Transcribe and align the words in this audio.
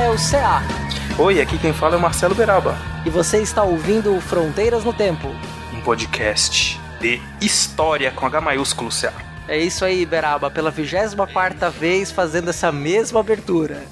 É 0.00 0.08
o 0.08 0.16
CA 0.16 0.62
Oi, 1.18 1.42
aqui 1.42 1.58
quem 1.58 1.74
fala 1.74 1.94
é 1.94 1.98
o 1.98 2.00
Marcelo 2.00 2.34
Beraba, 2.34 2.74
e 3.04 3.10
você 3.10 3.42
está 3.42 3.62
ouvindo 3.62 4.18
Fronteiras 4.22 4.82
no 4.82 4.94
Tempo. 4.94 5.28
um 5.74 5.80
podcast 5.82 6.80
de 6.98 7.20
história 7.38 8.10
com 8.10 8.24
H 8.24 8.40
maiúsculo, 8.40 8.88
CA. 8.90 9.12
É 9.46 9.58
isso 9.58 9.84
aí, 9.84 10.06
Beraba, 10.06 10.50
pela 10.50 10.70
24 10.70 11.70
vez 11.70 12.10
fazendo 12.10 12.48
essa 12.48 12.72
mesma 12.72 13.20
abertura. 13.20 13.84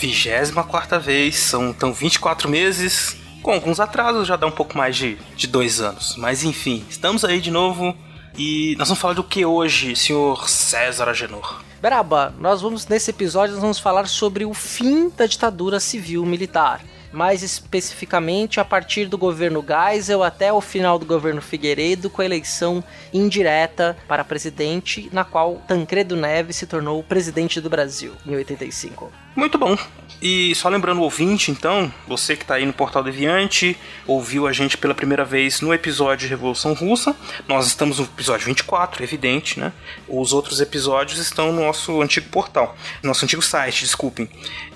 24 0.00 0.98
vez, 0.98 1.36
são 1.36 1.68
então 1.68 1.92
24 1.92 2.48
meses, 2.48 3.16
com 3.40 3.52
alguns 3.52 3.78
atrasos, 3.78 4.26
já 4.26 4.34
dá 4.34 4.48
um 4.48 4.52
pouco 4.52 4.76
mais 4.76 4.96
de, 4.96 5.16
de 5.36 5.46
dois 5.46 5.80
anos. 5.80 6.16
Mas 6.18 6.42
enfim, 6.42 6.84
estamos 6.90 7.24
aí 7.24 7.40
de 7.40 7.52
novo 7.52 7.96
e 8.36 8.74
nós 8.76 8.88
vamos 8.88 9.00
falar 9.00 9.14
do 9.14 9.22
que 9.22 9.46
hoje, 9.46 9.94
senhor 9.94 10.48
César 10.48 11.08
Agenor? 11.08 11.62
Beraba, 11.84 12.32
nós 12.40 12.62
vamos 12.62 12.86
nesse 12.86 13.10
episódio 13.10 13.52
nós 13.52 13.60
vamos 13.60 13.78
falar 13.78 14.08
sobre 14.08 14.46
o 14.46 14.54
fim 14.54 15.10
da 15.10 15.26
ditadura 15.26 15.78
civil 15.78 16.24
militar. 16.24 16.80
Mais 17.12 17.42
especificamente 17.42 18.58
a 18.58 18.64
partir 18.64 19.04
do 19.04 19.18
governo 19.18 19.62
Geisel 19.62 20.22
até 20.22 20.50
o 20.50 20.62
final 20.62 20.98
do 20.98 21.04
governo 21.04 21.42
Figueiredo, 21.42 22.08
com 22.08 22.22
a 22.22 22.24
eleição 22.24 22.82
indireta 23.12 23.98
para 24.08 24.24
presidente, 24.24 25.10
na 25.12 25.24
qual 25.24 25.62
Tancredo 25.68 26.16
Neves 26.16 26.56
se 26.56 26.66
tornou 26.66 27.02
presidente 27.02 27.60
do 27.60 27.68
Brasil 27.68 28.14
em 28.26 28.34
85. 28.34 29.23
Muito 29.36 29.58
bom. 29.58 29.76
E 30.22 30.54
só 30.54 30.70
lembrando 30.70 31.00
o 31.00 31.02
ouvinte, 31.02 31.50
então, 31.50 31.92
você 32.08 32.34
que 32.34 32.44
está 32.44 32.54
aí 32.54 32.64
no 32.64 32.72
Portal 32.72 33.02
Deviante, 33.02 33.76
ouviu 34.06 34.46
a 34.46 34.52
gente 34.52 34.78
pela 34.78 34.94
primeira 34.94 35.22
vez 35.22 35.60
no 35.60 35.74
episódio 35.74 36.26
de 36.26 36.30
Revolução 36.30 36.72
Russa. 36.72 37.14
Nós 37.46 37.66
estamos 37.66 37.98
no 37.98 38.04
episódio 38.06 38.46
24, 38.46 39.02
evidente, 39.02 39.60
né? 39.60 39.70
Os 40.08 40.32
outros 40.32 40.60
episódios 40.60 41.18
estão 41.18 41.52
no 41.52 41.60
nosso 41.62 42.00
antigo 42.00 42.28
portal, 42.30 42.74
nosso 43.02 43.24
antigo 43.24 43.42
site, 43.42 43.82
desculpem. 43.82 44.28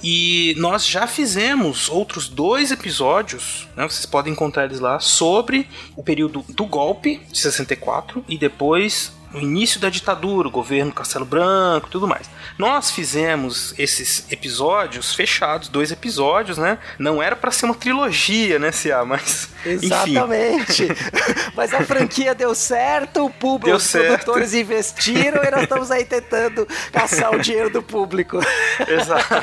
E 0.03 0.55
nós 0.59 0.87
já 0.87 1.07
fizemos 1.07 1.89
outros 1.89 2.29
dois 2.29 2.71
episódios, 2.71 3.67
né? 3.75 3.89
Vocês 3.89 4.05
podem 4.05 4.35
encontrar 4.35 4.67
eles 4.67 4.81
lá, 4.81 5.01
sobre 5.01 5.67
o 5.97 6.03
período 6.03 6.45
do 6.49 6.67
golpe 6.67 7.23
de 7.31 7.39
64 7.39 8.23
e 8.29 8.37
depois 8.37 9.17
o 9.33 9.39
início 9.39 9.81
da 9.81 9.91
ditadura, 9.91 10.49
o 10.49 10.51
governo 10.51 10.93
Castelo 10.93 11.25
Branco 11.25 11.89
e 11.89 11.91
tudo 11.91 12.09
mais. 12.09 12.29
Nós 12.57 12.91
fizemos 12.91 13.75
esses 13.79 14.25
episódios 14.31 15.15
fechados, 15.15 15.69
dois 15.69 15.93
episódios, 15.93 16.59
né? 16.59 16.79
Não 16.99 17.23
era 17.23 17.37
pra 17.37 17.51
ser 17.51 17.67
uma 17.67 17.75
trilogia, 17.75 18.59
né, 18.59 18.73
Cia? 18.73 19.05
Mas. 19.05 19.49
Exatamente. 19.65 20.89
Mas 21.55 21.75
a 21.75 21.85
franquia 21.85 22.35
deu 22.35 22.55
certo, 22.55 23.25
o 23.27 23.31
público, 23.31 23.67
Deu 23.67 23.77
os 23.77 23.83
certo. 23.83 24.07
produtores 24.07 24.55
investiram 24.55 25.45
e 25.45 25.51
nós 25.51 25.63
estamos 25.63 25.91
aí 25.91 26.05
tentando 26.05 26.67
caçar 26.93 27.35
o 27.35 27.39
dinheiro 27.41 27.71
do 27.71 27.83
público. 27.83 28.39
Exato. 28.87 29.35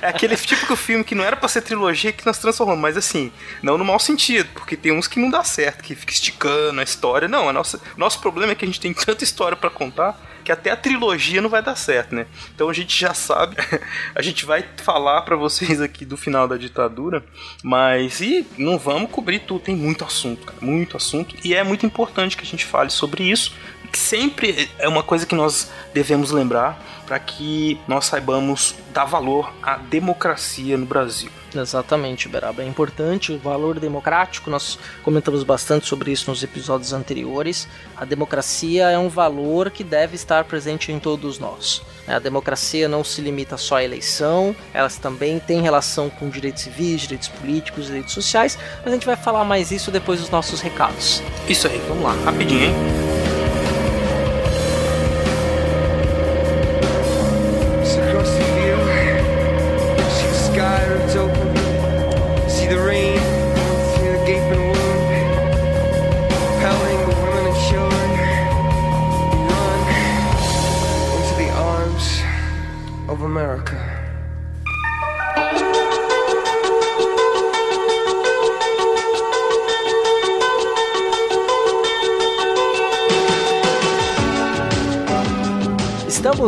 É 0.00 0.08
aquele 0.08 0.36
típico 0.36 0.74
filme 0.74 1.04
que 1.04 1.14
não 1.14 1.24
era 1.24 1.36
pra 1.36 1.48
ser 1.48 1.62
trilogia 1.62 2.12
que 2.12 2.24
nós 2.24 2.38
transformamos, 2.38 2.80
mas 2.80 2.96
assim, 2.96 3.32
não 3.62 3.76
no 3.76 3.84
mau 3.84 3.98
sentido, 3.98 4.48
porque 4.54 4.76
tem 4.76 4.92
uns 4.92 5.06
que 5.06 5.20
não 5.20 5.30
dá 5.30 5.44
certo, 5.44 5.82
que 5.82 5.94
fica 5.94 6.12
esticando 6.12 6.80
a 6.80 6.84
história. 6.84 7.28
Não, 7.28 7.48
a 7.48 7.52
nossa, 7.52 7.80
nosso 7.96 8.20
problema 8.20 8.52
é 8.52 8.54
que 8.54 8.64
a 8.64 8.68
gente 8.68 8.80
tem 8.80 8.92
tanta 9.18 9.24
história 9.24 9.56
pra 9.56 9.68
contar 9.68 10.20
que 10.44 10.52
até 10.52 10.70
a 10.70 10.76
trilogia 10.76 11.42
não 11.42 11.50
vai 11.50 11.62
dar 11.62 11.76
certo, 11.76 12.14
né? 12.14 12.26
Então 12.54 12.70
a 12.70 12.72
gente 12.72 12.98
já 12.98 13.12
sabe, 13.12 13.56
a 14.14 14.22
gente 14.22 14.46
vai 14.46 14.64
falar 14.82 15.22
pra 15.22 15.36
vocês 15.36 15.80
aqui 15.80 16.06
do 16.06 16.16
final 16.16 16.48
da 16.48 16.56
ditadura, 16.56 17.22
mas 17.62 18.20
e 18.20 18.46
não 18.56 18.78
vamos 18.78 19.10
cobrir 19.10 19.40
tudo, 19.40 19.60
tem 19.60 19.76
muito 19.76 20.04
assunto, 20.04 20.46
cara, 20.46 20.58
muito 20.62 20.96
assunto, 20.96 21.36
e 21.44 21.54
é 21.54 21.62
muito 21.62 21.84
importante 21.84 22.36
que 22.36 22.44
a 22.44 22.46
gente 22.46 22.64
fale 22.64 22.88
sobre 22.88 23.24
isso, 23.24 23.52
que 23.92 23.98
sempre 23.98 24.70
é 24.78 24.88
uma 24.88 25.02
coisa 25.02 25.26
que 25.26 25.34
nós 25.34 25.70
devemos 25.92 26.30
lembrar 26.30 26.82
para 27.08 27.18
que 27.18 27.80
nós 27.88 28.04
saibamos 28.04 28.74
dar 28.92 29.06
valor 29.06 29.50
à 29.62 29.78
democracia 29.78 30.76
no 30.76 30.84
Brasil. 30.84 31.30
Exatamente, 31.54 32.28
Beraba. 32.28 32.62
É 32.62 32.66
importante 32.66 33.32
o 33.32 33.38
valor 33.38 33.80
democrático. 33.80 34.50
Nós 34.50 34.78
comentamos 35.02 35.42
bastante 35.42 35.86
sobre 35.86 36.12
isso 36.12 36.30
nos 36.30 36.42
episódios 36.42 36.92
anteriores. 36.92 37.66
A 37.96 38.04
democracia 38.04 38.90
é 38.90 38.98
um 38.98 39.08
valor 39.08 39.70
que 39.70 39.82
deve 39.82 40.14
estar 40.14 40.44
presente 40.44 40.92
em 40.92 40.98
todos 40.98 41.38
nós. 41.38 41.80
A 42.06 42.18
democracia 42.18 42.86
não 42.86 43.02
se 43.02 43.22
limita 43.22 43.56
só 43.56 43.76
à 43.76 43.84
eleição, 43.84 44.54
elas 44.72 44.96
também 44.96 45.38
têm 45.38 45.62
relação 45.62 46.10
com 46.10 46.28
direitos 46.28 46.62
civis, 46.62 47.02
direitos 47.02 47.28
políticos, 47.28 47.86
direitos 47.86 48.12
sociais, 48.12 48.58
mas 48.78 48.88
a 48.88 48.90
gente 48.94 49.06
vai 49.06 49.16
falar 49.16 49.44
mais 49.44 49.70
isso 49.70 49.90
depois 49.90 50.20
dos 50.20 50.30
nossos 50.30 50.60
recados. 50.60 51.22
Isso 51.48 51.66
aí, 51.66 51.78
vamos 51.86 52.04
lá, 52.04 52.12
rapidinho, 52.24 52.64
hein? 52.64 53.47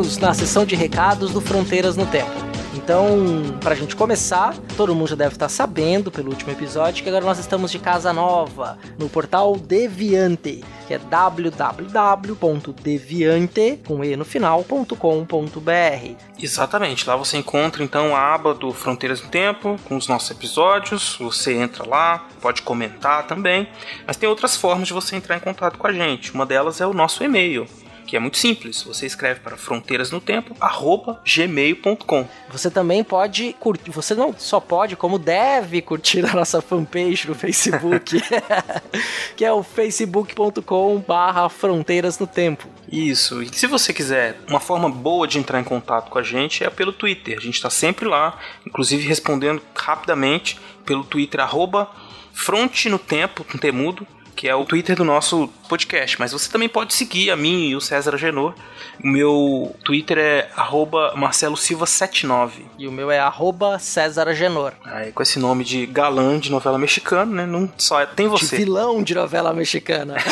Estamos 0.00 0.16
na 0.16 0.32
sessão 0.32 0.64
de 0.64 0.74
recados 0.74 1.30
do 1.30 1.42
Fronteiras 1.42 1.94
no 1.94 2.06
Tempo. 2.06 2.30
Então, 2.74 3.58
pra 3.60 3.74
gente 3.74 3.94
começar, 3.94 4.56
todo 4.74 4.94
mundo 4.94 5.08
já 5.08 5.16
deve 5.16 5.34
estar 5.34 5.50
sabendo 5.50 6.10
pelo 6.10 6.30
último 6.30 6.50
episódio 6.50 7.02
que 7.02 7.08
agora 7.10 7.22
nós 7.22 7.38
estamos 7.38 7.70
de 7.70 7.78
casa 7.78 8.10
nova 8.10 8.78
no 8.98 9.10
portal 9.10 9.58
Deviante, 9.58 10.64
que 10.88 10.94
é 10.94 10.98
www.deviante 10.98 11.90
com 13.86 14.02
e 14.02 14.16
no 14.16 14.24
final.com.br. 14.24 14.96
Exatamente, 16.42 17.06
lá 17.06 17.14
você 17.14 17.36
encontra 17.36 17.84
então 17.84 18.16
a 18.16 18.34
aba 18.34 18.54
do 18.54 18.72
Fronteiras 18.72 19.20
no 19.22 19.28
Tempo, 19.28 19.76
com 19.84 19.98
os 19.98 20.08
nossos 20.08 20.30
episódios, 20.30 21.18
você 21.20 21.52
entra 21.52 21.86
lá, 21.86 22.26
pode 22.40 22.62
comentar 22.62 23.26
também, 23.26 23.68
mas 24.06 24.16
tem 24.16 24.26
outras 24.26 24.56
formas 24.56 24.88
de 24.88 24.94
você 24.94 25.14
entrar 25.14 25.36
em 25.36 25.40
contato 25.40 25.76
com 25.76 25.86
a 25.86 25.92
gente, 25.92 26.32
uma 26.32 26.46
delas 26.46 26.80
é 26.80 26.86
o 26.86 26.94
nosso 26.94 27.22
e-mail, 27.22 27.68
que 28.10 28.16
é 28.16 28.20
muito 28.20 28.38
simples, 28.38 28.82
você 28.82 29.06
escreve 29.06 29.38
para 29.38 29.56
fronteirasnotempo@gmail.com. 29.56 32.28
Você 32.50 32.68
também 32.68 33.04
pode 33.04 33.54
curtir, 33.60 33.92
você 33.92 34.16
não 34.16 34.34
só 34.36 34.58
pode, 34.58 34.96
como 34.96 35.16
deve 35.16 35.80
curtir 35.80 36.26
a 36.26 36.34
nossa 36.34 36.60
fanpage 36.60 37.28
no 37.28 37.36
Facebook, 37.36 38.20
que 39.36 39.44
é 39.44 39.52
o 39.52 39.62
facebook.com/barra 39.62 41.48
Fronteiras 41.48 42.18
no 42.18 42.26
Tempo. 42.26 42.66
Isso, 42.90 43.44
e 43.44 43.54
se 43.54 43.68
você 43.68 43.92
quiser 43.92 44.40
uma 44.48 44.58
forma 44.58 44.90
boa 44.90 45.28
de 45.28 45.38
entrar 45.38 45.60
em 45.60 45.64
contato 45.64 46.10
com 46.10 46.18
a 46.18 46.24
gente 46.24 46.64
é 46.64 46.70
pelo 46.70 46.92
Twitter. 46.92 47.38
A 47.38 47.40
gente 47.40 47.54
está 47.54 47.70
sempre 47.70 48.08
lá, 48.08 48.36
inclusive 48.66 49.06
respondendo 49.06 49.62
rapidamente 49.72 50.58
pelo 50.84 51.04
Twitter, 51.04 51.38
arroba 51.40 51.88
fronte 52.32 52.88
no 52.88 52.98
tempo, 52.98 53.44
com 53.44 53.56
temudo, 53.56 54.04
que 54.40 54.48
é 54.48 54.54
o 54.54 54.64
Twitter 54.64 54.96
do 54.96 55.04
nosso 55.04 55.50
podcast. 55.68 56.18
Mas 56.18 56.32
você 56.32 56.50
também 56.50 56.66
pode 56.66 56.94
seguir 56.94 57.30
a 57.30 57.36
mim 57.36 57.68
e 57.68 57.76
o 57.76 57.80
César 57.80 58.14
Agenor. 58.14 58.54
O 59.04 59.06
meu 59.06 59.76
Twitter 59.84 60.16
é 60.16 60.48
arroba 60.56 61.12
Marcelo 61.14 61.58
Silva 61.58 61.84
79. 61.84 62.64
E 62.78 62.88
o 62.88 62.92
meu 62.92 63.10
é 63.10 63.18
arroba 63.18 63.78
César 63.78 64.28
Agenor. 64.28 64.72
Aí, 64.82 65.12
com 65.12 65.22
esse 65.22 65.38
nome 65.38 65.62
de 65.62 65.84
galã 65.84 66.38
de 66.38 66.50
novela 66.50 66.78
mexicana, 66.78 67.26
né? 67.30 67.46
Não 67.46 67.70
só 67.76 68.00
é- 68.00 68.06
tem 68.06 68.26
De 68.26 68.30
você. 68.30 68.56
vilão 68.56 69.02
de 69.02 69.14
novela 69.14 69.52
mexicana. 69.52 70.16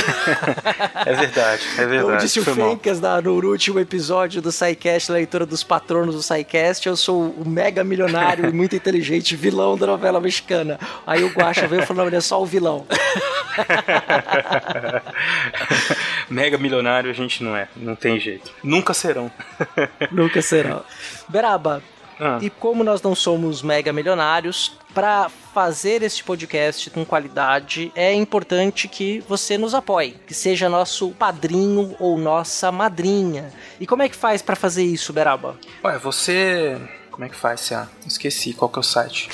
É 1.06 1.14
verdade, 1.14 1.62
é 1.78 1.87
verdade. 1.87 2.02
Como 2.02 2.16
disse 2.16 2.40
o. 2.40 2.44
Fencas 2.44 3.00
na- 3.00 3.20
no 3.20 3.32
último 3.34 3.78
episódio 3.78 4.43
do 4.43 4.50
SciCast, 4.50 5.12
leitura 5.12 5.46
dos 5.46 5.62
patronos 5.62 6.14
do 6.14 6.22
SciCast, 6.22 6.87
eu 6.88 6.96
sou 6.96 7.31
o 7.31 7.49
mega 7.49 7.84
milionário 7.84 8.49
e 8.49 8.52
muito 8.52 8.75
inteligente 8.75 9.37
vilão 9.37 9.76
da 9.76 9.87
novela 9.87 10.20
mexicana. 10.20 10.78
Aí 11.06 11.22
o 11.25 11.28
Guaxa 11.28 11.66
veio 11.66 11.82
e 11.82 11.87
falou, 11.87 12.02
não, 12.02 12.08
ele 12.08 12.16
é 12.16 12.20
só 12.20 12.43
o 12.43 12.46
vilão. 12.46 12.84
Mega 16.29 16.59
milionário 16.59 17.11
a 17.11 17.15
gente 17.15 17.43
não 17.43 17.56
é, 17.56 17.69
não 17.77 17.95
tem 17.95 18.19
jeito. 18.19 18.53
Nunca 18.62 18.93
serão. 18.95 19.31
Nunca 20.12 20.43
será. 20.43 20.83
Beraba, 21.29 21.83
Ah. 22.21 22.39
e 22.43 22.50
como 22.50 22.83
nós 22.83 23.00
não 23.00 23.15
somos 23.15 23.62
mega 23.62 23.93
milionários, 23.93 24.73
para 24.93 25.31
fazer 25.55 26.03
este 26.03 26.25
podcast 26.25 26.91
com 26.91 27.05
qualidade, 27.05 27.93
é 27.95 28.12
importante 28.12 28.89
que 28.89 29.21
você 29.29 29.56
nos 29.56 29.73
apoie, 29.75 30.17
que 30.27 30.35
seja 30.35 30.69
nosso 30.69 31.11
padrinho 31.12 31.95
ou 32.00 32.19
nossa 32.19 32.73
madrinha. 32.73 33.53
E 33.79 33.87
como 33.87 34.03
é 34.03 34.09
que 34.09 34.17
faz 34.17 34.43
para 34.43 34.56
fazer 34.56 34.83
isso, 34.83 35.12
Beraba? 35.12 35.56
Ué, 35.85 35.97
você. 35.99 36.77
Como 37.19 37.26
é 37.26 37.29
que 37.29 37.35
faz, 37.35 37.62
Cia? 37.62 37.88
Esqueci 38.06 38.53
qual 38.53 38.69
que 38.69 38.79
é 38.79 38.81
o 38.81 38.82
site. 38.85 39.29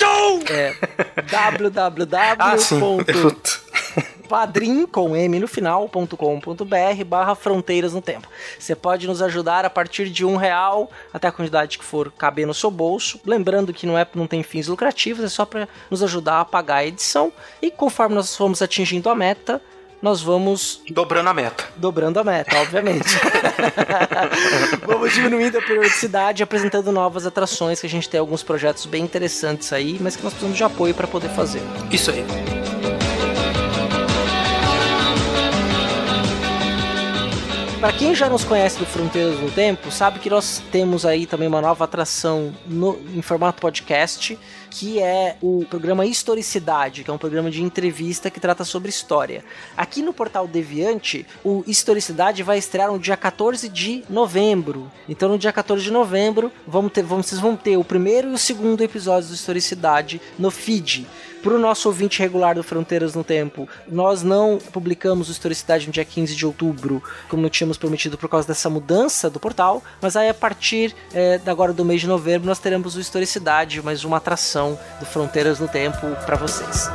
É 0.49 0.73
www. 1.21 2.35
Ah, 2.39 2.57
sim. 2.57 2.79
Padrim 4.27 4.87
com 4.87 5.15
M 5.15 5.39
no 5.39 5.47
final.com.br 5.47 7.03
barra 7.05 7.35
fronteiras 7.35 7.93
no 7.93 8.01
tempo. 8.01 8.27
Você 8.57 8.75
pode 8.75 9.05
nos 9.05 9.21
ajudar 9.21 9.65
a 9.65 9.69
partir 9.69 10.09
de 10.09 10.25
um 10.25 10.35
real 10.35 10.89
até 11.13 11.27
a 11.27 11.31
quantidade 11.31 11.77
que 11.77 11.85
for 11.85 12.11
caber 12.11 12.47
no 12.47 12.55
seu 12.55 12.71
bolso. 12.71 13.19
Lembrando 13.23 13.71
que 13.71 13.85
não, 13.85 13.95
é, 13.95 14.07
não 14.15 14.25
tem 14.25 14.41
fins 14.41 14.65
lucrativos, 14.65 15.23
é 15.23 15.29
só 15.29 15.45
para 15.45 15.69
nos 15.91 16.01
ajudar 16.01 16.41
a 16.41 16.45
pagar 16.45 16.77
a 16.77 16.85
edição. 16.87 17.31
E 17.61 17.69
conforme 17.69 18.15
nós 18.15 18.35
formos 18.35 18.63
atingindo 18.63 19.11
a 19.11 19.15
meta, 19.15 19.61
nós 20.05 20.21
vamos 20.21 20.81
Dobrando 20.87 21.29
a 21.31 21.33
meta. 21.33 21.63
dobrando 21.75 22.19
a 22.19 22.23
meta, 22.23 22.55
obviamente. 22.59 23.09
Vamos 24.85 25.11
diminuindo 25.11 25.57
a 25.57 25.61
periodicidade, 25.63 26.43
apresentando 26.43 26.91
novas 26.91 27.25
atrações, 27.25 27.81
que 27.81 27.87
a 27.87 27.89
gente 27.89 28.07
tem 28.07 28.19
alguns 28.19 28.43
projetos 28.43 28.85
bem 28.85 29.03
interessantes 29.03 29.73
aí, 29.73 29.97
mas 29.99 30.15
que 30.15 30.23
nós 30.23 30.31
precisamos 30.31 30.55
de 30.55 30.63
apoio 30.63 30.93
para 30.93 31.07
poder 31.07 31.29
fazer. 31.29 31.59
Isso 31.91 32.11
aí. 32.11 32.23
Para 37.79 37.91
quem 37.91 38.13
já 38.13 38.29
nos 38.29 38.43
conhece 38.43 38.77
do 38.77 38.85
Fronteiras 38.85 39.39
no 39.39 39.49
Tempo, 39.49 39.89
sabe 39.91 40.19
que 40.19 40.29
nós 40.29 40.61
temos 40.71 41.03
aí 41.03 41.25
também 41.25 41.47
uma 41.47 41.61
nova 41.61 41.83
atração 41.83 42.53
no, 42.67 42.99
em 43.15 43.23
formato 43.23 43.59
podcast, 43.59 44.37
que 44.77 44.99
é 44.99 45.37
o 45.41 45.65
programa 45.69 46.05
Historicidade, 46.05 47.05
que 47.05 47.09
é 47.09 47.13
um 47.13 47.17
programa 47.17 47.49
de 47.49 47.63
entrevista 47.63 48.29
que 48.29 48.41
trata 48.41 48.65
sobre 48.65 48.89
história. 48.89 49.41
Aqui 49.77 50.01
no 50.01 50.13
Portal 50.13 50.45
Deviante, 50.47 51.25
o 51.45 51.63
Historicidade 51.65 52.43
vai 52.43 52.57
estrear 52.57 52.91
no 52.91 52.99
dia 52.99 53.15
14 53.15 53.69
de 53.69 54.03
novembro. 54.09 54.91
Então, 55.07 55.29
no 55.29 55.37
dia 55.37 55.53
14 55.53 55.81
de 55.81 55.91
novembro, 55.91 56.51
vamos 56.67 56.91
ter, 56.91 57.03
vamos, 57.03 57.27
vocês 57.27 57.39
vão 57.39 57.55
ter 57.55 57.77
o 57.77 57.85
primeiro 57.85 58.31
e 58.31 58.33
o 58.33 58.37
segundo 58.37 58.81
episódio 58.83 59.29
do 59.29 59.35
Historicidade 59.35 60.19
no 60.37 60.51
feed. 60.51 61.07
Para 61.45 61.53
o 61.53 61.59
nosso 61.59 61.87
ouvinte 61.89 62.17
regular 62.21 62.55
do 62.55 62.63
Fronteiras 62.63 63.13
no 63.13 63.23
Tempo, 63.23 63.69
nós 63.87 64.23
não 64.23 64.57
publicamos 64.57 65.29
o 65.29 65.31
Historicidade 65.31 65.85
no 65.85 65.93
dia 65.93 66.03
15 66.03 66.35
de 66.35 66.43
outubro, 66.43 67.03
como 67.29 67.47
tínhamos 67.51 67.77
prometido 67.77 68.17
por 68.17 68.27
causa 68.27 68.47
dessa 68.47 68.67
mudança 68.67 69.29
do 69.29 69.39
portal, 69.39 69.83
mas 70.01 70.15
aí 70.15 70.27
a 70.27 70.33
partir 70.33 70.95
é, 71.13 71.39
agora 71.45 71.71
do 71.71 71.85
mês 71.85 72.01
de 72.01 72.07
novembro 72.07 72.47
nós 72.47 72.57
teremos 72.57 72.95
o 72.95 72.99
Historicidade, 72.99 73.79
mais 73.83 74.03
uma 74.03 74.17
atração 74.17 74.75
do 74.99 75.05
Fronteiras 75.05 75.59
no 75.59 75.67
Tempo 75.67 76.07
para 76.25 76.35
vocês. 76.35 76.89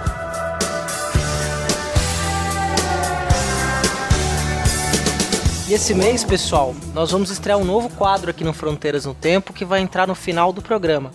E 5.69 5.75
esse 5.75 5.95
mês, 5.95 6.25
pessoal, 6.25 6.75
nós 6.93 7.13
vamos 7.13 7.31
estrear 7.31 7.57
um 7.57 7.65
novo 7.65 7.89
quadro 7.91 8.31
aqui 8.33 8.43
no 8.43 8.53
Fronteiras 8.53 9.05
no 9.05 9.15
Tempo 9.15 9.53
que 9.53 9.65
vai 9.65 9.79
entrar 9.79 10.09
no 10.09 10.15
final 10.17 10.53
do 10.53 10.61
programa. 10.61 11.13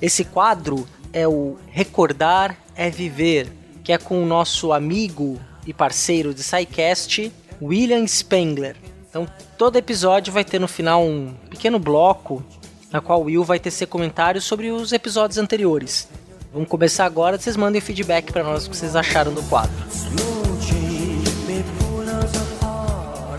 Esse 0.00 0.24
quadro 0.24 0.88
é 1.12 1.26
o 1.26 1.56
Recordar 1.70 2.56
é 2.80 2.88
Viver, 2.88 3.46
que 3.84 3.92
é 3.92 3.98
com 3.98 4.22
o 4.22 4.26
nosso 4.26 4.72
amigo 4.72 5.38
e 5.66 5.74
parceiro 5.74 6.32
de 6.32 6.42
SciCast, 6.42 7.30
William 7.60 8.06
Spengler. 8.06 8.74
Então, 9.06 9.28
todo 9.58 9.76
episódio 9.76 10.32
vai 10.32 10.44
ter 10.44 10.58
no 10.58 10.66
final 10.66 11.04
um 11.04 11.34
pequeno 11.50 11.78
bloco 11.78 12.42
na 12.90 13.02
qual 13.02 13.20
o 13.20 13.24
Will 13.24 13.44
vai 13.44 13.58
tecer 13.58 13.86
comentários 13.86 14.44
sobre 14.44 14.70
os 14.70 14.92
episódios 14.92 15.36
anteriores. 15.36 16.08
Vamos 16.54 16.70
começar 16.70 17.04
agora, 17.04 17.38
vocês 17.38 17.54
mandem 17.54 17.82
feedback 17.82 18.32
para 18.32 18.42
nós 18.42 18.66
o 18.66 18.70
que 18.70 18.76
vocês 18.78 18.96
acharam 18.96 19.34
do 19.34 19.42
quadro. 19.42 20.39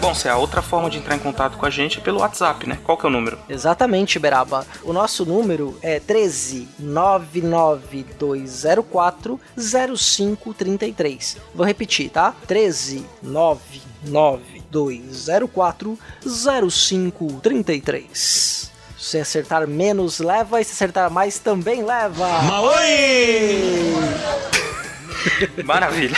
Bom, 0.02 0.14
se 0.16 0.28
a 0.28 0.36
outra 0.36 0.64
forma 0.64 0.90
de 0.90 0.98
entrar 0.98 1.16
em 1.16 1.20
contato 1.20 1.60
com 1.60 1.66
a 1.68 1.70
gente 1.70 2.00
é 2.00 2.02
pelo 2.02 2.22
WhatsApp, 2.22 2.68
né? 2.68 2.80
Qual 2.84 2.98
que 2.98 3.06
é 3.06 3.10
o 3.10 3.12
número? 3.12 3.38
Exatamente, 3.48 4.18
Beraba. 4.18 4.66
O 4.84 4.92
nosso 4.92 5.24
número 5.28 5.78
é 5.80 6.00
13 6.00 6.68
99204 6.80 9.40
0533. 9.56 11.38
Vou 11.54 11.64
repetir, 11.64 12.10
tá? 12.10 12.34
13 12.48 13.06
99204 13.22 16.00
0533. 16.26 18.72
Se 18.98 19.20
acertar 19.20 19.68
menos, 19.68 20.18
leva. 20.18 20.60
E 20.60 20.64
se 20.64 20.72
acertar 20.72 21.12
mais, 21.12 21.38
também 21.38 21.84
leva. 21.84 22.28
Maravilha. 25.66 26.18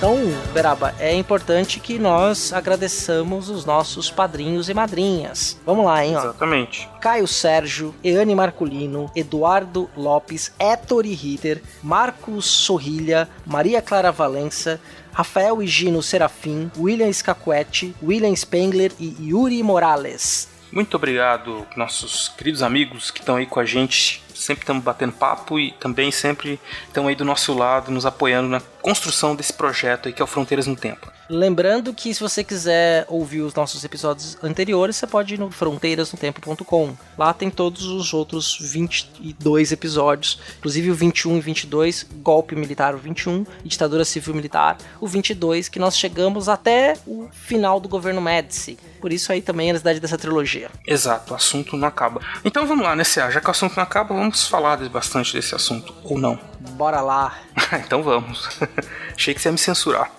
Então, 0.00 0.16
Beraba, 0.54 0.94
é 0.98 1.14
importante 1.14 1.78
que 1.78 1.98
nós 1.98 2.54
agradeçamos 2.54 3.50
os 3.50 3.66
nossos 3.66 4.10
padrinhos 4.10 4.70
e 4.70 4.72
madrinhas. 4.72 5.60
Vamos 5.66 5.84
lá, 5.84 6.02
hein, 6.02 6.16
ó. 6.16 6.20
Exatamente. 6.20 6.88
Caio 7.02 7.28
Sérgio, 7.28 7.94
Eane 8.02 8.34
Marculino, 8.34 9.10
Eduardo 9.14 9.90
Lopes, 9.94 10.52
Ettore 10.58 11.12
Ritter, 11.12 11.62
Marcos 11.82 12.46
Sorrilha, 12.46 13.28
Maria 13.44 13.82
Clara 13.82 14.10
Valença, 14.10 14.80
Rafael 15.12 15.62
Higino 15.62 16.02
Serafim, 16.02 16.70
William 16.76 17.12
Scacuete, 17.12 17.94
William 18.02 18.34
Spengler 18.34 18.92
e 18.98 19.16
Yuri 19.20 19.62
Morales. 19.62 20.48
Muito 20.72 20.96
obrigado, 20.96 21.66
nossos 21.76 22.28
queridos 22.28 22.62
amigos 22.62 23.10
que 23.10 23.18
estão 23.18 23.36
aí 23.36 23.46
com 23.46 23.58
a 23.58 23.64
gente. 23.64 24.22
Sempre 24.32 24.62
estamos 24.62 24.84
batendo 24.84 25.12
papo 25.12 25.58
e 25.58 25.72
também 25.72 26.12
sempre 26.12 26.60
estão 26.86 27.08
aí 27.08 27.16
do 27.16 27.24
nosso 27.24 27.52
lado, 27.52 27.90
nos 27.90 28.06
apoiando 28.06 28.48
na 28.48 28.60
construção 28.80 29.34
desse 29.34 29.52
projeto 29.52 30.06
aí 30.06 30.12
que 30.12 30.22
é 30.22 30.24
o 30.24 30.28
Fronteiras 30.28 30.68
no 30.68 30.76
Tempo. 30.76 31.10
Lembrando 31.32 31.94
que 31.94 32.12
se 32.12 32.18
você 32.18 32.42
quiser 32.42 33.06
ouvir 33.08 33.42
os 33.42 33.54
nossos 33.54 33.84
episódios 33.84 34.36
anteriores, 34.42 34.96
você 34.96 35.06
pode 35.06 35.34
ir 35.34 35.38
no 35.38 35.48
fronteirasnotempo.com. 35.48 36.92
Lá 37.16 37.32
tem 37.32 37.48
todos 37.48 37.84
os 37.84 38.12
outros 38.12 38.58
22 38.60 39.70
episódios, 39.70 40.40
inclusive 40.58 40.90
o 40.90 40.94
21 40.94 41.36
e 41.36 41.40
22, 41.40 42.04
Golpe 42.14 42.56
Militar 42.56 42.96
o 42.96 42.98
21 42.98 43.46
e 43.64 43.68
Ditadura 43.68 44.04
Civil 44.04 44.34
Militar 44.34 44.76
o 45.00 45.06
22, 45.06 45.68
que 45.68 45.78
nós 45.78 45.96
chegamos 45.96 46.48
até 46.48 46.94
o 47.06 47.28
final 47.30 47.78
do 47.78 47.88
governo 47.88 48.20
Médici. 48.20 48.76
Por 49.00 49.12
isso 49.12 49.30
aí 49.30 49.40
também 49.40 49.70
a 49.70 49.74
necessidade 49.74 50.00
dessa 50.00 50.18
trilogia. 50.18 50.68
Exato, 50.84 51.32
o 51.32 51.36
assunto 51.36 51.76
não 51.76 51.86
acaba. 51.86 52.20
Então 52.44 52.66
vamos 52.66 52.84
lá, 52.84 52.96
né, 52.96 53.04
Cia? 53.04 53.30
Já 53.30 53.40
que 53.40 53.46
o 53.46 53.52
assunto 53.52 53.76
não 53.76 53.84
acaba, 53.84 54.16
vamos 54.16 54.48
falar 54.48 54.78
bastante 54.88 55.32
desse 55.34 55.54
assunto, 55.54 55.94
ou 56.02 56.18
não? 56.18 56.36
Bora 56.72 57.00
lá. 57.00 57.38
então 57.86 58.02
vamos. 58.02 58.48
Achei 59.14 59.32
que 59.32 59.40
você 59.40 59.48
ia 59.48 59.52
me 59.52 59.58
censurar. 59.58 60.10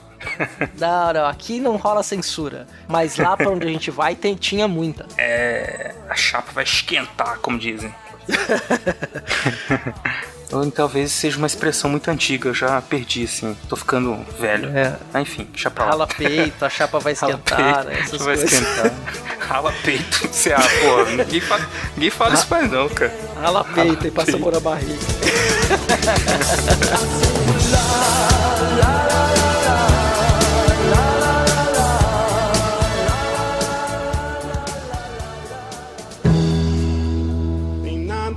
Não, 0.77 1.13
não, 1.13 1.25
aqui 1.25 1.59
não 1.59 1.75
rola 1.77 2.03
censura. 2.03 2.67
Mas 2.87 3.17
lá 3.17 3.35
pra 3.35 3.49
onde 3.49 3.67
a 3.67 3.69
gente 3.69 3.91
vai 3.91 4.15
tem, 4.15 4.35
tinha 4.35 4.67
muita. 4.67 5.05
É. 5.17 5.93
A 6.09 6.15
chapa 6.15 6.51
vai 6.51 6.63
esquentar, 6.63 7.39
como 7.39 7.57
dizem. 7.57 7.93
Ou 10.51 10.69
talvez 10.69 11.13
seja 11.13 11.37
uma 11.37 11.47
expressão 11.47 11.89
muito 11.89 12.11
antiga, 12.11 12.49
eu 12.49 12.53
já 12.53 12.81
perdi, 12.81 13.23
assim. 13.23 13.55
Tô 13.69 13.77
ficando 13.77 14.17
velho. 14.37 14.69
É. 14.77 14.97
Mas 15.13 15.21
enfim, 15.21 15.47
deixa 15.49 15.71
pra 15.71 15.85
lá. 15.85 15.91
Rala 15.91 16.07
peito, 16.07 16.65
a 16.65 16.69
chapa 16.69 16.99
vai 16.99 17.13
Rala 17.19 17.33
esquentar, 17.33 17.85
né, 17.85 17.99
essas 18.01 18.21
vai 18.21 18.35
coisas. 18.35 18.51
esquentar. 18.51 18.91
Rala 19.47 19.73
peito. 19.83 20.27
Você, 20.27 20.51
ah, 20.51 20.59
pô, 20.59 21.03
ninguém 21.11 21.39
fala, 21.39 21.65
ninguém 21.95 22.09
fala 22.09 22.33
isso 22.33 22.47
mais 22.49 22.69
não, 22.69 22.89
cara. 22.89 23.13
Rala 23.41 23.63
peito 23.63 24.07
e 24.07 24.11
passa 24.11 24.31
peito. 24.33 24.41
amor 24.41 24.53
na 24.53 24.59
barriga. 24.59 24.99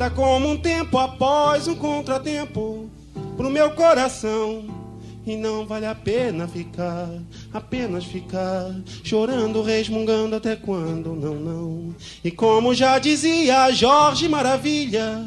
volta 0.04 0.10
como 0.10 0.50
um 0.50 0.56
tempo 0.56 0.98
após 0.98 1.68
um 1.68 1.74
contratempo 1.74 2.90
pro 3.36 3.50
meu 3.50 3.70
coração. 3.70 4.64
E 5.26 5.36
não 5.36 5.66
vale 5.66 5.86
a 5.86 5.94
pena 5.94 6.46
ficar, 6.46 7.08
apenas 7.52 8.04
ficar, 8.04 8.70
chorando, 9.02 9.62
resmungando 9.62 10.36
até 10.36 10.54
quando, 10.54 11.14
não, 11.14 11.34
não. 11.34 11.94
E 12.22 12.30
como 12.30 12.74
já 12.74 12.98
dizia 12.98 13.72
Jorge 13.72 14.28
Maravilha, 14.28 15.24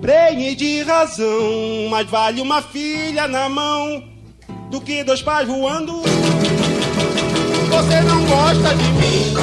prenhe 0.00 0.56
de 0.56 0.82
razão, 0.82 1.88
mas 1.88 2.10
vale 2.10 2.40
uma 2.40 2.60
filha 2.60 3.28
na 3.28 3.48
mão 3.48 4.02
do 4.68 4.80
que 4.80 5.04
dois 5.04 5.22
pais 5.22 5.46
voando. 5.46 6.02
Você 7.68 8.00
não 8.00 8.24
gosta 8.26 8.74
de 8.74 8.90
mim, 8.90 9.34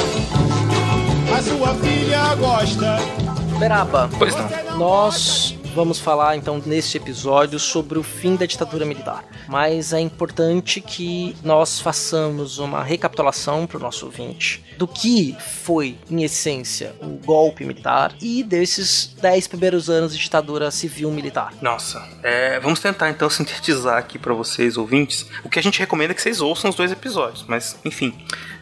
mas 1.30 1.46
sua 1.46 1.74
filha 1.76 2.34
gosta. 2.34 3.23
Beraba, 3.58 4.10
Pois 4.18 4.34
não. 4.34 4.78
nós 4.78 5.56
vamos 5.74 5.98
falar 5.98 6.36
então 6.36 6.62
neste 6.64 6.96
episódio 6.96 7.58
sobre 7.58 7.98
o 7.98 8.02
fim 8.02 8.36
da 8.36 8.46
ditadura 8.46 8.84
militar. 8.84 9.24
Mas 9.48 9.92
é 9.92 10.00
importante 10.00 10.80
que 10.80 11.36
nós 11.42 11.80
façamos 11.80 12.58
uma 12.58 12.82
recapitulação 12.82 13.66
para 13.66 13.78
o 13.78 13.80
nosso 13.80 14.06
ouvinte 14.06 14.64
do 14.78 14.86
que 14.88 15.36
foi, 15.62 15.96
em 16.10 16.22
essência, 16.24 16.94
o 17.00 17.10
golpe 17.24 17.64
militar 17.64 18.12
e 18.20 18.42
desses 18.42 19.14
10 19.20 19.46
primeiros 19.48 19.88
anos 19.90 20.16
de 20.16 20.22
ditadura 20.22 20.70
civil-militar. 20.70 21.52
Nossa, 21.60 22.02
é, 22.22 22.58
vamos 22.60 22.80
tentar 22.80 23.10
então 23.10 23.28
sintetizar 23.30 23.98
aqui 23.98 24.18
pra 24.18 24.34
vocês, 24.34 24.76
ouvintes. 24.76 25.26
O 25.44 25.48
que 25.48 25.58
a 25.58 25.62
gente 25.62 25.78
recomenda 25.78 26.12
é 26.12 26.14
que 26.14 26.22
vocês 26.22 26.40
ouçam 26.40 26.70
os 26.70 26.76
dois 26.76 26.90
episódios, 26.92 27.44
mas 27.48 27.76
enfim, 27.84 28.14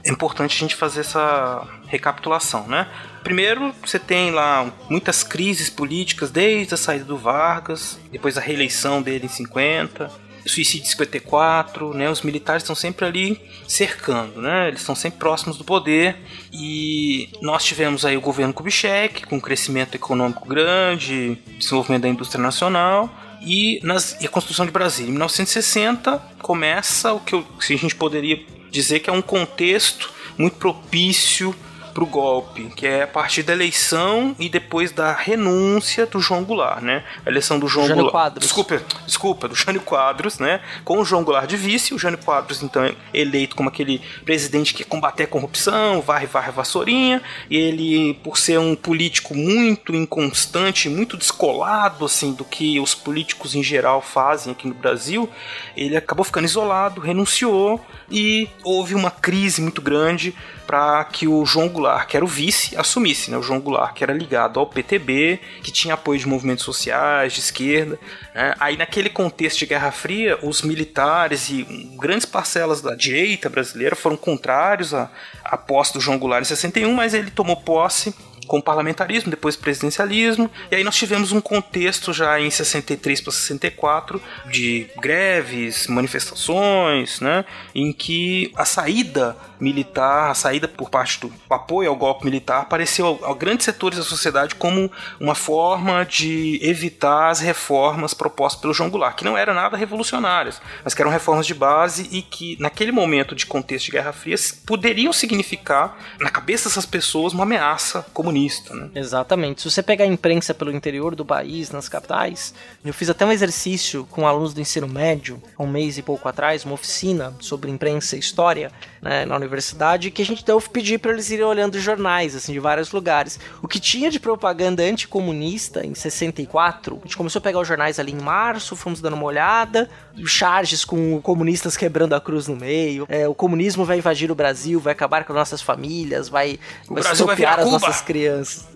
é 0.05 0.11
importante 0.11 0.57
a 0.57 0.61
gente 0.61 0.77
fazer 0.77 1.01
essa 1.01 1.67
recapitulação, 1.93 2.67
né? 2.67 2.89
Primeiro, 3.23 3.75
você 3.85 3.99
tem 3.99 4.31
lá 4.31 4.73
muitas 4.89 5.23
crises 5.23 5.69
políticas 5.69 6.31
desde 6.31 6.73
a 6.73 6.77
saída 6.77 7.05
do 7.05 7.19
Vargas, 7.19 8.01
depois 8.11 8.39
a 8.39 8.41
reeleição 8.41 9.03
dele 9.03 9.27
em 9.27 9.29
50, 9.29 10.11
suicídio 10.47 10.87
em 10.87 10.91
54, 10.91 11.93
né? 11.93 12.11
Os 12.11 12.23
militares 12.23 12.63
estão 12.63 12.75
sempre 12.75 13.05
ali 13.05 13.41
cercando, 13.69 14.41
né? 14.41 14.69
Eles 14.69 14.81
estão 14.81 14.95
sempre 14.95 15.19
próximos 15.19 15.59
do 15.59 15.65
poder 15.65 16.17
e 16.51 17.29
nós 17.43 17.63
tivemos 17.63 18.07
aí 18.07 18.17
o 18.17 18.23
governo 18.23 18.55
Kubitschek 18.55 19.27
com 19.27 19.37
um 19.37 19.41
crescimento 19.41 19.95
econômico 19.95 20.49
grande, 20.49 21.39
desenvolvimento 21.59 22.03
da 22.03 22.09
indústria 22.09 22.43
nacional 22.43 23.11
e, 23.43 23.81
nas, 23.83 24.17
e 24.21 24.27
a 24.27 24.31
construção 24.31 24.65
de 24.65 24.73
Brasília. 24.73 25.11
Em 25.11 25.13
1960 25.13 26.19
começa 26.41 27.13
o 27.13 27.21
que, 27.21 27.35
eu, 27.35 27.43
que 27.43 27.75
a 27.75 27.77
gente 27.77 27.95
poderia 27.95 28.41
dizer 28.71 29.01
que 29.01 29.11
é 29.11 29.13
um 29.13 29.23
contexto 29.23 30.11
muito 30.39 30.57
propício 30.57 31.55
para 31.93 32.03
o 32.03 32.07
golpe, 32.07 32.65
que 32.77 32.87
é 32.87 33.03
a 33.03 33.07
partir 33.07 33.43
da 33.43 33.53
eleição 33.53 34.35
e 34.39 34.49
depois 34.49 34.93
da 34.93 35.13
renúncia 35.13 36.07
do 36.07 36.21
João 36.21 36.45
Goulart, 36.45 36.83
né? 36.83 37.05
A 37.25 37.31
eleição 37.31 37.59
do 37.59 37.69
João 37.69 37.87
Jânio 37.87 38.05
Goulart. 38.05 38.13
Quadros. 38.13 38.45
Desculpa, 38.45 38.83
desculpa, 39.07 39.49
do 39.49 39.55
Jânio 39.55 39.81
Quadros, 39.81 40.39
né? 40.39 40.61
Com 40.85 40.99
o 40.99 41.05
João 41.05 41.25
Goulart 41.25 41.49
de 41.49 41.57
vice, 41.57 41.95
o 41.95 41.99
Jânio 41.99 42.19
Quadros 42.19 42.63
então 42.63 42.85
é 42.85 42.95
eleito 43.13 43.55
como 43.55 43.69
aquele 43.69 44.01
presidente 44.25 44.75
que 44.75 44.85
combater 44.85 45.25
a 45.25 45.27
corrupção, 45.27 46.01
varre, 46.01 46.27
varre, 46.27 46.51
vassourinha, 46.51 47.23
e 47.51 47.57
ele, 47.57 48.15
por 48.23 48.39
ser 48.39 48.59
um 48.59 48.75
político 48.75 49.35
muito 49.35 49.95
inconstante, 49.95 50.89
muito 50.89 51.17
descolado, 51.17 52.05
assim, 52.05 52.33
do 52.33 52.45
que 52.45 52.81
os 52.81 52.95
políticos 52.95 53.55
em 53.55 53.63
geral 53.63 54.01
fazem 54.01 54.53
aqui 54.53 54.67
no 54.67 54.75
Brasil, 54.75 55.29
ele 55.77 55.97
acabou 55.97 56.25
ficando 56.25 56.45
isolado, 56.45 57.01
renunciou, 57.01 57.81
e 58.13 58.47
houve 58.63 58.95
uma 58.95 59.11
crise 59.11 59.63
muito 59.63 59.81
grande 59.81 60.35
para 60.67 61.03
que 61.05 61.27
o 61.27 61.45
João 61.45 61.69
Goulart, 61.69 62.07
que 62.07 62.17
era 62.17 62.25
o 62.25 62.29
vice, 62.29 62.77
assumisse, 62.77 63.31
né? 63.31 63.37
O 63.37 63.43
João 63.43 63.59
Goulart, 63.59 63.95
que 63.95 64.05
era 64.05 64.13
ligado 64.13 64.61
ao 64.61 64.67
PTB, 64.67 65.41
que 65.63 65.73
tinha 65.73 65.95
apoio 65.95 66.21
de 66.21 66.29
movimentos 66.29 66.65
sociais, 66.65 67.33
de 67.33 67.41
esquerda. 67.41 67.99
né? 68.35 68.55
Aí, 68.61 68.77
naquele 68.77 69.09
contexto 69.09 69.61
de 69.61 69.67
Guerra 69.67 69.91
Fria, 69.91 70.39
os 70.43 70.63
militares 70.63 71.49
e 71.49 71.65
grandes 71.99 72.27
parcelas 72.27 72.81
da 72.81 72.95
direita 72.95 73.49
brasileira 73.49 73.97
foram 73.97 74.17
contrários 74.17 74.95
à, 74.95 75.11
à 75.45 75.57
posse 75.57 75.95
do 75.95 76.01
João 76.01 76.19
Goulart 76.19 76.43
em 76.43 76.47
61, 76.47 76.93
mas 76.93 77.15
ele 77.15 77.31
tomou 77.31 77.57
posse 77.57 78.15
com 78.47 78.59
o 78.59 78.63
parlamentarismo, 78.63 79.31
depois 79.31 79.57
presidencialismo, 79.57 80.51
e 80.71 80.77
aí 80.77 80.85
nós 80.85 80.97
tivemos 80.97 81.33
um 81.33 81.41
contexto 81.41 82.13
já 82.13 82.41
em 82.41 82.51
63 82.51 83.21
para 83.21 83.33
64 83.33 84.21
de 84.51 84.89
greves, 85.01 85.87
manifestações, 85.87 87.21
né, 87.21 87.45
em 87.75 87.93
que 87.93 88.53
a 88.57 88.65
saída 88.65 89.37
militar, 89.63 90.31
a 90.31 90.35
saída 90.35 90.67
por 90.67 90.91
parte 90.91 91.21
do 91.21 91.33
apoio 91.49 91.89
ao 91.89 91.97
golpe 91.97 92.25
militar 92.25 92.63
apareceu 92.63 93.21
a, 93.23 93.33
grandes 93.33 93.65
setores 93.65 93.97
da 93.97 94.05
sociedade 94.05 94.57
como 94.57 94.91
uma 95.21 95.37
forma 95.37 96.05
de 96.05 96.59
evitar 96.63 97.31
as 97.31 97.39
reformas 97.39 98.13
propostas 98.13 98.61
pelo 98.61 98.75
João 98.75 98.91
Goulart, 98.91 99.17
que 99.17 99.25
não 99.25 99.39
eram 99.39 99.55
nada 99.55 99.77
revolucionárias, 99.77 100.61
mas 100.83 100.95
que 100.95 101.01
eram 101.01 101.13
reformas 101.13 101.47
de 101.47 101.55
base 101.55 102.09
e 102.11 102.23
que 102.23 102.57
naquele 102.59 102.91
momento 102.91 103.35
de 103.35 103.47
contexto 103.47 103.87
de 103.87 103.93
Guerra 103.93 104.13
Fria 104.13 104.37
poderiam 104.67 105.13
significar 105.13 105.97
na 106.19 106.31
cabeça 106.31 106.69
dessas 106.69 106.87
pessoas 106.87 107.33
uma 107.33 107.45
ameaça 107.45 108.05
comunista, 108.13 108.32
né? 108.75 108.91
Exatamente. 108.95 109.63
Se 109.63 109.71
você 109.71 109.83
pegar 109.83 110.05
a 110.05 110.09
imprensa 110.09 110.55
pelo 110.55 110.73
interior 110.73 111.15
do 111.15 111.25
país, 111.25 111.71
nas 111.71 111.89
capitais, 111.89 112.55
eu 112.85 112.93
fiz 112.93 113.09
até 113.11 113.25
um 113.25 113.33
exercício 113.33 114.07
com 114.11 114.27
alunos 114.27 114.55
do 114.55 114.61
ensino 114.61 114.89
médio, 114.89 115.43
há 115.57 115.63
um 115.63 115.67
mês 115.67 115.99
e 115.99 116.03
pouco 116.03 116.29
atrás, 116.29 116.65
uma 116.65 116.75
oficina 116.75 117.35
sobre 117.41 117.71
imprensa 117.71 118.17
e 118.17 118.19
história 118.19 118.71
né, 119.03 119.27
na 119.27 119.35
universidade, 119.35 120.13
que 120.13 120.23
a 120.23 120.25
gente 120.25 120.45
deu 120.45 120.61
pedir 120.61 120.99
para 120.99 121.11
eles 121.11 121.29
irem 121.29 121.45
olhando 121.45 121.79
jornais, 121.81 122.37
assim, 122.37 122.53
de 122.53 122.61
vários 122.61 122.93
lugares. 122.93 123.41
O 123.61 123.67
que 123.67 123.81
tinha 123.81 124.09
de 124.09 124.21
propaganda 124.21 124.85
anticomunista 124.85 125.85
em 125.85 125.93
64, 125.93 126.99
a 126.99 127.03
gente 127.03 127.17
começou 127.17 127.41
a 127.41 127.43
pegar 127.43 127.59
os 127.59 127.67
jornais 127.67 127.99
ali 127.99 128.13
em 128.13 128.21
março, 128.21 128.77
fomos 128.77 129.01
dando 129.01 129.15
uma 129.15 129.25
olhada, 129.25 129.91
charges 130.25 130.85
com 130.85 131.21
comunistas 131.21 131.77
quebrando 131.77 132.15
a 132.15 132.21
cruz 132.21 132.47
no 132.47 132.55
meio, 132.55 133.05
é, 133.09 133.27
o 133.27 133.35
comunismo 133.35 133.85
vai 133.85 133.99
invadir 133.99 134.31
o 134.31 134.37
Brasil, 134.37 134.79
vai 134.79 134.93
acabar 134.93 135.25
com 135.25 135.33
nossas 135.33 135.61
famílias, 135.61 136.29
vai, 136.29 136.61
O 136.89 136.95
vai 136.95 137.35
virar 137.35 137.59
as 137.59 137.65
Cuba. 137.65 137.79
nossas 137.81 138.01
crianças. 138.03 138.69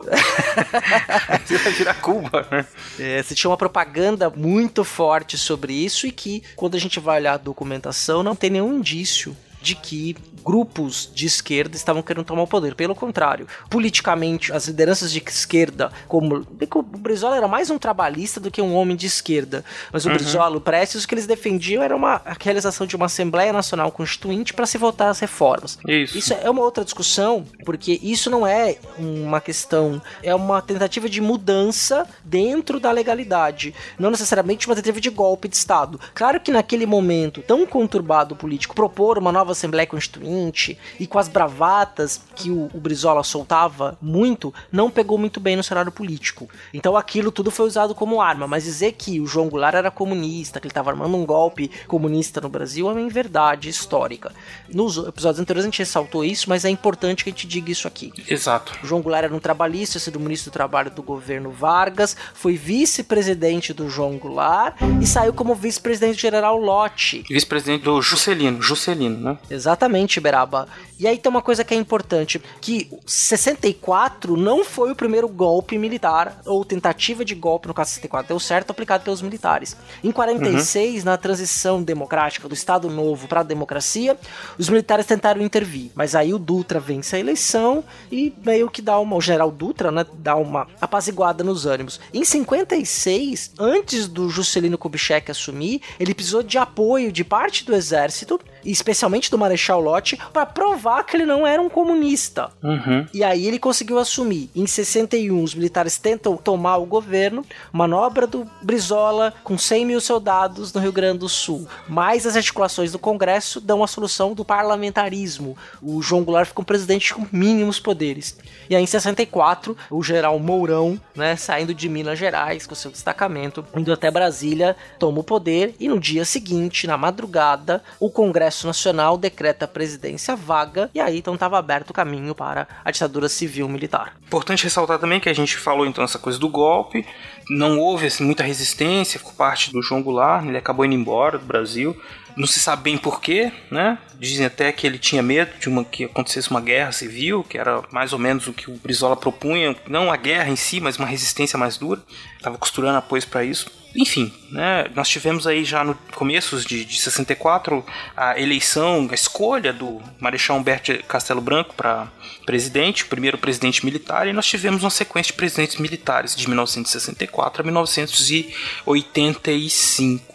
Você 1.45 1.57
vai 1.63 1.73
virar 1.73 1.95
Cuba, 1.95 2.49
né? 2.51 2.67
É, 2.99 3.23
você 3.23 3.35
tinha 3.35 3.49
uma 3.49 3.57
propaganda 3.57 4.29
muito 4.29 4.83
forte 4.83 5.39
sobre 5.39 5.73
isso 5.73 6.05
e 6.05 6.11
que, 6.11 6.43
quando 6.57 6.75
a 6.75 6.81
gente 6.81 6.99
vai 6.99 7.21
olhar 7.21 7.35
a 7.35 7.39
documentação, 7.39 8.25
não 8.25 8.35
tem 8.35 8.51
nenhum 8.51 8.79
indício 8.79 9.37
de 9.61 9.75
que 9.75 10.17
grupos 10.47 11.11
de 11.13 11.27
esquerda 11.27 11.75
estavam 11.75 12.03
querendo 12.03 12.25
tomar 12.25 12.43
o 12.43 12.47
poder. 12.47 12.77
Pelo 12.77 12.95
contrário, 12.95 13.49
politicamente, 13.69 14.53
as 14.53 14.69
lideranças 14.69 15.11
de 15.11 15.21
esquerda, 15.27 15.91
como 16.07 16.47
o 16.75 16.83
Brizola 16.83 17.37
era 17.37 17.49
mais 17.49 17.69
um 17.69 17.79
trabalhista 17.79 18.39
do 18.39 18.49
que 18.49 18.63
um 18.63 18.73
homem 18.77 18.97
de 18.97 19.07
esquerda, 19.07 19.65
mas 19.93 20.07
o 20.07 20.11
Brizola, 20.11 20.57
o 20.57 20.61
Prestes, 20.61 21.03
o 21.03 21.09
que 21.09 21.15
eles 21.15 21.27
defendiam 21.27 21.83
era 21.83 21.97
uma, 21.97 22.23
a 22.25 22.37
realização 22.39 22.87
de 22.87 22.95
uma 22.95 23.07
Assembleia 23.07 23.53
Nacional 23.53 23.91
Constituinte 23.91 24.55
para 24.55 24.67
se 24.67 24.79
votar 24.79 25.09
as 25.09 25.19
reformas. 25.19 25.79
Isso. 25.89 26.17
Isso 26.17 26.33
é 26.33 26.49
uma 26.49 26.63
outra 26.63 26.85
discussão, 26.85 27.45
porque 27.65 27.99
isso 28.01 28.31
não 28.31 28.47
é 28.47 28.77
uma 28.97 29.41
questão, 29.41 30.01
é 30.23 30.33
uma 30.33 30.63
tentativa 30.63 31.09
de 31.09 31.21
mudança 31.21 32.07
dentro 32.25 32.79
da 32.79 32.93
legalidade, 32.93 33.75
não 33.99 34.13
necessariamente 34.13 34.69
uma 34.69 34.77
tentativa 34.77 35.01
de 35.01 35.11
golpe 35.11 35.49
de 35.49 35.57
Estado. 35.57 35.99
Claro 36.15 36.39
que 36.39 36.53
naquele 36.53 36.87
momento 36.87 37.43
tão 37.43 37.67
conturbado 37.67 38.37
político, 38.37 38.75
propor 38.75 39.19
uma 39.19 39.33
nova 39.33 39.46
Assembleia 39.53 39.87
Constituinte 39.87 40.79
e 40.99 41.07
com 41.07 41.19
as 41.19 41.29
bravatas 41.29 42.21
que 42.35 42.51
o, 42.51 42.71
o 42.73 42.81
Brizola 42.81 43.23
soltava 43.23 43.97
muito, 44.01 44.53
não 44.71 44.91
pegou 44.91 45.19
muito 45.19 45.41
bem 45.41 45.57
no 45.57 45.63
cenário 45.63 45.93
político. 45.93 46.49
Então 46.73 46.97
aquilo 46.97 47.33
tudo 47.33 47.51
foi 47.51 47.67
usado 47.67 47.95
como 47.95 48.21
arma, 48.21 48.47
mas 48.47 48.65
dizer 48.65 48.93
que 48.93 49.21
o 49.21 49.27
João 49.27 49.49
Goulart 49.49 49.75
era 49.75 49.91
comunista, 49.91 50.61
que 50.61 50.67
ele 50.67 50.71
estava 50.71 50.91
armando 50.91 51.17
um 51.17 51.25
golpe 51.25 51.71
comunista 51.87 52.41
no 52.41 52.49
Brasil 52.49 52.89
é 52.89 52.93
uma 52.93 53.09
verdade 53.09 53.69
histórica. 53.69 54.33
Nos 54.69 54.97
episódios 54.97 55.41
anteriores 55.41 55.65
a 55.65 55.71
gente 55.71 55.79
ressaltou 55.79 56.25
isso, 56.25 56.49
mas 56.49 56.65
é 56.65 56.71
importante 56.71 57.25
que 57.25 57.31
a 57.31 57.33
gente 57.33 57.47
diga 57.47 57.71
isso 57.71 57.87
aqui. 57.87 58.13
Exato. 58.29 58.79
O 58.83 58.87
João 58.87 59.01
Goulart 59.01 59.25
era 59.25 59.35
um 59.35 59.39
trabalhista, 59.39 59.99
sido 59.99 60.21
ministro 60.21 60.51
do 60.51 60.55
Trabalho 60.55 60.91
do 60.91 61.03
governo 61.03 61.51
Vargas, 61.51 62.17
foi 62.35 62.57
vice-presidente 62.57 63.73
do 63.73 63.89
João 63.89 64.19
Goulart 64.19 64.77
e 65.01 65.07
saiu 65.07 65.33
como 65.33 65.55
vice-presidente 65.55 66.17
do 66.17 66.21
general 66.21 66.57
Lott. 66.57 67.25
Vice-presidente 67.29 67.85
do 67.85 68.01
Juscelino, 68.03 68.61
Juscelino, 68.61 69.19
né? 69.19 69.36
Exatamente, 69.51 70.21
Beraba. 70.21 70.69
E 70.99 71.07
aí 71.07 71.19
tem 71.19 71.29
uma 71.29 71.43
coisa 71.43 71.63
que 71.63 71.75
é 71.75 71.77
importante, 71.77 72.41
que 72.61 72.91
64 73.05 74.37
não 74.37 74.65
foi 74.65 74.93
o 74.93 74.97
primeiro 74.97 75.29
golpe 75.29 75.77
militar, 75.77 76.41
ou 76.47 76.65
tentativa 76.65 77.25
de 77.25 77.35
golpe, 77.35 77.69
no 77.69 77.75
caso 77.75 77.91
64, 77.91 78.29
deu 78.29 78.41
certo, 78.41 78.71
aplicado 78.71 79.05
pelos 79.05 79.21
militares. 79.21 79.77
Em 80.03 80.11
46, 80.11 81.05
na 81.05 81.19
transição 81.19 81.83
democrática 81.83 82.49
do 82.49 82.55
Estado 82.55 82.89
Novo 82.89 83.29
para 83.29 83.41
a 83.41 83.45
democracia, 83.45 84.17
os 84.59 84.69
militares 84.71 85.05
tentaram 85.05 85.43
intervir, 85.43 85.91
mas 85.95 86.15
aí 86.15 86.33
o 86.33 86.39
Dutra 86.39 86.81
vence 86.81 87.15
a 87.15 87.19
eleição 87.19 87.85
e 88.11 88.33
meio 88.45 88.71
que 88.71 88.81
dá 88.81 88.99
uma, 88.99 89.17
o 89.17 89.21
general 89.21 89.51
Dutra, 89.51 89.91
né, 89.91 90.07
dá 90.15 90.35
uma 90.37 90.67
apaziguada 90.81 91.45
nos 91.45 91.67
ânimos. 91.67 92.01
Em 92.13 92.25
56, 92.25 93.53
antes 93.59 94.09
do 94.09 94.31
Juscelino 94.31 94.79
Kubitschek 94.79 95.31
assumir, 95.31 95.83
ele 96.01 96.15
precisou 96.15 96.43
de 96.43 96.57
apoio 96.57 97.13
de 97.13 97.23
parte 97.23 97.65
do 97.65 97.75
exército 97.75 98.41
especialmente 98.71 99.31
do 99.31 99.39
Marechal 99.39 99.81
Lott, 99.81 100.19
para 100.33 100.47
provar 100.47 101.05
que 101.05 101.17
ele 101.17 101.27
não 101.27 101.47
era 101.47 101.61
um 101.61 101.69
comunista. 101.69 102.51
Uhum. 102.63 103.07
E 103.13 103.23
aí 103.23 103.47
ele 103.47 103.59
conseguiu 103.59 103.99
assumir. 103.99 104.51
Em 104.55 104.67
61, 104.67 105.43
os 105.43 105.55
militares 105.55 105.99
tentam 105.99 106.37
tomar 106.37 106.77
o 106.77 106.87
governo, 106.87 107.45
manobra 107.73 108.27
do 108.27 108.47
Brizola 108.63 109.33
com 109.45 109.57
100 109.57 109.87
mil 109.87 110.01
soldados 110.01 110.73
no 110.73 110.81
Rio 110.81 110.93
Grande 110.93 111.19
do 111.19 111.29
Sul. 111.29 111.67
Mais 111.89 112.27
as 112.27 112.37
articulações 112.37 112.93
do 112.93 112.99
Congresso 112.99 113.61
dão 113.61 113.83
a 113.83 113.87
solução 113.87 114.35
do 114.35 114.45
parlamentarismo. 114.45 115.57
O 115.83 116.03
João 116.03 116.25
Goulart 116.25 116.49
fica 116.49 116.61
um 116.61 116.65
presidente 116.65 117.15
com 117.15 117.27
mínimos 117.33 117.79
poderes. 117.79 118.37
E 118.69 118.75
aí 118.75 118.83
em 118.83 118.87
64, 118.87 119.77
o 119.91 120.03
general 120.03 120.39
Mourão, 120.39 121.01
né, 121.15 121.37
saindo 121.37 121.75
de 121.75 121.89
Minas 121.89 122.19
Gerais 122.19 122.67
com 122.67 122.75
seu 122.75 122.91
destacamento, 122.91 123.65
indo 123.77 123.93
até 123.93 124.11
Brasília, 124.11 124.77
toma 124.99 125.21
o 125.21 125.25
poder 125.25 125.75
e 125.79 125.89
no 125.89 126.01
dia 126.01 126.25
seguinte, 126.25 126.87
na 126.87 126.97
madrugada, 126.97 127.83
o 128.01 128.11
Congresso 128.11 128.56
Nacional 128.65 129.19
decreta 129.19 129.65
a 129.65 129.69
presidência 129.69 130.37
vaga 130.37 130.89
e 130.95 131.01
aí 131.01 131.19
então 131.19 131.35
estava 131.35 131.59
aberto 131.59 131.91
o 131.91 131.95
caminho 131.95 132.35
para 132.35 132.69
a 132.85 132.91
ditadura 132.91 133.29
civil 133.29 133.69
militar. 133.69 134.17
Importante 134.25 134.65
ressaltar 134.65 134.99
também 134.99 135.19
que 135.19 135.29
a 135.29 135.35
gente 135.35 135.57
falou 135.57 135.85
então 135.85 136.05
essa 136.05 136.19
coisa 136.19 136.39
do 136.39 136.49
golpe, 136.49 137.05
não 137.51 137.79
houve 137.79 138.07
assim, 138.07 138.25
muita 138.25 138.45
resistência 138.45 139.19
por 139.19 139.35
parte 139.35 139.73
do 139.73 139.83
João 139.83 140.03
Goulart, 140.03 140.47
ele 140.47 140.59
acabou 140.59 140.85
indo 140.85 140.95
embora 140.95 141.39
do 141.39 141.45
Brasil. 141.45 141.97
Não 142.37 142.47
se 142.47 142.61
sabe 142.61 142.83
bem 142.83 142.99
porquê, 142.99 143.51
né? 143.71 143.99
Dizem 144.21 144.45
até 144.45 144.71
que 144.71 144.87
ele 144.87 144.99
tinha 144.99 145.23
medo 145.23 145.59
de 145.59 145.69
uma, 145.69 145.85
que 145.85 146.05
acontecesse 146.05 146.51
uma 146.51 146.61
guerra 146.61 146.93
civil, 146.93 147.43
que 147.43 147.57
era 147.57 147.83
mais 147.91 148.13
ou 148.13 148.19
menos 148.19 148.47
o 148.47 148.53
que 148.53 148.71
o 148.71 148.75
Brizola 148.75 149.17
propunha, 149.17 149.75
não 149.89 150.13
a 150.13 150.17
guerra 150.17 150.51
em 150.51 150.57
si, 150.57 150.79
mas 150.79 150.99
uma 150.99 151.07
resistência 151.07 151.59
mais 151.59 151.79
dura. 151.79 152.03
Estava 152.37 152.59
costurando 152.59 152.99
apoios 152.99 153.25
para 153.25 153.43
isso. 153.43 153.71
Enfim, 153.97 154.31
né, 154.51 154.91
nós 154.95 155.09
tivemos 155.09 155.47
aí 155.47 155.65
já 155.65 155.83
no 155.83 155.95
começos 156.15 156.67
de, 156.67 156.85
de 156.85 157.01
64 157.01 157.83
a 158.15 158.39
eleição, 158.39 159.09
a 159.11 159.15
escolha 159.15 159.73
do 159.73 160.03
Marechal 160.21 160.59
Humberto 160.59 161.03
Castelo 161.05 161.41
Branco 161.41 161.75
para 161.75 162.07
presidente, 162.45 163.05
o 163.05 163.07
primeiro 163.07 163.39
presidente 163.39 163.83
militar, 163.85 164.29
e 164.29 164.35
nós 164.35 164.47
tivemos 164.47 164.83
uma 164.83 164.91
sequência 164.91 165.33
de 165.33 165.39
presidentes 165.39 165.79
militares 165.79 166.37
de 166.37 166.47
1964 166.47 167.63
a 167.63 167.65
1985. 167.65 170.26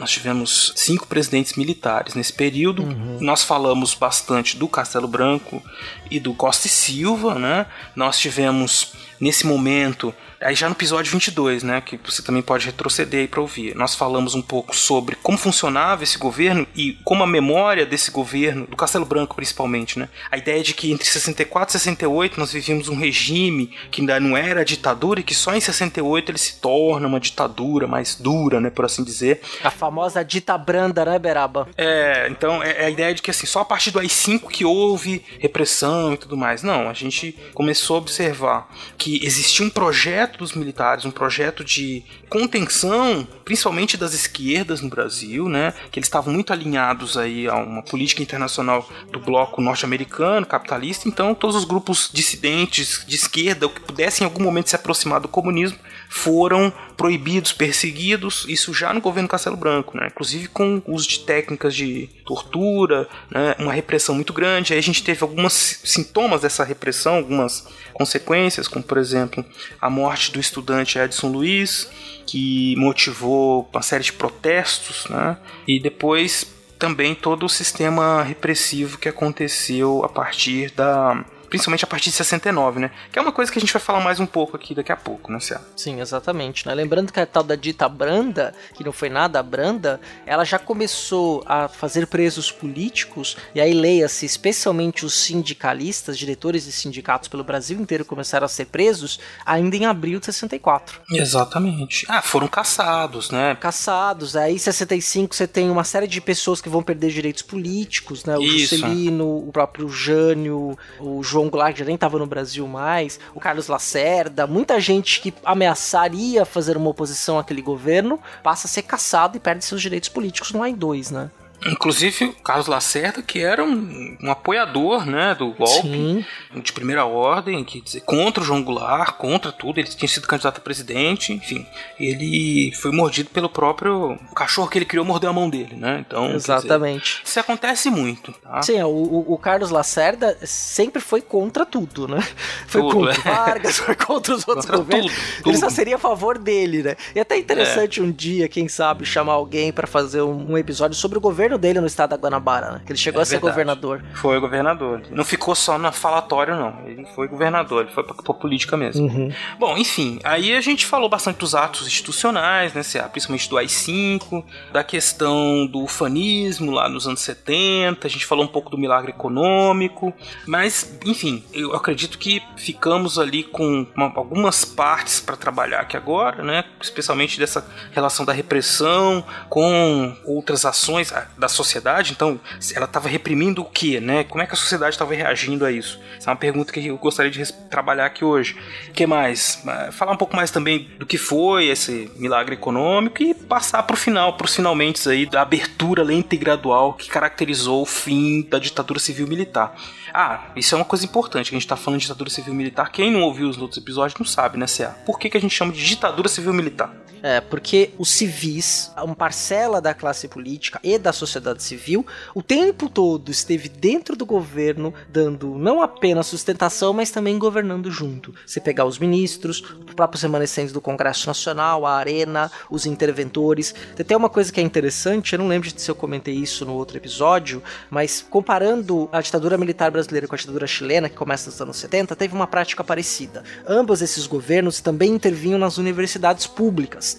Nós 0.00 0.10
tivemos 0.10 0.72
cinco 0.76 1.06
presidentes 1.06 1.56
militares 1.56 2.14
nesse 2.14 2.32
período. 2.32 2.84
Uhum. 2.84 3.18
Nós 3.20 3.44
falamos 3.44 3.92
bastante 3.92 4.56
do 4.56 4.66
Castelo 4.66 5.06
Branco 5.06 5.62
e 6.10 6.18
do 6.18 6.32
Costa 6.32 6.66
e 6.66 6.70
Silva, 6.70 7.34
né? 7.34 7.66
Nós 7.94 8.18
tivemos 8.18 8.94
nesse 9.20 9.46
momento 9.46 10.14
Aí 10.42 10.54
já 10.54 10.68
no 10.70 10.74
episódio 10.74 11.12
22, 11.12 11.62
né, 11.62 11.82
que 11.82 12.00
você 12.02 12.22
também 12.22 12.40
pode 12.40 12.64
retroceder 12.64 13.20
aí 13.20 13.28
para 13.28 13.42
ouvir, 13.42 13.76
nós 13.76 13.94
falamos 13.94 14.34
um 14.34 14.40
pouco 14.40 14.74
sobre 14.74 15.14
como 15.16 15.36
funcionava 15.36 16.02
esse 16.02 16.16
governo 16.16 16.66
e 16.74 16.94
como 17.04 17.22
a 17.22 17.26
memória 17.26 17.84
desse 17.84 18.10
governo, 18.10 18.66
do 18.66 18.74
Castelo 18.74 19.04
Branco 19.04 19.36
principalmente, 19.36 19.98
né, 19.98 20.08
a 20.30 20.38
ideia 20.38 20.62
de 20.62 20.72
que 20.72 20.90
entre 20.90 21.06
64 21.06 21.76
e 21.76 21.78
68 21.78 22.40
nós 22.40 22.54
vivíamos 22.54 22.88
um 22.88 22.96
regime 22.96 23.70
que 23.90 24.00
ainda 24.00 24.18
não 24.18 24.34
era 24.34 24.64
ditadura 24.64 25.20
e 25.20 25.22
que 25.22 25.34
só 25.34 25.54
em 25.54 25.60
68 25.60 26.30
ele 26.30 26.38
se 26.38 26.58
torna 26.58 27.06
uma 27.06 27.20
ditadura 27.20 27.86
mais 27.86 28.14
dura, 28.14 28.62
né, 28.62 28.70
por 28.70 28.86
assim 28.86 29.04
dizer. 29.04 29.42
A 29.62 29.70
famosa 29.70 30.24
dita 30.24 30.56
branda, 30.56 31.04
né, 31.04 31.18
Beraba? 31.18 31.68
É, 31.76 32.28
então 32.30 32.62
é, 32.62 32.84
é 32.84 32.86
a 32.86 32.90
ideia 32.90 33.14
de 33.14 33.20
que 33.20 33.30
assim, 33.30 33.46
só 33.46 33.60
a 33.60 33.64
partir 33.66 33.90
do 33.90 33.98
AI-5 33.98 34.48
que 34.48 34.64
houve 34.64 35.22
repressão 35.38 36.14
e 36.14 36.16
tudo 36.16 36.34
mais. 36.34 36.62
Não, 36.62 36.88
a 36.88 36.94
gente 36.94 37.38
começou 37.52 37.96
a 37.96 37.98
observar 37.98 38.70
que 38.96 39.22
existia 39.22 39.66
um 39.66 39.70
projeto 39.70 40.29
dos 40.38 40.52
militares, 40.52 41.04
um 41.04 41.10
projeto 41.10 41.64
de 41.64 42.04
contenção, 42.28 43.26
principalmente 43.44 43.96
das 43.96 44.14
esquerdas 44.14 44.80
no 44.80 44.88
Brasil, 44.88 45.48
né? 45.48 45.72
Que 45.90 45.98
eles 45.98 46.06
estavam 46.06 46.32
muito 46.32 46.52
alinhados 46.52 47.16
aí 47.16 47.48
a 47.48 47.56
uma 47.56 47.82
política 47.82 48.22
internacional 48.22 48.88
do 49.10 49.18
bloco 49.18 49.60
norte-americano, 49.60 50.46
capitalista. 50.46 51.08
Então, 51.08 51.34
todos 51.34 51.56
os 51.56 51.64
grupos 51.64 52.10
dissidentes 52.12 53.04
de 53.06 53.16
esquerda, 53.16 53.68
que 53.68 53.80
pudessem 53.80 54.24
em 54.24 54.28
algum 54.28 54.42
momento 54.42 54.68
se 54.68 54.76
aproximar 54.76 55.20
do 55.20 55.28
comunismo, 55.28 55.78
foram 56.10 56.72
proibidos, 57.00 57.50
perseguidos, 57.52 58.44
isso 58.46 58.74
já 58.74 58.92
no 58.92 59.00
governo 59.00 59.26
Castelo 59.26 59.56
Branco, 59.56 59.96
né? 59.96 60.08
inclusive 60.10 60.48
com 60.48 60.82
uso 60.86 61.08
de 61.08 61.20
técnicas 61.20 61.74
de 61.74 62.10
tortura, 62.26 63.08
né? 63.30 63.54
uma 63.58 63.72
repressão 63.72 64.14
muito 64.14 64.34
grande. 64.34 64.74
Aí 64.74 64.78
a 64.78 64.82
gente 64.82 65.02
teve 65.02 65.22
alguns 65.22 65.80
sintomas 65.82 66.42
dessa 66.42 66.62
repressão, 66.62 67.14
algumas 67.14 67.66
consequências, 67.94 68.68
como 68.68 68.84
por 68.84 68.98
exemplo 68.98 69.42
a 69.80 69.88
morte 69.88 70.19
do 70.28 70.38
estudante 70.38 70.98
Edson 70.98 71.28
Luiz, 71.28 71.90
que 72.26 72.74
motivou 72.76 73.68
uma 73.72 73.82
série 73.82 74.04
de 74.04 74.12
protestos, 74.12 75.06
né? 75.08 75.36
e 75.66 75.80
depois 75.80 76.46
também 76.78 77.14
todo 77.14 77.44
o 77.44 77.48
sistema 77.48 78.22
repressivo 78.22 78.98
que 78.98 79.08
aconteceu 79.08 80.04
a 80.04 80.08
partir 80.08 80.70
da 80.70 81.24
principalmente 81.50 81.84
a 81.84 81.86
partir 81.86 82.10
de 82.10 82.16
69, 82.16 82.80
né? 82.80 82.90
Que 83.12 83.18
é 83.18 83.22
uma 83.22 83.32
coisa 83.32 83.50
que 83.50 83.58
a 83.58 83.60
gente 83.60 83.72
vai 83.72 83.82
falar 83.82 84.00
mais 84.00 84.20
um 84.20 84.26
pouco 84.26 84.56
aqui 84.56 84.74
daqui 84.74 84.92
a 84.92 84.96
pouco, 84.96 85.30
né, 85.30 85.40
Céu? 85.40 85.60
Sim, 85.76 86.00
exatamente. 86.00 86.66
Né? 86.66 86.74
Lembrando 86.74 87.12
que 87.12 87.20
a 87.20 87.26
tal 87.26 87.42
da 87.42 87.56
dita 87.56 87.88
branda, 87.88 88.54
que 88.74 88.84
não 88.84 88.92
foi 88.92 89.10
nada 89.10 89.42
branda, 89.42 90.00
ela 90.24 90.44
já 90.44 90.58
começou 90.58 91.42
a 91.46 91.68
fazer 91.68 92.06
presos 92.06 92.50
políticos, 92.52 93.36
e 93.54 93.60
aí 93.60 93.74
leia-se, 93.74 94.24
especialmente 94.24 95.04
os 95.04 95.14
sindicalistas, 95.14 96.16
diretores 96.16 96.64
de 96.64 96.72
sindicatos 96.72 97.28
pelo 97.28 97.42
Brasil 97.42 97.78
inteiro 97.80 98.04
começaram 98.04 98.44
a 98.44 98.48
ser 98.48 98.66
presos 98.66 99.18
ainda 99.44 99.76
em 99.76 99.86
abril 99.86 100.20
de 100.20 100.26
64. 100.26 101.00
Exatamente. 101.12 102.06
Ah, 102.08 102.22
foram 102.22 102.46
caçados, 102.46 103.30
né? 103.30 103.56
Caçados. 103.60 104.36
Aí 104.36 104.54
em 104.54 104.58
65 104.58 105.34
você 105.34 105.46
tem 105.46 105.68
uma 105.68 105.84
série 105.84 106.06
de 106.06 106.20
pessoas 106.20 106.60
que 106.60 106.68
vão 106.68 106.82
perder 106.82 107.10
direitos 107.10 107.42
políticos, 107.42 108.24
né? 108.24 108.36
O 108.36 108.42
Isso. 108.42 108.76
Juscelino, 108.76 109.48
o 109.48 109.50
próprio 109.52 109.88
Jânio, 109.88 110.78
o 111.00 111.22
João 111.22 111.39
Goulart 111.48 111.76
já 111.76 111.84
nem 111.84 111.94
estava 111.94 112.18
no 112.18 112.26
Brasil 112.26 112.66
mais, 112.66 113.18
o 113.34 113.40
Carlos 113.40 113.68
Lacerda, 113.68 114.46
muita 114.46 114.80
gente 114.80 115.20
que 115.20 115.32
ameaçaria 115.44 116.44
fazer 116.44 116.76
uma 116.76 116.90
oposição 116.90 117.38
àquele 117.38 117.62
governo 117.62 118.20
passa 118.42 118.66
a 118.66 118.70
ser 118.70 118.82
caçado 118.82 119.36
e 119.36 119.40
perde 119.40 119.64
seus 119.64 119.80
direitos 119.80 120.08
políticos 120.08 120.52
no 120.52 120.62
AI-2, 120.62 121.10
né? 121.10 121.30
Inclusive 121.66 122.24
o 122.26 122.32
Carlos 122.42 122.66
Lacerda, 122.66 123.22
que 123.22 123.38
era 123.40 123.62
um, 123.62 124.16
um 124.22 124.30
apoiador 124.30 125.04
né, 125.06 125.34
do 125.34 125.52
golpe 125.52 125.82
Sim. 125.88 126.24
de 126.62 126.72
primeira 126.72 127.04
ordem, 127.04 127.62
que 127.64 127.80
dizer, 127.80 128.00
contra 128.00 128.42
o 128.42 128.46
João 128.46 128.62
Goulart, 128.62 129.16
contra 129.16 129.52
tudo, 129.52 129.78
ele 129.78 129.88
tinha 129.88 130.08
sido 130.08 130.26
candidato 130.26 130.58
a 130.58 130.60
presidente, 130.60 131.32
enfim. 131.32 131.66
Ele 131.98 132.72
foi 132.74 132.90
mordido 132.92 133.30
pelo 133.30 133.48
próprio 133.48 134.18
cachorro 134.34 134.68
que 134.68 134.78
ele 134.78 134.84
criou, 134.86 135.04
mordeu 135.04 135.30
a 135.30 135.32
mão 135.32 135.50
dele, 135.50 135.76
né? 135.76 136.04
Então, 136.06 136.28
quer 136.28 136.36
dizer, 136.36 136.52
Exatamente. 136.52 137.22
isso 137.24 137.38
acontece 137.40 137.90
muito, 137.90 138.32
tá? 138.32 138.62
Sim, 138.62 138.82
o, 138.82 138.88
o- 138.88 139.34
o 139.34 139.38
Carlos 139.38 139.70
Lacerda 139.70 140.38
sempre 140.44 141.00
foi 141.00 141.20
contra 141.20 141.66
tudo, 141.66 142.08
né? 142.08 142.20
Foi 142.66 142.80
Tudo, 142.82 142.94
contra 142.94 143.12
é. 143.12 143.34
Vargas, 143.34 143.78
foi 143.78 143.94
contra 143.94 144.34
os 144.34 144.46
outros 144.48 144.66
Contra 144.66 144.78
governos. 144.78 145.12
tudo, 145.38 145.48
Ele 145.50 145.58
só 145.58 145.66
tudo. 145.66 145.76
seria 145.76 145.96
a 145.96 145.98
favor 145.98 146.38
dele, 146.38 146.82
né? 146.82 146.96
E 147.14 147.20
até 147.20 147.36
interessante 147.36 148.00
um 148.00 148.10
dia, 148.10 148.48
quem 148.48 148.68
sabe, 148.68 149.04
chamar 149.04 149.32
alguém 149.34 149.72
pra 149.72 149.86
fazer 149.86 150.22
um, 150.22 150.52
um 150.52 150.58
episódio 150.58 150.96
sobre 150.96 151.18
o 151.18 151.20
governo 151.20 151.49
dele 151.58 151.80
no 151.80 151.86
estado 151.86 152.10
da 152.10 152.16
Guanabara, 152.16 152.72
né? 152.72 152.82
Que 152.84 152.92
ele 152.92 152.98
chegou 152.98 153.20
É 153.20 153.22
a 153.22 153.24
ser 153.26 153.32
verdade. 153.32 153.52
governador. 153.52 154.04
Foi 154.14 154.38
governador. 154.40 155.02
Não 155.10 155.24
ficou 155.24 155.54
só 155.54 155.78
na 155.78 155.92
falatório, 155.92 156.56
não. 156.56 156.86
Ele 156.86 157.06
foi 157.14 157.28
governador, 157.28 157.84
ele 157.84 157.92
foi 157.94 158.02
pra, 158.04 158.14
pra 158.14 158.34
política 158.34 158.76
mesmo. 158.76 159.06
Uhum. 159.06 159.32
Bom, 159.58 159.76
enfim, 159.76 160.18
aí 160.24 160.54
a 160.54 160.60
gente 160.60 160.86
falou 160.86 161.08
bastante 161.08 161.38
dos 161.38 161.54
atos 161.54 161.86
institucionais, 161.86 162.72
né, 162.74 162.82
principalmente 163.12 163.48
do 163.48 163.56
AI-5, 163.58 164.44
da 164.72 164.82
questão 164.84 165.66
do 165.66 165.80
ufanismo 165.82 166.70
lá 166.70 166.88
nos 166.88 167.06
anos 167.06 167.20
70, 167.20 168.06
a 168.06 168.10
gente 168.10 168.26
falou 168.26 168.44
um 168.44 168.48
pouco 168.48 168.70
do 168.70 168.78
milagre 168.78 169.10
econômico, 169.10 170.12
mas, 170.46 170.98
enfim, 171.04 171.44
eu 171.52 171.74
acredito 171.74 172.18
que 172.18 172.42
ficamos 172.56 173.18
ali 173.18 173.42
com 173.44 173.86
uma- 173.96 174.12
algumas 174.16 174.64
partes 174.64 175.20
para 175.20 175.36
trabalhar 175.36 175.80
aqui 175.80 175.96
agora, 175.96 176.42
né, 176.42 176.64
especialmente 176.80 177.38
dessa 177.38 177.66
relação 177.92 178.24
da 178.24 178.32
repressão 178.32 179.24
com 179.48 180.16
outras 180.24 180.64
ações 180.64 181.12
da 181.40 181.48
sociedade, 181.48 182.12
então, 182.12 182.38
ela 182.74 182.84
estava 182.84 183.08
reprimindo 183.08 183.62
o 183.62 183.64
quê, 183.64 183.98
né, 183.98 184.24
como 184.24 184.42
é 184.42 184.46
que 184.46 184.52
a 184.52 184.56
sociedade 184.56 184.94
estava 184.94 185.14
reagindo 185.14 185.64
a 185.64 185.72
isso? 185.72 185.98
Essa 186.16 186.30
é 186.30 186.32
uma 186.32 186.36
pergunta 186.36 186.72
que 186.72 186.86
eu 186.86 186.96
gostaria 186.98 187.30
de 187.30 187.52
trabalhar 187.70 188.06
aqui 188.06 188.24
hoje. 188.24 188.56
O 188.88 188.92
que 188.92 189.06
mais? 189.06 189.64
Falar 189.92 190.12
um 190.12 190.16
pouco 190.16 190.36
mais 190.36 190.50
também 190.50 190.90
do 190.98 191.06
que 191.06 191.18
foi 191.18 191.66
esse 191.66 192.10
milagre 192.16 192.54
econômico 192.54 193.22
e 193.22 193.34
passar 193.34 193.82
para 193.82 193.94
o 193.94 193.96
final, 193.96 194.34
para 194.34 194.44
os 194.44 194.54
finalmente 194.54 195.08
aí 195.08 195.24
da 195.24 195.40
abertura 195.42 196.02
lenta 196.02 196.34
e 196.34 196.38
gradual 196.38 196.92
que 196.92 197.08
caracterizou 197.08 197.82
o 197.82 197.86
fim 197.86 198.42
da 198.42 198.58
ditadura 198.58 199.00
civil-militar. 199.00 199.74
Ah, 200.12 200.50
isso 200.54 200.74
é 200.74 200.76
uma 200.76 200.84
coisa 200.84 201.04
importante, 201.04 201.48
que 201.48 201.54
a 201.54 201.58
gente 201.58 201.64
está 201.64 201.76
falando 201.76 202.00
de 202.00 202.06
ditadura 202.06 202.28
civil-militar. 202.28 202.90
Quem 202.90 203.10
não 203.10 203.22
ouviu 203.22 203.48
os 203.48 203.56
outros 203.56 203.80
episódios 203.80 204.18
não 204.18 204.26
sabe, 204.26 204.58
né, 204.58 204.66
CA? 204.66 204.90
Por 205.06 205.18
que, 205.18 205.30
que 205.30 205.36
a 205.36 205.40
gente 205.40 205.54
chama 205.54 205.72
de 205.72 205.84
ditadura 205.84 206.28
civil-militar? 206.28 206.92
É, 207.22 207.40
porque 207.40 207.90
os 207.98 208.10
civis, 208.10 208.90
uma 208.96 209.14
parcela 209.14 209.80
da 209.80 209.92
classe 209.92 210.26
política 210.28 210.80
e 210.82 210.98
da 210.98 211.12
sociedade 211.12 211.62
civil, 211.62 212.06
o 212.34 212.42
tempo 212.42 212.88
todo 212.88 213.30
esteve 213.30 213.68
dentro 213.68 214.16
do 214.16 214.24
governo, 214.24 214.94
dando 215.08 215.54
não 215.58 215.82
apenas 215.82 216.26
sustentação, 216.26 216.92
mas 216.92 217.10
também 217.10 217.38
governando 217.38 217.90
junto. 217.90 218.34
Você 218.46 218.60
pegar 218.60 218.84
os 218.84 218.98
ministros, 218.98 219.62
os 219.86 219.94
próprios 219.94 220.22
remanescentes 220.22 220.72
do 220.72 220.80
Congresso 220.80 221.26
Nacional, 221.26 221.86
a 221.86 221.96
Arena, 221.96 222.50
os 222.70 222.86
interventores. 222.86 223.74
Tem 223.94 224.04
até 224.04 224.16
uma 224.16 224.30
coisa 224.30 224.52
que 224.52 224.60
é 224.60 224.62
interessante, 224.62 225.32
eu 225.32 225.38
não 225.38 225.48
lembro 225.48 225.70
se 225.74 225.90
eu 225.90 225.94
comentei 225.94 226.34
isso 226.34 226.64
no 226.64 226.74
outro 226.74 226.96
episódio, 226.96 227.62
mas 227.90 228.24
comparando 228.28 229.08
a 229.12 229.20
ditadura 229.20 229.58
militar 229.58 229.90
brasileira 229.90 230.26
com 230.26 230.34
a 230.34 230.38
ditadura 230.38 230.66
chilena, 230.66 231.08
que 231.08 231.16
começa 231.16 231.50
nos 231.50 231.60
anos 231.60 231.76
70, 231.76 232.16
teve 232.16 232.34
uma 232.34 232.46
prática 232.46 232.82
parecida. 232.82 233.42
Ambos 233.66 234.02
esses 234.02 234.26
governos 234.26 234.80
também 234.80 235.10
intervinham 235.10 235.58
nas 235.58 235.78
universidades 235.78 236.46
públicas. 236.46 237.09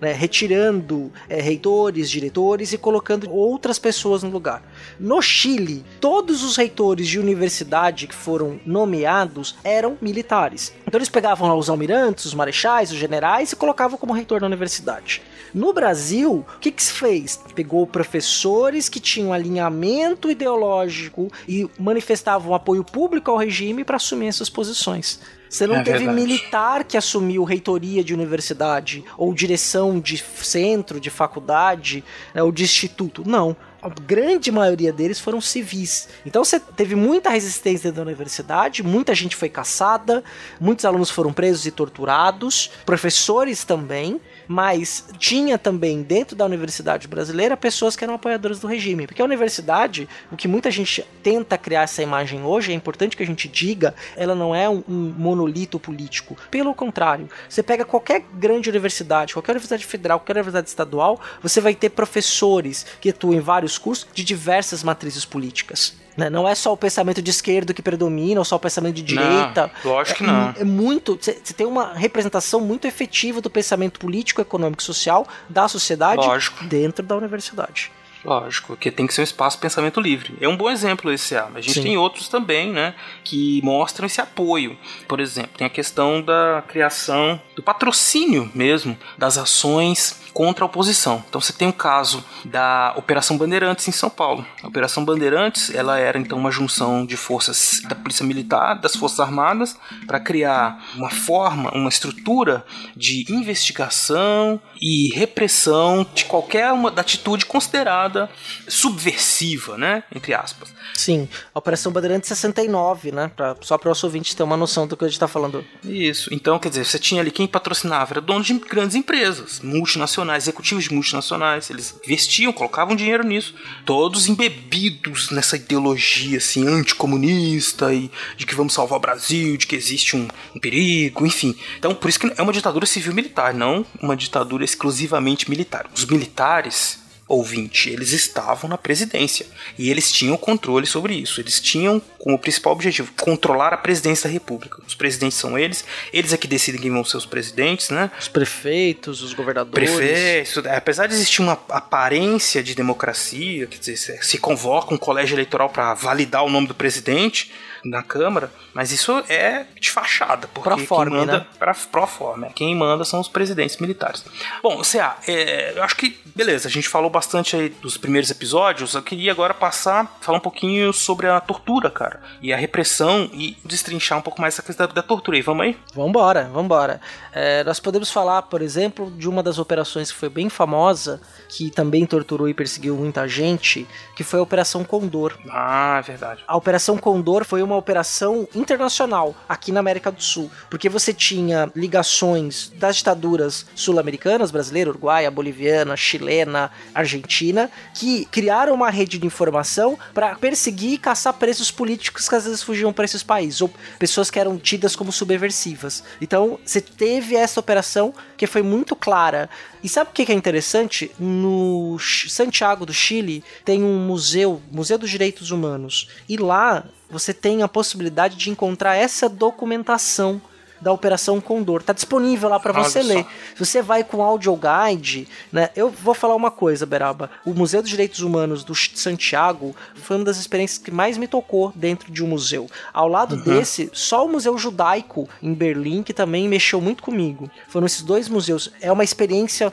Né, 0.00 0.12
retirando 0.12 1.12
é, 1.28 1.40
reitores, 1.40 2.10
diretores 2.10 2.72
e 2.72 2.78
colocando 2.78 3.30
outras 3.30 3.78
pessoas 3.78 4.22
no 4.22 4.30
lugar. 4.30 4.62
No 4.98 5.20
Chile, 5.20 5.84
todos 6.00 6.42
os 6.42 6.56
reitores 6.56 7.06
de 7.06 7.18
universidade 7.18 8.06
que 8.06 8.14
foram 8.14 8.58
nomeados 8.64 9.56
eram 9.62 9.98
militares. 10.00 10.72
Então 10.86 10.98
eles 10.98 11.10
pegavam 11.10 11.48
lá 11.48 11.54
os 11.54 11.68
almirantes, 11.68 12.24
os 12.24 12.34
marechais, 12.34 12.90
os 12.90 12.96
generais 12.96 13.52
e 13.52 13.56
colocavam 13.56 13.98
como 13.98 14.14
reitor 14.14 14.40
na 14.40 14.46
universidade. 14.46 15.22
No 15.52 15.72
Brasil, 15.72 16.46
o 16.48 16.58
que, 16.60 16.70
que 16.70 16.82
se 16.82 16.92
fez? 16.92 17.38
Pegou 17.54 17.86
professores 17.86 18.88
que 18.88 19.00
tinham 19.00 19.32
alinhamento 19.32 20.30
ideológico 20.30 21.30
e 21.48 21.68
manifestavam 21.78 22.54
apoio 22.54 22.84
público 22.84 23.30
ao 23.30 23.36
regime 23.36 23.84
para 23.84 23.96
assumir 23.96 24.28
essas 24.28 24.48
posições. 24.48 25.20
Você 25.50 25.66
não 25.66 25.74
É 25.76 25.82
teve 25.82 25.98
verdade. 25.98 26.20
militar 26.20 26.84
que 26.84 26.96
assumiu 26.96 27.42
reitoria 27.42 28.04
de 28.04 28.14
universidade, 28.14 29.04
ou 29.18 29.34
direção 29.34 29.98
de 29.98 30.16
centro, 30.16 31.00
de 31.00 31.10
faculdade, 31.10 32.04
né, 32.32 32.40
ou 32.40 32.52
de 32.52 32.62
instituto. 32.62 33.24
Não. 33.26 33.56
A 33.82 33.88
grande 33.88 34.52
maioria 34.52 34.92
deles 34.92 35.18
foram 35.18 35.40
civis. 35.40 36.08
Então 36.24 36.44
você 36.44 36.60
teve 36.60 36.94
muita 36.94 37.30
resistência 37.30 37.90
dentro 37.90 37.96
da 37.96 38.02
universidade, 38.08 38.82
muita 38.82 39.14
gente 39.14 39.34
foi 39.34 39.48
caçada, 39.48 40.22
muitos 40.60 40.84
alunos 40.84 41.10
foram 41.10 41.32
presos 41.32 41.66
e 41.66 41.70
torturados, 41.70 42.70
professores 42.86 43.64
também, 43.64 44.20
mas 44.50 45.04
tinha 45.16 45.56
também 45.56 46.02
dentro 46.02 46.34
da 46.34 46.44
universidade 46.44 47.06
brasileira 47.06 47.56
pessoas 47.56 47.94
que 47.94 48.02
eram 48.02 48.14
apoiadoras 48.14 48.58
do 48.58 48.66
regime. 48.66 49.06
Porque 49.06 49.22
a 49.22 49.24
universidade, 49.24 50.08
o 50.28 50.36
que 50.36 50.48
muita 50.48 50.72
gente 50.72 51.06
tenta 51.22 51.56
criar 51.56 51.82
essa 51.82 52.02
imagem 52.02 52.42
hoje, 52.42 52.72
é 52.72 52.74
importante 52.74 53.16
que 53.16 53.22
a 53.22 53.26
gente 53.26 53.46
diga, 53.46 53.94
ela 54.16 54.34
não 54.34 54.52
é 54.52 54.68
um, 54.68 54.82
um 54.88 55.14
monolito 55.16 55.78
político. 55.78 56.36
Pelo 56.50 56.74
contrário, 56.74 57.30
você 57.48 57.62
pega 57.62 57.84
qualquer 57.84 58.24
grande 58.34 58.68
universidade, 58.68 59.34
qualquer 59.34 59.52
universidade 59.52 59.86
federal, 59.86 60.18
qualquer 60.18 60.32
universidade 60.32 60.68
estadual, 60.68 61.20
você 61.40 61.60
vai 61.60 61.72
ter 61.72 61.90
professores 61.90 62.84
que 63.00 63.10
atuam 63.10 63.34
em 63.34 63.40
vários 63.40 63.78
cursos 63.78 64.08
de 64.12 64.24
diversas 64.24 64.82
matrizes 64.82 65.24
políticas. 65.24 65.94
Né? 66.16 66.28
Não 66.30 66.48
é 66.48 66.54
só 66.54 66.72
o 66.72 66.76
pensamento 66.76 67.20
de 67.22 67.30
esquerda 67.30 67.72
que 67.74 67.82
predomina, 67.82 68.40
ou 68.40 68.44
só 68.44 68.56
o 68.56 68.60
pensamento 68.60 68.94
de 68.96 69.02
direita. 69.02 69.70
Não, 69.84 69.90
lógico 69.92 70.18
que 70.18 70.24
É- 70.24 70.26
não. 70.26 70.54
É 70.58 70.64
muito. 70.64 71.18
Você 71.20 71.32
tem 71.54 71.66
uma 71.66 71.92
representação 71.94 72.60
muito 72.60 72.86
efetiva 72.86 73.40
do 73.40 73.48
pensamento 73.50 73.98
político, 74.00 74.40
econômico 74.40 74.82
e 74.82 74.84
social 74.84 75.26
da 75.48 75.68
sociedade 75.68 76.26
Lógico. 76.26 76.64
dentro 76.64 77.04
da 77.04 77.16
universidade. 77.16 77.90
Lógico, 78.22 78.76
que 78.76 78.90
tem 78.90 79.06
que 79.06 79.14
ser 79.14 79.22
um 79.22 79.24
espaço 79.24 79.56
de 79.56 79.62
pensamento 79.62 79.98
livre. 79.98 80.34
É 80.42 80.46
um 80.46 80.54
bom 80.54 80.70
exemplo 80.70 81.10
esse 81.10 81.34
A, 81.34 81.44
mas 81.46 81.56
a 81.56 81.60
gente 81.62 81.72
Sim. 81.74 81.82
tem 81.84 81.96
outros 81.96 82.28
também, 82.28 82.70
né, 82.70 82.94
que 83.24 83.62
mostram 83.64 84.04
esse 84.06 84.20
apoio. 84.20 84.76
Por 85.08 85.20
exemplo, 85.20 85.52
tem 85.56 85.66
a 85.66 85.70
questão 85.70 86.20
da 86.20 86.62
criação, 86.68 87.40
do 87.56 87.62
patrocínio 87.62 88.50
mesmo, 88.54 88.94
das 89.16 89.38
ações 89.38 90.20
contra 90.32 90.64
a 90.64 90.66
oposição. 90.66 91.22
Então 91.28 91.40
você 91.40 91.52
tem 91.52 91.68
o 91.68 91.72
caso 91.72 92.24
da 92.44 92.94
Operação 92.96 93.36
Bandeirantes 93.36 93.86
em 93.88 93.92
São 93.92 94.10
Paulo. 94.10 94.44
A 94.62 94.68
Operação 94.68 95.04
Bandeirantes, 95.04 95.74
ela 95.74 95.98
era 95.98 96.18
então 96.18 96.38
uma 96.38 96.50
junção 96.50 97.04
de 97.04 97.16
forças 97.16 97.80
da 97.88 97.94
Polícia 97.94 98.24
Militar, 98.24 98.80
das 98.80 98.96
Forças 98.96 99.20
Armadas, 99.20 99.76
para 100.06 100.20
criar 100.20 100.82
uma 100.94 101.10
forma, 101.10 101.70
uma 101.72 101.88
estrutura 101.88 102.64
de 102.96 103.24
investigação 103.32 104.60
e 104.80 105.12
repressão 105.14 106.06
de 106.14 106.24
qualquer 106.24 106.72
uma 106.72 106.90
da 106.90 107.02
atitude 107.02 107.46
considerada 107.46 108.30
subversiva, 108.68 109.76
né, 109.76 110.02
entre 110.14 110.34
aspas. 110.34 110.72
Sim, 110.94 111.28
a 111.54 111.58
Operação 111.58 111.92
Bandeirante 111.92 112.26
69, 112.26 113.12
né? 113.12 113.30
Pra, 113.34 113.56
só 113.60 113.78
para 113.78 113.88
o 113.88 113.90
nosso 113.90 114.06
ouvinte 114.06 114.36
ter 114.36 114.42
uma 114.42 114.56
noção 114.56 114.86
do 114.86 114.96
que 114.96 115.04
a 115.04 115.08
gente 115.08 115.18
tá 115.18 115.28
falando. 115.28 115.64
Isso. 115.84 116.32
Então, 116.32 116.58
quer 116.58 116.68
dizer, 116.68 116.84
você 116.84 116.98
tinha 116.98 117.20
ali 117.20 117.30
quem 117.30 117.46
patrocinava, 117.46 118.14
era 118.14 118.20
dono 118.20 118.44
de 118.44 118.54
grandes 118.54 118.94
empresas, 118.94 119.60
multinacionais, 119.60 120.19
executivos 120.36 120.84
de 120.84 120.92
multinacionais. 120.92 121.70
Eles 121.70 121.94
investiam, 122.04 122.52
colocavam 122.52 122.96
dinheiro 122.96 123.24
nisso. 123.24 123.54
Todos 123.84 124.28
embebidos 124.28 125.30
nessa 125.30 125.56
ideologia, 125.56 126.38
assim, 126.38 126.66
anticomunista 126.66 127.92
e 127.92 128.10
de 128.36 128.46
que 128.46 128.54
vamos 128.54 128.72
salvar 128.72 128.98
o 128.98 129.00
Brasil, 129.00 129.56
de 129.56 129.66
que 129.66 129.76
existe 129.76 130.16
um, 130.16 130.28
um 130.54 130.60
perigo, 130.60 131.26
enfim. 131.26 131.54
Então, 131.78 131.94
por 131.94 132.08
isso 132.08 132.20
que 132.20 132.32
é 132.36 132.42
uma 132.42 132.52
ditadura 132.52 132.86
civil-militar, 132.86 133.54
não 133.54 133.84
uma 134.00 134.16
ditadura 134.16 134.64
exclusivamente 134.64 135.48
militar. 135.48 135.88
Os 135.94 136.04
militares 136.04 136.98
ouvinte, 137.34 137.88
eles 137.90 138.12
estavam 138.12 138.68
na 138.68 138.76
presidência 138.76 139.46
e 139.78 139.90
eles 139.90 140.10
tinham 140.10 140.36
controle 140.36 140.86
sobre 140.86 141.14
isso. 141.14 141.40
Eles 141.40 141.60
tinham 141.60 142.00
como 142.18 142.38
principal 142.38 142.72
objetivo 142.72 143.12
controlar 143.16 143.72
a 143.72 143.76
presidência 143.76 144.28
da 144.28 144.32
República. 144.32 144.82
Os 144.86 144.94
presidentes 144.94 145.38
são 145.38 145.58
eles, 145.58 145.84
eles 146.12 146.32
é 146.32 146.36
que 146.36 146.46
decidem 146.46 146.80
quem 146.80 146.90
vão 146.90 147.04
ser 147.04 147.16
os 147.16 147.26
presidentes, 147.26 147.90
né? 147.90 148.10
Os 148.18 148.28
prefeitos, 148.28 149.22
os 149.22 149.32
governadores. 149.32 149.90
Prefeitos, 149.90 150.66
apesar 150.66 151.06
de 151.06 151.14
existir 151.14 151.40
uma 151.40 151.58
aparência 151.68 152.62
de 152.62 152.74
democracia, 152.74 153.66
quer 153.66 153.78
dizer, 153.78 153.96
se- 153.96 154.18
se 154.22 154.38
convoca 154.38 154.94
um 154.94 154.98
colégio 154.98 155.34
eleitoral 155.34 155.70
para 155.70 155.94
validar 155.94 156.44
o 156.44 156.50
nome 156.50 156.66
do 156.66 156.74
presidente 156.74 157.50
na 157.84 158.02
Câmara, 158.02 158.50
mas 158.74 158.92
isso 158.92 159.22
é 159.28 159.66
de 159.78 159.90
fachada, 159.90 160.48
porque 160.48 160.68
Proforme, 160.68 161.10
quem 161.10 161.20
manda 161.20 161.38
né? 161.38 161.46
pra, 161.58 161.74
pro 161.74 162.06
forma, 162.06 162.46
é. 162.48 162.50
quem 162.50 162.74
manda 162.74 163.04
são 163.04 163.20
os 163.20 163.28
presidentes 163.28 163.78
militares. 163.78 164.24
Bom, 164.62 164.82
CA, 164.82 165.16
é, 165.26 165.72
eu 165.76 165.82
acho 165.82 165.96
que 165.96 166.18
beleza, 166.34 166.68
a 166.68 166.70
gente 166.70 166.88
falou 166.88 167.10
bastante 167.10 167.56
aí 167.56 167.68
dos 167.68 167.96
primeiros 167.96 168.30
episódios, 168.30 168.94
eu 168.94 169.02
queria 169.02 169.32
agora 169.32 169.52
passar, 169.52 170.18
falar 170.20 170.38
um 170.38 170.40
pouquinho 170.40 170.92
sobre 170.92 171.26
a 171.26 171.40
tortura, 171.40 171.90
cara, 171.90 172.20
e 172.40 172.52
a 172.52 172.56
repressão 172.56 173.28
e 173.32 173.56
destrinchar 173.64 174.18
um 174.18 174.22
pouco 174.22 174.40
mais 174.40 174.54
essa 174.54 174.62
questão 174.62 174.86
da, 174.86 174.94
da 174.94 175.02
tortura 175.02 175.36
aí, 175.36 175.42
vamos 175.42 175.64
aí? 175.64 175.76
Vambora, 175.94 176.48
vambora. 176.52 177.00
É, 177.32 177.62
nós 177.64 177.78
podemos 177.80 178.10
falar, 178.10 178.42
por 178.42 178.62
exemplo, 178.62 179.10
de 179.10 179.28
uma 179.28 179.42
das 179.42 179.58
operações 179.58 180.10
que 180.10 180.18
foi 180.18 180.28
bem 180.28 180.48
famosa, 180.48 181.20
que 181.48 181.70
também 181.70 182.06
torturou 182.06 182.48
e 182.48 182.54
perseguiu 182.54 182.96
muita 182.96 183.26
gente, 183.28 183.86
que 184.16 184.24
foi 184.24 184.40
a 184.40 184.42
Operação 184.42 184.84
Condor. 184.84 185.34
Ah, 185.50 185.98
é 185.98 186.02
verdade. 186.02 186.42
A 186.46 186.56
Operação 186.56 186.96
Condor 186.96 187.44
foi 187.44 187.62
uma 187.62 187.69
operação 187.76 188.48
internacional 188.54 189.34
aqui 189.48 189.72
na 189.72 189.80
América 189.80 190.10
do 190.10 190.22
Sul, 190.22 190.50
porque 190.68 190.88
você 190.88 191.12
tinha 191.12 191.70
ligações 191.74 192.72
das 192.76 192.96
ditaduras 192.96 193.66
sul-americanas, 193.74 194.50
brasileira, 194.50 194.90
uruguaia, 194.90 195.30
boliviana, 195.30 195.96
chilena, 195.96 196.70
argentina, 196.94 197.70
que 197.94 198.24
criaram 198.26 198.74
uma 198.74 198.90
rede 198.90 199.18
de 199.18 199.26
informação 199.26 199.98
para 200.14 200.34
perseguir 200.34 200.94
e 200.94 200.98
caçar 200.98 201.34
presos 201.34 201.70
políticos 201.70 202.28
que 202.28 202.34
às 202.34 202.44
vezes 202.44 202.62
fugiam 202.62 202.92
para 202.92 203.04
esses 203.04 203.22
países, 203.22 203.60
ou 203.60 203.70
pessoas 203.98 204.30
que 204.30 204.38
eram 204.38 204.58
tidas 204.58 204.96
como 204.96 205.12
subversivas. 205.12 206.02
Então, 206.20 206.58
você 206.64 206.80
teve 206.80 207.36
essa 207.36 207.60
operação 207.60 208.14
que 208.36 208.46
foi 208.46 208.62
muito 208.62 208.96
clara. 208.96 209.48
E 209.82 209.88
sabe 209.88 210.10
o 210.10 210.12
que 210.12 210.30
é 210.30 210.34
interessante? 210.34 211.10
No 211.18 211.98
Santiago 211.98 212.84
do 212.84 212.92
Chile 212.92 213.42
tem 213.64 213.82
um 213.82 214.06
museu, 214.06 214.60
Museu 214.70 214.98
dos 214.98 215.10
Direitos 215.10 215.50
Humanos, 215.50 216.08
e 216.28 216.36
lá 216.36 216.84
você 217.10 217.34
tem 217.34 217.62
a 217.62 217.68
possibilidade 217.68 218.36
de 218.36 218.50
encontrar 218.50 218.96
essa 218.96 219.28
documentação 219.28 220.40
da 220.80 220.92
Operação 220.92 221.40
Condor. 221.40 221.82
Tá 221.82 221.92
disponível 221.92 222.48
lá 222.48 222.58
para 222.58 222.72
você 222.72 223.02
ler. 223.02 223.26
Se 223.54 223.64
você 223.64 223.82
vai 223.82 224.02
com 224.02 224.22
audio 224.22 224.56
guide, 224.56 225.28
né? 225.52 225.68
Eu 225.76 225.90
vou 225.90 226.14
falar 226.14 226.34
uma 226.34 226.50
coisa, 226.50 226.86
Beraba. 226.86 227.30
O 227.44 227.52
Museu 227.52 227.82
dos 227.82 227.90
Direitos 227.90 228.20
Humanos 228.20 228.64
do 228.64 228.74
Santiago 228.74 229.76
foi 229.94 230.16
uma 230.16 230.24
das 230.24 230.38
experiências 230.38 230.78
que 230.78 230.90
mais 230.90 231.18
me 231.18 231.28
tocou 231.28 231.72
dentro 231.74 232.10
de 232.10 232.24
um 232.24 232.28
museu. 232.28 232.66
Ao 232.92 233.08
lado 233.08 233.36
desse, 233.36 233.90
só 233.92 234.24
o 234.24 234.28
Museu 234.28 234.56
Judaico 234.56 235.28
em 235.42 235.52
Berlim 235.52 236.02
que 236.02 236.14
também 236.14 236.48
mexeu 236.48 236.80
muito 236.80 237.02
comigo. 237.02 237.50
Foram 237.68 237.86
esses 237.86 238.02
dois 238.02 238.28
museus. 238.28 238.72
É 238.80 238.90
uma 238.90 239.04
experiência 239.04 239.72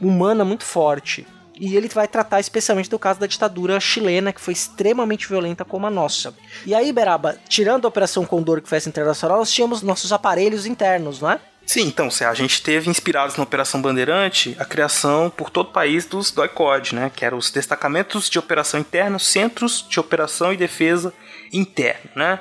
humana 0.00 0.44
muito 0.44 0.64
forte. 0.64 1.26
E 1.58 1.76
ele 1.76 1.88
vai 1.88 2.08
tratar 2.08 2.40
especialmente 2.40 2.90
do 2.90 2.98
caso 2.98 3.20
da 3.20 3.26
ditadura 3.26 3.78
chilena, 3.78 4.32
que 4.32 4.40
foi 4.40 4.52
extremamente 4.52 5.28
violenta 5.28 5.64
como 5.64 5.86
a 5.86 5.90
nossa. 5.90 6.34
E 6.66 6.74
aí, 6.74 6.92
Beraba, 6.92 7.36
tirando 7.48 7.84
a 7.84 7.88
Operação 7.88 8.24
Condor, 8.24 8.60
que 8.60 8.68
foi 8.68 8.78
essa 8.78 8.88
internacional, 8.88 9.38
nós 9.38 9.52
tínhamos 9.52 9.82
nossos 9.82 10.12
aparelhos 10.12 10.66
internos, 10.66 11.20
não 11.20 11.30
é? 11.30 11.40
Sim, 11.66 11.86
então, 11.86 12.08
a 12.28 12.34
gente 12.34 12.62
teve 12.62 12.90
inspirados 12.90 13.36
na 13.36 13.42
Operação 13.42 13.80
Bandeirante 13.80 14.54
a 14.58 14.64
criação 14.64 15.30
por 15.30 15.48
todo 15.48 15.68
o 15.68 15.72
país 15.72 16.04
dos 16.04 16.30
DOICOD, 16.30 16.94
né, 16.94 17.10
que 17.14 17.24
eram 17.24 17.38
os 17.38 17.50
destacamentos 17.50 18.28
de 18.28 18.38
operação 18.38 18.78
interna, 18.78 19.18
centros 19.18 19.84
de 19.88 19.98
operação 19.98 20.52
e 20.52 20.56
defesa 20.56 21.12
interna, 21.52 22.10
né? 22.14 22.40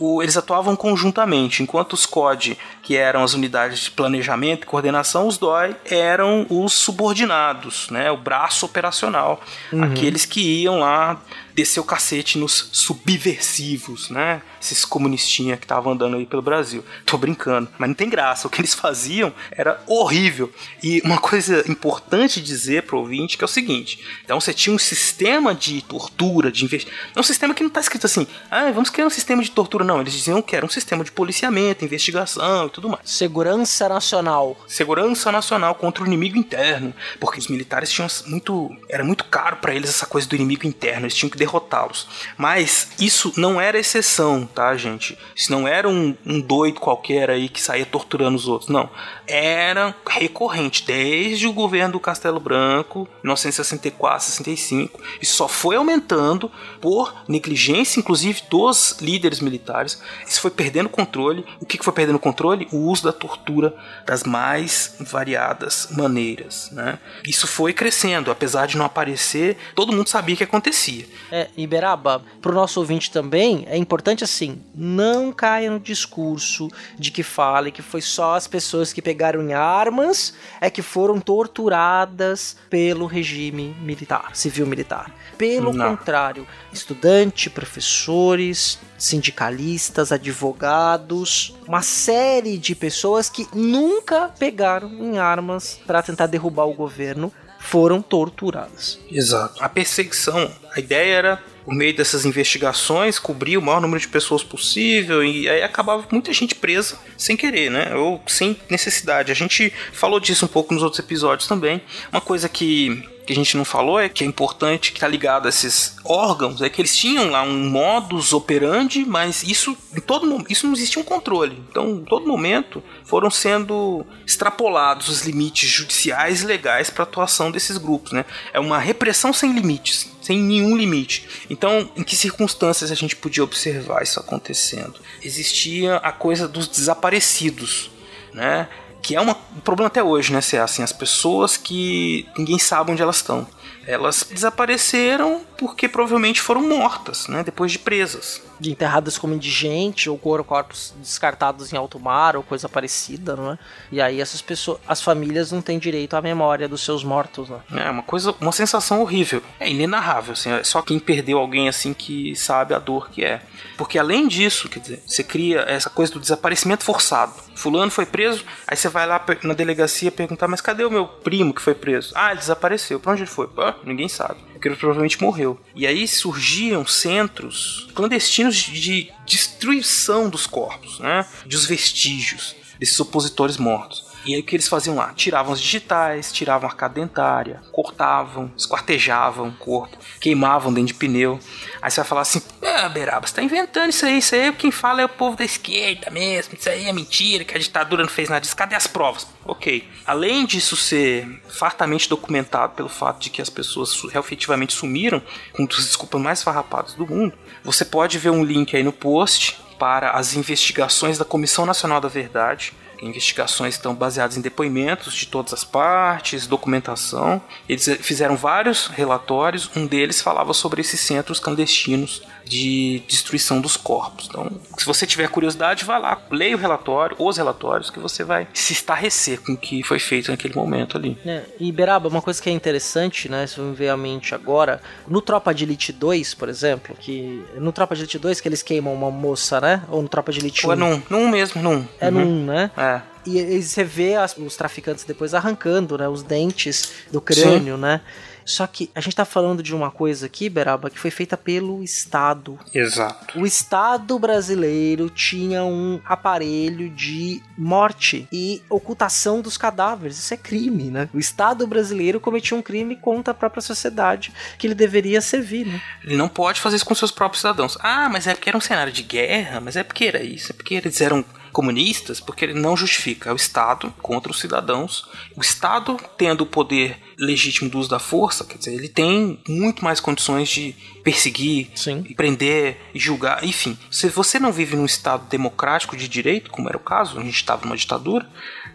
O, 0.00 0.22
eles 0.22 0.36
atuavam 0.36 0.74
conjuntamente, 0.74 1.62
enquanto 1.62 1.92
os 1.92 2.06
COD, 2.06 2.58
que 2.82 2.96
eram 2.96 3.22
as 3.22 3.34
unidades 3.34 3.80
de 3.80 3.90
planejamento 3.90 4.64
e 4.64 4.66
coordenação, 4.66 5.28
os 5.28 5.36
DOI 5.36 5.76
eram 5.84 6.46
os 6.48 6.72
subordinados, 6.72 7.88
né, 7.90 8.10
o 8.10 8.16
braço 8.16 8.64
operacional, 8.64 9.42
uhum. 9.70 9.84
aqueles 9.84 10.24
que 10.24 10.40
iam 10.62 10.80
lá 10.80 11.20
descer 11.54 11.80
o 11.80 11.84
cacete 11.84 12.38
nos 12.38 12.70
subversivos, 12.72 14.08
né? 14.08 14.40
Esses 14.60 14.84
comunistinhas 14.84 15.58
que 15.58 15.64
estavam 15.64 15.92
andando 15.92 16.16
aí 16.16 16.26
pelo 16.26 16.42
Brasil. 16.42 16.84
Tô 17.06 17.16
brincando, 17.16 17.68
mas 17.78 17.88
não 17.88 17.94
tem 17.94 18.08
graça. 18.08 18.46
O 18.46 18.50
que 18.50 18.60
eles 18.60 18.74
faziam 18.74 19.32
era 19.50 19.82
horrível. 19.86 20.52
E 20.82 21.00
uma 21.04 21.18
coisa 21.18 21.64
importante 21.70 22.40
dizer 22.40 22.84
pro 22.84 22.98
ouvinte 22.98 23.36
que 23.36 23.44
é 23.44 23.46
o 23.46 23.48
seguinte: 23.48 24.00
então 24.24 24.40
você 24.40 24.52
tinha 24.52 24.74
um 24.74 24.78
sistema 24.78 25.54
de 25.54 25.82
tortura, 25.82 26.52
de 26.52 26.64
investimento. 26.64 26.98
É 27.14 27.20
um 27.20 27.22
sistema 27.22 27.54
que 27.54 27.62
não 27.62 27.70
tá 27.70 27.80
escrito 27.80 28.06
assim, 28.06 28.26
ah, 28.50 28.70
vamos 28.70 28.90
criar 28.90 29.06
um 29.06 29.10
sistema 29.10 29.42
de 29.42 29.50
tortura. 29.50 29.84
Não, 29.84 30.00
eles 30.00 30.12
diziam 30.12 30.42
que 30.42 30.54
era 30.54 30.64
um 30.64 30.68
sistema 30.68 31.04
de 31.04 31.12
policiamento, 31.12 31.84
investigação 31.84 32.66
e 32.66 32.70
tudo 32.70 32.88
mais. 32.88 33.02
Segurança 33.04 33.88
nacional. 33.88 34.58
Segurança 34.66 35.32
nacional 35.32 35.74
contra 35.74 36.02
o 36.02 36.06
inimigo 36.06 36.36
interno. 36.36 36.94
Porque 37.18 37.38
os 37.38 37.48
militares 37.48 37.90
tinham 37.90 38.08
muito. 38.26 38.70
Era 38.88 39.04
muito 39.04 39.24
caro 39.24 39.56
para 39.56 39.74
eles 39.74 39.90
essa 39.90 40.06
coisa 40.06 40.28
do 40.28 40.34
inimigo 40.34 40.66
interno. 40.66 41.06
Eles 41.06 41.14
tinham 41.14 41.30
que 41.30 41.38
derrotá-los. 41.38 42.08
Mas 42.36 42.90
isso 42.98 43.32
não 43.36 43.60
era 43.60 43.78
exceção, 43.78 44.48
tá, 44.50 44.76
gente? 44.76 45.16
Isso 45.34 45.50
não 45.50 45.66
era 45.66 45.88
um, 45.88 46.14
um 46.26 46.40
doido 46.40 46.80
qualquer 46.80 47.30
aí 47.30 47.48
que 47.48 47.60
saía 47.60 47.86
torturando 47.86 48.36
os 48.36 48.48
outros. 48.48 48.68
Não. 48.70 48.90
Era 49.26 49.94
recorrente 50.08 50.84
desde 50.84 51.46
o 51.46 51.52
governo 51.52 51.92
do 51.92 52.00
Castelo 52.00 52.40
Branco, 52.40 53.08
1964, 53.22 54.26
65. 54.26 55.00
E 55.20 55.26
só 55.26 55.48
foi 55.48 55.76
aumentando 55.76 56.50
por 56.80 57.14
negligência, 57.28 58.00
inclusive, 58.00 58.42
dos 58.50 58.96
líderes 59.00 59.40
militares. 59.40 60.02
Isso 60.26 60.40
foi 60.40 60.50
perdendo 60.50 60.88
controle. 60.88 61.44
O 61.60 61.66
que 61.66 61.82
foi 61.82 61.92
perdendo 61.92 62.18
controle? 62.18 62.68
O 62.72 62.78
uso 62.90 63.04
da 63.04 63.12
tortura 63.12 63.74
das 64.04 64.24
mais 64.24 64.96
variadas 65.00 65.88
maneiras. 65.92 66.70
Né? 66.72 66.98
Isso 67.24 67.46
foi 67.46 67.72
crescendo, 67.72 68.30
apesar 68.30 68.66
de 68.66 68.76
não 68.76 68.84
aparecer, 68.84 69.56
todo 69.74 69.92
mundo 69.92 70.08
sabia 70.08 70.36
que 70.36 70.44
acontecia. 70.44 71.06
É, 71.30 71.48
Iberaba, 71.56 72.22
pro 72.40 72.54
nosso 72.54 72.80
ouvinte 72.80 73.10
também, 73.10 73.64
é 73.68 73.76
importante 73.76 74.24
assim, 74.24 74.39
não 74.74 75.32
caia 75.32 75.70
no 75.70 75.80
discurso 75.80 76.68
de 76.98 77.10
que 77.10 77.22
fale 77.22 77.72
que 77.72 77.82
foi 77.82 78.00
só 78.00 78.36
as 78.36 78.46
pessoas 78.46 78.92
que 78.92 79.02
pegaram 79.02 79.42
em 79.42 79.52
armas 79.52 80.34
é 80.60 80.70
que 80.70 80.82
foram 80.82 81.20
torturadas 81.20 82.56
pelo 82.68 83.06
regime 83.06 83.74
militar, 83.80 84.30
civil 84.34 84.66
militar. 84.66 85.14
Pelo 85.36 85.72
não. 85.72 85.96
contrário, 85.96 86.46
estudante, 86.72 87.50
professores, 87.50 88.78
sindicalistas, 88.96 90.12
advogados, 90.12 91.56
uma 91.66 91.82
série 91.82 92.58
de 92.58 92.74
pessoas 92.74 93.28
que 93.28 93.46
nunca 93.54 94.28
pegaram 94.28 94.88
em 94.92 95.18
armas 95.18 95.80
para 95.86 96.02
tentar 96.02 96.26
derrubar 96.26 96.66
o 96.66 96.74
governo 96.74 97.32
foram 97.58 98.00
torturadas. 98.00 98.98
Exato. 99.10 99.62
A 99.62 99.68
perseguição, 99.68 100.50
a 100.74 100.80
ideia 100.80 101.14
era 101.14 101.42
por 101.70 101.76
meio 101.76 101.94
dessas 101.94 102.24
investigações, 102.24 103.20
cobrir 103.20 103.56
o 103.56 103.62
maior 103.62 103.80
número 103.80 104.00
de 104.00 104.08
pessoas 104.08 104.42
possível 104.42 105.22
e 105.22 105.48
aí 105.48 105.62
acabava 105.62 106.04
muita 106.10 106.32
gente 106.32 106.52
presa 106.52 106.98
sem 107.16 107.36
querer, 107.36 107.70
né? 107.70 107.94
Ou 107.94 108.20
sem 108.26 108.56
necessidade. 108.68 109.30
A 109.30 109.34
gente 109.36 109.72
falou 109.92 110.18
disso 110.18 110.46
um 110.46 110.48
pouco 110.48 110.74
nos 110.74 110.82
outros 110.82 110.98
episódios 110.98 111.46
também. 111.46 111.80
Uma 112.10 112.20
coisa 112.20 112.48
que 112.48 113.08
que 113.30 113.32
a 113.32 113.36
gente 113.36 113.56
não 113.56 113.64
falou 113.64 114.00
é 114.00 114.08
que 114.08 114.24
é 114.24 114.26
importante 114.26 114.90
que 114.90 114.98
tá 114.98 115.06
ligado 115.06 115.46
a 115.46 115.50
esses 115.50 115.96
órgãos 116.04 116.60
é 116.60 116.68
que 116.68 116.80
eles 116.80 116.96
tinham 116.96 117.30
lá 117.30 117.42
um 117.42 117.70
modus 117.70 118.32
operandi, 118.32 119.04
mas 119.04 119.44
isso 119.44 119.76
em 119.96 120.00
todo 120.00 120.44
isso 120.48 120.66
não 120.66 120.74
existia 120.74 121.00
um 121.00 121.04
controle. 121.04 121.62
Então, 121.70 121.90
em 121.90 122.04
todo 122.04 122.26
momento 122.26 122.82
foram 123.04 123.30
sendo 123.30 124.04
extrapolados 124.26 125.08
os 125.08 125.22
limites 125.22 125.68
judiciais 125.68 126.42
e 126.42 126.46
legais 126.46 126.90
para 126.90 127.04
atuação 127.04 127.52
desses 127.52 127.78
grupos, 127.78 128.10
né? 128.10 128.24
É 128.52 128.58
uma 128.58 128.78
repressão 128.78 129.32
sem 129.32 129.52
limites, 129.52 130.10
sem 130.20 130.40
nenhum 130.40 130.76
limite. 130.76 131.46
Então, 131.48 131.88
em 131.96 132.02
que 132.02 132.16
circunstâncias 132.16 132.90
a 132.90 132.96
gente 132.96 133.14
podia 133.14 133.44
observar 133.44 134.02
isso 134.02 134.18
acontecendo? 134.18 134.94
Existia 135.22 135.96
a 135.98 136.10
coisa 136.10 136.48
dos 136.48 136.66
desaparecidos, 136.66 137.92
né? 138.34 138.68
Que 139.02 139.14
é 139.16 139.20
uma, 139.20 139.36
um 139.56 139.60
problema 139.60 139.88
até 139.88 140.02
hoje, 140.02 140.32
né? 140.32 140.40
Se 140.40 140.56
é 140.56 140.60
assim, 140.60 140.82
as 140.82 140.92
pessoas 140.92 141.56
que 141.56 142.28
ninguém 142.36 142.58
sabe 142.58 142.90
onde 142.92 143.02
elas 143.02 143.16
estão. 143.16 143.46
Elas 143.86 144.26
desapareceram 144.30 145.42
porque 145.58 145.88
provavelmente 145.88 146.40
foram 146.40 146.62
mortas, 146.62 147.28
né? 147.28 147.42
Depois 147.42 147.72
de 147.72 147.78
presas 147.78 148.42
de 148.60 148.70
enterradas 148.70 149.16
como 149.16 149.34
indigente 149.34 150.10
ou 150.10 150.18
corpos 150.18 150.92
descartados 150.98 151.72
em 151.72 151.76
alto 151.76 151.98
mar 151.98 152.36
ou 152.36 152.42
coisa 152.42 152.68
parecida, 152.68 153.34
não 153.34 153.52
é? 153.52 153.58
E 153.90 154.00
aí 154.00 154.20
essas 154.20 154.42
pessoas, 154.42 154.78
as 154.86 155.00
famílias 155.00 155.50
não 155.50 155.62
têm 155.62 155.78
direito 155.78 156.14
à 156.14 156.20
memória 156.20 156.68
dos 156.68 156.84
seus 156.84 157.02
mortos, 157.02 157.48
né? 157.48 157.60
É 157.74 157.90
uma 157.90 158.02
coisa, 158.02 158.34
uma 158.38 158.52
sensação 158.52 159.00
horrível. 159.00 159.42
É 159.58 159.68
inenarrável, 159.68 160.34
assim, 160.34 160.52
é 160.52 160.62
só 160.62 160.82
quem 160.82 160.98
perdeu 160.98 161.38
alguém 161.38 161.68
assim 161.68 161.94
que 161.94 162.36
sabe 162.36 162.74
a 162.74 162.78
dor 162.78 163.10
que 163.10 163.24
é. 163.24 163.40
Porque 163.78 163.98
além 163.98 164.28
disso, 164.28 164.68
quer 164.68 164.80
dizer, 164.80 165.02
você 165.06 165.24
cria 165.24 165.60
essa 165.60 165.88
coisa 165.88 166.12
do 166.12 166.20
desaparecimento 166.20 166.84
forçado. 166.84 167.32
Fulano 167.54 167.90
foi 167.90 168.04
preso, 168.04 168.44
aí 168.66 168.76
você 168.76 168.88
vai 168.88 169.06
lá 169.06 169.24
na 169.42 169.54
delegacia 169.54 170.12
perguntar, 170.12 170.48
mas 170.48 170.60
cadê 170.60 170.84
o 170.84 170.90
meu 170.90 171.06
primo 171.06 171.54
que 171.54 171.62
foi 171.62 171.74
preso? 171.74 172.12
Ah, 172.14 172.30
ele 172.30 172.40
desapareceu. 172.40 173.00
Pra 173.00 173.12
onde 173.12 173.22
ele 173.22 173.30
foi? 173.30 173.48
Ninguém 173.84 174.08
sabe. 174.08 174.40
Ele 174.62 174.76
provavelmente 174.76 175.20
morreu. 175.22 175.58
E 175.74 175.86
aí 175.86 176.06
surgiam 176.06 176.86
centros 176.86 177.88
clandestinos 177.94 178.56
de 178.56 179.10
destruição 179.26 180.28
dos 180.28 180.46
corpos, 180.46 180.98
né? 181.00 181.26
Dos 181.46 181.64
vestígios 181.64 182.54
desses 182.78 182.98
opositores 183.00 183.56
mortos. 183.56 184.09
E 184.24 184.34
aí 184.34 184.40
o 184.40 184.44
que 184.44 184.54
eles 184.54 184.68
faziam 184.68 184.96
lá? 184.96 185.12
Tiravam 185.14 185.52
os 185.52 185.60
digitais, 185.60 186.32
tiravam 186.32 186.68
a 186.68 186.72
arcada 186.72 186.94
dentária, 186.94 187.62
cortavam, 187.72 188.52
esquartejavam 188.56 189.48
o 189.48 189.52
corpo, 189.52 189.96
queimavam 190.20 190.72
dentro 190.72 190.88
de 190.88 190.94
pneu. 190.94 191.40
Aí 191.80 191.90
você 191.90 192.00
vai 192.00 192.08
falar 192.08 192.20
assim: 192.22 192.42
Ah, 192.62 192.88
Beraba, 192.88 193.26
você 193.26 193.34
tá 193.34 193.42
inventando 193.42 193.90
isso 193.90 194.04
aí, 194.04 194.18
isso 194.18 194.34
aí 194.34 194.52
quem 194.52 194.70
fala 194.70 195.00
é 195.00 195.04
o 195.04 195.08
povo 195.08 195.36
da 195.36 195.44
esquerda 195.44 196.10
mesmo, 196.10 196.54
isso 196.54 196.68
aí 196.68 196.86
é 196.86 196.92
mentira, 196.92 197.44
que 197.44 197.56
a 197.56 197.60
ditadura 197.60 198.02
não 198.02 198.10
fez 198.10 198.28
nada 198.28 198.40
disso. 198.40 198.56
Cadê 198.56 198.74
as 198.74 198.86
provas? 198.86 199.26
Ok. 199.44 199.88
Além 200.06 200.44
disso 200.44 200.76
ser 200.76 201.42
fartamente 201.48 202.08
documentado 202.08 202.74
pelo 202.74 202.88
fato 202.88 203.20
de 203.20 203.30
que 203.30 203.40
as 203.40 203.48
pessoas 203.48 204.02
efetivamente 204.14 204.74
sumiram, 204.74 205.22
com 205.52 205.64
os 205.64 205.86
desculpas 205.86 206.20
mais 206.20 206.42
farrapados 206.42 206.94
do 206.94 207.06
mundo, 207.06 207.32
você 207.64 207.84
pode 207.84 208.18
ver 208.18 208.30
um 208.30 208.44
link 208.44 208.76
aí 208.76 208.82
no 208.82 208.92
post 208.92 209.58
para 209.78 210.10
as 210.10 210.34
investigações 210.34 211.16
da 211.16 211.24
Comissão 211.24 211.64
Nacional 211.64 212.02
da 212.02 212.08
Verdade, 212.08 212.74
investigações 213.02 213.74
estão 213.74 213.94
baseadas 213.94 214.36
em 214.36 214.40
depoimentos 214.40 215.14
de 215.14 215.26
todas 215.26 215.52
as 215.52 215.64
partes, 215.64 216.46
documentação. 216.46 217.40
Eles 217.68 217.88
fizeram 218.00 218.36
vários 218.36 218.86
relatórios, 218.86 219.70
um 219.74 219.86
deles 219.86 220.20
falava 220.20 220.52
sobre 220.52 220.80
esses 220.80 221.00
centros 221.00 221.40
clandestinos 221.40 222.22
de 222.50 223.00
destruição 223.06 223.60
dos 223.60 223.76
corpos. 223.76 224.26
Então, 224.28 224.50
se 224.76 224.84
você 224.84 225.06
tiver 225.06 225.28
curiosidade, 225.28 225.84
vá 225.84 225.96
lá, 225.98 226.20
leia 226.32 226.56
o 226.56 226.58
relatório, 226.58 227.16
os 227.16 227.36
relatórios, 227.36 227.90
que 227.90 228.00
você 228.00 228.24
vai 228.24 228.48
se 228.52 228.72
estarrecer 228.72 229.40
com 229.40 229.52
o 229.52 229.56
que 229.56 229.84
foi 229.84 230.00
feito 230.00 230.32
naquele 230.32 230.54
momento 230.54 230.98
ali. 230.98 231.16
É, 231.24 231.44
e 231.60 231.70
Beraba, 231.70 232.08
uma 232.08 232.20
coisa 232.20 232.42
que 232.42 232.50
é 232.50 232.52
interessante, 232.52 233.28
né, 233.28 233.46
se 233.46 233.60
me 233.60 233.72
ver 233.72 233.88
a 233.88 233.96
mente 233.96 234.34
agora, 234.34 234.80
no 235.06 235.22
Tropa 235.22 235.54
de 235.54 235.62
Elite 235.62 235.92
2, 235.92 236.34
por 236.34 236.48
exemplo, 236.48 236.96
que 236.98 237.44
no 237.54 237.70
Tropa 237.70 237.94
de 237.94 238.02
Elite 238.02 238.18
2 238.18 238.40
que 238.40 238.48
eles 238.48 238.62
queimam 238.62 238.92
uma 238.92 239.12
moça, 239.12 239.60
né? 239.60 239.84
Ou 239.88 240.02
no 240.02 240.08
Tropa 240.08 240.32
de 240.32 240.40
Elite 240.40 240.66
1? 240.66 240.68
Ou 240.68 240.72
é 240.72 240.76
num, 240.76 241.02
num 241.08 241.28
mesmo, 241.28 241.62
num. 241.62 241.86
É 242.00 242.08
uhum. 242.08 242.12
num, 242.12 242.44
né? 242.46 242.70
É. 242.76 243.00
E, 243.24 243.62
você 243.62 243.84
vê 243.84 244.16
as, 244.16 244.36
os 244.36 244.56
traficantes 244.56 245.04
depois 245.04 245.34
arrancando, 245.34 245.96
né, 245.96 246.08
os 246.08 246.22
dentes 246.22 246.92
do 247.12 247.20
crânio, 247.20 247.76
Sim. 247.76 247.80
né? 247.80 248.00
Só 248.44 248.66
que 248.66 248.90
a 248.94 249.00
gente 249.00 249.16
tá 249.16 249.24
falando 249.24 249.62
de 249.62 249.74
uma 249.74 249.90
coisa 249.90 250.26
aqui, 250.26 250.48
Beraba, 250.48 250.90
que 250.90 250.98
foi 250.98 251.10
feita 251.10 251.36
pelo 251.36 251.82
Estado. 251.82 252.58
Exato. 252.74 253.38
O 253.38 253.46
Estado 253.46 254.18
brasileiro 254.18 255.08
tinha 255.10 255.64
um 255.64 256.00
aparelho 256.04 256.90
de 256.90 257.42
morte 257.56 258.26
e 258.32 258.62
ocultação 258.68 259.40
dos 259.40 259.56
cadáveres. 259.56 260.18
Isso 260.18 260.34
é 260.34 260.36
crime, 260.36 260.90
né? 260.90 261.08
O 261.12 261.18
Estado 261.18 261.66
brasileiro 261.66 262.20
cometia 262.20 262.56
um 262.56 262.62
crime 262.62 262.96
contra 262.96 263.32
a 263.32 263.34
própria 263.34 263.62
sociedade 263.62 264.32
que 264.58 264.66
ele 264.66 264.74
deveria 264.74 265.20
servir, 265.20 265.66
né? 265.66 265.80
Ele 266.04 266.16
não 266.16 266.28
pode 266.28 266.60
fazer 266.60 266.76
isso 266.76 266.84
com 266.84 266.94
seus 266.94 267.10
próprios 267.10 267.40
cidadãos. 267.40 267.76
Ah, 267.80 268.08
mas 268.08 268.26
é 268.26 268.34
porque 268.34 268.48
era 268.48 268.58
um 268.58 268.60
cenário 268.60 268.92
de 268.92 269.02
guerra, 269.02 269.60
mas 269.60 269.76
é 269.76 269.82
porque 269.82 270.04
era 270.04 270.22
isso, 270.22 270.52
é 270.52 270.54
porque 270.54 270.74
eles 270.74 271.00
eram 271.00 271.24
comunistas, 271.52 272.20
porque 272.20 272.44
ele 272.44 272.54
não 272.54 272.76
justifica 272.76 273.30
é 273.30 273.32
o 273.32 273.36
Estado 273.36 273.92
contra 274.02 274.30
os 274.30 274.40
cidadãos. 274.40 275.08
O 275.36 275.40
Estado 275.40 275.98
tendo 276.16 276.42
o 276.42 276.46
poder 276.46 276.98
legítimo 277.18 277.68
do 277.68 277.78
uso 277.78 277.88
da 277.88 277.98
força, 277.98 278.44
quer 278.44 278.58
dizer, 278.58 278.74
ele 278.74 278.88
tem 278.88 279.40
muito 279.48 279.84
mais 279.84 280.00
condições 280.00 280.48
de 280.48 280.74
perseguir, 281.02 281.70
Sim. 281.74 282.02
prender, 282.14 282.78
julgar, 282.94 283.44
enfim. 283.44 283.78
Se 283.90 284.08
você 284.08 284.38
não 284.38 284.52
vive 284.52 284.76
num 284.76 284.86
Estado 284.86 285.26
democrático 285.28 285.96
de 285.96 286.08
direito, 286.08 286.50
como 286.50 286.68
era 286.68 286.76
o 286.76 286.80
caso, 286.80 287.18
a 287.18 287.22
gente 287.22 287.34
estava 287.34 287.64
numa 287.64 287.76
ditadura, 287.76 288.28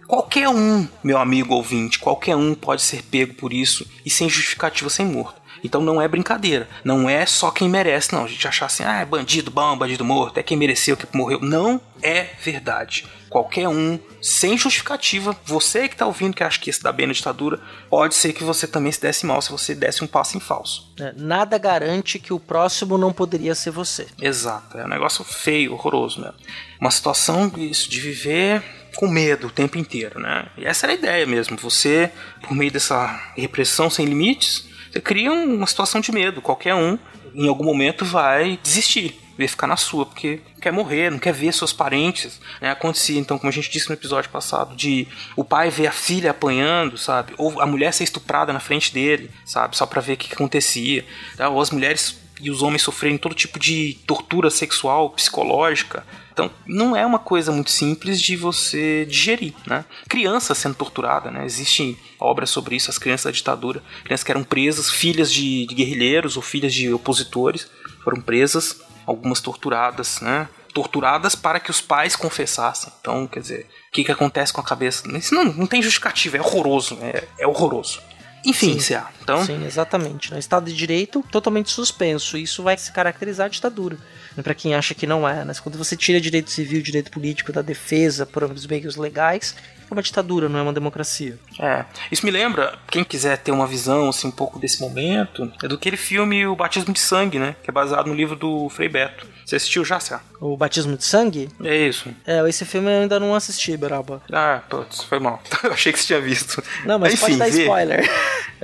qualquer 0.08 0.50
um, 0.50 0.88
meu 1.04 1.18
amigo 1.18 1.56
ouvinte, 1.56 2.00
qualquer 2.00 2.36
um 2.36 2.54
pode 2.54 2.82
ser 2.82 3.04
pego 3.04 3.34
por 3.34 3.52
isso 3.52 3.88
e 4.06 4.10
sem 4.10 4.30
justificativa 4.30 4.90
ser 4.90 5.06
morto. 5.06 5.45
Então 5.66 5.82
não 5.82 6.02
é 6.02 6.08
brincadeira. 6.08 6.70
Não 6.84 7.10
é 7.10 7.26
só 7.26 7.50
quem 7.52 7.68
merece, 7.68 8.14
não. 8.14 8.26
A 8.26 8.28
gente 8.28 8.48
achar 8.48 8.68
assim, 8.68 8.84
ah, 8.84 9.02
é 9.02 9.06
bandido 9.06 9.50
bom, 9.50 9.78
bandido 9.78 10.06
morto, 10.06 10.38
é 10.38 10.44
quem 10.44 10.56
mereceu, 10.58 10.96
que 10.96 11.08
morreu. 11.16 11.40
Não 11.42 11.82
é 12.02 12.30
verdade. 12.42 13.06
Qualquer 13.30 13.68
um, 13.68 14.00
sem 14.22 14.58
justificativa, 14.58 15.36
você 15.44 15.90
que 15.90 15.96
tá 15.96 16.06
ouvindo 16.06 16.36
que 16.36 16.44
acha 16.44 16.60
que 16.60 16.72
se 16.72 16.82
dar 16.82 16.92
bem 16.92 17.08
na 17.08 17.14
ditadura, 17.14 17.60
pode 17.90 18.16
ser 18.16 18.32
que 18.32 18.44
você 18.44 18.68
também 18.68 18.92
se 18.92 19.02
desse 19.02 19.26
mal 19.26 19.42
se 19.42 19.52
você 19.52 19.74
desse 19.74 20.04
um 20.04 20.08
passo 20.08 20.38
em 20.38 20.40
falso. 20.40 20.94
É, 21.00 21.12
Nada 21.18 21.58
garante 21.58 22.20
que 22.20 22.32
o 22.32 22.40
próximo 22.40 22.98
não 22.98 23.12
poderia 23.12 23.56
ser 23.56 23.72
você. 23.72 24.08
Exato. 24.22 24.78
É 24.78 24.86
um 24.86 24.90
negócio 24.90 25.26
feio, 25.26 25.74
horroroso 25.74 26.22
mesmo. 26.22 26.36
Uma 26.80 26.92
situação 26.92 27.52
isso, 27.58 27.90
de 27.90 28.00
viver 28.00 28.64
com 28.96 29.08
medo 29.08 29.48
o 29.48 29.52
tempo 29.52 29.78
inteiro, 29.78 30.20
né? 30.20 30.48
E 30.58 30.66
essa 30.66 30.86
era 30.86 30.94
a 30.94 30.96
ideia 30.96 31.26
mesmo. 31.26 31.58
Você, 31.58 32.12
por 32.42 32.56
meio 32.56 32.72
dessa 32.72 33.08
repressão 33.36 33.90
sem 33.90 34.06
limites, 34.06 34.66
cria 35.02 35.32
uma 35.32 35.68
situação 35.68 36.02
de 36.02 36.12
medo. 36.12 36.42
Qualquer 36.42 36.76
um, 36.76 36.98
em 37.34 37.48
algum 37.48 37.64
momento, 37.64 38.06
vai 38.06 38.60
desistir. 38.62 39.20
Vai 39.38 39.48
ficar 39.48 39.68
na 39.68 39.76
sua, 39.76 40.06
porque 40.06 40.40
quer 40.62 40.72
morrer, 40.72 41.12
não 41.12 41.20
quer 41.20 41.34
ver 41.34 41.54
seus 41.54 41.74
parentes. 41.74 42.40
Né? 42.62 42.72
Acontecia, 42.72 43.20
então, 43.20 43.38
como 43.38 43.50
a 43.50 43.54
gente 43.54 43.70
disse 43.70 43.90
no 43.90 43.96
episódio 43.96 44.30
passado, 44.30 44.76
de 44.76 45.08
o 45.36 45.44
pai 45.44 45.70
ver 45.70 45.88
a 45.88 45.92
filha 45.92 46.32
apanhando, 46.32 46.98
sabe? 46.98 47.34
Ou 47.38 47.60
a 47.60 47.66
mulher 47.66 47.94
ser 47.94 48.06
estuprada 48.06 48.54
na 48.54 48.62
frente 48.62 48.94
dele, 48.94 49.30
sabe? 49.46 49.76
Só 49.76 49.86
pra 49.86 50.00
ver 50.00 50.14
o 50.14 50.18
que 50.18 50.30
que 50.30 50.36
acontecia. 50.36 51.06
Tá? 51.36 51.50
Ou 51.50 51.60
as 51.60 51.70
mulheres 51.70 52.18
e 52.42 52.50
os 52.50 52.62
homens 52.62 52.82
sofrerem 52.82 53.18
todo 53.18 53.36
tipo 53.36 53.58
de 53.58 53.98
tortura 54.06 54.50
sexual, 54.50 55.10
psicológica. 55.10 56.06
Então, 56.32 56.52
não 56.68 56.96
é 56.96 57.06
uma 57.06 57.20
coisa 57.20 57.52
muito 57.52 57.72
simples 57.72 58.22
de 58.22 58.36
você 58.36 59.06
digerir, 59.06 59.54
né? 59.66 59.86
Criança 60.10 60.54
sendo 60.54 60.76
torturada, 60.76 61.32
né? 61.32 61.46
Existem 61.46 61.98
obras 62.20 62.50
sobre 62.50 62.76
isso, 62.76 62.90
as 62.90 62.98
crianças 62.98 63.26
da 63.26 63.32
ditadura, 63.32 63.82
crianças 64.04 64.24
que 64.24 64.32
eram 64.32 64.44
presas, 64.44 64.90
filhas 64.90 65.32
de, 65.32 65.66
de 65.66 65.74
guerrilheiros 65.74 66.36
ou 66.36 66.44
filhas 66.44 66.74
de 66.74 66.92
opositores, 66.94 67.70
foram 68.04 68.22
presas, 68.22 68.82
algumas 69.06 69.40
torturadas, 69.40 70.20
né? 70.20 70.50
Torturadas 70.74 71.36
para 71.36 71.58
que 71.58 71.72
os 71.72 71.80
pais 71.80 72.18
confessassem. 72.18 72.92
Então, 73.00 73.26
quer 73.28 73.40
dizer, 73.40 73.68
o 73.88 73.92
que, 73.94 74.04
que 74.04 74.12
acontece 74.12 74.52
com 74.52 74.60
a 74.60 74.64
cabeça? 74.64 75.08
Isso 75.18 75.34
não, 75.34 75.46
não 75.46 75.66
tem 75.66 75.82
justificativa, 75.82 76.36
é 76.36 76.42
horroroso, 76.42 76.98
é, 77.02 77.24
é 77.40 77.48
horroroso. 77.48 78.02
Enfim, 78.46 78.80
Sim. 78.80 78.94
CA, 78.94 79.10
então... 79.22 79.44
Sim, 79.44 79.66
exatamente. 79.66 80.32
No 80.32 80.38
Estado 80.38 80.66
de 80.66 80.76
Direito, 80.76 81.24
totalmente 81.32 81.72
suspenso. 81.72 82.38
Isso 82.38 82.62
vai 82.62 82.78
se 82.78 82.92
caracterizar 82.92 83.48
a 83.48 83.50
ditadura. 83.50 83.98
Para 84.44 84.54
quem 84.54 84.76
acha 84.76 84.94
que 84.94 85.08
não 85.08 85.28
é, 85.28 85.44
né? 85.44 85.54
Quando 85.64 85.78
você 85.78 85.96
tira 85.96 86.22
direito 86.22 86.52
civil, 86.52 86.82
direito 86.82 87.10
político 87.10 87.52
da 87.52 87.62
defesa 87.62 88.26
por 88.26 88.44
os 88.44 88.68
meios 88.68 88.96
legais, 88.96 89.56
é 89.90 89.94
uma 89.94 90.02
ditadura, 90.02 90.50
não 90.50 90.60
é 90.60 90.62
uma 90.62 90.74
democracia. 90.74 91.40
É, 91.60 91.86
isso 92.12 92.26
me 92.26 92.32
lembra, 92.32 92.78
quem 92.90 93.04
quiser 93.04 93.38
ter 93.38 93.52
uma 93.52 93.68
visão 93.68 94.10
assim, 94.10 94.28
um 94.28 94.32
pouco 94.32 94.60
desse 94.60 94.82
momento, 94.82 95.52
é 95.64 95.68
do 95.68 95.76
aquele 95.76 95.98
filme 95.98 96.46
O 96.46 96.56
Batismo 96.56 96.94
de 96.94 97.00
Sangue, 97.00 97.40
né? 97.40 97.56
Que 97.64 97.70
é 97.70 97.74
baseado 97.74 98.08
no 98.08 98.14
livro 98.14 98.36
do 98.36 98.70
Frei 98.70 98.90
Beto. 98.90 99.28
Você 99.46 99.58
assistiu 99.58 99.86
já, 99.86 100.00
Cé? 100.00 100.20
O 100.42 100.58
Batismo 100.58 100.98
de 100.98 101.04
Sangue? 101.04 101.50
É 101.64 101.88
isso. 101.88 102.10
É, 102.26 102.48
esse 102.50 102.66
filme 102.66 102.90
eu 102.90 103.02
ainda 103.02 103.20
não 103.20 103.36
assisti, 103.36 103.78
Beraba. 103.78 104.22
Ah, 104.32 104.64
putz, 104.68 105.04
foi 105.04 105.20
mal. 105.20 105.42
Eu 105.64 105.72
achei 105.72 105.94
que 105.94 106.00
você 106.00 106.08
tinha 106.08 106.22
visto. 106.22 106.64
Não, 106.84 106.98
mas 106.98 107.14
pode 107.20 107.38
dar 107.38 107.48
spoiler. 107.50 108.10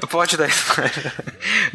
Pode 0.10 0.38
dar 0.38 0.48
spoiler. 0.48 1.14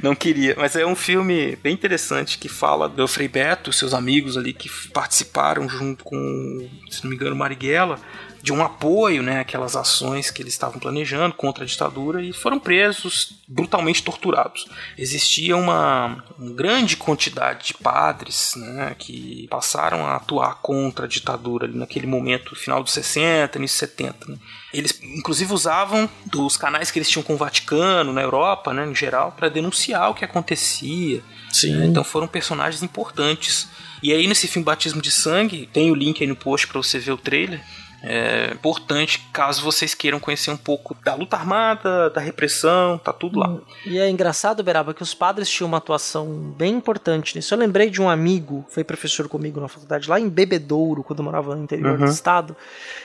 Não 0.03 0.15
queria. 0.15 0.55
Mas 0.59 0.75
é 0.75 0.85
um 0.85 0.97
filme 0.97 1.57
bem 1.63 1.73
interessante 1.73 2.37
que 2.37 2.49
fala 2.49 2.89
do 2.89 3.07
Frei 3.07 3.29
Beto, 3.29 3.73
seus 3.73 3.95
amigos 3.95 4.37
ali 4.37 4.53
que 4.53 4.69
participaram 4.89 5.69
junto 5.69 6.03
com, 6.03 6.69
se 6.91 7.05
não 7.05 7.11
me 7.11 7.17
engano, 7.17 7.37
Marighella, 7.37 8.01
de 8.47 8.53
um 8.53 8.63
apoio, 8.63 9.25
né, 9.25 9.41
aquelas 9.41 9.75
ações 9.75 10.31
que 10.31 10.41
eles 10.41 10.53
estavam 10.53 10.79
planejando 10.79 11.35
contra 11.35 11.65
a 11.65 11.67
ditadura 11.67 12.23
e 12.23 12.33
foram 12.33 12.61
presos, 12.61 13.41
brutalmente 13.49 14.05
torturados. 14.05 14.69
Existia 14.97 15.57
uma, 15.57 16.25
uma 16.39 16.55
grande 16.55 16.97
quantidade 16.97 17.67
de 17.67 17.75
padres, 17.75 18.53
né, 18.55 18.95
que 18.97 19.49
passaram 19.51 20.07
a 20.07 20.15
atuar 20.15 20.61
contra 20.63 21.07
a 21.07 21.09
ditadura 21.09 21.67
ali 21.67 21.77
naquele 21.77 22.07
momento, 22.07 22.55
final 22.55 22.85
dos 22.85 22.93
60, 22.93 23.59
início 23.59 23.85
dos 23.85 23.97
70, 23.97 24.31
né. 24.31 24.39
Eles, 24.73 24.97
inclusive, 25.03 25.53
usavam 25.53 26.09
dos 26.25 26.57
canais 26.57 26.93
que 26.93 27.01
eles 27.01 27.11
tinham 27.11 27.25
com 27.25 27.35
o 27.35 27.37
Vaticano, 27.37 28.13
na 28.13 28.23
Europa, 28.23 28.73
né, 28.73 28.87
em 28.87 28.95
geral, 28.95 29.33
para 29.33 29.49
denunciar 29.49 30.09
o 30.09 30.15
que 30.15 30.25
acontecia. 30.25 31.21
Sim. 31.53 31.85
Então 31.85 32.05
foram 32.05 32.29
personagens 32.29 32.81
importantes. 32.81 33.69
E 34.03 34.13
aí, 34.13 34.25
nesse 34.29 34.47
filme 34.47 34.65
Batismo 34.65 35.03
de 35.03 35.11
Sangue, 35.11 35.69
tem 35.73 35.91
o 35.91 35.97
link 35.97 36.23
aí 36.23 36.29
no 36.29 36.37
post 36.37 36.69
para 36.69 36.81
você 36.81 37.01
ver 37.01 37.11
o 37.11 37.17
trailer. 37.17 37.61
É 38.03 38.53
importante 38.53 39.27
caso 39.33 39.63
vocês 39.63 39.95
queiram 39.95 40.21
conhecer 40.21 40.51
um 40.51 40.57
pouco 40.57 40.97
da 41.05 41.15
luta 41.15 41.37
armada, 41.37 42.11
da 42.11 42.21
repressão, 42.21 42.99
tá 42.99 43.13
tudo 43.13 43.39
lá. 43.39 43.59
E 43.85 43.99
é 43.99 44.09
engraçado, 44.09 44.63
Beraba, 44.63 44.95
que 44.95 45.03
os 45.03 45.15
padres 45.15 45.49
tinham 45.49 45.67
uma 45.67 45.79
atuação 45.79 46.27
bem 46.57 46.75
importante 46.75 47.35
nisso. 47.35 47.53
Eu 47.55 47.59
lembrei 47.59 47.91
de 47.91 48.01
um 48.01 48.09
amigo, 48.09 48.65
foi 48.69 48.85
professor 48.85 49.29
comigo 49.29 49.61
na 49.61 49.69
faculdade, 49.69 50.09
lá 50.09 50.21
em 50.21 50.29
Bebedouro, 50.29 51.03
quando 51.03 51.21
eu 51.21 51.25
morava 51.25 51.55
no 51.57 51.63
interior 51.63 51.99
do 51.99 52.05
estado. 52.05 52.55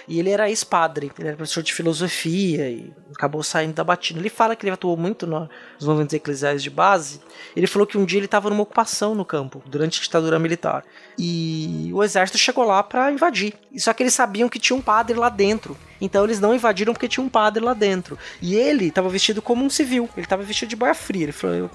E 0.08 0.20
ele 0.20 0.30
era 0.30 0.50
ex-padre, 0.50 1.12
ele 1.18 1.28
era 1.30 1.38
professor 1.38 1.64
de 1.64 1.74
filosofia 1.74 2.70
e 2.70 2.94
acabou 3.16 3.42
saindo 3.44 3.74
da 3.74 3.84
batina. 3.84 4.20
Ele 4.20 4.30
fala 4.30 4.56
que 4.56 4.66
ele 4.66 4.74
atuou 4.74 4.98
muito 4.98 5.26
nos 5.26 5.50
movimentos 5.82 6.14
eclesiais 6.14 6.62
de 6.62 6.70
base. 6.70 7.22
Ele 7.56 7.66
falou 7.68 7.88
que 7.88 7.98
um 7.98 8.06
dia 8.06 8.20
ele 8.20 8.26
estava 8.26 8.50
numa 8.50 8.64
ocupação 8.64 9.16
no 9.16 9.26
campo, 9.26 9.64
durante 9.66 10.00
a 10.00 10.04
ditadura 10.04 10.38
militar. 10.38 10.84
E 11.24 11.92
o 11.94 12.04
exército 12.04 12.40
chegou 12.40 12.64
lá 12.64 12.82
para 12.82 13.12
invadir. 13.12 13.54
Só 13.78 13.94
que 13.94 14.02
eles 14.02 14.14
sabiam 14.16 14.50
que 14.50 14.58
tinha 14.58 14.76
um 14.76 14.82
padre 14.82 15.16
lá 15.16 15.30
dentro. 15.30 15.78
Então 16.02 16.24
eles 16.26 16.40
não 16.40 16.54
invadiram 16.54 16.94
porque 16.94 17.08
tinha 17.08 17.24
um 17.24 17.30
padre 17.30 17.64
lá 17.64 17.74
dentro. 17.74 18.18
E 18.42 18.56
ele 18.56 18.88
estava 18.88 19.08
vestido 19.08 19.42
como 19.42 19.64
um 19.64 19.70
civil. 19.70 20.10
Ele 20.18 20.26
estava 20.26 20.44
vestido 20.44 20.70
de 20.70 20.76
boia 20.76 20.96
fria. 20.96 21.32
Falou, 21.32 21.70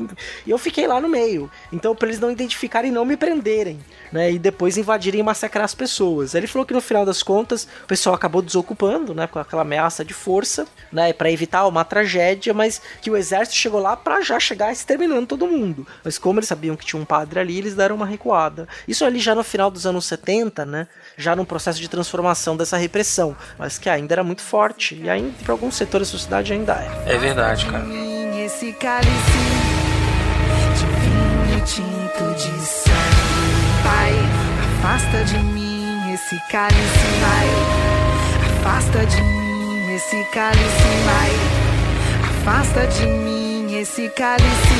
e 0.44 0.50
eu 0.50 0.58
fiquei 0.58 0.86
lá 0.86 1.00
no 1.00 1.08
meio. 1.08 1.48
Então, 1.72 1.94
para 1.94 2.08
eles 2.08 2.20
não 2.20 2.30
identificarem 2.30 2.90
e 2.90 2.94
não 2.94 3.04
me 3.04 3.16
prenderem. 3.16 3.78
Né, 4.12 4.32
e 4.32 4.38
depois 4.38 4.78
invadirem 4.78 5.20
e 5.20 5.22
massacrar 5.22 5.64
as 5.64 5.74
pessoas. 5.74 6.34
Ele 6.34 6.46
falou 6.46 6.64
que 6.64 6.72
no 6.72 6.80
final 6.80 7.04
das 7.04 7.24
contas 7.24 7.66
o 7.82 7.86
pessoal 7.86 8.14
acabou 8.14 8.40
desocupando, 8.40 9.12
né, 9.12 9.26
com 9.26 9.38
aquela 9.38 9.62
ameaça 9.62 10.04
de 10.04 10.14
força, 10.14 10.64
né, 10.92 11.12
para 11.12 11.30
evitar 11.30 11.66
uma 11.66 11.84
tragédia, 11.84 12.54
mas 12.54 12.80
que 13.02 13.10
o 13.10 13.16
exército 13.16 13.56
chegou 13.56 13.80
lá 13.80 13.96
para 13.96 14.20
já 14.20 14.38
chegar 14.38 14.72
exterminando 14.72 15.26
todo 15.26 15.48
mundo. 15.48 15.84
Mas 16.04 16.18
como 16.18 16.38
eles 16.38 16.48
sabiam 16.48 16.76
que 16.76 16.86
tinha 16.86 17.02
um 17.02 17.04
padre 17.04 17.40
ali, 17.40 17.58
eles 17.58 17.74
deram 17.74 17.96
uma 17.96 18.06
recuada. 18.06 18.68
Isso 18.86 19.04
ali 19.04 19.18
já 19.18 19.34
no 19.34 19.42
final 19.42 19.72
dos 19.72 19.86
anos 19.86 20.06
70, 20.06 20.64
né, 20.64 20.86
já 21.16 21.34
num 21.34 21.44
processo 21.44 21.80
de 21.80 21.88
transformação 21.88 22.56
dessa 22.56 22.76
repressão, 22.76 23.36
mas 23.58 23.78
que 23.78 23.88
ainda 23.88 24.14
era 24.14 24.24
muito 24.24 24.42
forte 24.42 24.94
e 24.94 25.08
ainda 25.08 25.32
para 25.42 25.52
alguns 25.52 25.74
setores 25.76 26.08
da 26.08 26.12
sociedade 26.12 26.52
ainda 26.52 26.74
é. 26.74 27.14
É 27.14 27.18
verdade, 27.18 27.66
cara. 27.66 27.84
mim 27.84 28.40
esse 28.44 28.72
cálice 28.74 29.10
de 30.76 30.86
vinho 30.86 31.64
tinto 31.64 32.34
de 32.34 32.66
sangue. 32.66 33.26
Pai, 33.82 34.12
afasta 34.78 35.24
de 35.24 35.38
mim 35.38 36.12
esse 36.12 36.38
cálice, 36.50 37.06
Pai. 37.20 37.48
Afasta 38.60 39.06
de 39.06 39.22
mim 39.22 39.94
esse 39.94 40.24
cálice, 40.32 40.88
Pai. 41.04 41.32
Afasta 42.30 42.86
de 42.86 43.06
mim 43.06 43.74
esse 43.78 44.08
cálice 44.10 44.74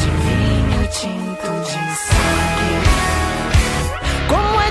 de 0.00 0.10
vinho 0.10 0.88
tinto 0.88 1.64
de 1.64 1.96
sangue. 1.96 2.25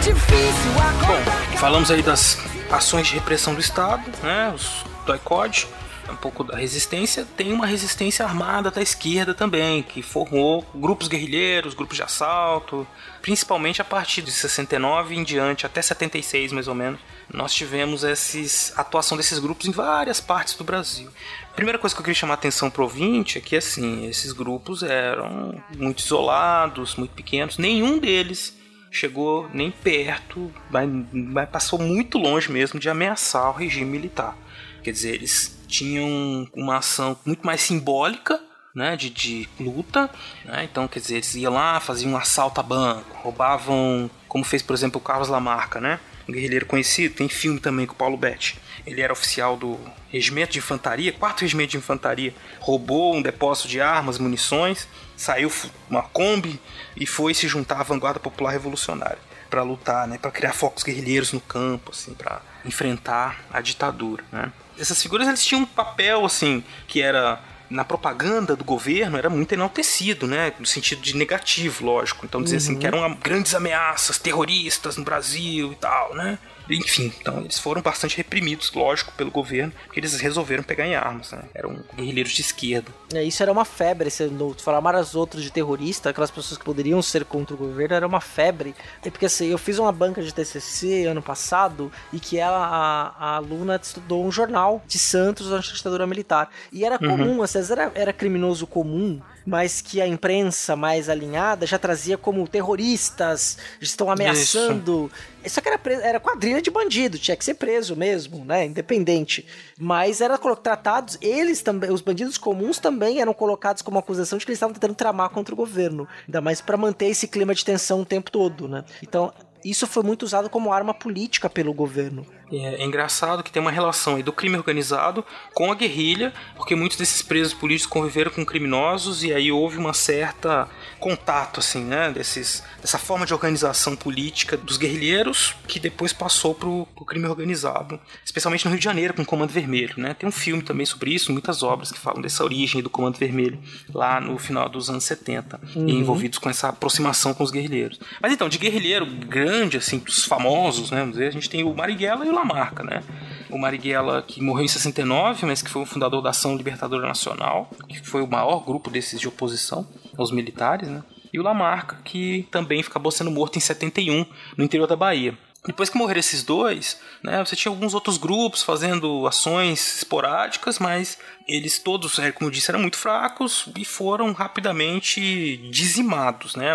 É 0.05 0.13
difícil 0.13 0.71
acordar. 1.01 1.57
Falamos 1.57 1.89
aí 1.89 2.03
das 2.03 2.37
ações 2.69 3.07
de 3.07 3.15
repressão 3.15 3.55
do 3.55 3.59
Estado, 3.59 4.03
né? 4.21 4.53
Os 4.53 4.85
doicode, 5.03 5.67
um 6.07 6.15
pouco 6.15 6.43
da 6.43 6.55
resistência. 6.55 7.25
Tem 7.35 7.51
uma 7.51 7.65
resistência 7.65 8.23
armada 8.23 8.69
da 8.69 8.83
esquerda 8.83 9.33
também, 9.33 9.81
que 9.81 10.03
formou 10.03 10.63
grupos 10.75 11.07
guerrilheiros, 11.07 11.73
grupos 11.73 11.97
de 11.97 12.03
assalto, 12.03 12.85
principalmente 13.19 13.81
a 13.81 13.83
partir 13.83 14.21
de 14.21 14.31
69 14.31 15.15
em 15.15 15.23
diante, 15.23 15.65
até 15.65 15.81
76 15.81 16.51
mais 16.51 16.67
ou 16.67 16.75
menos. 16.75 16.99
Nós 17.33 17.51
tivemos 17.51 18.03
esses, 18.03 18.73
a 18.77 18.81
atuação 18.81 19.17
desses 19.17 19.39
grupos 19.39 19.65
em 19.65 19.71
várias 19.71 20.21
partes 20.21 20.53
do 20.53 20.63
Brasil. 20.63 21.09
A 21.51 21.55
primeira 21.55 21.79
coisa 21.79 21.95
que 21.95 21.99
eu 21.99 22.03
queria 22.03 22.19
chamar 22.19 22.33
a 22.33 22.37
atenção 22.37 22.69
pro 22.69 22.83
ouvinte 22.83 23.39
é 23.39 23.41
que, 23.41 23.55
assim, 23.55 24.05
esses 24.05 24.33
grupos 24.33 24.83
eram 24.83 25.59
muito 25.75 26.03
isolados, 26.03 26.95
muito 26.95 27.15
pequenos. 27.15 27.57
Nenhum 27.57 27.97
deles 27.97 28.53
chegou 28.95 29.49
nem 29.53 29.69
perto, 29.71 30.51
mas, 30.69 30.89
mas 31.12 31.49
passou 31.49 31.77
muito 31.77 32.17
longe 32.17 32.49
mesmo 32.49 32.79
de 32.79 32.89
ameaçar 32.89 33.49
o 33.49 33.53
regime 33.53 33.91
militar. 33.91 34.38
Quer 34.81 34.91
dizer, 34.91 35.15
eles 35.15 35.60
tinham 35.67 36.47
uma 36.53 36.77
ação 36.77 37.17
muito 37.25 37.45
mais 37.45 37.60
simbólica, 37.60 38.39
né, 38.73 38.95
de, 38.95 39.10
de 39.10 39.49
luta, 39.60 40.10
né, 40.43 40.67
então 40.69 40.88
quer 40.88 40.99
dizer, 40.99 41.15
eles 41.15 41.36
iam 41.36 41.53
lá, 41.53 41.79
faziam 41.79 42.12
um 42.12 42.17
assalto 42.17 42.60
a 42.60 42.63
banco, 42.63 43.17
roubavam, 43.17 44.10
como 44.27 44.43
fez 44.43 44.62
por 44.62 44.73
exemplo 44.73 44.99
o 44.99 45.03
Carlos 45.03 45.29
Lamarca, 45.29 45.79
né, 45.79 45.99
um 46.27 46.31
guerrilheiro 46.31 46.65
conhecido, 46.65 47.15
tem 47.15 47.29
filme 47.29 47.59
também 47.59 47.85
com 47.85 47.93
o 47.93 47.97
Paulo 47.97 48.17
Betti. 48.17 48.59
Ele 48.85 49.01
era 49.01 49.13
oficial 49.13 49.57
do 49.57 49.79
regimento 50.09 50.53
de 50.53 50.59
infantaria, 50.59 51.11
quarto 51.11 51.41
regimento 51.41 51.71
de 51.71 51.77
infantaria, 51.77 52.33
roubou 52.59 53.15
um 53.15 53.21
depósito 53.21 53.67
de 53.67 53.81
armas, 53.81 54.17
munições, 54.17 54.88
saiu 55.15 55.51
uma 55.89 56.03
Kombi 56.03 56.59
e 56.95 57.05
foi 57.05 57.33
se 57.33 57.47
juntar 57.47 57.79
à 57.79 57.83
vanguarda 57.83 58.19
popular 58.19 58.51
revolucionária 58.51 59.19
para 59.49 59.63
lutar, 59.63 60.07
né, 60.07 60.17
para 60.17 60.31
criar 60.31 60.53
focos 60.53 60.83
guerrilheiros 60.83 61.31
no 61.31 61.39
campo, 61.39 61.91
assim, 61.91 62.13
para 62.13 62.41
enfrentar 62.65 63.45
a 63.51 63.61
ditadura, 63.61 64.23
né? 64.31 64.51
Essas 64.77 65.01
figuras 65.01 65.27
eles 65.27 65.45
tinham 65.45 65.61
um 65.61 65.65
papel 65.65 66.25
assim 66.25 66.61
que 66.88 67.01
era 67.01 67.41
na 67.69 67.84
propaganda 67.84 68.56
do 68.56 68.63
governo 68.63 69.17
era 69.17 69.30
muito 69.30 69.54
enaltecido, 69.54 70.28
né? 70.28 70.54
No 70.60 70.65
sentido 70.65 71.01
de 71.01 71.15
negativo, 71.15 71.86
lógico. 71.86 72.25
Então 72.25 72.41
dizer 72.43 72.58
assim 72.58 72.73
Uhum. 72.73 72.80
que 72.80 72.88
eram 72.88 73.15
grandes 73.15 73.54
ameaças 73.56 74.17
terroristas 74.17 74.97
no 74.97 75.04
Brasil 75.04 75.71
e 75.71 75.75
tal, 75.75 76.13
né? 76.15 76.38
Enfim, 76.69 77.12
então 77.19 77.41
eles 77.41 77.60
foram 77.60 77.82
bastante 77.82 78.17
reprimidos, 78.17 78.72
lógico, 78.74 79.11
pelo 79.13 79.30
governo, 79.32 79.72
porque 79.86 79.99
eles 79.99 80.20
resolveram 80.20 80.63
pegar 80.63 80.86
em 80.88 80.95
armas, 80.95 81.32
né? 81.32 81.43
Eram 81.53 81.78
guerrilheiros 81.95 82.34
de 82.34 82.41
esquerda. 82.41 82.91
É, 83.13 83.24
isso 83.24 83.41
era 83.43 83.51
uma 83.51 83.66
febre, 83.66 84.09
se 84.09 84.30
falar 84.57 84.82
mais 84.82 85.16
outros 85.16 85.43
de 85.43 85.51
terrorista, 85.51 86.09
aquelas 86.09 86.32
pessoas 86.32 86.57
que 86.57 86.66
poderiam 86.66 87.01
ser 87.01 87.26
contra 87.26 87.53
o 87.53 87.57
governo, 87.57 87.95
era 87.95 88.07
uma 88.07 88.22
febre. 88.22 88.74
É 89.03 89.09
porque 89.09 89.26
assim, 89.28 89.47
eu 89.47 89.57
fiz 89.57 89.78
uma 89.80 89.91
banca 89.91 90.22
de 90.22 90.34
TCC 90.34 91.05
ano 91.05 91.22
passado 91.22 91.91
e 92.11 92.20
que 92.20 92.38
ela, 92.38 92.57
a, 92.66 93.26
a 93.26 93.36
aluna 93.38 93.80
estudou 93.82 94.26
um 94.26 94.32
jornal 94.32 94.84
de 94.88 94.97
Santos 94.97 95.47
durante 95.47 95.72
a 95.72 95.74
ditadura 95.76 96.07
militar. 96.07 96.49
E 96.72 96.84
era 96.84 96.95
Uhum. 97.01 97.18
comum, 97.18 97.43
às 97.43 97.53
vezes 97.53 97.72
era, 97.72 97.91
era 97.93 98.11
criminoso 98.13 98.66
comum, 98.66 99.22
mas 99.45 99.81
que 99.81 100.01
a 100.01 100.07
imprensa 100.07 100.75
mais 100.75 101.09
alinhada 101.09 101.65
já 101.67 101.77
trazia 101.77 102.17
como 102.17 102.47
terroristas, 102.47 103.57
estão 103.79 104.09
ameaçando. 104.09 105.11
Só 105.45 105.61
que 105.61 105.69
era, 105.69 105.79
era 106.01 106.19
quadrilha 106.19 106.61
de 106.61 106.71
bandido, 106.71 107.19
tinha 107.19 107.37
que 107.37 107.45
ser 107.45 107.53
preso 107.53 107.95
mesmo, 107.95 108.43
né? 108.43 108.65
Independente. 108.65 109.45
Mas 109.77 110.19
era 110.21 110.37
tratados, 110.55 111.17
eles 111.21 111.61
também, 111.61 111.91
os 111.91 112.01
bandidos 112.01 112.37
comuns 112.37 112.79
também 112.79 113.21
eram 113.21 113.33
colocados 113.33 113.81
como 113.81 113.99
acusação 113.99 114.37
de 114.39 114.45
que 114.45 114.51
eles 114.51 114.57
estavam 114.57 114.73
tentando 114.73 114.95
tramar 114.95 115.29
contra 115.29 115.53
o 115.53 115.57
governo. 115.57 116.07
Ainda 116.27 116.41
mais 116.41 116.61
para 116.61 116.77
manter 116.77 117.07
esse 117.07 117.27
clima 117.27 117.53
de 117.53 117.63
tensão 117.63 118.01
o 118.01 118.05
tempo 118.05 118.31
todo, 118.31 118.67
né? 118.67 118.83
Então, 119.03 119.31
isso 119.63 119.87
foi 119.87 120.03
muito 120.03 120.23
usado 120.23 120.47
como 120.47 120.71
arma 120.71 120.93
política 120.93 121.49
pelo 121.49 121.73
governo. 121.73 122.25
É, 122.51 122.81
é 122.81 122.83
engraçado 122.83 123.43
que 123.43 123.51
tem 123.51 123.61
uma 123.61 123.71
relação 123.71 124.15
aí 124.15 124.23
do 124.23 124.31
crime 124.31 124.55
organizado 124.57 125.25
com 125.53 125.71
a 125.71 125.75
guerrilha, 125.75 126.33
porque 126.55 126.75
muitos 126.75 126.97
desses 126.97 127.21
presos 127.21 127.53
políticos 127.53 127.91
conviveram 127.91 128.31
com 128.31 128.45
criminosos 128.45 129.23
e 129.23 129.33
aí 129.33 129.51
houve 129.51 129.77
uma 129.77 129.93
certa 129.93 130.67
contato 130.99 131.59
assim, 131.59 131.83
né, 131.83 132.11
desses 132.11 132.63
dessa 132.81 132.97
forma 132.97 133.25
de 133.25 133.33
organização 133.33 133.95
política 133.95 134.55
dos 134.55 134.77
guerrilheiros 134.77 135.55
que 135.67 135.79
depois 135.79 136.13
passou 136.13 136.53
pro, 136.53 136.87
pro 136.95 137.03
crime 137.05 137.27
organizado, 137.27 137.99
especialmente 138.23 138.65
no 138.65 138.71
Rio 138.71 138.79
de 138.79 138.85
Janeiro 138.85 139.13
com 139.13 139.23
o 139.23 139.25
Comando 139.25 139.51
Vermelho, 139.51 139.95
né? 139.97 140.13
Tem 140.13 140.27
um 140.29 140.31
filme 140.31 140.61
também 140.61 140.85
sobre 140.85 141.11
isso, 141.13 141.31
muitas 141.31 141.63
obras 141.63 141.91
que 141.91 141.97
falam 141.99 142.21
dessa 142.21 142.43
origem 142.43 142.81
do 142.81 142.89
Comando 142.89 143.17
Vermelho 143.17 143.59
lá 143.93 144.21
no 144.21 144.37
final 144.37 144.69
dos 144.69 144.89
anos 144.89 145.03
70, 145.03 145.59
Uhum. 145.75 145.89
e 145.89 145.93
envolvidos 145.93 146.37
com 146.37 146.49
essa 146.49 146.69
aproximação 146.69 147.33
com 147.33 147.43
os 147.43 147.51
guerrilheiros. 147.51 147.99
Mas 148.21 148.31
então, 148.31 148.47
de 148.47 148.57
guerrilheiro 148.57 149.05
grande 149.05 149.77
assim, 149.77 149.97
dos 149.99 150.23
famosos, 150.25 150.91
né, 150.91 150.99
vamos 150.99 151.13
dizer, 151.13 151.27
a 151.27 151.31
gente 151.31 151.49
tem 151.49 151.63
o 151.63 151.73
Marighella 151.73 152.25
e 152.25 152.29
o 152.29 152.34
Lamarca, 152.36 152.83
né? 152.83 153.01
O 153.49 153.57
Marighella 153.57 154.21
que 154.21 154.41
morreu 154.41 154.65
em 154.65 154.67
69, 154.67 155.45
mas 155.45 155.61
que 155.61 155.69
foi 155.69 155.81
o 155.81 155.86
fundador 155.86 156.21
da 156.21 156.29
Ação 156.29 156.55
Libertadora 156.55 157.07
Nacional, 157.07 157.69
que 157.88 157.99
foi 158.05 158.21
o 158.21 158.27
maior 158.27 158.63
grupo 158.63 158.89
desses 158.89 159.19
de 159.19 159.27
oposição 159.27 159.88
aos 160.17 160.31
militares, 160.31 160.89
né? 160.89 161.03
E 161.33 161.39
o 161.39 161.43
Lamarca, 161.43 161.97
que 162.03 162.47
também 162.51 162.79
acabou 162.81 163.11
sendo 163.11 163.31
morto 163.31 163.57
em 163.57 163.59
71, 163.59 164.25
no 164.57 164.63
interior 164.63 164.88
da 164.88 164.95
Bahia. 164.95 165.38
Depois 165.65 165.89
que 165.89 165.97
morreram 165.97 166.19
esses 166.19 166.43
dois, 166.43 167.01
né, 167.23 167.43
você 167.43 167.55
tinha 167.55 167.71
alguns 167.71 167.95
outros 167.95 168.17
grupos 168.17 168.61
fazendo 168.61 169.25
ações 169.25 169.97
esporádicas, 169.97 170.77
mas 170.77 171.17
eles 171.47 171.77
todos, 171.77 172.15
como 172.33 172.47
eu 172.47 172.51
disse, 172.51 172.71
eram 172.71 172.81
muito 172.81 172.97
fracos 172.97 173.67
e 173.77 173.85
foram 173.85 174.31
rapidamente 174.33 175.57
dizimados. 175.69 176.55
Né? 176.55 176.71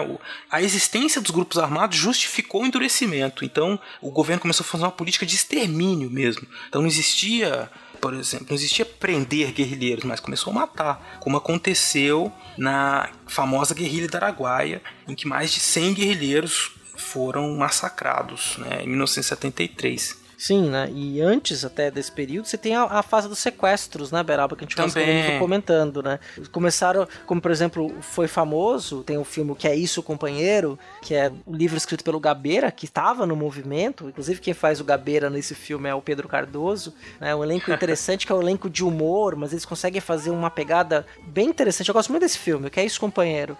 A 0.50 0.62
existência 0.62 1.20
dos 1.20 1.30
grupos 1.30 1.58
armados 1.58 1.96
justificou 1.96 2.62
o 2.62 2.66
endurecimento. 2.66 3.44
Então, 3.44 3.78
o 4.00 4.10
governo 4.10 4.42
começou 4.42 4.64
a 4.64 4.68
fazer 4.68 4.84
uma 4.84 4.92
política 4.92 5.26
de 5.26 5.34
extermínio 5.34 6.10
mesmo. 6.10 6.46
Então, 6.68 6.80
não 6.80 6.88
existia 6.88 7.70
por 8.00 8.14
exemplo, 8.14 8.46
não 8.48 8.56
existia 8.56 8.86
prender 8.86 9.52
guerrilheiros, 9.52 10.04
mas 10.04 10.20
começou 10.20 10.52
a 10.52 10.54
matar, 10.54 11.18
como 11.20 11.36
aconteceu 11.36 12.32
na 12.56 13.10
famosa 13.26 13.74
guerrilha 13.74 14.08
da 14.08 14.18
Araguaia, 14.18 14.82
em 15.06 15.14
que 15.14 15.28
mais 15.28 15.52
de 15.52 15.60
100 15.60 15.92
guerrilheiros 15.92 16.72
foram 16.96 17.54
massacrados 17.56 18.56
né, 18.58 18.82
em 18.84 18.88
1973. 18.88 20.19
Sim, 20.40 20.70
né? 20.70 20.90
E 20.90 21.20
antes 21.20 21.66
até 21.66 21.90
desse 21.90 22.10
período, 22.10 22.46
você 22.46 22.56
tem 22.56 22.74
a, 22.74 22.84
a 22.84 23.02
fase 23.02 23.28
dos 23.28 23.38
sequestros, 23.38 24.10
né, 24.10 24.22
Beraba, 24.22 24.56
que 24.56 24.64
a 24.64 24.66
gente 24.66 24.74
Também. 24.74 25.38
comentando, 25.38 26.02
né? 26.02 26.18
Começaram, 26.50 27.06
como 27.26 27.42
por 27.42 27.50
exemplo, 27.50 27.94
foi 28.00 28.26
famoso, 28.26 29.02
tem 29.02 29.18
o 29.18 29.24
filme 29.24 29.54
Que 29.54 29.68
é 29.68 29.76
Isso, 29.76 30.02
Companheiro, 30.02 30.78
que 31.02 31.14
é 31.14 31.30
um 31.46 31.54
livro 31.54 31.76
escrito 31.76 32.02
pelo 32.02 32.18
Gabeira, 32.18 32.70
que 32.70 32.86
estava 32.86 33.26
no 33.26 33.36
movimento, 33.36 34.08
inclusive 34.08 34.40
quem 34.40 34.54
faz 34.54 34.80
o 34.80 34.84
Gabeira 34.84 35.28
nesse 35.28 35.54
filme 35.54 35.90
é 35.90 35.94
o 35.94 36.00
Pedro 36.00 36.26
Cardoso, 36.26 36.94
né? 37.20 37.34
Um 37.34 37.44
elenco 37.44 37.68
interessante, 37.70 38.26
que 38.26 38.32
é 38.32 38.34
um 38.34 38.40
elenco 38.40 38.70
de 38.70 38.82
humor, 38.82 39.36
mas 39.36 39.52
eles 39.52 39.66
conseguem 39.66 40.00
fazer 40.00 40.30
uma 40.30 40.48
pegada 40.48 41.04
bem 41.26 41.48
interessante. 41.48 41.90
Eu 41.90 41.94
gosto 41.94 42.08
muito 42.08 42.22
desse 42.22 42.38
filme, 42.38 42.70
Que 42.70 42.80
é 42.80 42.86
Isso, 42.86 42.98
Companheiro, 42.98 43.58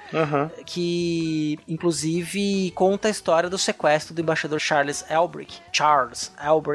que 0.65 1.59
inclusive 1.69 2.71
conta 2.75 3.09
a 3.09 3.11
história 3.11 3.51
do 3.51 3.59
sequestro 3.59 4.15
do 4.15 4.23
embaixador 4.23 4.59
Charles 4.59 5.05
Elbrick, 5.11 5.59
Charles 5.71 6.33
Elbrick, 6.43 6.70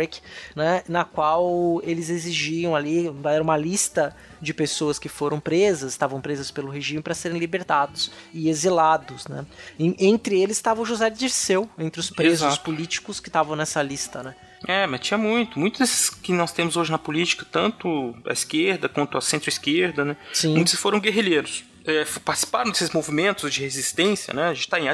né, 0.55 0.83
na 0.87 1.03
qual 1.03 1.81
eles 1.83 2.09
exigiam 2.09 2.75
ali, 2.75 3.11
era 3.25 3.41
uma 3.43 3.57
lista 3.57 4.15
de 4.41 4.53
pessoas 4.53 4.99
que 4.99 5.09
foram 5.09 5.39
presas, 5.39 5.91
estavam 5.93 6.21
presas 6.21 6.51
pelo 6.51 6.69
regime 6.69 7.01
para 7.01 7.13
serem 7.13 7.37
libertados 7.39 8.11
e 8.33 8.49
exilados, 8.49 9.27
né? 9.27 9.45
Em- 9.79 9.95
entre 9.99 10.39
eles 10.41 10.57
estava 10.57 10.81
o 10.81 10.85
José 10.85 11.09
Dirceu, 11.09 11.69
entre 11.77 11.99
os 11.99 12.09
presos 12.09 12.47
Exato. 12.47 12.63
políticos 12.63 13.19
que 13.19 13.29
estavam 13.29 13.55
nessa 13.55 13.81
lista, 13.81 14.21
né? 14.21 14.35
É, 14.67 14.87
mas 14.87 15.01
tinha 15.01 15.17
muito. 15.17 15.59
Muitos 15.59 15.79
desses 15.79 16.09
que 16.09 16.31
nós 16.33 16.51
temos 16.51 16.75
hoje 16.75 16.91
na 16.91 16.97
política, 16.97 17.45
tanto 17.51 18.15
a 18.25 18.33
esquerda 18.33 18.89
quanto 18.89 19.17
a 19.17 19.21
centro-esquerda, 19.21 20.03
né? 20.03 20.17
Sim. 20.33 20.55
Muitos 20.55 20.73
foram 20.75 20.99
guerrilheiros. 20.99 21.63
É, 21.85 22.03
participaram 22.23 22.71
desses 22.71 22.89
movimentos 22.89 23.53
de 23.53 23.61
resistência, 23.61 24.33
né? 24.33 24.45
A 24.47 24.53
gente 24.53 24.61
está 24.63 24.79
em 24.79 24.87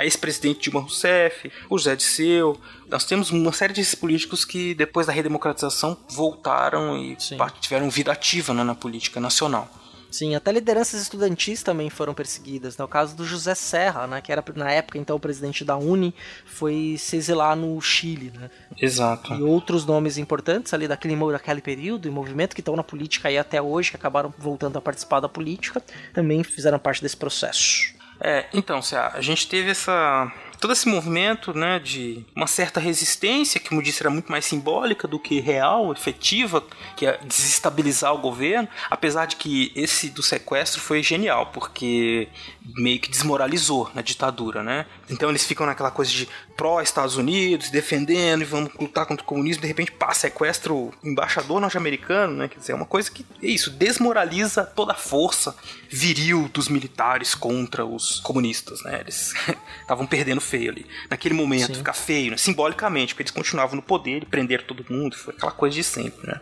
a, 0.00 0.04
ex-presidente 0.04 0.60
Dilma 0.60 0.80
Rousseff, 0.80 1.50
o 1.68 1.78
José 1.78 1.94
Disseu. 1.94 2.58
Nós 2.88 3.04
temos 3.04 3.30
uma 3.30 3.52
série 3.52 3.72
desses 3.72 3.94
políticos 3.94 4.44
que, 4.44 4.74
depois 4.74 5.06
da 5.06 5.12
redemocratização, 5.12 5.96
voltaram 6.08 6.96
e 6.96 7.16
Sim. 7.18 7.36
tiveram 7.60 7.90
vida 7.90 8.10
ativa 8.10 8.52
né, 8.54 8.64
na 8.64 8.74
política 8.74 9.20
nacional. 9.20 9.68
Sim, 10.10 10.34
até 10.34 10.50
lideranças 10.50 11.02
estudantis 11.02 11.62
também 11.62 11.88
foram 11.88 12.12
perseguidas. 12.12 12.76
Né? 12.76 12.84
O 12.84 12.88
caso 12.88 13.14
do 13.14 13.24
José 13.24 13.54
Serra, 13.54 14.08
né? 14.08 14.20
que 14.20 14.32
era 14.32 14.42
na 14.56 14.72
época 14.72 14.98
então 14.98 15.14
o 15.14 15.20
presidente 15.20 15.64
da 15.64 15.76
Uni, 15.76 16.12
foi 16.44 16.96
se 16.98 17.14
exilar 17.16 17.54
no 17.54 17.80
Chile. 17.80 18.32
Né? 18.34 18.50
Exato. 18.76 19.32
E 19.34 19.42
outros 19.42 19.86
nomes 19.86 20.18
importantes 20.18 20.74
ali 20.74 20.88
daquele, 20.88 21.14
daquele 21.30 21.60
período 21.60 22.08
e 22.08 22.10
movimento 22.10 22.54
que 22.54 22.60
estão 22.60 22.74
na 22.74 22.82
política 22.82 23.28
aí 23.28 23.38
até 23.38 23.62
hoje, 23.62 23.90
que 23.90 23.96
acabaram 23.96 24.34
voltando 24.36 24.76
a 24.76 24.80
participar 24.80 25.20
da 25.20 25.28
política, 25.28 25.80
também 26.12 26.42
fizeram 26.42 26.78
parte 26.78 27.00
desse 27.00 27.16
processo. 27.16 27.99
É, 28.20 28.46
então, 28.52 28.80
a 29.12 29.20
gente 29.20 29.48
teve 29.48 29.70
essa 29.70 30.30
todo 30.60 30.74
esse 30.74 30.86
movimento, 30.86 31.54
né, 31.54 31.78
de 31.78 32.22
uma 32.36 32.46
certa 32.46 32.78
resistência, 32.78 33.58
que 33.58 33.70
como 33.70 33.82
disse 33.82 34.02
era 34.02 34.10
muito 34.10 34.30
mais 34.30 34.44
simbólica 34.44 35.08
do 35.08 35.18
que 35.18 35.40
real, 35.40 35.90
efetiva, 35.90 36.62
que 36.96 37.06
é 37.06 37.18
desestabilizar 37.24 38.14
o 38.14 38.18
governo, 38.18 38.68
apesar 38.90 39.24
de 39.24 39.36
que 39.36 39.72
esse 39.74 40.10
do 40.10 40.22
sequestro 40.22 40.80
foi 40.80 41.02
genial, 41.02 41.46
porque 41.46 42.28
meio 42.76 43.00
que 43.00 43.10
desmoralizou 43.10 43.90
na 43.94 44.02
ditadura, 44.02 44.62
né? 44.62 44.86
Então 45.08 45.28
eles 45.28 45.44
ficam 45.44 45.66
naquela 45.66 45.90
coisa 45.90 46.10
de 46.10 46.28
pró-Estados 46.56 47.16
Unidos, 47.16 47.70
defendendo 47.70 48.42
e 48.42 48.44
vamos 48.44 48.72
lutar 48.78 49.06
contra 49.06 49.24
o 49.24 49.26
comunismo, 49.26 49.62
de 49.62 49.68
repente 49.68 49.92
pá, 49.92 50.12
sequestra 50.12 50.72
o 50.72 50.92
embaixador 51.02 51.60
norte-americano, 51.60 52.36
né? 52.36 52.48
Quer 52.48 52.58
dizer, 52.58 52.72
é 52.72 52.74
uma 52.74 52.86
coisa 52.86 53.10
que 53.10 53.24
é 53.42 53.46
isso, 53.46 53.70
desmoraliza 53.70 54.64
toda 54.64 54.92
a 54.92 54.96
força 54.96 55.54
viril 55.88 56.48
dos 56.52 56.68
militares 56.68 57.34
contra 57.34 57.84
os 57.84 58.20
comunistas, 58.20 58.82
né? 58.82 59.00
Eles 59.00 59.34
estavam 59.80 60.06
perdendo 60.06 60.40
feio 60.40 60.70
ali. 60.70 60.86
Naquele 61.08 61.34
momento, 61.34 61.68
Sim. 61.68 61.74
ficar 61.74 61.94
feio, 61.94 62.30
né? 62.30 62.36
simbolicamente, 62.36 63.14
porque 63.14 63.22
eles 63.22 63.32
continuavam 63.32 63.76
no 63.76 63.82
poder 63.82 64.22
e 64.22 64.26
prenderam 64.26 64.64
todo 64.64 64.84
mundo, 64.90 65.16
foi 65.16 65.34
aquela 65.34 65.52
coisa 65.52 65.74
de 65.76 65.84
sempre, 65.84 66.26
né? 66.26 66.40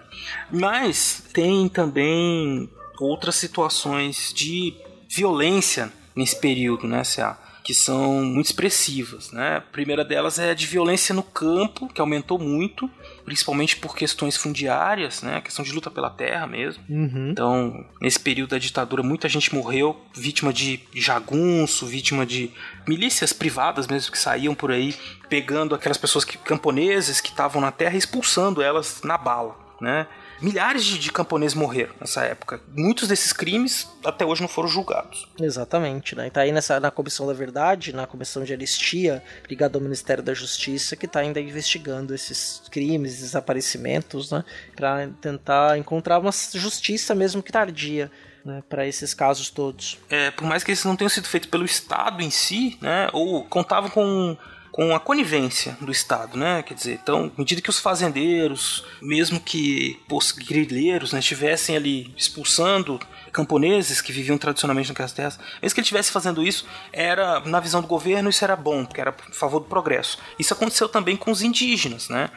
Mas 0.51 1.23
tem 1.33 1.69
também 1.69 2.69
outras 3.01 3.37
situações 3.37 4.33
de 4.35 4.75
violência 5.09 5.93
nesse 6.19 6.37
período, 6.41 6.87
né, 6.87 7.05
C.A.? 7.05 7.49
que 7.69 7.75
são 7.75 8.25
muito 8.25 8.47
expressivas. 8.47 9.31
Né? 9.31 9.57
A 9.57 9.61
primeira 9.61 10.03
delas 10.03 10.39
é 10.39 10.53
a 10.53 10.55
de 10.55 10.67
violência 10.67 11.15
no 11.15 11.23
campo, 11.23 11.87
que 11.87 12.01
aumentou 12.01 12.39
muito, 12.39 12.91
principalmente 13.27 13.77
por 13.77 13.95
questões 13.95 14.39
fundiárias, 14.39 15.21
né? 15.21 15.43
questão 15.43 15.63
de 15.63 15.71
luta 15.71 15.91
pela 15.91 16.09
terra 16.09 16.47
mesmo. 16.47 16.83
Uhum. 16.89 17.29
Então, 17.31 17.85
nesse 18.01 18.19
período 18.19 18.53
da 18.53 18.59
ditadura, 18.59 19.03
muita 19.03 19.29
gente 19.29 19.55
morreu 19.55 20.01
vítima 20.15 20.51
de 20.51 20.81
jagunço, 20.95 21.85
vítima 21.85 22.25
de 22.25 22.51
milícias 22.87 23.35
privadas 23.35 23.87
mesmo 23.87 24.13
que 24.13 24.19
saíam 24.19 24.55
por 24.55 24.71
aí 24.71 24.95
pegando 25.29 25.75
aquelas 25.75 25.99
pessoas 25.99 26.25
que, 26.25 26.39
camponeses 26.39 27.21
que 27.21 27.29
estavam 27.29 27.61
na 27.61 27.71
terra 27.71 27.97
e 27.97 27.99
expulsando 27.99 28.63
elas 28.63 29.03
na 29.05 29.19
bala. 29.19 29.55
Né? 29.79 30.07
Milhares 30.41 30.85
de, 30.85 30.99
de 30.99 31.13
camponeses 31.13 31.55
morreram 31.55 31.95
nessa 32.01 32.23
época. 32.23 32.61
Muitos 32.75 33.09
desses 33.09 33.33
crimes 33.33 33.89
até 34.05 34.25
hoje 34.25 34.41
não 34.41 34.49
foram 34.49 34.69
julgados. 34.69 35.29
Exatamente, 35.41 36.15
né? 36.15 36.29
E 36.29 36.31
tá 36.31 36.43
aí 36.43 36.53
nessa, 36.53 36.79
na 36.79 36.91
Comissão 36.91 37.27
da 37.27 37.33
Verdade, 37.33 37.93
na 37.93 38.07
Comissão 38.07 38.45
de 38.45 38.53
Anistia, 38.53 39.23
ligada 39.49 39.77
ao 39.77 39.83
Ministério 39.83 40.23
da 40.23 40.35
Justiça, 40.35 40.97
que 40.97 41.09
tá 41.09 41.21
ainda 41.21 41.41
investigando 41.41 42.15
esses 42.15 42.63
crimes, 42.71 43.19
desaparecimentos, 43.19 44.31
né? 44.31 44.45
Pra 44.77 45.09
tentar 45.21 45.79
encontrar 45.79 46.19
uma 46.19 46.33
justiça 46.33 47.15
mesmo 47.15 47.43
que 47.43 47.53
tardia. 47.53 48.11
Né, 48.45 48.63
para 48.67 48.87
esses 48.87 49.13
casos 49.13 49.51
todos. 49.51 49.99
É, 50.09 50.31
por 50.31 50.47
mais 50.47 50.63
que 50.63 50.71
esses 50.71 50.85
não 50.85 50.97
tenham 50.97 51.09
sido 51.11 51.27
feitos 51.27 51.51
pelo 51.51 51.65
Estado 51.67 52.23
em 52.23 52.31
si, 52.31 52.79
né, 52.81 53.09
ou 53.13 53.45
contavam 53.45 53.91
com 53.91 54.39
com 54.79 54.95
a 54.95 55.01
conivência 55.01 55.77
do 55.81 55.91
Estado, 55.91 56.39
né? 56.39 56.63
Quer 56.63 56.75
dizer, 56.75 57.01
então, 57.03 57.33
à 57.37 57.41
medida 57.41 57.61
que 57.61 57.69
os 57.69 57.81
fazendeiros, 57.81 58.85
mesmo 59.03 59.41
que 59.41 59.99
os 60.09 60.31
guerrilheiros, 60.31 61.13
né, 61.13 61.19
estivessem 61.19 61.75
ali 61.75 62.15
expulsando 62.17 63.01
camponeses 63.33 64.01
que 64.01 64.13
viviam 64.13 64.39
tradicionalmente 64.39 64.89
naquelas 64.91 65.11
terras, 65.11 65.37
mesmo 65.61 65.75
que 65.75 65.81
ele 65.81 65.85
estivesse 65.85 66.13
fazendo 66.13 66.45
isso, 66.45 66.65
era 66.93 67.41
na 67.41 67.59
visão 67.59 67.81
do 67.81 67.89
governo 67.89 68.31
isso 68.31 68.45
era 68.45 68.55
bom, 68.55 68.85
porque 68.85 69.01
era 69.01 69.11
a 69.11 69.33
favor 69.33 69.59
do 69.59 69.67
progresso. 69.67 70.17
Isso 70.39 70.55
aconteceu 70.55 70.89
também 70.89 71.17
com 71.17 71.33
os 71.33 71.43
indígenas, 71.43 72.09
né? 72.09 72.31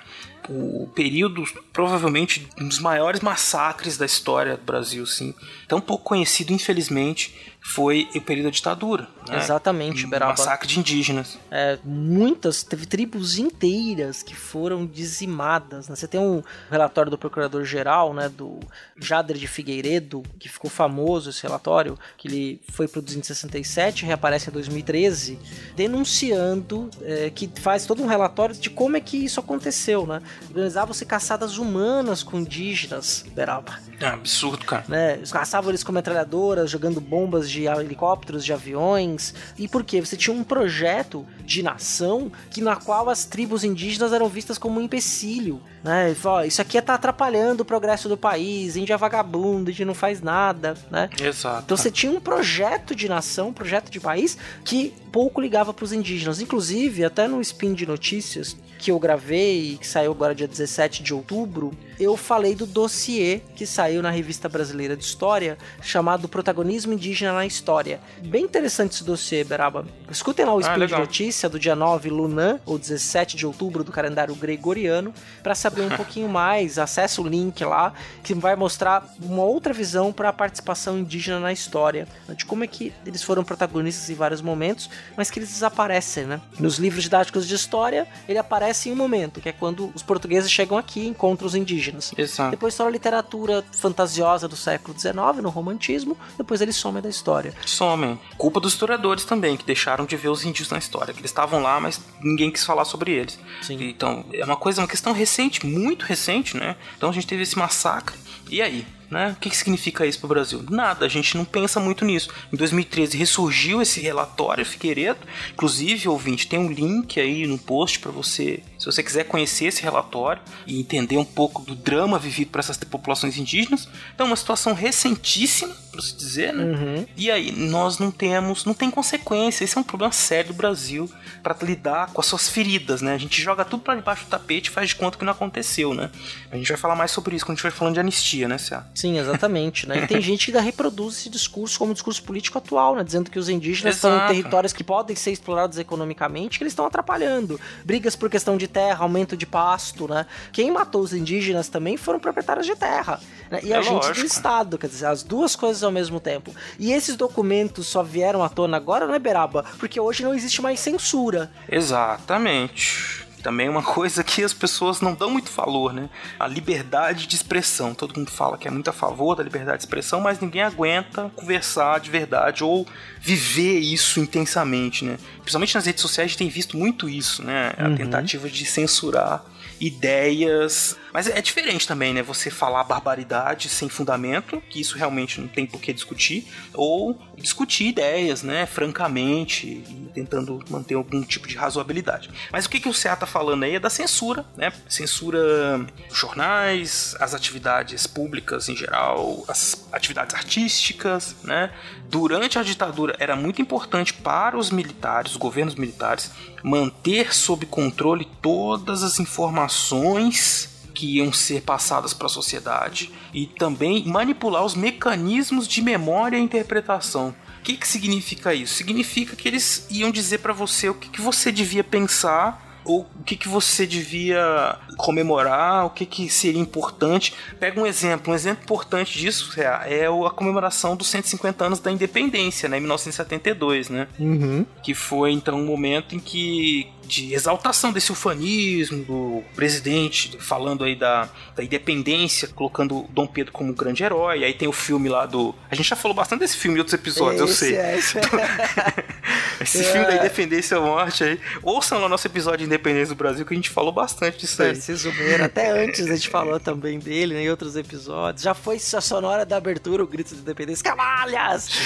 O 0.49 0.87
período 0.93 1.43
provavelmente 1.71 2.47
um 2.59 2.67
dos 2.67 2.79
maiores 2.79 3.21
massacres 3.21 3.97
da 3.97 4.05
história 4.05 4.57
do 4.57 4.63
Brasil, 4.63 5.05
sim. 5.05 5.33
Tão 5.67 5.79
pouco 5.79 6.03
conhecido, 6.03 6.51
infelizmente, 6.53 7.51
foi 7.63 8.09
o 8.15 8.21
período 8.21 8.45
da 8.45 8.51
ditadura. 8.51 9.07
Né? 9.29 9.37
Exatamente, 9.37 10.05
um 10.05 10.09
Beraba. 10.09 10.31
massacre 10.31 10.67
de 10.67 10.79
indígenas. 10.79 11.37
É, 11.51 11.77
muitas, 11.83 12.63
teve 12.63 12.87
tribos 12.87 13.37
inteiras 13.37 14.23
que 14.23 14.35
foram 14.35 14.85
dizimadas. 14.85 15.87
Né? 15.87 15.95
Você 15.95 16.07
tem 16.07 16.19
um 16.19 16.41
relatório 16.71 17.11
do 17.11 17.17
Procurador-Geral, 17.19 18.13
né, 18.15 18.29
do 18.29 18.59
Jader 18.99 19.37
de 19.37 19.47
Figueiredo, 19.47 20.23
que 20.39 20.49
ficou 20.49 20.71
famoso 20.71 21.29
esse 21.29 21.43
relatório, 21.43 21.97
que 22.17 22.27
ele 22.27 22.61
foi 22.71 22.87
produzido 22.87 23.19
em 23.19 23.23
67, 23.23 24.05
reaparece 24.05 24.49
em 24.49 24.53
2013, 24.53 25.37
denunciando, 25.75 26.89
é, 27.03 27.29
que 27.29 27.47
faz 27.59 27.85
todo 27.85 28.01
um 28.01 28.07
relatório 28.07 28.55
de 28.55 28.71
como 28.71 28.97
é 28.97 28.99
que 28.99 29.17
isso 29.17 29.39
aconteceu, 29.39 30.07
né? 30.07 30.21
Organizavam-se 30.49 31.05
caçadas 31.05 31.57
humanas 31.57 32.23
com 32.23 32.39
indígenas, 32.39 33.25
Beraba. 33.33 33.79
É 33.99 34.07
um 34.07 34.13
absurdo, 34.13 34.65
cara. 34.65 34.83
Né? 34.87 35.13
Eles 35.13 35.31
caçavam 35.31 35.69
eles 35.69 35.83
com 35.83 35.91
metralhadoras, 35.91 36.69
jogando 36.69 36.99
bombas 36.99 37.49
de 37.49 37.65
helicópteros, 37.67 38.43
de 38.43 38.51
aviões. 38.51 39.33
E 39.57 39.67
por 39.67 39.83
quê? 39.83 40.01
Você 40.01 40.17
tinha 40.17 40.35
um 40.35 40.43
projeto 40.43 41.25
de 41.45 41.63
nação 41.63 42.31
que 42.49 42.61
na 42.61 42.75
qual 42.75 43.09
as 43.09 43.25
tribos 43.25 43.63
indígenas 43.63 44.11
eram 44.13 44.27
vistas 44.27 44.57
como 44.57 44.79
um 44.79 44.83
empecilho. 44.83 45.61
Né? 45.83 46.13
Fala, 46.13 46.45
isso 46.45 46.61
aqui 46.61 46.79
tá 46.81 46.93
atrapalhando 46.93 47.63
o 47.63 47.65
progresso 47.65 48.07
do 48.07 48.15
país, 48.15 48.75
índia 48.75 48.93
é 48.93 48.97
vagabundo, 48.97 49.69
a 49.69 49.73
gente 49.73 49.85
não 49.85 49.95
faz 49.95 50.21
nada, 50.21 50.75
né? 50.91 51.09
Exato. 51.19 51.63
Então 51.65 51.75
você 51.75 51.89
tinha 51.89 52.11
um 52.11 52.19
projeto 52.19 52.93
de 52.93 53.09
nação, 53.09 53.49
um 53.49 53.53
projeto 53.53 53.89
de 53.89 53.99
país 53.99 54.37
que 54.63 54.93
pouco 55.11 55.41
ligava 55.41 55.73
para 55.73 55.83
os 55.83 55.91
indígenas. 55.91 56.39
Inclusive, 56.39 57.03
até 57.03 57.27
no 57.27 57.41
Spin 57.41 57.73
de 57.73 57.87
Notícias 57.87 58.55
que 58.77 58.91
eu 58.91 58.99
gravei, 58.99 59.77
que 59.79 59.87
saiu 59.87 60.11
agora 60.11 60.33
dia 60.33 60.47
17 60.47 61.03
de 61.03 61.13
outubro, 61.13 61.71
eu 62.01 62.17
falei 62.17 62.55
do 62.55 62.65
dossiê 62.65 63.41
que 63.55 63.63
saiu 63.63 64.01
na 64.01 64.09
Revista 64.09 64.49
Brasileira 64.49 64.97
de 64.97 65.03
História, 65.03 65.55
chamado 65.83 66.27
Protagonismo 66.27 66.93
Indígena 66.93 67.31
na 67.31 67.45
História. 67.45 67.99
Bem 68.23 68.43
interessante 68.43 68.93
esse 68.93 69.03
dossiê, 69.03 69.43
Beraba. 69.43 69.85
Escutem 70.09 70.43
lá 70.43 70.55
o 70.55 70.59
Spin 70.59 70.87
de 70.87 70.95
Notícia 70.95 71.47
do 71.47 71.59
dia 71.59 71.75
9 71.75 72.09
Lunan, 72.09 72.59
ou 72.65 72.79
17 72.79 73.37
de 73.37 73.45
outubro 73.45 73.83
do 73.83 73.91
calendário 73.91 74.33
gregoriano, 74.33 75.13
para 75.43 75.53
saber 75.53 75.83
um 75.83 75.89
pouquinho 75.89 76.27
mais. 76.27 76.79
Acesse 76.79 77.21
o 77.21 77.27
link 77.27 77.63
lá, 77.63 77.93
que 78.23 78.33
vai 78.33 78.55
mostrar 78.55 79.07
uma 79.21 79.43
outra 79.43 79.71
visão 79.71 80.11
para 80.11 80.29
a 80.29 80.33
participação 80.33 80.97
indígena 80.97 81.39
na 81.39 81.53
história, 81.53 82.07
de 82.35 82.45
como 82.45 82.63
é 82.63 82.67
que 82.67 82.91
eles 83.05 83.21
foram 83.21 83.43
protagonistas 83.43 84.09
em 84.09 84.15
vários 84.15 84.41
momentos, 84.41 84.89
mas 85.15 85.29
que 85.29 85.37
eles 85.37 85.49
desaparecem, 85.49 86.25
né? 86.25 86.41
Nos 86.59 86.79
livros 86.79 87.03
didáticos 87.03 87.47
de 87.47 87.53
história, 87.53 88.07
ele 88.27 88.39
aparece 88.39 88.89
em 88.89 88.93
um 88.93 88.95
momento, 88.95 89.39
que 89.39 89.49
é 89.49 89.51
quando 89.51 89.91
os 89.93 90.01
portugueses 90.01 90.51
chegam 90.51 90.79
aqui 90.79 91.01
e 91.01 91.07
encontram 91.07 91.45
os 91.45 91.53
indígenas. 91.53 91.90
Exato. 92.17 92.51
Depois 92.51 92.73
só 92.73 92.87
a 92.87 92.89
literatura 92.89 93.63
fantasiosa 93.71 94.47
do 94.47 94.55
século 94.55 94.97
XIX, 94.97 95.13
no 95.41 95.49
romantismo, 95.49 96.17
depois 96.37 96.61
eles 96.61 96.75
somem 96.75 97.01
da 97.01 97.09
história. 97.09 97.53
Somem. 97.65 98.19
Culpa 98.37 98.59
dos 98.59 98.73
historiadores 98.73 99.25
também, 99.25 99.57
que 99.57 99.65
deixaram 99.65 100.05
de 100.05 100.15
ver 100.15 100.29
os 100.29 100.45
índios 100.45 100.69
na 100.69 100.77
história, 100.77 101.13
que 101.13 101.19
eles 101.19 101.31
estavam 101.31 101.61
lá, 101.61 101.79
mas 101.79 102.01
ninguém 102.21 102.51
quis 102.51 102.63
falar 102.63 102.85
sobre 102.85 103.11
eles. 103.11 103.39
Sim. 103.61 103.77
Então, 103.81 104.25
é 104.33 104.43
uma 104.43 104.57
coisa, 104.57 104.81
uma 104.81 104.87
questão 104.87 105.13
recente, 105.13 105.65
muito 105.65 106.03
recente, 106.05 106.57
né? 106.57 106.75
Então 106.97 107.09
a 107.09 107.13
gente 107.13 107.27
teve 107.27 107.43
esse 107.43 107.57
massacre. 107.57 108.17
E 108.49 108.61
aí? 108.61 108.85
Né? 109.11 109.35
O 109.35 109.41
que, 109.41 109.49
que 109.49 109.57
significa 109.57 110.05
isso 110.05 110.19
para 110.19 110.25
o 110.25 110.29
Brasil? 110.29 110.63
Nada, 110.69 111.05
a 111.05 111.09
gente 111.09 111.35
não 111.35 111.43
pensa 111.43 111.81
muito 111.81 112.05
nisso. 112.05 112.29
Em 112.51 112.55
2013 112.55 113.17
ressurgiu 113.17 113.81
esse 113.81 113.99
relatório 113.99 114.65
Figueiredo, 114.65 115.19
inclusive, 115.51 116.07
ouvinte, 116.07 116.47
tem 116.47 116.57
um 116.57 116.71
link 116.71 117.19
aí 117.19 117.45
no 117.45 117.57
post 117.57 117.99
para 117.99 118.09
você, 118.09 118.63
se 118.79 118.85
você 118.85 119.03
quiser 119.03 119.25
conhecer 119.25 119.65
esse 119.65 119.83
relatório 119.83 120.41
e 120.65 120.79
entender 120.79 121.17
um 121.17 121.25
pouco 121.25 121.61
do 121.61 121.75
drama 121.75 122.17
vivido 122.17 122.51
por 122.51 122.59
essas 122.59 122.77
populações 122.77 123.37
indígenas. 123.37 123.89
Então, 124.15 124.27
uma 124.27 124.35
situação 124.37 124.73
recentíssima, 124.73 125.75
para 125.91 126.01
se 126.01 126.15
dizer, 126.15 126.53
né? 126.53 126.63
Uhum. 126.63 127.05
E 127.17 127.29
aí, 127.29 127.51
nós 127.51 127.99
não 127.99 128.09
temos, 128.11 128.63
não 128.63 128.73
tem 128.73 128.89
consequência. 128.89 129.65
Esse 129.65 129.77
é 129.77 129.81
um 129.81 129.83
problema 129.83 130.13
sério 130.13 130.53
do 130.53 130.55
Brasil 130.55 131.11
para 131.43 131.53
lidar 131.63 132.11
com 132.13 132.21
as 132.21 132.27
suas 132.27 132.47
feridas, 132.47 133.01
né? 133.01 133.13
A 133.13 133.17
gente 133.17 133.41
joga 133.41 133.65
tudo 133.65 133.83
para 133.83 133.95
debaixo 133.95 134.23
do 134.23 134.29
tapete 134.29 134.67
e 134.67 134.71
faz 134.71 134.89
de 134.89 134.95
conta 134.95 135.17
que 135.17 135.25
não 135.25 135.33
aconteceu, 135.33 135.93
né? 135.93 136.09
A 136.49 136.55
gente 136.55 136.69
vai 136.69 136.77
falar 136.77 136.95
mais 136.95 137.11
sobre 137.11 137.35
isso 137.35 137.45
quando 137.45 137.53
a 137.53 137.55
gente 137.57 137.63
vai 137.63 137.71
falando 137.71 137.95
de 137.95 137.99
anistia, 137.99 138.47
né, 138.47 138.57
Cia? 138.57 138.85
Sim, 139.01 139.17
exatamente, 139.17 139.87
né? 139.87 140.03
E 140.03 140.07
tem 140.07 140.21
gente 140.21 140.45
que 140.45 140.51
ainda 140.51 140.61
reproduz 140.61 141.15
esse 141.17 141.29
discurso 141.29 141.79
como 141.79 141.89
um 141.89 141.93
discurso 141.93 142.21
político 142.21 142.59
atual, 142.59 142.95
né? 142.95 143.03
Dizendo 143.03 143.31
que 143.31 143.39
os 143.39 143.49
indígenas 143.49 143.95
estão 143.95 144.11
em 144.11 144.15
Exato. 144.15 144.27
territórios 144.33 144.73
que 144.73 144.83
podem 144.83 145.15
ser 145.15 145.31
explorados 145.31 145.79
economicamente, 145.79 146.59
que 146.59 146.63
eles 146.63 146.71
estão 146.73 146.85
atrapalhando. 146.85 147.59
Brigas 147.83 148.15
por 148.15 148.29
questão 148.29 148.57
de 148.57 148.67
terra, 148.67 149.03
aumento 149.03 149.35
de 149.35 149.47
pasto, 149.47 150.07
né? 150.07 150.27
Quem 150.51 150.69
matou 150.71 151.01
os 151.01 151.13
indígenas 151.13 151.67
também 151.67 151.97
foram 151.97 152.19
proprietários 152.19 152.67
de 152.67 152.75
terra. 152.75 153.19
Né? 153.49 153.59
E 153.63 153.73
É 153.73 153.77
a 153.77 153.81
gente 153.81 154.01
do 154.01 154.07
lógico. 154.07 154.25
Estado, 154.27 154.77
quer 154.77 154.87
dizer, 154.87 155.07
as 155.07 155.23
duas 155.23 155.55
coisas 155.55 155.83
ao 155.83 155.91
mesmo 155.91 156.19
tempo. 156.19 156.53
E 156.77 156.93
esses 156.93 157.15
documentos 157.15 157.87
só 157.87 158.03
vieram 158.03 158.43
à 158.43 158.49
tona 158.49 158.77
agora, 158.77 159.07
né, 159.07 159.17
Beraba? 159.17 159.65
Porque 159.79 159.99
hoje 159.99 160.23
não 160.23 160.33
existe 160.35 160.61
mais 160.61 160.79
censura. 160.79 161.51
Exatamente. 161.67 163.20
Também 163.41 163.67
é 163.67 163.69
uma 163.69 163.83
coisa 163.83 164.23
que 164.23 164.43
as 164.43 164.53
pessoas 164.53 165.01
não 165.01 165.13
dão 165.13 165.29
muito 165.29 165.51
valor, 165.51 165.93
né? 165.93 166.09
A 166.39 166.47
liberdade 166.47 167.27
de 167.27 167.35
expressão. 167.35 167.93
Todo 167.93 168.17
mundo 168.17 168.31
fala 168.31 168.57
que 168.57 168.67
é 168.67 168.71
muito 168.71 168.89
a 168.89 168.93
favor 168.93 169.35
da 169.35 169.43
liberdade 169.43 169.79
de 169.79 169.83
expressão, 169.83 170.21
mas 170.21 170.39
ninguém 170.39 170.61
aguenta 170.61 171.31
conversar 171.35 171.99
de 171.99 172.09
verdade 172.09 172.63
ou 172.63 172.87
viver 173.19 173.79
isso 173.79 174.19
intensamente, 174.19 175.03
né? 175.05 175.17
Principalmente 175.39 175.75
nas 175.75 175.85
redes 175.85 176.01
sociais 176.01 176.25
a 176.25 176.29
gente 176.29 176.37
tem 176.37 176.49
visto 176.49 176.77
muito 176.77 177.09
isso, 177.09 177.43
né? 177.43 177.73
A 177.77 177.89
tentativa 177.95 178.49
de 178.49 178.65
censurar 178.65 179.43
ideias. 179.79 180.97
Mas 181.13 181.27
é 181.27 181.41
diferente 181.41 181.87
também, 181.87 182.13
né? 182.13 182.21
Você 182.23 182.49
falar 182.49 182.83
barbaridade 182.83 183.69
sem 183.69 183.89
fundamento, 183.89 184.61
que 184.69 184.79
isso 184.79 184.97
realmente 184.97 185.39
não 185.41 185.47
tem 185.47 185.65
por 185.65 185.81
que 185.81 185.91
discutir, 185.91 186.47
ou 186.73 187.19
discutir 187.35 187.87
ideias, 187.87 188.43
né? 188.43 188.65
Francamente, 188.65 189.83
tentando 190.13 190.63
manter 190.69 190.95
algum 190.95 191.21
tipo 191.21 191.47
de 191.47 191.55
razoabilidade. 191.55 192.29
Mas 192.51 192.65
o 192.65 192.69
que, 192.69 192.79
que 192.79 192.89
o 192.89 192.93
CA 192.93 193.15
tá 193.15 193.25
falando 193.25 193.63
aí 193.63 193.75
é 193.75 193.79
da 193.79 193.89
censura, 193.89 194.45
né? 194.55 194.71
Censura 194.87 195.85
jornais, 196.11 197.15
as 197.19 197.33
atividades 197.33 198.07
públicas 198.07 198.69
em 198.69 198.75
geral, 198.75 199.43
as 199.47 199.87
atividades 199.91 200.35
artísticas, 200.35 201.35
né? 201.43 201.71
Durante 202.09 202.57
a 202.57 202.63
ditadura 202.63 203.15
era 203.19 203.35
muito 203.35 203.61
importante 203.61 204.13
para 204.13 204.57
os 204.57 204.69
militares, 204.69 205.31
os 205.31 205.37
governos 205.37 205.75
militares, 205.75 206.31
manter 206.63 207.33
sob 207.33 207.65
controle 207.65 208.27
todas 208.41 209.03
as 209.03 209.19
informações 209.19 210.70
que 210.91 211.17
iam 211.17 211.31
ser 211.31 211.61
passadas 211.61 212.13
para 212.13 212.27
a 212.27 212.29
sociedade 212.29 213.11
e 213.33 213.45
também 213.45 214.05
manipular 214.05 214.63
os 214.63 214.75
mecanismos 214.75 215.67
de 215.67 215.81
memória 215.81 216.37
e 216.37 216.41
interpretação. 216.41 217.33
O 217.59 217.63
que, 217.63 217.77
que 217.77 217.87
significa 217.87 218.53
isso? 218.53 218.75
Significa 218.75 219.35
que 219.35 219.47
eles 219.47 219.87
iam 219.89 220.11
dizer 220.11 220.39
para 220.39 220.53
você 220.53 220.89
o 220.89 220.93
que, 220.93 221.09
que 221.09 221.21
você 221.21 221.51
devia 221.51 221.83
pensar 221.83 222.71
o 222.83 223.05
que, 223.25 223.35
que 223.35 223.47
você 223.47 223.85
devia 223.85 224.77
comemorar, 224.97 225.85
o 225.85 225.89
que, 225.89 226.05
que 226.05 226.29
seria 226.29 226.59
importante. 226.59 227.33
Pega 227.59 227.79
um 227.79 227.85
exemplo, 227.85 228.31
um 228.31 228.35
exemplo 228.35 228.63
importante 228.63 229.17
disso 229.19 229.53
é, 229.59 230.01
é 230.01 230.07
a 230.07 230.29
comemoração 230.29 230.95
dos 230.95 231.07
150 231.07 231.65
anos 231.65 231.79
da 231.79 231.91
independência, 231.91 232.67
né, 232.67 232.77
em 232.77 232.81
1972, 232.81 233.89
né? 233.89 234.07
Uhum. 234.19 234.65
Que 234.81 234.93
foi 234.93 235.31
então 235.31 235.59
um 235.59 235.65
momento 235.65 236.15
em 236.15 236.19
que 236.19 236.89
de 237.05 237.33
exaltação 237.33 237.91
desse 237.91 238.11
ufanismo 238.11 239.03
do 239.03 239.43
presidente 239.55 240.37
falando 240.39 240.83
aí 240.83 240.95
da, 240.95 241.29
da 241.55 241.63
independência, 241.63 242.47
colocando 242.49 243.05
Dom 243.09 243.27
Pedro 243.27 243.51
como 243.51 243.71
um 243.71 243.73
grande 243.73 244.03
herói. 244.03 244.43
Aí 244.43 244.53
tem 244.53 244.67
o 244.67 244.71
filme 244.73 245.09
lá 245.09 245.25
do. 245.25 245.53
A 245.69 245.75
gente 245.75 245.89
já 245.89 245.95
falou 245.95 246.15
bastante 246.15 246.39
desse 246.41 246.57
filme 246.57 246.77
em 246.77 246.79
outros 246.79 246.93
episódios, 246.93 247.41
Esse 247.49 247.65
eu 247.65 247.69
sei. 247.69 247.75
é, 247.77 247.97
esse 247.97 248.17
é. 248.17 248.21
Esse 249.61 249.79
É. 249.81 249.91
filme 249.91 250.07
da 250.07 250.15
independência 250.15 250.79
ou 250.79 250.87
morte 250.87 251.23
aí. 251.23 251.39
Ouçam 251.61 251.99
lá 251.99 252.09
nosso 252.09 252.25
episódio 252.25 252.59
de 252.59 252.65
independência 252.65 253.13
do 253.13 253.17
Brasil 253.17 253.45
que 253.45 253.53
a 253.53 253.55
gente 253.55 253.69
falou 253.69 253.91
bastante 253.91 254.39
disso 254.39 254.61
aí. 254.63 254.69
Tarcísio 254.73 255.13
Meira, 255.13 255.45
até 255.45 255.69
antes 255.83 256.07
a 256.09 256.15
gente 256.15 256.29
falou 256.29 256.59
também 256.59 256.97
dele 256.97 257.35
né, 257.35 257.43
em 257.43 257.49
outros 257.49 257.75
episódios. 257.75 258.41
Já 258.41 258.55
foi 258.55 258.77
a 258.77 259.01
sonora 259.01 259.45
da 259.45 259.57
abertura, 259.57 260.03
o 260.03 260.07
grito 260.07 260.33
de 260.33 260.41
independência. 260.41 260.83
Camalhas! 260.83 261.69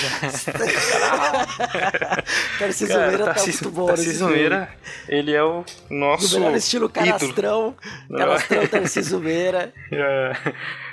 Tarcísio 2.59 2.88
Cara, 2.95 3.07
Meira 3.07 3.26
tá 3.26 3.34
Tarcísio- 3.34 3.72
muito 3.72 3.76
bom. 3.76 4.30
Meira, 4.30 4.70
ele 5.08 5.34
é 5.34 5.43
o 5.43 5.64
nosso 5.89 6.34
No 6.36 6.45
melhor 6.45 6.58
estilo 6.58 6.86
ídolo. 6.86 7.06
canastrão. 7.06 7.76
Canastrão 8.10 8.68
Tarcísio 8.68 9.20
Meira. 9.20 9.74
É, 9.91 10.34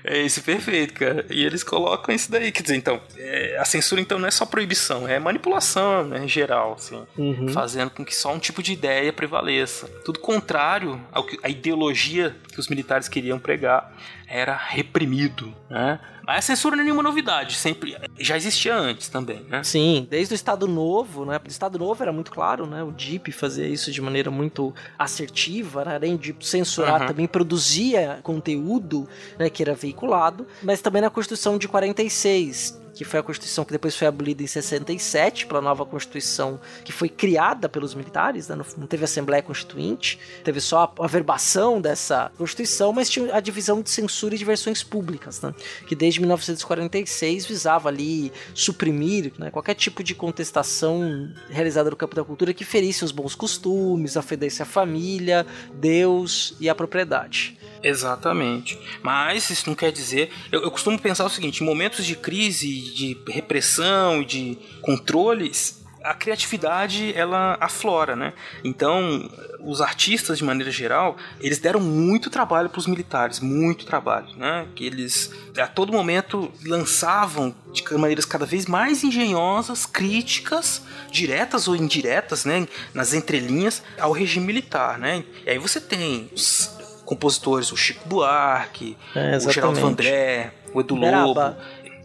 é 0.04 0.22
isso, 0.22 0.42
perfeito, 0.42 0.94
cara. 0.94 1.24
E 1.30 1.44
eles 1.44 1.62
colocam 1.62 2.14
isso 2.14 2.30
daí, 2.30 2.50
quer 2.52 2.62
dizer, 2.62 2.76
então, 2.76 3.00
é, 3.16 3.56
a 3.58 3.64
censura 3.64 4.00
então 4.00 4.18
não 4.18 4.26
é 4.28 4.30
só 4.30 4.44
proibição, 4.46 5.06
é 5.08 5.18
manipulação, 5.18 6.04
né, 6.04 6.24
em 6.24 6.28
geral, 6.28 6.74
assim, 6.74 7.04
Uhum. 7.16 7.48
fazendo 7.48 7.90
com 7.90 8.04
que 8.04 8.14
só 8.14 8.32
um 8.32 8.38
tipo 8.38 8.62
de 8.62 8.72
ideia 8.72 9.12
prevaleça. 9.12 9.86
Tudo 10.04 10.18
contrário 10.20 11.00
ao 11.12 11.24
que 11.24 11.38
a 11.42 11.48
ideologia 11.48 12.34
que 12.52 12.58
os 12.60 12.68
militares 12.68 13.08
queriam 13.08 13.38
pregar 13.38 13.92
era 14.28 14.54
reprimido, 14.56 15.54
né? 15.70 15.98
Mas 16.26 16.38
a 16.38 16.42
censura 16.42 16.76
não 16.76 16.82
é 16.82 16.84
nenhuma 16.84 17.02
novidade, 17.02 17.56
sempre 17.56 17.96
já 18.18 18.36
existia 18.36 18.74
antes 18.76 19.08
também, 19.08 19.42
né? 19.48 19.62
Sim, 19.64 20.06
desde 20.08 20.34
o 20.34 20.36
Estado 20.36 20.66
Novo, 20.68 21.24
né? 21.24 21.40
O 21.44 21.48
Estado 21.48 21.78
Novo 21.78 22.02
era 22.02 22.12
muito 22.12 22.30
claro, 22.30 22.66
né? 22.66 22.82
O 22.82 22.92
DIP 22.92 23.32
fazia 23.32 23.66
isso 23.66 23.90
de 23.90 24.00
maneira 24.00 24.30
muito 24.30 24.74
assertiva, 24.98 25.84
né? 25.84 25.94
além 25.96 26.16
de 26.16 26.34
censurar, 26.40 27.00
Uhum. 27.02 27.06
também 27.08 27.26
produzia 27.26 28.20
conteúdo 28.22 29.08
né, 29.38 29.50
que 29.50 29.62
era 29.62 29.74
veiculado, 29.74 30.46
mas 30.62 30.80
também 30.80 31.02
na 31.02 31.10
Constituição 31.10 31.58
de 31.58 31.66
46. 31.68 32.80
Que 32.94 33.04
foi 33.04 33.20
a 33.20 33.22
Constituição 33.22 33.64
que 33.64 33.72
depois 33.72 33.96
foi 33.96 34.06
abolida 34.06 34.42
em 34.42 34.46
67, 34.46 35.46
pela 35.46 35.60
nova 35.60 35.84
Constituição 35.86 36.60
que 36.84 36.92
foi 36.92 37.08
criada 37.08 37.68
pelos 37.68 37.94
militares, 37.94 38.48
né? 38.48 38.56
não 38.76 38.86
teve 38.86 39.04
Assembleia 39.04 39.42
Constituinte, 39.42 40.18
teve 40.44 40.60
só 40.60 40.92
a 40.98 41.04
averbação 41.04 41.80
dessa 41.80 42.30
Constituição, 42.36 42.92
mas 42.92 43.08
tinha 43.08 43.34
a 43.34 43.40
divisão 43.40 43.80
de 43.82 43.90
censura 43.90 44.34
e 44.34 44.38
de 44.38 44.44
versões 44.44 44.82
públicas, 44.82 45.40
né? 45.40 45.54
que 45.86 45.94
desde 45.94 46.20
1946 46.20 47.46
visava 47.46 47.88
ali 47.88 48.32
suprimir 48.54 49.32
né, 49.38 49.50
qualquer 49.50 49.74
tipo 49.74 50.02
de 50.02 50.14
contestação 50.14 51.30
realizada 51.48 51.90
no 51.90 51.96
campo 51.96 52.14
da 52.14 52.24
cultura 52.24 52.54
que 52.54 52.64
ferisse 52.64 53.04
os 53.04 53.12
bons 53.12 53.34
costumes, 53.34 54.16
a 54.16 54.22
família, 54.64 55.46
Deus 55.74 56.54
e 56.60 56.68
a 56.68 56.74
propriedade. 56.74 57.58
Exatamente. 57.82 58.78
Mas 59.02 59.50
isso 59.50 59.68
não 59.68 59.74
quer 59.74 59.90
dizer. 59.90 60.30
Eu, 60.50 60.62
eu 60.62 60.70
costumo 60.70 60.98
pensar 60.98 61.24
o 61.24 61.28
seguinte: 61.28 61.62
em 61.62 61.66
momentos 61.66 62.06
de 62.06 62.14
crise, 62.14 62.81
de 62.82 63.18
repressão 63.28 64.22
e 64.22 64.24
de 64.24 64.58
controles, 64.80 65.82
a 66.04 66.14
criatividade 66.14 67.12
ela 67.16 67.56
aflora, 67.60 68.16
né? 68.16 68.32
Então, 68.64 69.30
os 69.60 69.80
artistas 69.80 70.38
de 70.38 70.44
maneira 70.44 70.70
geral, 70.70 71.16
eles 71.40 71.58
deram 71.58 71.80
muito 71.80 72.28
trabalho 72.28 72.68
para 72.68 72.78
os 72.78 72.86
militares, 72.86 73.38
muito 73.40 73.86
trabalho, 73.86 74.26
né? 74.36 74.66
Que 74.74 74.84
eles 74.84 75.32
a 75.56 75.66
todo 75.66 75.92
momento 75.92 76.50
lançavam 76.66 77.54
de 77.72 77.84
maneiras 77.92 78.24
cada 78.24 78.44
vez 78.44 78.66
mais 78.66 79.04
engenhosas 79.04 79.86
críticas 79.86 80.82
diretas 81.10 81.68
ou 81.68 81.76
indiretas, 81.76 82.44
né, 82.44 82.66
nas 82.94 83.12
entrelinhas 83.12 83.82
ao 83.98 84.12
regime 84.12 84.46
militar, 84.46 84.98
né? 84.98 85.24
E 85.46 85.50
aí 85.50 85.58
você 85.58 85.80
tem 85.80 86.30
os 86.34 86.70
compositores, 87.04 87.70
o 87.70 87.76
Chico 87.76 88.08
Buarque, 88.08 88.96
É, 89.14 89.36
o 89.36 89.50
Geraldo. 89.50 89.78
Vandré, 89.78 90.52
o 90.72 90.80
Edu 90.80 90.98
Beraba. 90.98 91.26
Lobo. 91.26 91.56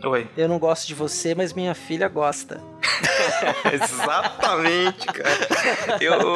Oi. 0.04 0.28
Eu 0.38 0.48
não 0.48 0.60
gosto 0.60 0.88
de 0.88 0.93
você, 0.93 1.34
mas 1.34 1.54
minha 1.54 1.74
filha 1.74 2.08
gosta. 2.08 2.62
Exatamente, 3.73 5.05
cara. 5.07 5.47
Eu... 6.01 6.36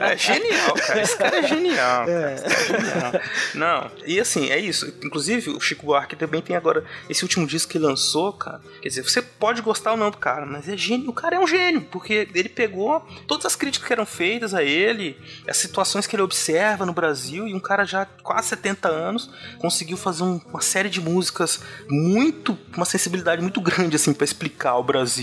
É 0.00 0.16
genial, 0.16 0.74
cara. 0.74 1.00
Esse 1.02 1.16
cara 1.16 1.36
é 1.38 1.42
genial. 1.46 2.06
cara. 2.06 2.36
Cara 2.36 2.56
é 2.60 2.66
genial. 2.66 3.22
Não, 3.54 3.90
e 4.06 4.20
assim, 4.20 4.50
é 4.50 4.58
isso. 4.58 4.86
Inclusive, 5.02 5.50
o 5.50 5.60
Chico 5.60 5.86
Buarque 5.86 6.16
também 6.16 6.40
tem 6.40 6.56
agora 6.56 6.84
esse 7.08 7.22
último 7.22 7.46
disco 7.46 7.72
que 7.72 7.78
lançou, 7.78 8.32
cara. 8.32 8.60
Quer 8.80 8.88
dizer, 8.88 9.02
você 9.02 9.20
pode 9.22 9.60
gostar 9.62 9.92
ou 9.92 9.96
não 9.96 10.10
do 10.10 10.16
cara, 10.18 10.46
mas 10.46 10.68
é 10.68 10.76
gênio. 10.76 11.10
O 11.10 11.12
cara 11.12 11.36
é 11.36 11.38
um 11.38 11.46
gênio, 11.46 11.82
porque 11.90 12.28
ele 12.34 12.48
pegou 12.48 13.06
todas 13.26 13.46
as 13.46 13.56
críticas 13.56 13.86
que 13.86 13.92
eram 13.92 14.06
feitas 14.06 14.54
a 14.54 14.62
ele, 14.62 15.18
as 15.48 15.56
situações 15.56 16.06
que 16.06 16.14
ele 16.16 16.22
observa 16.22 16.86
no 16.86 16.92
Brasil, 16.92 17.46
e 17.46 17.54
um 17.54 17.60
cara 17.60 17.84
já 17.84 18.06
quase 18.22 18.48
70 18.48 18.88
anos 18.88 19.30
conseguiu 19.58 19.96
fazer 19.96 20.22
um- 20.22 20.40
uma 20.48 20.60
série 20.60 20.88
de 20.88 21.00
músicas 21.00 21.60
muito, 21.88 22.58
uma 22.76 22.84
sensibilidade 22.86 23.42
muito 23.42 23.60
grande, 23.60 23.96
assim, 23.96 24.12
pra 24.12 24.24
explicar 24.24 24.76
o 24.76 24.82
Brasil 24.82 25.15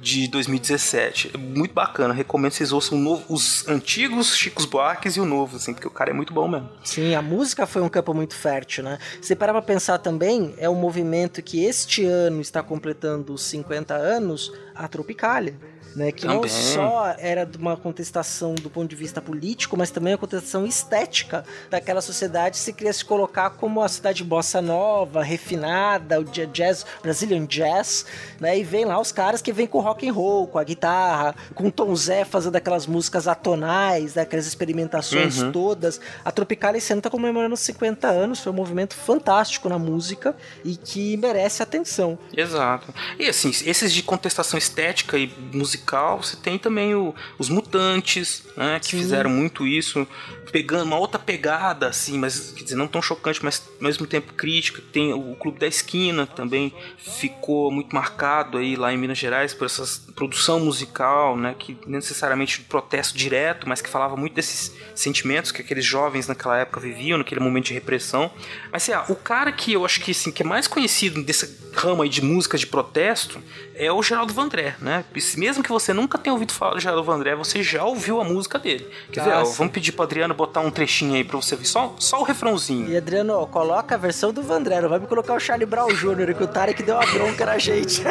de 0.00 0.28
2017. 0.28 1.30
É 1.34 1.38
muito 1.38 1.72
bacana, 1.74 2.12
recomendo 2.14 2.50
que 2.52 2.56
vocês 2.58 2.72
ouçam 2.72 2.98
novo- 2.98 3.24
os 3.28 3.66
antigos 3.68 4.34
Chicos 4.36 4.64
Buarques 4.64 5.16
e 5.16 5.20
o 5.20 5.24
novo, 5.24 5.56
assim, 5.56 5.72
porque 5.72 5.86
o 5.86 5.90
cara 5.90 6.10
é 6.10 6.12
muito 6.12 6.32
bom 6.32 6.46
mesmo. 6.48 6.68
Sim, 6.84 7.14
a 7.14 7.22
música 7.22 7.66
foi 7.66 7.82
um 7.82 7.88
campo 7.88 8.12
muito 8.14 8.34
fértil, 8.34 8.84
né? 8.84 8.98
Você 9.20 9.34
parar 9.36 9.52
pra 9.52 9.62
pensar 9.62 9.98
também, 9.98 10.54
é 10.58 10.68
um 10.68 10.74
movimento 10.74 11.42
que 11.42 11.64
este 11.64 12.04
ano 12.04 12.40
está 12.40 12.62
completando 12.62 13.32
os 13.32 13.42
50 13.42 13.94
anos, 13.94 14.52
a 14.74 14.86
Tropicália. 14.88 15.54
Né, 15.96 16.12
que 16.12 16.24
não 16.24 16.36
Também. 16.36 16.50
só 16.50 17.14
era 17.18 17.44
de 17.44 17.58
uma 17.58 17.76
contestação 17.76 18.54
do 18.54 18.70
ponto 18.70 18.88
de 18.88 18.94
vista 18.94 19.20
político, 19.20 19.76
mas 19.76 19.90
também 19.90 20.12
uma 20.12 20.18
contestação 20.18 20.64
estética 20.64 21.44
daquela 21.68 22.00
sociedade 22.00 22.58
se 22.58 22.72
queria 22.72 22.92
se 22.92 23.04
colocar 23.04 23.50
como 23.50 23.80
a 23.82 23.88
cidade 23.88 24.22
bossa 24.22 24.62
nova, 24.62 25.20
refinada, 25.20 26.20
o 26.20 26.24
ja- 26.32 26.44
jazz, 26.44 26.86
Brazilian 27.02 27.44
jazz, 27.44 28.06
né? 28.38 28.56
E 28.56 28.62
vem 28.62 28.84
lá 28.84 29.00
os 29.00 29.10
caras 29.10 29.42
que 29.42 29.52
vêm 29.52 29.66
com 29.66 29.80
rock 29.80 30.08
and 30.08 30.12
roll, 30.12 30.46
com 30.46 30.58
a 30.60 30.64
guitarra, 30.64 31.34
com 31.56 31.66
o 31.66 31.72
Tom 31.72 31.94
Zé 31.96 32.24
fazendo 32.24 32.54
aquelas 32.54 32.86
músicas 32.86 33.26
atonais, 33.26 34.14
né, 34.14 34.22
aquelas 34.22 34.46
experimentações 34.46 35.42
Uhum. 35.42 35.50
todas. 35.50 36.00
A 36.24 36.30
Tropicália 36.30 36.78
esse 36.78 36.92
ano 36.92 37.02
tá 37.02 37.10
comemorando 37.10 37.54
os 37.54 37.60
50 37.60 38.06
anos, 38.06 38.38
foi 38.38 38.52
um 38.52 38.54
movimento 38.54 38.94
fantástico 38.94 39.68
na 39.68 39.78
música 39.78 40.36
e 40.64 40.76
que 40.76 41.16
merece 41.16 41.62
atenção. 41.64 42.16
Exato. 42.36 42.94
E 43.18 43.26
assim, 43.28 43.50
esses 43.66 43.92
de 43.92 44.04
contestação 44.04 44.56
estética 44.56 45.18
e 45.18 45.26
musical, 45.52 45.79
você 46.16 46.36
tem 46.36 46.58
também 46.58 46.94
o- 46.94 47.14
os 47.38 47.48
mutantes, 47.48 48.44
né? 48.56 48.78
Que 48.80 48.86
Sim. 48.86 48.98
fizeram 48.98 49.30
muito 49.30 49.66
isso, 49.66 50.06
pegando 50.52 50.84
uma 50.84 50.98
outra 50.98 51.18
pegada, 51.18 51.88
assim, 51.88 52.18
mas 52.18 52.52
quer 52.52 52.64
dizer, 52.64 52.76
não 52.76 52.88
tão 52.88 53.00
chocante, 53.00 53.40
mas 53.44 53.62
ao 53.78 53.84
mesmo 53.84 54.06
tempo 54.06 54.34
crítica. 54.34 54.82
Tem 54.92 55.12
o 55.12 55.34
Clube 55.36 55.58
da 55.58 55.66
Esquina 55.66 56.26
que 56.26 56.34
também 56.34 56.72
ficou 56.98 57.70
muito 57.70 57.94
marcado 57.94 58.58
aí 58.58 58.76
lá 58.76 58.92
em 58.92 58.98
Minas 58.98 59.18
Gerais 59.18 59.54
por 59.54 59.64
essa 59.66 59.84
produção 60.14 60.60
musical, 60.60 61.36
né? 61.36 61.54
Que 61.58 61.76
necessariamente 61.86 62.60
protesto 62.62 63.16
direto, 63.16 63.68
mas 63.68 63.80
que 63.80 63.88
falava 63.88 64.16
muito 64.16 64.34
desses 64.34 64.72
sentimentos 64.94 65.50
que 65.52 65.62
aqueles 65.62 65.84
jovens 65.84 66.26
naquela 66.26 66.58
época 66.58 66.80
viviam, 66.80 67.18
naquele 67.18 67.40
momento 67.40 67.66
de 67.66 67.74
repressão. 67.74 68.30
Mas 68.72 68.82
sei 68.82 68.94
lá, 68.94 69.04
o 69.08 69.16
cara 69.16 69.50
que 69.52 69.72
eu 69.72 69.84
acho 69.84 70.00
que, 70.00 70.10
assim, 70.10 70.30
que 70.30 70.42
é 70.42 70.46
mais 70.46 70.66
conhecido 70.66 71.22
desse 71.22 71.58
ramo 71.74 72.02
aí 72.02 72.08
de 72.08 72.20
música 72.22 72.58
de 72.58 72.66
protesto 72.66 73.40
é 73.74 73.90
o 73.92 74.02
Geraldo 74.02 74.34
Vandré, 74.34 74.74
né? 74.80 75.04
Mesmo 75.36 75.62
que 75.62 75.69
você 75.72 75.92
nunca 75.92 76.18
tenha 76.18 76.32
ouvido 76.32 76.52
falar 76.52 76.74
do 76.74 76.80
Geraldo 76.80 77.04
Vandré, 77.04 77.34
você 77.34 77.62
já 77.62 77.84
ouviu 77.84 78.20
a 78.20 78.24
música 78.24 78.58
dele. 78.58 78.88
Quer 79.12 79.24
ver? 79.24 79.32
Ah, 79.32 79.42
ó, 79.42 79.44
vamos 79.44 79.72
pedir 79.72 79.92
pro 79.92 80.02
Adriano 80.04 80.34
botar 80.34 80.60
um 80.60 80.70
trechinho 80.70 81.14
aí 81.14 81.24
pra 81.24 81.36
você 81.36 81.56
ver, 81.56 81.64
só, 81.64 81.94
só 81.98 82.20
o 82.20 82.22
refrãozinho. 82.24 82.88
E 82.88 82.96
Adriano, 82.96 83.34
ó, 83.34 83.46
coloca 83.46 83.94
a 83.94 83.98
versão 83.98 84.32
do 84.32 84.42
Vandré, 84.42 84.80
não 84.80 84.88
vai 84.88 84.98
me 84.98 85.06
colocar 85.06 85.34
o 85.34 85.40
Charlie 85.40 85.66
Brown 85.66 85.88
Jr., 85.88 86.34
que 86.34 86.44
o 86.44 86.46
Tarek 86.46 86.82
deu 86.82 86.96
uma 86.96 87.06
bronca 87.06 87.46
na 87.46 87.58
gente. 87.58 88.02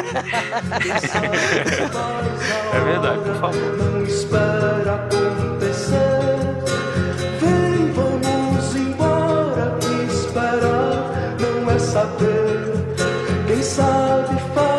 É 2.72 2.80
verdade, 2.84 3.20
por 3.20 3.34
favor. 3.36 3.76
Não 3.76 4.02
espera 4.04 4.94
acontecer. 4.94 5.98
Vem, 7.40 7.92
vamos 7.92 8.76
embora. 8.76 9.76
Que 9.80 10.12
esperar 10.14 11.36
não 11.40 11.70
é 11.70 11.78
saber. 11.78 12.70
Quem 13.46 13.62
sabe 13.62 14.40
faz 14.54 14.69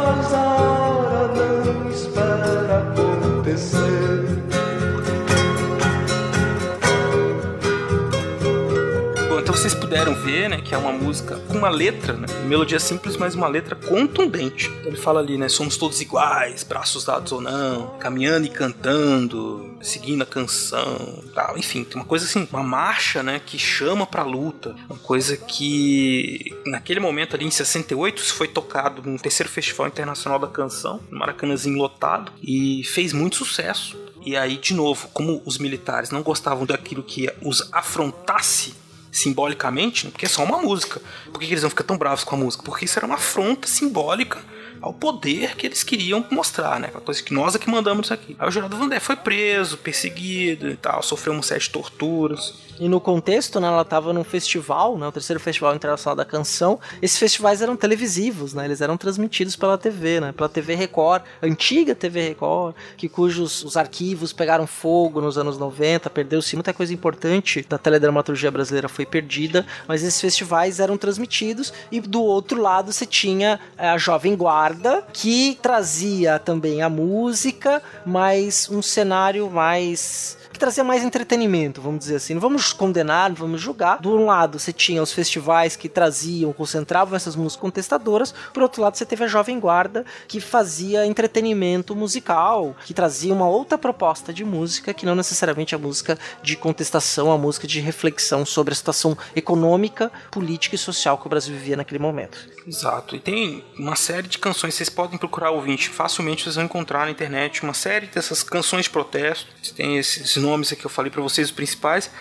vocês 9.62 9.76
puderam 9.76 10.16
ver, 10.16 10.50
né, 10.50 10.60
que 10.60 10.74
é 10.74 10.78
uma 10.78 10.92
música 10.92 11.38
com 11.48 11.56
uma 11.56 11.70
letra, 11.70 12.14
né, 12.14 12.26
melodia 12.48 12.80
simples, 12.80 13.16
mas 13.16 13.36
uma 13.36 13.48
letra 13.48 13.76
contundente. 13.76 14.72
Ele 14.84 14.98
fala 14.98 15.20
ali, 15.20 15.38
né, 15.38 15.48
somos 15.50 15.78
todos 15.78 16.02
iguais, 16.02 16.64
braços 16.64 17.06
dados 17.06 17.32
ou 17.32 17.40
não, 17.40 17.96
caminhando 18.00 18.48
e 18.48 18.50
cantando, 18.50 19.78
seguindo 19.80 20.24
a 20.24 20.26
canção, 20.26 21.24
tal. 21.36 21.60
Enfim, 21.60 21.84
tem 21.84 22.02
uma 22.02 22.08
coisa 22.08 22.26
assim, 22.26 22.48
uma 22.52 22.64
marcha, 22.64 23.22
né, 23.22 23.40
que 23.46 23.60
chama 23.60 24.08
pra 24.08 24.24
luta, 24.24 24.76
uma 24.90 24.98
coisa 24.98 25.38
que 25.38 26.58
naquele 26.66 27.00
momento 27.00 27.36
ali 27.36 27.46
em 27.46 27.52
68 27.52 28.20
isso 28.20 28.34
foi 28.34 28.48
tocado 28.48 29.08
no 29.08 29.20
terceiro 29.20 29.52
Festival 29.52 29.86
Internacional 29.86 30.40
da 30.40 30.48
Canção, 30.48 31.00
no 31.12 31.20
Maracanãzinho 31.20 31.78
lotado 31.78 32.32
e 32.42 32.84
fez 32.84 33.14
muito 33.14 33.36
sucesso. 33.36 33.96
E 34.26 34.36
aí, 34.36 34.58
de 34.58 34.74
novo, 34.74 35.08
como 35.14 35.40
os 35.46 35.60
militares 35.60 36.10
não 36.10 36.24
gostavam 36.24 36.66
daquilo 36.66 37.04
que 37.04 37.32
os 37.44 37.70
afrontasse 37.72 38.81
simbolicamente, 39.12 40.06
né? 40.06 40.12
porque 40.12 40.26
é 40.26 40.30
só 40.30 40.44
uma 40.44 40.60
música. 40.60 41.02
Por 41.32 41.40
que 41.40 41.46
eles 41.46 41.62
vão 41.62 41.70
ficar 41.70 41.84
tão 41.84 41.98
bravos 41.98 42.24
com 42.24 42.36
a 42.36 42.38
música? 42.38 42.64
Porque 42.64 42.86
isso 42.86 42.98
era 42.98 43.06
uma 43.06 43.16
afronta 43.16 43.68
simbólica 43.68 44.40
ao 44.82 44.94
poder 44.94 45.56
que 45.56 45.68
eles 45.68 45.84
queriam 45.84 46.26
mostrar, 46.32 46.80
né? 46.80 46.90
A 46.94 47.00
coisa 47.00 47.22
que 47.22 47.34
nós 47.34 47.54
é 47.54 47.60
que 47.60 47.70
mandamos 47.70 48.08
isso 48.08 48.14
aqui. 48.14 48.36
Aí 48.40 48.48
o 48.48 48.52
Geraldo 48.52 48.78
Vandé 48.78 49.00
foi 49.00 49.16
preso, 49.16 49.78
perseguido 49.78 50.70
e 50.70 50.76
tal, 50.76 51.04
sofreu 51.04 51.34
uma 51.34 51.44
série 51.44 51.62
de 51.62 51.70
torturas. 51.70 52.54
E 52.80 52.88
no 52.90 53.00
contexto, 53.00 53.60
né, 53.60 53.68
ela 53.68 53.82
estava 53.84 54.14
num 54.14 54.24
festival, 54.24 54.98
né, 54.98 55.08
o 55.08 55.12
terceiro 55.12 55.40
Festival 55.40 55.76
Internacional 55.76 56.16
da 56.16 56.26
Canção. 56.26 56.80
Esses 57.02 57.18
festivais 57.18 57.62
eram 57.62 57.76
televisivos, 57.76 58.54
né, 58.54 58.66
eles 58.66 58.82
eram 58.82 58.98
transmitidos 58.98 59.56
pela 59.56 59.78
TV, 59.78 60.20
né, 60.20 60.32
pela 60.32 60.50
TV 60.50 60.76
Record, 60.76 61.24
antiga 61.42 61.94
TV 61.94 62.30
Record, 62.30 62.76
que 62.98 63.08
cujos 63.08 63.64
os 63.64 63.78
arquivos 63.78 64.34
pegaram 64.34 64.66
fogo 64.66 65.22
nos 65.22 65.38
anos 65.38 65.58
90, 65.58 66.10
perdeu-se 66.10 66.56
muita 66.56 66.74
coisa 66.74 66.94
importante 66.94 67.66
da 67.68 67.78
teledramaturgia 67.78 68.52
brasileira 68.52 68.90
foi 68.90 69.06
perdida, 69.06 69.66
mas 69.88 70.04
esses 70.04 70.20
festivais 70.20 70.80
eram 70.80 70.98
transmitidos 70.98 71.74
e 71.92 72.00
do 72.00 72.22
outro 72.22 72.62
lado 72.62 72.92
você 72.92 73.06
tinha 73.06 73.60
é, 73.78 73.90
a 73.90 73.98
Jovem 73.98 74.36
Guarda, 74.36 75.04
que 75.14 75.58
trazia 75.62 76.40
também 76.40 76.82
a 76.82 76.90
música, 76.90 77.82
mas 78.06 78.70
um 78.70 78.82
cenário 78.82 79.50
mais 79.50 80.38
trazia 80.62 80.84
mais 80.84 81.04
entretenimento, 81.04 81.82
vamos 81.82 82.02
dizer 82.02 82.18
assim. 82.18 82.36
Não 82.36 82.42
vamos 82.42 82.72
condenar, 82.72 83.30
não 83.30 83.36
vamos 83.36 83.60
julgar. 83.60 84.00
Do 84.00 84.16
um 84.16 84.28
lado, 84.28 84.60
você 84.60 84.72
tinha 84.72 85.02
os 85.02 85.12
festivais 85.12 85.76
que 85.76 85.90
traziam, 85.90 86.54
concentravam 86.54 87.16
essas 87.16 87.36
músicas 87.36 87.60
contestadoras. 87.62 88.32
Por 88.54 88.62
outro 88.62 88.84
lado, 88.84 88.96
você 88.96 89.04
teve 89.04 89.24
a 89.24 89.28
Jovem 89.28 89.60
Guarda, 89.60 90.06
que 90.28 90.40
fazia 90.40 91.04
entretenimento 91.06 91.96
musical, 91.96 92.76
que 92.86 92.94
trazia 92.94 93.34
uma 93.34 93.48
outra 93.48 93.76
proposta 93.76 94.32
de 94.32 94.46
música, 94.46 94.94
que 94.94 95.04
não 95.04 95.16
necessariamente 95.16 95.74
a 95.74 95.80
música 95.80 96.18
de 96.44 96.56
contestação, 96.56 97.32
a 97.32 97.38
música 97.40 97.66
de 97.66 97.80
reflexão 97.80 98.46
sobre 98.46 98.74
a 98.74 98.76
situação 98.76 99.18
econômica, 99.36 100.12
política 100.30 100.76
e 100.76 100.78
social 100.78 101.18
que 101.18 101.26
o 101.26 101.30
Brasil 101.30 101.56
vivia 101.56 101.76
naquele 101.76 102.00
momento. 102.00 102.38
Exato. 102.68 103.16
E 103.16 103.20
tem 103.20 103.64
uma 103.80 103.96
série 103.96 104.28
de 104.28 104.38
canções, 104.38 104.76
vocês 104.76 104.90
podem 104.90 105.18
procurar 105.18 105.50
ouvinte, 105.50 105.90
facilmente 105.90 106.44
vocês 106.44 106.56
vão 106.56 106.66
encontrar 106.66 107.06
na 107.06 107.12
internet 107.12 107.64
uma 107.64 107.74
série 107.74 108.06
dessas 108.06 108.44
canções 108.44 108.84
de 108.84 108.92
protesto. 108.92 109.48
Tem 109.76 109.98
esses 109.98 110.36
nomes 110.36 110.51
aqui 110.56 110.82
que 110.82 110.86
eu 110.86 110.90
falei 110.90 111.12
para 111.12 111.22
vocês, 111.22 111.48
os 111.48 111.54
principais, 111.54 112.12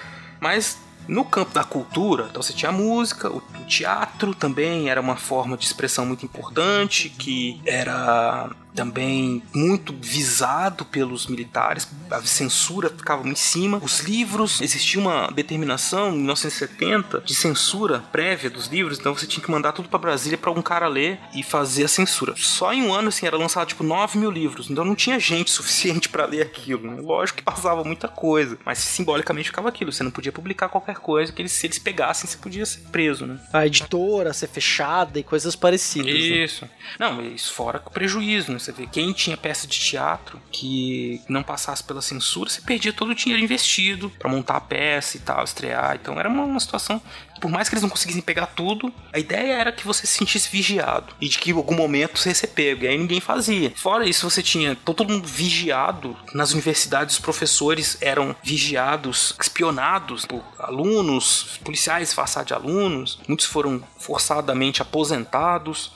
mas 0.41 0.79
no 1.09 1.25
campo 1.25 1.53
da 1.53 1.65
cultura, 1.65 2.29
então 2.31 2.43
você 2.43 2.53
tinha 2.53 2.69
a 2.69 2.73
música, 2.73 3.29
o 3.31 3.41
teatro 3.67 4.35
também 4.35 4.89
era 4.89 5.01
uma 5.01 5.17
forma 5.17 5.57
de 5.57 5.65
expressão 5.65 6.07
muito 6.07 6.25
importante, 6.25 7.09
que 7.09 7.61
era 7.67 8.51
também 8.75 9.43
muito 9.55 9.95
visado 10.01 10.85
pelos 10.85 11.27
militares, 11.27 11.89
a 12.11 12.21
censura 12.23 12.89
ficava 12.91 13.27
em 13.29 13.35
cima. 13.35 13.79
Os 13.83 14.01
livros, 14.01 14.61
existia 14.61 15.01
uma 15.01 15.29
determinação 15.29 16.11
em 16.11 16.19
1970 16.19 17.23
de 17.25 17.35
censura 17.35 18.01
prévia 18.13 18.51
dos 18.51 18.67
livros, 18.67 18.99
então 18.99 19.15
você 19.15 19.27
tinha 19.27 19.45
que 19.45 19.51
mandar 19.51 19.73
tudo 19.73 19.89
para 19.89 19.99
Brasília 19.99 20.39
para 20.39 20.51
um 20.51 20.63
cara 20.63 20.89
ler 20.89 21.19
e 21.35 21.43
fazer 21.43 21.85
a 21.85 21.89
censura. 21.89 22.35
Só 22.37 22.73
em 22.73 22.83
um 22.83 22.93
ano, 22.93 23.09
assim, 23.09 23.27
era 23.27 23.37
lançado 23.37 23.69
tipo 23.69 23.83
9 23.83 24.19
mil 24.19 24.31
livros, 24.31 24.71
então 24.71 24.85
não 24.85 24.95
tinha 24.95 25.19
gente 25.19 25.51
suficiente 25.51 26.09
para 26.09 26.27
ler 26.27 26.43
aquilo. 26.43 26.91
Né? 26.91 27.01
Lógico 27.01 27.39
que 27.39 27.45
passava 27.45 27.85
muita 27.85 28.09
coisa, 28.09 28.59
mas 28.65 28.79
simbolicamente 28.79 29.49
ficava 29.49 29.69
aquilo, 29.69 29.93
você 29.93 30.03
não 30.03 30.11
podia 30.11 30.33
publicar 30.33 30.69
qualquer 30.69 30.97
coisa 30.97 31.33
que 31.33 31.43
eles, 31.43 31.53
se 31.53 31.67
eles 31.67 31.79
pegassem, 31.79 32.29
você 32.29 32.39
podia 32.39 32.65
ser 32.65 32.81
preso, 32.91 33.27
né? 33.27 33.39
A 33.53 33.67
editora 33.67 34.33
ser 34.33 34.49
fechada 34.49 35.19
e 35.19 35.23
coisas 35.23 35.57
parecidas. 35.57 36.15
Isso. 36.15 36.65
Né? 36.65 36.71
Não, 36.99 37.23
isso 37.23 37.53
fora 37.53 37.79
com 37.79 37.91
prejuízo, 37.91 38.53
né? 38.53 38.59
Você 38.61 38.73
vê, 38.73 38.87
quem 38.87 39.13
tinha 39.13 39.37
peça 39.37 39.67
de 39.67 39.79
teatro 39.79 40.41
que 40.53 41.21
não 41.29 41.43
passasse 41.43 41.83
pela 41.83 42.03
censura, 42.03 42.51
você 42.51 42.61
perdia 42.61 42.93
todo 42.93 43.11
o 43.11 43.15
dinheiro 43.15 43.43
investido 43.43 44.11
para 44.19 44.31
montar 44.31 44.57
a 44.57 44.61
peça 44.61 45.17
e 45.17 45.21
tal, 45.21 45.43
estrear. 45.45 45.97
Então 46.01 46.19
era 46.19 46.29
uma, 46.29 46.45
uma 46.45 46.61
situação 46.61 47.01
por 47.41 47.51
mais 47.51 47.69
que 47.69 47.75
eles 47.75 47.83
não 47.83 47.89
conseguissem 47.89 48.23
pegar 48.23 48.47
tudo, 48.47 48.93
a 49.13 49.19
ideia 49.19 49.55
era 49.55 49.73
que 49.73 49.87
você 49.87 50.07
se 50.07 50.19
sentisse 50.19 50.49
vigiado 50.51 51.15
e 51.21 51.29
de 51.29 51.39
que 51.39 51.51
em 51.51 51.55
algum 51.55 51.75
momento 51.75 52.19
você 52.19 52.29
ia 52.29 52.35
ser 52.35 52.49
pego. 52.49 52.85
E 52.85 52.89
aí 52.89 52.99
ninguém 52.99 53.21
fazia. 53.21 53.73
Fora 53.75 54.07
isso, 54.07 54.29
você 54.29 54.43
tinha 54.43 54.77
todo 54.77 55.09
mundo 55.09 55.27
vigiado. 55.27 56.17
Nas 56.35 56.53
universidades, 56.53 57.15
os 57.15 57.21
professores 57.21 57.97
eram 58.01 58.37
vigiados, 58.43 59.35
espionados 59.41 60.27
por 60.27 60.45
alunos, 60.59 61.59
policiais 61.65 62.09
disfarçados 62.09 62.49
de 62.49 62.55
alunos. 62.55 63.19
Muitos 63.27 63.47
foram 63.47 63.83
forçadamente 63.99 64.83
aposentados 64.83 65.93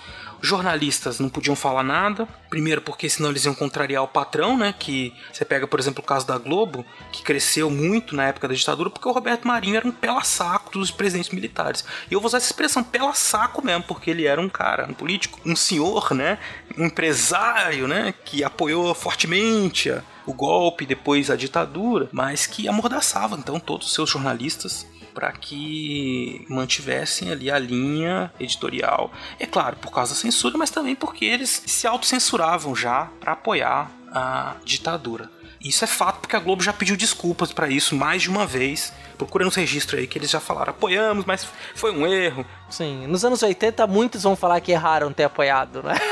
jornalistas 0.46 1.18
não 1.18 1.28
podiam 1.28 1.56
falar 1.56 1.82
nada. 1.82 2.26
Primeiro, 2.48 2.80
porque 2.80 3.08
senão 3.08 3.30
eles 3.30 3.44
iam 3.44 3.54
contrariar 3.54 4.02
o 4.02 4.08
patrão, 4.08 4.56
né? 4.56 4.74
Que 4.78 5.12
você 5.32 5.44
pega, 5.44 5.66
por 5.66 5.80
exemplo, 5.80 6.02
o 6.02 6.06
caso 6.06 6.26
da 6.26 6.38
Globo, 6.38 6.84
que 7.12 7.22
cresceu 7.22 7.70
muito 7.70 8.14
na 8.14 8.24
época 8.24 8.48
da 8.48 8.54
ditadura, 8.54 8.90
porque 8.90 9.08
o 9.08 9.12
Roberto 9.12 9.46
Marinho 9.46 9.76
era 9.76 9.86
um 9.86 9.92
pela-saco 9.92 10.72
dos 10.72 10.90
presidentes 10.90 11.30
militares. 11.30 11.84
E 12.10 12.14
eu 12.14 12.20
vou 12.20 12.26
usar 12.26 12.38
essa 12.38 12.46
expressão 12.46 12.82
pela-saco 12.82 13.64
mesmo, 13.64 13.84
porque 13.84 14.10
ele 14.10 14.26
era 14.26 14.40
um 14.40 14.48
cara, 14.48 14.86
um 14.88 14.94
político, 14.94 15.40
um 15.44 15.56
senhor, 15.56 16.12
né? 16.14 16.38
Um 16.76 16.86
empresário, 16.86 17.88
né? 17.88 18.14
Que 18.24 18.44
apoiou 18.44 18.94
fortemente 18.94 19.90
a 19.90 20.02
o 20.26 20.32
golpe, 20.32 20.86
depois 20.86 21.30
a 21.30 21.36
ditadura, 21.36 22.08
mas 22.12 22.46
que 22.46 22.68
amordaçava 22.68 23.36
então 23.36 23.60
todos 23.60 23.88
os 23.88 23.94
seus 23.94 24.10
jornalistas 24.10 24.86
para 25.14 25.30
que 25.32 26.44
mantivessem 26.48 27.30
ali 27.30 27.50
a 27.50 27.58
linha 27.58 28.32
editorial. 28.38 29.12
É 29.38 29.46
claro, 29.46 29.76
por 29.76 29.92
causa 29.92 30.12
da 30.12 30.20
censura, 30.20 30.58
mas 30.58 30.70
também 30.70 30.94
porque 30.94 31.24
eles 31.24 31.62
se 31.66 31.86
autocensuravam 31.86 32.74
já 32.74 33.08
para 33.20 33.32
apoiar 33.32 33.90
a 34.10 34.56
ditadura. 34.64 35.30
Isso 35.64 35.82
é 35.82 35.86
fato 35.86 36.20
porque 36.20 36.36
a 36.36 36.40
Globo 36.40 36.62
já 36.62 36.74
pediu 36.74 36.94
desculpas 36.94 37.50
para 37.50 37.68
isso 37.68 37.96
mais 37.96 38.22
de 38.22 38.28
uma 38.28 38.46
vez. 38.46 38.92
Procura 39.16 39.46
nos 39.46 39.54
registros 39.54 39.98
aí 39.98 40.06
que 40.06 40.18
eles 40.18 40.30
já 40.30 40.38
falaram, 40.38 40.72
apoiamos, 40.72 41.24
mas 41.24 41.46
foi 41.74 41.90
um 41.90 42.06
erro. 42.06 42.44
Sim, 42.70 43.06
nos 43.06 43.24
anos 43.24 43.42
80 43.42 43.86
muitos 43.86 44.22
vão 44.22 44.34
falar 44.34 44.60
que 44.60 44.72
erraram 44.72 45.12
ter 45.12 45.24
apoiado, 45.24 45.82
né? 45.82 45.94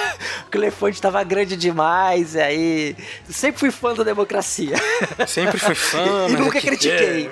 O 0.53 0.57
elefante 0.59 0.97
estava 0.97 1.25
grande 1.25 1.57
demais, 1.57 2.35
e 2.35 2.41
aí. 2.41 2.97
Sempre 3.27 3.59
fui 3.59 3.71
fã 3.71 3.95
da 3.95 4.05
democracia. 4.05 4.77
Sempre 5.27 5.59
fui 5.59 5.73
fã, 5.75 6.27
E 6.29 6.33
nunca 6.33 6.61
critiquei. 6.61 7.31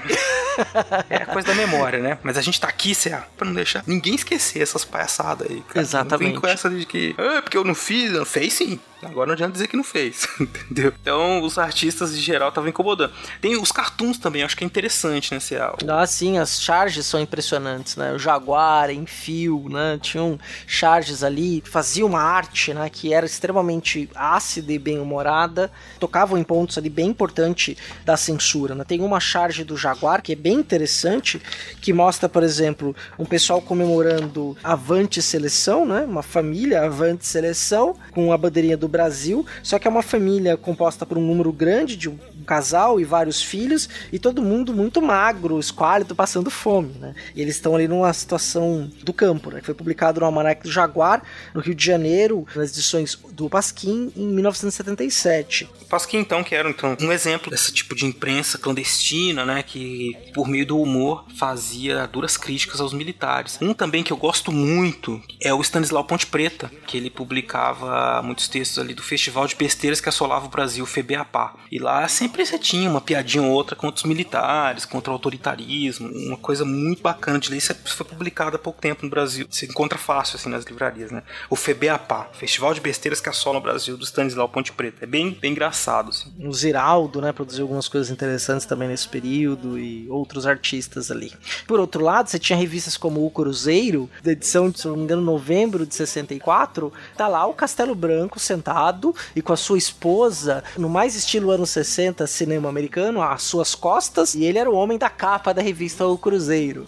É 1.10 1.16
a 1.16 1.26
coisa 1.26 1.48
da 1.48 1.54
memória, 1.54 1.98
né? 1.98 2.16
Mas 2.22 2.38
a 2.38 2.42
gente 2.42 2.58
tá 2.58 2.68
aqui, 2.68 2.94
Cé, 2.94 3.22
pra 3.36 3.46
não 3.46 3.52
deixar 3.54 3.84
ninguém 3.86 4.14
esquecer 4.14 4.62
essas 4.62 4.86
palhaçadas 4.86 5.50
aí, 5.50 5.60
cara. 5.68 5.80
Exatamente. 5.80 6.12
Não 6.22 6.32
vem 6.32 6.40
com 6.40 6.46
essa 6.46 6.70
de 6.70 6.86
que, 6.86 7.14
ah, 7.18 7.42
porque 7.42 7.58
eu 7.58 7.64
não 7.64 7.74
fiz, 7.74 8.10
não 8.12 8.24
fez 8.24 8.54
sim. 8.54 8.80
Agora 9.02 9.28
não 9.28 9.32
adianta 9.32 9.52
dizer 9.52 9.66
que 9.66 9.76
não 9.76 9.84
fez, 9.84 10.28
entendeu? 10.40 10.92
Então 11.00 11.42
os 11.42 11.56
artistas 11.56 12.14
de 12.14 12.20
geral 12.20 12.50
estavam 12.50 12.68
incomodando. 12.68 13.12
Tem 13.40 13.56
os 13.56 13.72
cartoons 13.72 14.18
também, 14.18 14.42
acho 14.42 14.56
que 14.56 14.62
é 14.62 14.66
interessante, 14.66 15.32
né, 15.32 15.40
Cé? 15.40 15.58
Ah, 15.88 16.06
sim, 16.06 16.38
as 16.38 16.60
charges 16.60 17.06
são 17.06 17.20
impressionantes, 17.20 17.96
né? 17.96 18.12
O 18.12 18.18
Jaguar, 18.18 18.90
Enfio, 19.10 19.68
né? 19.68 19.98
Tinham 20.00 20.38
charges 20.66 21.24
ali, 21.24 21.62
faziam 21.66 22.08
uma 22.08 22.22
arte, 22.22 22.72
né? 22.72 22.88
Que 22.88 23.12
era 23.12 23.26
extremamente 23.26 24.08
ácida 24.14 24.72
e 24.72 24.78
bem-humorada, 24.78 25.70
tocavam 25.98 26.38
em 26.38 26.44
pontos 26.44 26.78
ali 26.78 26.88
bem 26.88 27.08
importantes 27.08 27.76
da 28.04 28.16
censura, 28.16 28.74
né? 28.74 28.84
Tem 28.84 29.00
uma 29.00 29.18
charge 29.18 29.64
do 29.64 29.76
Jaguar 29.76 30.22
que 30.22 30.32
é 30.32 30.36
bem 30.36 30.54
interessante, 30.54 31.42
que 31.80 31.92
mostra, 31.92 32.28
por 32.28 32.42
exemplo, 32.42 32.94
um 33.18 33.24
pessoal 33.24 33.60
comemorando 33.60 34.56
Avante 34.62 35.20
Seleção, 35.20 35.84
né? 35.84 36.02
Uma 36.02 36.22
família 36.22 36.84
Avante 36.84 37.26
Seleção, 37.26 37.96
com 38.12 38.32
a 38.32 38.38
bandeirinha 38.38 38.76
do 38.76 38.88
Brasil, 38.88 39.44
só 39.62 39.78
que 39.78 39.88
é 39.88 39.90
uma 39.90 40.02
família 40.02 40.56
composta 40.56 41.04
por 41.04 41.18
um 41.18 41.26
número 41.26 41.52
grande 41.52 41.96
de 41.96 42.08
casal 42.50 42.98
e 42.98 43.04
vários 43.04 43.40
filhos, 43.40 43.88
e 44.12 44.18
todo 44.18 44.42
mundo 44.42 44.74
muito 44.74 45.00
magro, 45.00 45.60
esquálido, 45.60 46.16
passando 46.16 46.50
fome, 46.50 46.92
né? 46.98 47.14
E 47.32 47.40
eles 47.40 47.54
estão 47.54 47.76
ali 47.76 47.86
numa 47.86 48.12
situação 48.12 48.90
do 49.04 49.12
campo, 49.12 49.52
né? 49.52 49.60
Que 49.60 49.66
foi 49.66 49.74
publicado 49.74 50.18
no 50.18 50.26
Almanac 50.26 50.64
do 50.64 50.68
Jaguar, 50.68 51.22
no 51.54 51.60
Rio 51.60 51.76
de 51.76 51.86
Janeiro, 51.86 52.44
nas 52.56 52.72
edições 52.72 53.16
do 53.30 53.48
Pasquim, 53.48 54.12
em 54.16 54.26
1977. 54.26 55.70
Pasquim, 55.88 56.18
então, 56.18 56.42
que 56.42 56.56
era 56.56 56.68
então, 56.68 56.96
um 57.00 57.12
exemplo 57.12 57.52
desse 57.52 57.72
tipo 57.72 57.94
de 57.94 58.04
imprensa 58.04 58.58
clandestina, 58.58 59.44
né? 59.44 59.62
Que, 59.62 60.16
por 60.34 60.48
meio 60.48 60.66
do 60.66 60.80
humor, 60.80 61.26
fazia 61.38 62.04
duras 62.08 62.36
críticas 62.36 62.80
aos 62.80 62.92
militares. 62.92 63.58
Um 63.62 63.72
também 63.72 64.02
que 64.02 64.12
eu 64.12 64.16
gosto 64.16 64.50
muito 64.50 65.22
é 65.40 65.54
o 65.54 65.60
Stanislau 65.60 66.02
Ponte 66.02 66.26
Preta, 66.26 66.68
que 66.84 66.96
ele 66.96 67.10
publicava 67.10 68.20
muitos 68.24 68.48
textos 68.48 68.80
ali 68.80 68.92
do 68.92 69.04
Festival 69.04 69.46
de 69.46 69.54
Besteiras 69.54 70.00
que 70.00 70.08
assolava 70.08 70.46
o 70.46 70.48
Brasil, 70.48 70.84
FEBEAPA. 70.84 71.54
E 71.70 71.78
lá 71.78 72.08
sempre 72.08 72.39
sempre 72.40 72.46
você 72.46 72.58
tinha 72.58 72.90
uma 72.90 73.00
piadinha 73.00 73.42
ou 73.42 73.50
outra 73.50 73.76
contra 73.76 73.96
os 73.96 74.04
militares, 74.04 74.84
contra 74.84 75.10
o 75.10 75.14
autoritarismo, 75.14 76.08
uma 76.08 76.36
coisa 76.36 76.64
muito 76.64 77.02
bacana 77.02 77.38
de 77.38 77.50
ler. 77.50 77.58
Isso 77.58 77.74
foi 77.84 78.06
publicado 78.06 78.56
há 78.56 78.58
pouco 78.58 78.80
tempo 78.80 79.04
no 79.04 79.10
Brasil. 79.10 79.46
Você 79.50 79.66
encontra 79.66 79.98
fácil 79.98 80.36
assim 80.36 80.48
nas 80.48 80.64
livrarias, 80.64 81.10
né? 81.10 81.22
O 81.48 81.56
FEBEAPA, 81.56 82.28
Festival 82.32 82.74
de 82.74 82.80
Besteiras 82.80 83.20
que 83.20 83.28
assola 83.28 83.58
o 83.58 83.60
Brasil, 83.60 83.96
do 83.96 84.04
Stanislau 84.04 84.48
Ponte 84.48 84.72
Preta. 84.72 85.04
É 85.04 85.06
bem, 85.06 85.36
bem 85.40 85.52
engraçado. 85.52 86.10
Assim. 86.10 86.32
O 86.38 86.52
Ziraldo, 86.52 87.20
né, 87.20 87.32
produziu 87.32 87.64
algumas 87.64 87.88
coisas 87.88 88.10
interessantes 88.10 88.66
também 88.66 88.88
nesse 88.88 89.08
período 89.08 89.78
e 89.78 90.08
outros 90.08 90.46
artistas 90.46 91.10
ali. 91.10 91.32
Por 91.66 91.80
outro 91.80 92.02
lado, 92.02 92.28
você 92.28 92.38
tinha 92.38 92.58
revistas 92.58 92.96
como 92.96 93.24
O 93.24 93.30
Cruzeiro, 93.30 94.08
da 94.22 94.32
edição, 94.32 94.72
se 94.74 94.86
não 94.86 94.96
me 94.96 95.02
engano, 95.04 95.22
novembro 95.22 95.86
de 95.86 95.94
64, 95.94 96.92
tá 97.16 97.28
lá 97.28 97.46
o 97.46 97.54
Castelo 97.54 97.94
Branco 97.94 98.38
sentado 98.38 99.14
e 99.34 99.42
com 99.42 99.52
a 99.52 99.56
sua 99.56 99.78
esposa, 99.78 100.64
no 100.76 100.88
mais 100.88 101.14
estilo 101.14 101.50
anos 101.50 101.70
60 101.70 102.26
cinema 102.30 102.68
americano, 102.68 103.22
às 103.22 103.42
suas 103.42 103.74
costas, 103.74 104.34
e 104.34 104.44
ele 104.44 104.58
era 104.58 104.70
o 104.70 104.74
homem 104.74 104.98
da 104.98 105.10
capa 105.10 105.52
da 105.52 105.62
revista 105.62 106.06
O 106.06 106.16
Cruzeiro. 106.16 106.86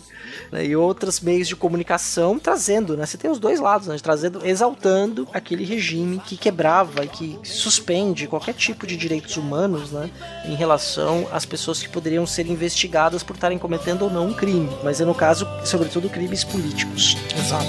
Né, 0.50 0.66
e 0.66 0.76
outros 0.76 1.20
meios 1.20 1.48
de 1.48 1.56
comunicação 1.56 2.38
trazendo, 2.38 2.96
né? 2.96 3.06
Você 3.06 3.18
tem 3.18 3.30
os 3.30 3.38
dois 3.38 3.60
lados, 3.60 3.88
né? 3.88 3.96
Trazendo, 4.02 4.46
exaltando 4.46 5.28
aquele 5.32 5.64
regime 5.64 6.20
que 6.20 6.36
quebrava 6.36 7.04
e 7.04 7.08
que 7.08 7.38
suspende 7.42 8.26
qualquer 8.26 8.54
tipo 8.54 8.86
de 8.86 8.96
direitos 8.96 9.36
humanos, 9.36 9.90
né? 9.90 10.10
Em 10.44 10.54
relação 10.54 11.26
às 11.32 11.44
pessoas 11.44 11.82
que 11.82 11.88
poderiam 11.88 12.26
ser 12.26 12.46
investigadas 12.46 13.22
por 13.22 13.34
estarem 13.34 13.58
cometendo 13.58 14.02
ou 14.02 14.10
não 14.10 14.28
um 14.28 14.34
crime. 14.34 14.70
Mas 14.82 15.00
é 15.00 15.04
no 15.04 15.14
caso, 15.14 15.46
sobretudo, 15.64 16.08
crimes 16.08 16.44
políticos. 16.44 17.16
Exato. 17.36 17.66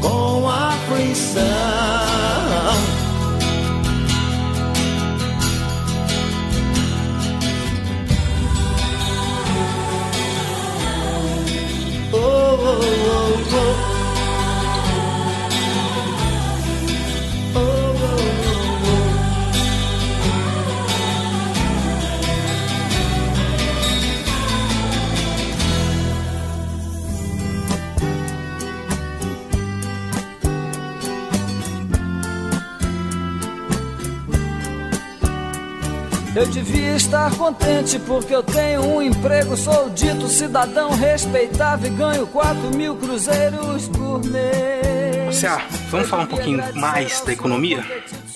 Com 0.00 0.48
aflição 0.48 1.42
Eu 36.38 36.46
devia 36.46 36.94
estar 36.94 37.36
contente 37.36 37.98
porque 37.98 38.32
eu 38.32 38.44
tenho 38.44 38.80
um 38.82 39.02
emprego, 39.02 39.56
sou 39.56 39.90
dito 39.90 40.28
cidadão 40.28 40.90
respeitável 40.90 41.90
e 41.90 41.96
ganho 41.96 42.28
4 42.28 42.76
mil 42.76 42.94
cruzeiros 42.94 43.88
por 43.88 44.24
mês. 44.24 45.34
Vamos 45.90 46.08
falar 46.08 46.22
um 46.22 46.26
pouquinho 46.26 46.62
mais 46.76 47.20
da 47.22 47.32
economia? 47.32 47.84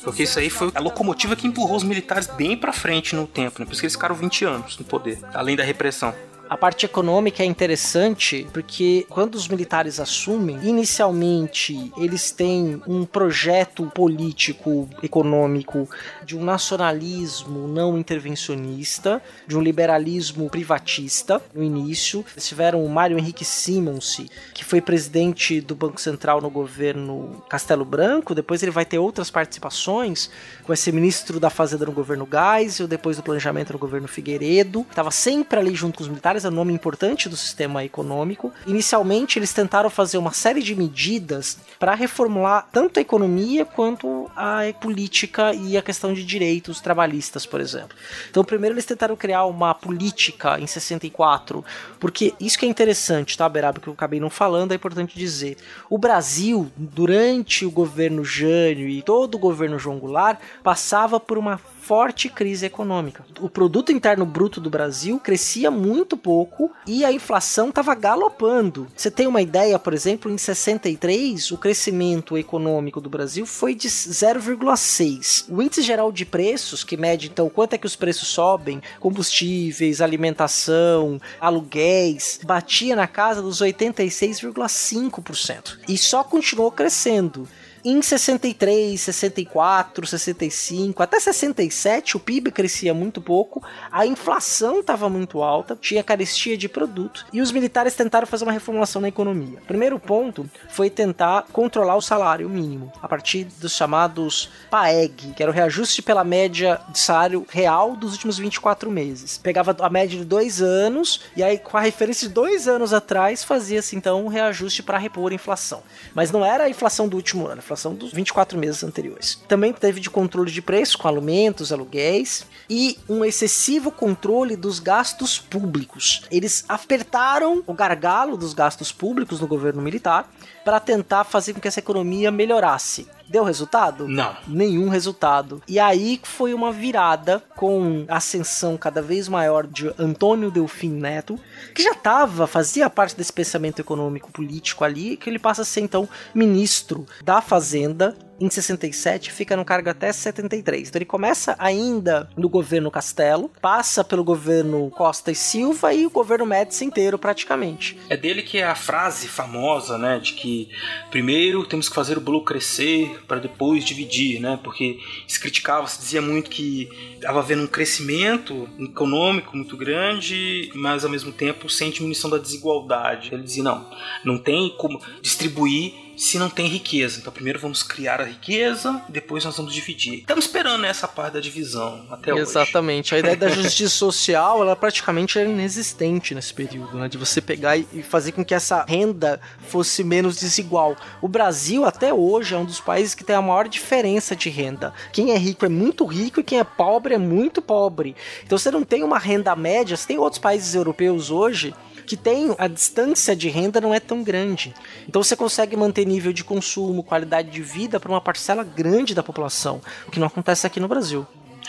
Porque 0.03 0.25
isso 0.25 0.37
aí 0.41 0.51
foi 0.51 0.73
a 0.75 0.81
locomotiva 0.81 1.37
que 1.37 1.47
empurrou 1.47 1.77
os 1.77 1.85
militares 1.85 2.27
bem 2.27 2.57
pra 2.57 2.73
frente 2.73 3.15
no 3.15 3.25
tempo, 3.25 3.61
né? 3.61 3.67
Por 3.67 3.71
isso 3.71 3.81
que 3.81 3.87
eles 3.87 3.95
ficaram 3.95 4.17
20 4.17 4.45
anos 4.47 4.77
no 4.77 4.85
poder, 4.85 5.21
além 5.33 5.55
da 5.55 5.63
repressão. 5.63 6.13
A 6.53 6.57
parte 6.59 6.85
econômica 6.85 7.43
é 7.43 7.47
interessante 7.47 8.47
porque 8.53 9.07
quando 9.09 9.37
os 9.37 9.49
militares 9.49 9.99
assumem, 9.99 10.59
inicialmente 10.63 11.91
eles 11.97 12.31
têm 12.31 12.83
um 12.87 13.07
projeto 13.07 13.91
político, 13.95 14.87
econômico, 15.03 15.89
de 16.23 16.37
um 16.37 16.45
nacionalismo 16.45 17.67
não 17.67 17.97
intervencionista, 17.97 19.23
de 19.47 19.57
um 19.57 19.63
liberalismo 19.63 20.51
privatista. 20.51 21.41
No 21.55 21.63
início. 21.63 22.23
Eles 22.35 22.47
tiveram 22.47 22.85
o 22.85 22.89
Mário 22.91 23.19
Henrique 23.19 23.47
Simons, 23.47 24.21
que 24.53 24.63
foi 24.63 24.83
presidente 24.83 25.59
do 25.59 25.75
Banco 25.75 25.99
Central 25.99 26.43
no 26.43 26.51
governo 26.51 27.43
Castelo 27.49 27.87
Branco, 27.87 28.35
depois 28.35 28.63
ele 28.63 28.71
vai 28.71 28.85
ter 28.85 28.99
outras 28.99 29.31
participações, 29.31 30.29
vai 30.67 30.77
ser 30.77 30.93
ministro 30.93 31.41
da 31.41 31.49
Fazenda 31.49 31.87
no 31.87 31.93
governo 31.93 32.29
Geisel, 32.31 32.87
depois 32.87 33.17
do 33.17 33.23
planejamento 33.23 33.73
no 33.73 33.79
governo 33.79 34.07
Figueiredo, 34.07 34.85
estava 34.91 35.11
sempre 35.11 35.59
ali 35.59 35.75
junto 35.75 35.97
com 35.97 36.03
os 36.03 36.09
militares, 36.11 36.42
um 36.49 36.55
nome 36.55 36.73
importante 36.73 37.29
do 37.29 37.37
sistema 37.37 37.85
econômico. 37.85 38.53
Inicialmente, 38.67 39.39
eles 39.39 39.53
tentaram 39.53 39.91
fazer 39.91 40.19
uma 40.19 40.33
série 40.33 40.63
de 40.63 40.75
medidas 40.75 41.59
para 41.79 41.95
reformular 41.95 42.69
tanto 42.73 42.99
a 42.99 43.03
economia 43.03 43.65
quanto 43.65 44.31
a 44.37 44.61
política 44.81 45.53
e 45.55 45.77
a 45.77 45.83
questão 45.83 46.13
de 46.13 46.25
direitos 46.25 46.81
trabalhistas, 46.81 47.47
por 47.47 47.61
exemplo. 47.61 47.97
Então, 48.31 48.45
primeiro 48.45 48.75
eles 48.75 48.85
tentaram 48.85 49.17
criar 49.17 49.45
uma 49.45 49.75
política 49.75 50.59
em 50.59 50.67
64, 50.67 51.65
porque 51.99 52.35
isso 52.41 52.59
que 52.59 52.67
é 52.67 52.69
interessante, 52.69 53.37
tá, 53.37 53.49
Beraba, 53.49 53.81
que 53.81 53.89
eu 53.89 53.93
acabei 53.93 54.21
não 54.21 54.31
falando, 54.31 54.73
é 54.73 54.75
importante 54.77 55.19
dizer. 55.19 55.57
O 55.89 55.99
Brasil, 55.99 56.71
durante 56.77 57.65
o 57.65 57.71
governo 57.71 58.25
Jânio 58.25 58.89
e 58.89 59.03
todo 59.03 59.35
o 59.35 59.39
governo 59.39 59.79
João 59.79 59.99
Goulart, 59.99 60.39
passava 60.63 61.19
por 61.19 61.39
uma 61.39 61.59
forte 61.83 62.29
crise 62.29 62.65
econômica. 62.65 63.25
O 63.41 63.51
produto 63.51 63.91
interno 63.91 64.25
bruto 64.25 64.61
do 64.61 64.71
Brasil 64.71 65.19
crescia 65.19 65.69
muito 65.69 66.17
pouco 66.17 66.71
e 66.87 67.05
a 67.05 67.13
inflação 67.13 67.71
estava 67.71 67.93
galopando. 67.95 68.87
Você 68.97 69.11
tem 69.11 69.27
uma 69.27 69.43
ideia, 69.43 69.77
por 69.81 69.93
exemplo, 69.93 70.31
em 70.31 70.39
63 70.39 71.51
o 71.51 71.59
crescimento 71.59 72.39
econômico 72.39 73.01
do 73.01 73.11
Brasil 73.11 73.45
foi 73.45 73.75
de 73.75 73.89
0,6. 73.89 75.47
O 75.49 75.61
índice 75.61 75.83
geral 75.83 76.13
de 76.13 76.25
preços, 76.25 76.85
que 76.85 76.97
mede 76.97 77.27
então 77.27 77.51
quanto 77.51 77.75
é 77.75 77.79
que 77.79 77.87
os 77.87 77.97
preços 77.97 78.29
sobem, 78.29 78.81
combustíveis, 79.01 80.01
alimentação, 80.01 81.21
aluguéis, 81.41 82.39
batia 82.45 82.95
na 82.95 83.09
casa 83.09 83.43
dos 83.43 83.61
86,5% 83.61 85.79
e 85.89 85.99
só 85.99 86.23
continuou 86.23 86.71
crescendo. 86.71 87.49
Em 87.85 88.01
63, 88.01 89.01
64, 89.01 90.07
65, 90.07 91.03
até 91.03 91.19
67 91.19 92.17
o 92.17 92.21
PIB 92.21 92.53
crescia 92.53 92.95
muito 92.95 93.21
pouco, 93.21 93.61
a 93.91 94.07
inflação 94.07 94.79
estava 94.79 95.09
muito 95.09 95.43
alta, 95.43 95.75
tinha 95.75 96.01
carestia 96.05 96.57
de 96.57 96.69
produto 96.69 97.27
e 97.33 97.41
os 97.41 97.51
militares 97.51 97.97
tentaram 97.97 98.25
fazer 98.25 98.45
uma 98.45 98.53
reformulação 98.53 99.03
na 99.03 99.09
economia. 99.09 99.59
O 99.59 99.67
primeiro 99.67 99.99
ponto 99.99 100.49
foi 100.69 100.91
tentar 100.91 101.47
controlar 101.53 101.97
o 101.97 102.01
salário 102.01 102.49
mínimo 102.49 102.93
a 103.03 103.09
partir 103.09 103.49
dos 103.59 103.73
chamados 103.73 104.49
PAEG, 104.71 105.33
que 105.35 105.43
era 105.43 105.51
o 105.51 105.55
reajuste 105.55 106.03
pela 106.03 106.23
média 106.23 106.81
de 106.89 107.01
salário 107.01 107.45
real 107.51 107.97
dos 107.97 108.13
últimos 108.13 108.39
24 108.39 108.93
meses. 108.93 109.39
Pegava 109.39 109.75
a 109.81 109.91
média 109.91 110.17
de 110.17 110.25
dois 110.25 110.63
anos 110.63 111.23
e 111.37 111.43
aí 111.43 111.59
com 111.59 111.77
a 111.77 111.81
referência 111.81 112.29
de 112.29 112.35
dois 112.35 112.69
anos 112.69 112.93
atrás 112.93 113.43
fazia-se 113.43 113.97
então 113.97 114.25
um 114.25 114.29
reajuste 114.29 114.85
para 114.85 114.99
repor 114.99 115.33
a 115.33 115.35
inflação. 115.35 115.83
Mas 116.15 116.31
não 116.31 116.45
era 116.45 116.63
a 116.63 116.71
inflação 116.71 117.09
do 117.09 117.17
último 117.17 117.49
ano, 117.49 117.61
inflação 117.73 117.95
dos 117.95 118.13
24 118.13 118.59
meses 118.59 118.85
anteriores. 118.85 119.41
Também 119.49 119.73
teve 119.73 120.01
de 120.01 120.11
controle 120.11 120.51
de 120.51 120.61
preço 120.61 120.99
com 120.99 121.09
alimentos, 121.09 121.73
aluguéis 121.73 122.47
e 122.69 122.99
um 123.09 123.25
excessivo 123.25 123.91
controle 123.91 124.57
dos 124.57 124.79
gastos 124.79 125.39
públicos. 125.39 126.23
Eles 126.31 126.65
apertaram 126.69 127.63
o 127.67 127.73
gargalo 127.73 128.37
dos 128.37 128.53
gastos 128.53 128.93
públicos 128.93 129.41
no 129.41 129.47
governo 129.47 129.83
militar 129.83 130.31
para 130.65 130.79
tentar 130.79 131.25
fazer 131.25 131.55
com 131.55 131.61
que 131.61 131.69
essa 131.69 131.81
economia 131.81 132.31
melhorasse. 132.31 133.09
Deu 133.29 133.45
resultado? 133.45 134.09
Não. 134.09 134.37
Nenhum 134.47 134.89
resultado. 134.89 135.63
E 135.67 135.79
aí 135.79 136.21
foi 136.23 136.55
uma 136.55 136.73
virada 136.73 137.43
com 137.57 138.05
ascensão 138.09 138.77
cada 138.77 139.01
vez 139.01 139.29
maior 139.29 139.67
de 139.67 139.93
Antônio 139.99 140.51
Delfim 140.51 140.91
Neto, 140.91 141.39
que 141.75 141.83
já 141.83 141.93
estava, 141.93 142.47
fazia 142.47 142.91
parte 142.91 143.17
desse 143.17 143.33
pensamento 143.33 143.81
econômico 143.81 144.31
político 144.31 144.85
ali, 144.85 145.17
que 145.17 145.31
ele 145.31 145.39
passa 145.39 145.63
a 145.63 145.65
ser 145.65 145.81
então 145.81 146.09
ministro 146.35 147.07
da 147.23 147.41
Fazenda 147.41 148.17
em 148.41 148.51
67, 148.51 149.31
fica 149.33 149.57
no 149.57 149.65
cargo 149.65 149.89
até 149.89 150.13
73. 150.13 150.89
Então 150.89 150.99
ele 150.99 151.05
começa 151.05 151.55
ainda 151.59 152.29
no 152.37 152.49
governo 152.49 152.91
Castelo, 152.91 153.51
passa 153.61 154.03
pelo 154.03 154.25
governo 154.25 154.91
Costa 154.91 155.31
e 155.31 155.35
Silva 155.35 155.95
e 155.95 156.05
o 156.07 156.11
governo 156.11 156.45
Médici 156.45 156.85
inteiro 156.85 157.19
praticamente. 157.19 157.97
É 158.09 158.17
dele 158.17 158.43
que 158.43 158.59
é 158.59 158.65
a 158.65 158.75
frase 158.75 159.29
famosa, 159.29 159.97
né, 159.97 160.19
de 160.19 160.33
que 160.33 160.71
primeiro 161.11 161.65
temos 161.65 161.89
que 161.89 161.95
fazer 161.95 162.19
o 162.19 162.21
bolo 162.21 162.45
crescer 162.45 163.12
para 163.27 163.39
depois 163.39 163.85
dividir, 163.85 164.41
né? 164.41 164.59
Porque 164.63 164.99
se 165.27 165.39
criticava, 165.41 165.87
se 165.87 166.01
dizia 166.01 166.23
muito 166.23 166.51
que 166.51 166.89
estava 167.15 167.41
havendo 167.41 167.63
um 167.63 167.67
crescimento 167.67 168.69
econômico 168.79 169.57
muito 169.57 169.77
grande, 169.77 170.71
mas 170.75 171.05
ao 171.05 171.11
mesmo 171.11 171.33
tempo 171.33 171.69
sem 171.69 171.91
diminuição 171.91 172.31
da 172.31 172.39
desigualdade. 172.39 173.31
Ele 173.33 173.43
dizia 173.43 173.63
não, 173.63 173.89
não 174.25 174.39
tem 174.39 174.75
como 174.77 175.01
distribuir 175.21 176.12
se 176.23 176.39
não 176.39 176.49
tem 176.49 176.69
riqueza. 176.69 177.19
Então 177.19 177.33
primeiro 177.33 177.59
vamos 177.59 177.83
criar 177.83 178.21
a 178.21 178.25
riqueza, 178.25 179.03
depois 179.09 179.45
nós 179.45 179.57
vamos 179.57 179.75
dividir. 179.75 180.21
Estamos 180.21 180.45
esperando 180.45 180.85
essa 180.85 181.09
parte 181.09 181.35
da 181.35 181.41
divisão 181.41 182.07
até 182.11 182.33
hoje. 182.33 182.43
Exatamente. 182.43 183.13
A 183.15 183.19
ideia 183.19 183.37
da 183.37 183.49
justiça 183.49 183.91
social, 183.97 184.63
ela 184.63 184.77
praticamente 184.77 185.37
era 185.37 185.49
inexistente 185.49 186.33
nesse 186.33 186.55
período, 186.55 186.97
né? 186.97 187.09
De 187.09 187.19
você 187.19 187.41
pegar 187.41 187.77
e 187.77 188.05
fazer 188.09 188.33
com 188.33 188.45
que 188.45 188.55
essa 188.55 188.85
renda 188.85 189.41
fosse 189.69 190.05
menos 190.05 190.37
desigual. 190.37 190.97
O 191.21 191.27
Brasil, 191.27 191.85
até 191.85 192.15
hoje, 192.15 192.55
é 192.55 192.59
um 192.59 192.65
dos 192.65 192.81
países 192.81 193.17
que 193.17 193.25
tem 193.25 193.35
a 193.35 193.43
maior 193.43 193.67
diferença 193.67 194.37
de 194.37 194.49
renda. 194.49 194.95
Quem 195.13 195.33
é 195.33 195.37
rico 195.37 195.67
é 195.67 195.69
muito 195.69 196.07
rico 196.07 196.39
e 196.39 196.45
quem 196.45 196.61
é 196.61 196.65
pobre 196.65 197.15
é 197.15 197.19
muito 197.19 197.61
pobre. 197.61 198.15
Então 198.45 198.57
você 198.57 198.71
não 198.71 198.85
tem 198.85 199.03
uma 199.03 199.19
renda 199.19 199.57
média, 199.57 199.97
você 199.97 200.07
tem 200.07 200.19
outros 200.19 200.41
países 200.41 200.73
europeus 200.75 201.31
hoje 201.31 201.75
que 202.07 202.17
tem 202.17 202.55
a 202.59 202.69
distância 202.69 203.35
de 203.35 203.49
renda 203.49 203.81
não 203.81 203.95
é 203.95 204.01
tão 204.01 204.23
grande. 204.23 204.75
Então 205.09 205.23
você 205.23 205.37
consegue 205.37 205.77
manter 205.77 206.07
nível 206.07 206.33
de 206.33 206.45
consumo, 206.45 207.03
qualidade 207.03 207.51
de 207.51 207.63
vida 207.63 207.99
para 208.01 208.11
uma 208.11 208.21
parcela 208.21 208.65
grande 208.65 209.15
da 209.15 209.23
população, 209.23 209.81
o 210.07 210.11
que 210.11 210.21
não 210.21 210.27
acontece 210.27 210.67
aqui 210.67 210.81
no 210.81 210.89
Brasil. 210.89 211.27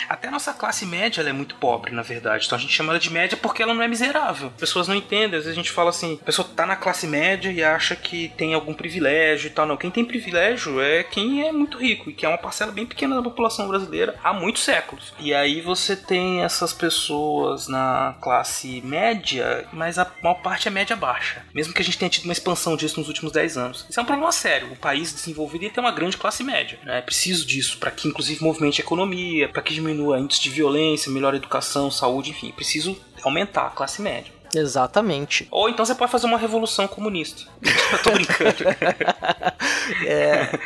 Até 0.10 0.28
a 0.28 0.32
nossa 0.32 0.54
classe 0.54 0.86
média 0.86 1.22
é 1.22 1.34
muito 1.34 1.56
pobre, 1.56 1.92
na 1.92 2.02
verdade. 2.02 2.46
Então 2.46 2.58
a 2.58 2.62
gente 2.62 2.74
chama 2.74 2.92
ela 2.92 3.00
de 3.00 3.10
média 3.10 3.38
porque 3.38 3.64
ela 3.64 3.74
não 3.74 3.84
é 3.84 3.88
miserável. 3.88 4.50
As 4.50 4.60
pessoas 4.60 4.88
não 4.88 4.96
entendem. 4.96 5.38
Às 5.38 5.46
vezes 5.46 5.52
a 5.52 5.62
gente 5.62 5.72
fala 5.72 5.90
assim: 5.90 6.20
a 6.22 6.26
pessoa 6.26 6.48
tá 6.56 6.66
na 6.66 6.76
classe 6.76 7.08
média 7.08 7.52
e 7.52 7.64
acha 7.64 7.96
que 7.96 8.30
tem 8.38 8.54
algum 8.54 8.74
privilégio 8.74 9.48
e 9.48 9.50
tal. 9.50 9.66
Não, 9.66 9.78
quem 9.78 9.92
tem 9.92 10.06
privilégio 10.06 10.82
é 10.82 11.04
quem 11.04 11.48
é 11.48 11.52
muito 11.52 11.78
rico 11.78 12.10
e 12.10 12.14
que 12.14 12.26
é 12.26 12.30
uma 12.30 12.38
parcela 12.38 12.72
bem 12.72 12.86
pequena 12.86 13.16
da 13.16 13.22
população 13.22 13.68
brasileira 13.68 14.16
há 14.24 14.34
muitos 14.34 14.64
séculos. 14.64 15.14
E 15.20 15.34
aí 15.34 15.62
você 15.62 15.96
tem 15.96 16.44
essas 16.44 16.74
pessoas 16.74 17.68
na 17.68 18.16
classe 18.22 18.82
média, 18.82 19.66
mas 19.72 19.98
a 19.98 20.10
maior 20.22 20.36
parte 20.36 20.68
é 20.68 20.72
média 20.72 20.96
baixa. 20.96 21.46
Mesmo 21.54 21.74
que 21.74 21.82
a 21.82 21.86
gente 21.86 21.98
tenha 21.98 22.10
tido 22.10 22.26
uma 22.26 22.34
expansão 22.34 22.76
disso 22.76 23.00
nos 23.00 23.08
últimos 23.08 23.32
10 23.32 23.58
anos. 23.58 23.86
Isso 23.90 24.00
é 24.00 24.04
um 24.04 24.06
problema 24.06 24.32
sério. 24.32 24.72
O 24.72 24.76
país 24.76 25.14
desenvolvido 25.14 25.70
tem 25.70 25.84
uma 25.84 25.92
grande 25.92 26.18
classe 26.18 26.44
média. 26.44 26.80
Né? 26.84 27.00
É 27.00 27.02
preciso 27.02 27.46
disso 27.46 27.78
para 27.78 27.92
que, 27.92 28.08
inclusive, 28.08 28.44
movimente 28.44 28.82
a 28.82 28.84
economia, 28.84 29.50
para 29.50 29.62
que 29.62 29.74
diminua 29.84 30.20
índice 30.20 30.42
de 30.42 30.50
violência, 30.50 31.12
melhor 31.12 31.36
educação, 31.36 31.92
saúde, 31.92 32.32
enfim. 32.32 32.52
Preciso 32.52 32.98
aumentar 33.24 33.68
a 33.68 33.70
classe 33.70 34.02
média. 34.02 34.32
Exatamente. 34.56 35.48
Ou 35.52 35.70
então 35.70 35.86
você 35.86 35.96
pode 35.96 36.12
fazer 36.12 36.26
uma 36.26 36.38
revolução 36.38 36.88
comunista. 36.88 37.44
Eu 37.92 38.00
tô 38.04 38.12
brincando. 38.12 38.64
é, 40.06 40.60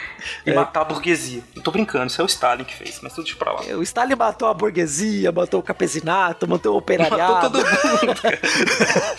e 0.46 0.54
matar 0.54 0.82
a 0.82 0.86
burguesia. 0.86 1.44
Eu 1.56 1.62
tô 1.62 1.72
brincando, 1.72 2.08
isso 2.08 2.22
é 2.22 2.24
o 2.24 2.28
Stalin 2.28 2.64
que 2.64 2.74
fez, 2.74 3.00
mas 3.02 3.14
tudo 3.14 3.26
de 3.26 3.36
pra 3.36 3.54
lá. 3.54 3.62
O 3.62 3.84
Stalin 3.84 4.16
matou 4.16 4.48
a 4.48 4.54
burguesia, 4.54 5.32
matou 5.32 5.60
o 5.60 5.64
campesinato, 5.64 6.48
matou 6.48 6.76
o 6.76 6.78
operariado. 6.78 7.28
Matou 7.28 7.52
todo 7.52 8.08
mundo. 8.08 8.22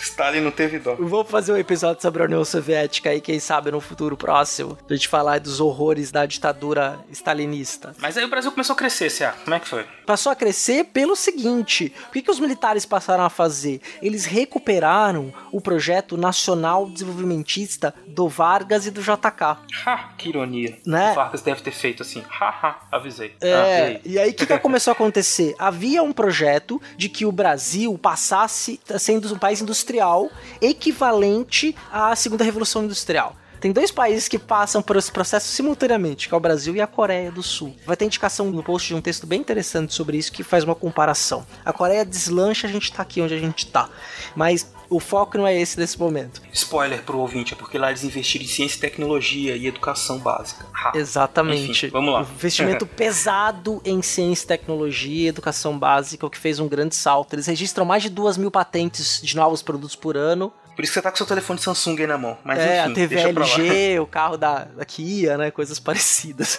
Stalin 0.01 0.41
não 0.41 0.51
teve 0.51 0.79
dó. 0.79 0.95
Vou 0.95 1.23
fazer 1.23 1.53
um 1.53 1.57
episódio 1.57 2.01
sobre 2.01 2.23
a 2.23 2.25
União 2.25 2.43
Soviética 2.43 3.09
aí, 3.09 3.21
quem 3.21 3.39
sabe 3.39 3.71
no 3.71 3.79
futuro 3.79 4.17
próximo, 4.17 4.75
pra 4.75 4.95
gente 4.95 5.07
falar 5.07 5.39
dos 5.39 5.59
horrores 5.59 6.11
da 6.11 6.25
ditadura 6.25 6.99
stalinista. 7.11 7.95
Mas 7.99 8.17
aí 8.17 8.23
o 8.23 8.29
Brasil 8.29 8.51
começou 8.51 8.73
a 8.73 8.77
crescer, 8.77 9.09
Cia. 9.09 9.33
Como 9.43 9.55
é 9.55 9.59
que 9.59 9.67
foi? 9.67 9.85
Passou 10.09 10.31
a 10.31 10.35
crescer 10.35 10.85
pelo 10.85 11.15
seguinte: 11.15 11.93
o 12.07 12.11
que, 12.11 12.23
que 12.23 12.31
os 12.31 12.39
militares 12.39 12.83
passaram 12.83 13.23
a 13.23 13.29
fazer? 13.29 13.79
Eles 14.01 14.25
recuperaram 14.25 15.31
o 15.51 15.61
projeto 15.61 16.17
nacional 16.17 16.89
desenvolvimentista 16.89 17.93
do 18.07 18.27
Vargas 18.27 18.87
e 18.87 18.89
do 18.89 19.03
JK. 19.03 19.59
Ha, 19.85 20.09
que 20.17 20.29
ironia. 20.29 20.79
Né? 20.83 21.11
O 21.11 21.15
Vargas 21.15 21.43
deve 21.43 21.61
ter 21.61 21.69
feito 21.69 22.01
assim. 22.01 22.23
Haha, 22.27 22.79
avisei. 22.91 23.35
É, 23.39 23.97
Ah, 23.97 24.01
e 24.03 24.17
aí? 24.17 24.31
o 24.31 24.33
que, 24.33 24.47
que 24.47 24.57
começou 24.57 24.89
a 24.89 24.95
acontecer? 24.95 25.53
Havia 25.59 26.01
um 26.01 26.11
projeto 26.11 26.81
de 26.97 27.07
que 27.07 27.23
o 27.23 27.31
Brasil 27.31 27.95
passasse 27.95 28.79
ser 28.97 29.15
um 29.15 29.37
país 29.37 29.61
industrial 29.61 30.31
equivalente 30.59 31.75
à 31.91 32.15
segunda 32.15 32.43
revolução 32.43 32.83
industrial. 32.83 33.35
Tem 33.59 33.71
dois 33.71 33.91
países 33.91 34.27
que 34.27 34.39
passam 34.39 34.81
por 34.81 34.95
esse 34.95 35.11
processo 35.11 35.47
simultaneamente, 35.47 36.27
que 36.27 36.33
é 36.33 36.37
o 36.37 36.39
Brasil 36.39 36.75
e 36.75 36.81
a 36.81 36.87
Coreia 36.87 37.31
do 37.31 37.43
Sul. 37.43 37.75
Vai 37.85 37.97
ter 37.97 38.05
indicação 38.05 38.49
no 38.49 38.63
post 38.63 38.87
de 38.87 38.95
um 38.95 39.01
texto 39.01 39.27
bem 39.27 39.41
interessante 39.41 39.93
sobre 39.93 40.17
isso 40.17 40.31
que 40.31 40.43
faz 40.43 40.63
uma 40.63 40.75
comparação. 40.75 41.45
A 41.65 41.73
Coreia 41.73 42.05
deslancha, 42.05 42.67
a 42.67 42.71
gente 42.71 42.91
tá 42.91 43.03
aqui 43.03 43.21
onde 43.21 43.33
a 43.33 43.39
gente 43.39 43.67
tá. 43.67 43.89
Mas 44.35 44.71
o 44.89 44.99
foco 44.99 45.37
não 45.37 45.45
é 45.45 45.55
esse 45.55 45.79
nesse 45.79 45.99
momento. 45.99 46.41
Spoiler 46.51 47.03
pro 47.03 47.19
ouvinte, 47.19 47.53
é 47.53 47.55
porque 47.55 47.77
lá 47.77 47.89
eles 47.89 48.03
investiram 48.03 48.45
em 48.45 48.47
ciência 48.47 48.77
e 48.77 48.79
tecnologia 48.79 49.55
e 49.55 49.67
educação 49.67 50.17
básica. 50.17 50.65
Ha. 50.73 50.93
Exatamente. 50.95 51.71
Enfim, 51.71 51.89
vamos 51.89 52.13
lá. 52.13 52.21
Um 52.21 52.33
investimento 52.33 52.85
pesado 52.87 53.81
em 53.85 54.01
ciência, 54.01 54.47
tecnologia 54.47 55.25
e 55.25 55.27
educação 55.27 55.77
básica, 55.77 56.25
o 56.25 56.29
que 56.29 56.37
fez 56.37 56.59
um 56.59 56.67
grande 56.67 56.95
salto. 56.95 57.33
Eles 57.33 57.45
registram 57.45 57.85
mais 57.85 58.03
de 58.03 58.09
duas 58.09 58.37
mil 58.37 58.49
patentes 58.49 59.21
de 59.21 59.35
novos 59.35 59.61
produtos 59.61 59.95
por 59.95 60.17
ano. 60.17 60.51
Por 60.79 60.83
isso 60.83 60.93
que 60.93 60.99
você 60.99 61.01
tá 61.01 61.11
com 61.11 61.17
seu 61.17 61.25
telefone 61.25 61.59
Samsung 61.59 61.99
aí 61.99 62.07
na 62.07 62.17
mão. 62.17 62.37
Mas 62.41 62.57
é, 62.57 62.79
enfim, 62.79 62.91
a 62.91 62.95
TV. 62.95 63.15
LG, 63.17 63.99
o 63.99 64.07
carro 64.07 64.37
da, 64.37 64.59
da 64.63 64.85
Kia, 64.85 65.37
né? 65.37 65.51
Coisas 65.51 65.77
parecidas. 65.77 66.57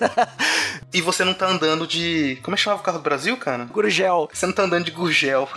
E 0.93 1.01
você 1.01 1.25
não 1.25 1.33
tá 1.33 1.47
andando 1.47 1.87
de. 1.87 2.37
Como 2.43 2.55
é 2.55 2.57
que 2.57 2.63
chamava 2.63 2.83
o 2.83 2.85
carro 2.85 2.99
do 2.99 3.03
Brasil, 3.03 3.37
cara? 3.37 3.65
Gurgel. 3.65 4.29
Você 4.33 4.45
não 4.45 4.53
tá 4.53 4.65
andando 4.65 4.85
de 4.85 4.91
Gurgel. 4.91 5.49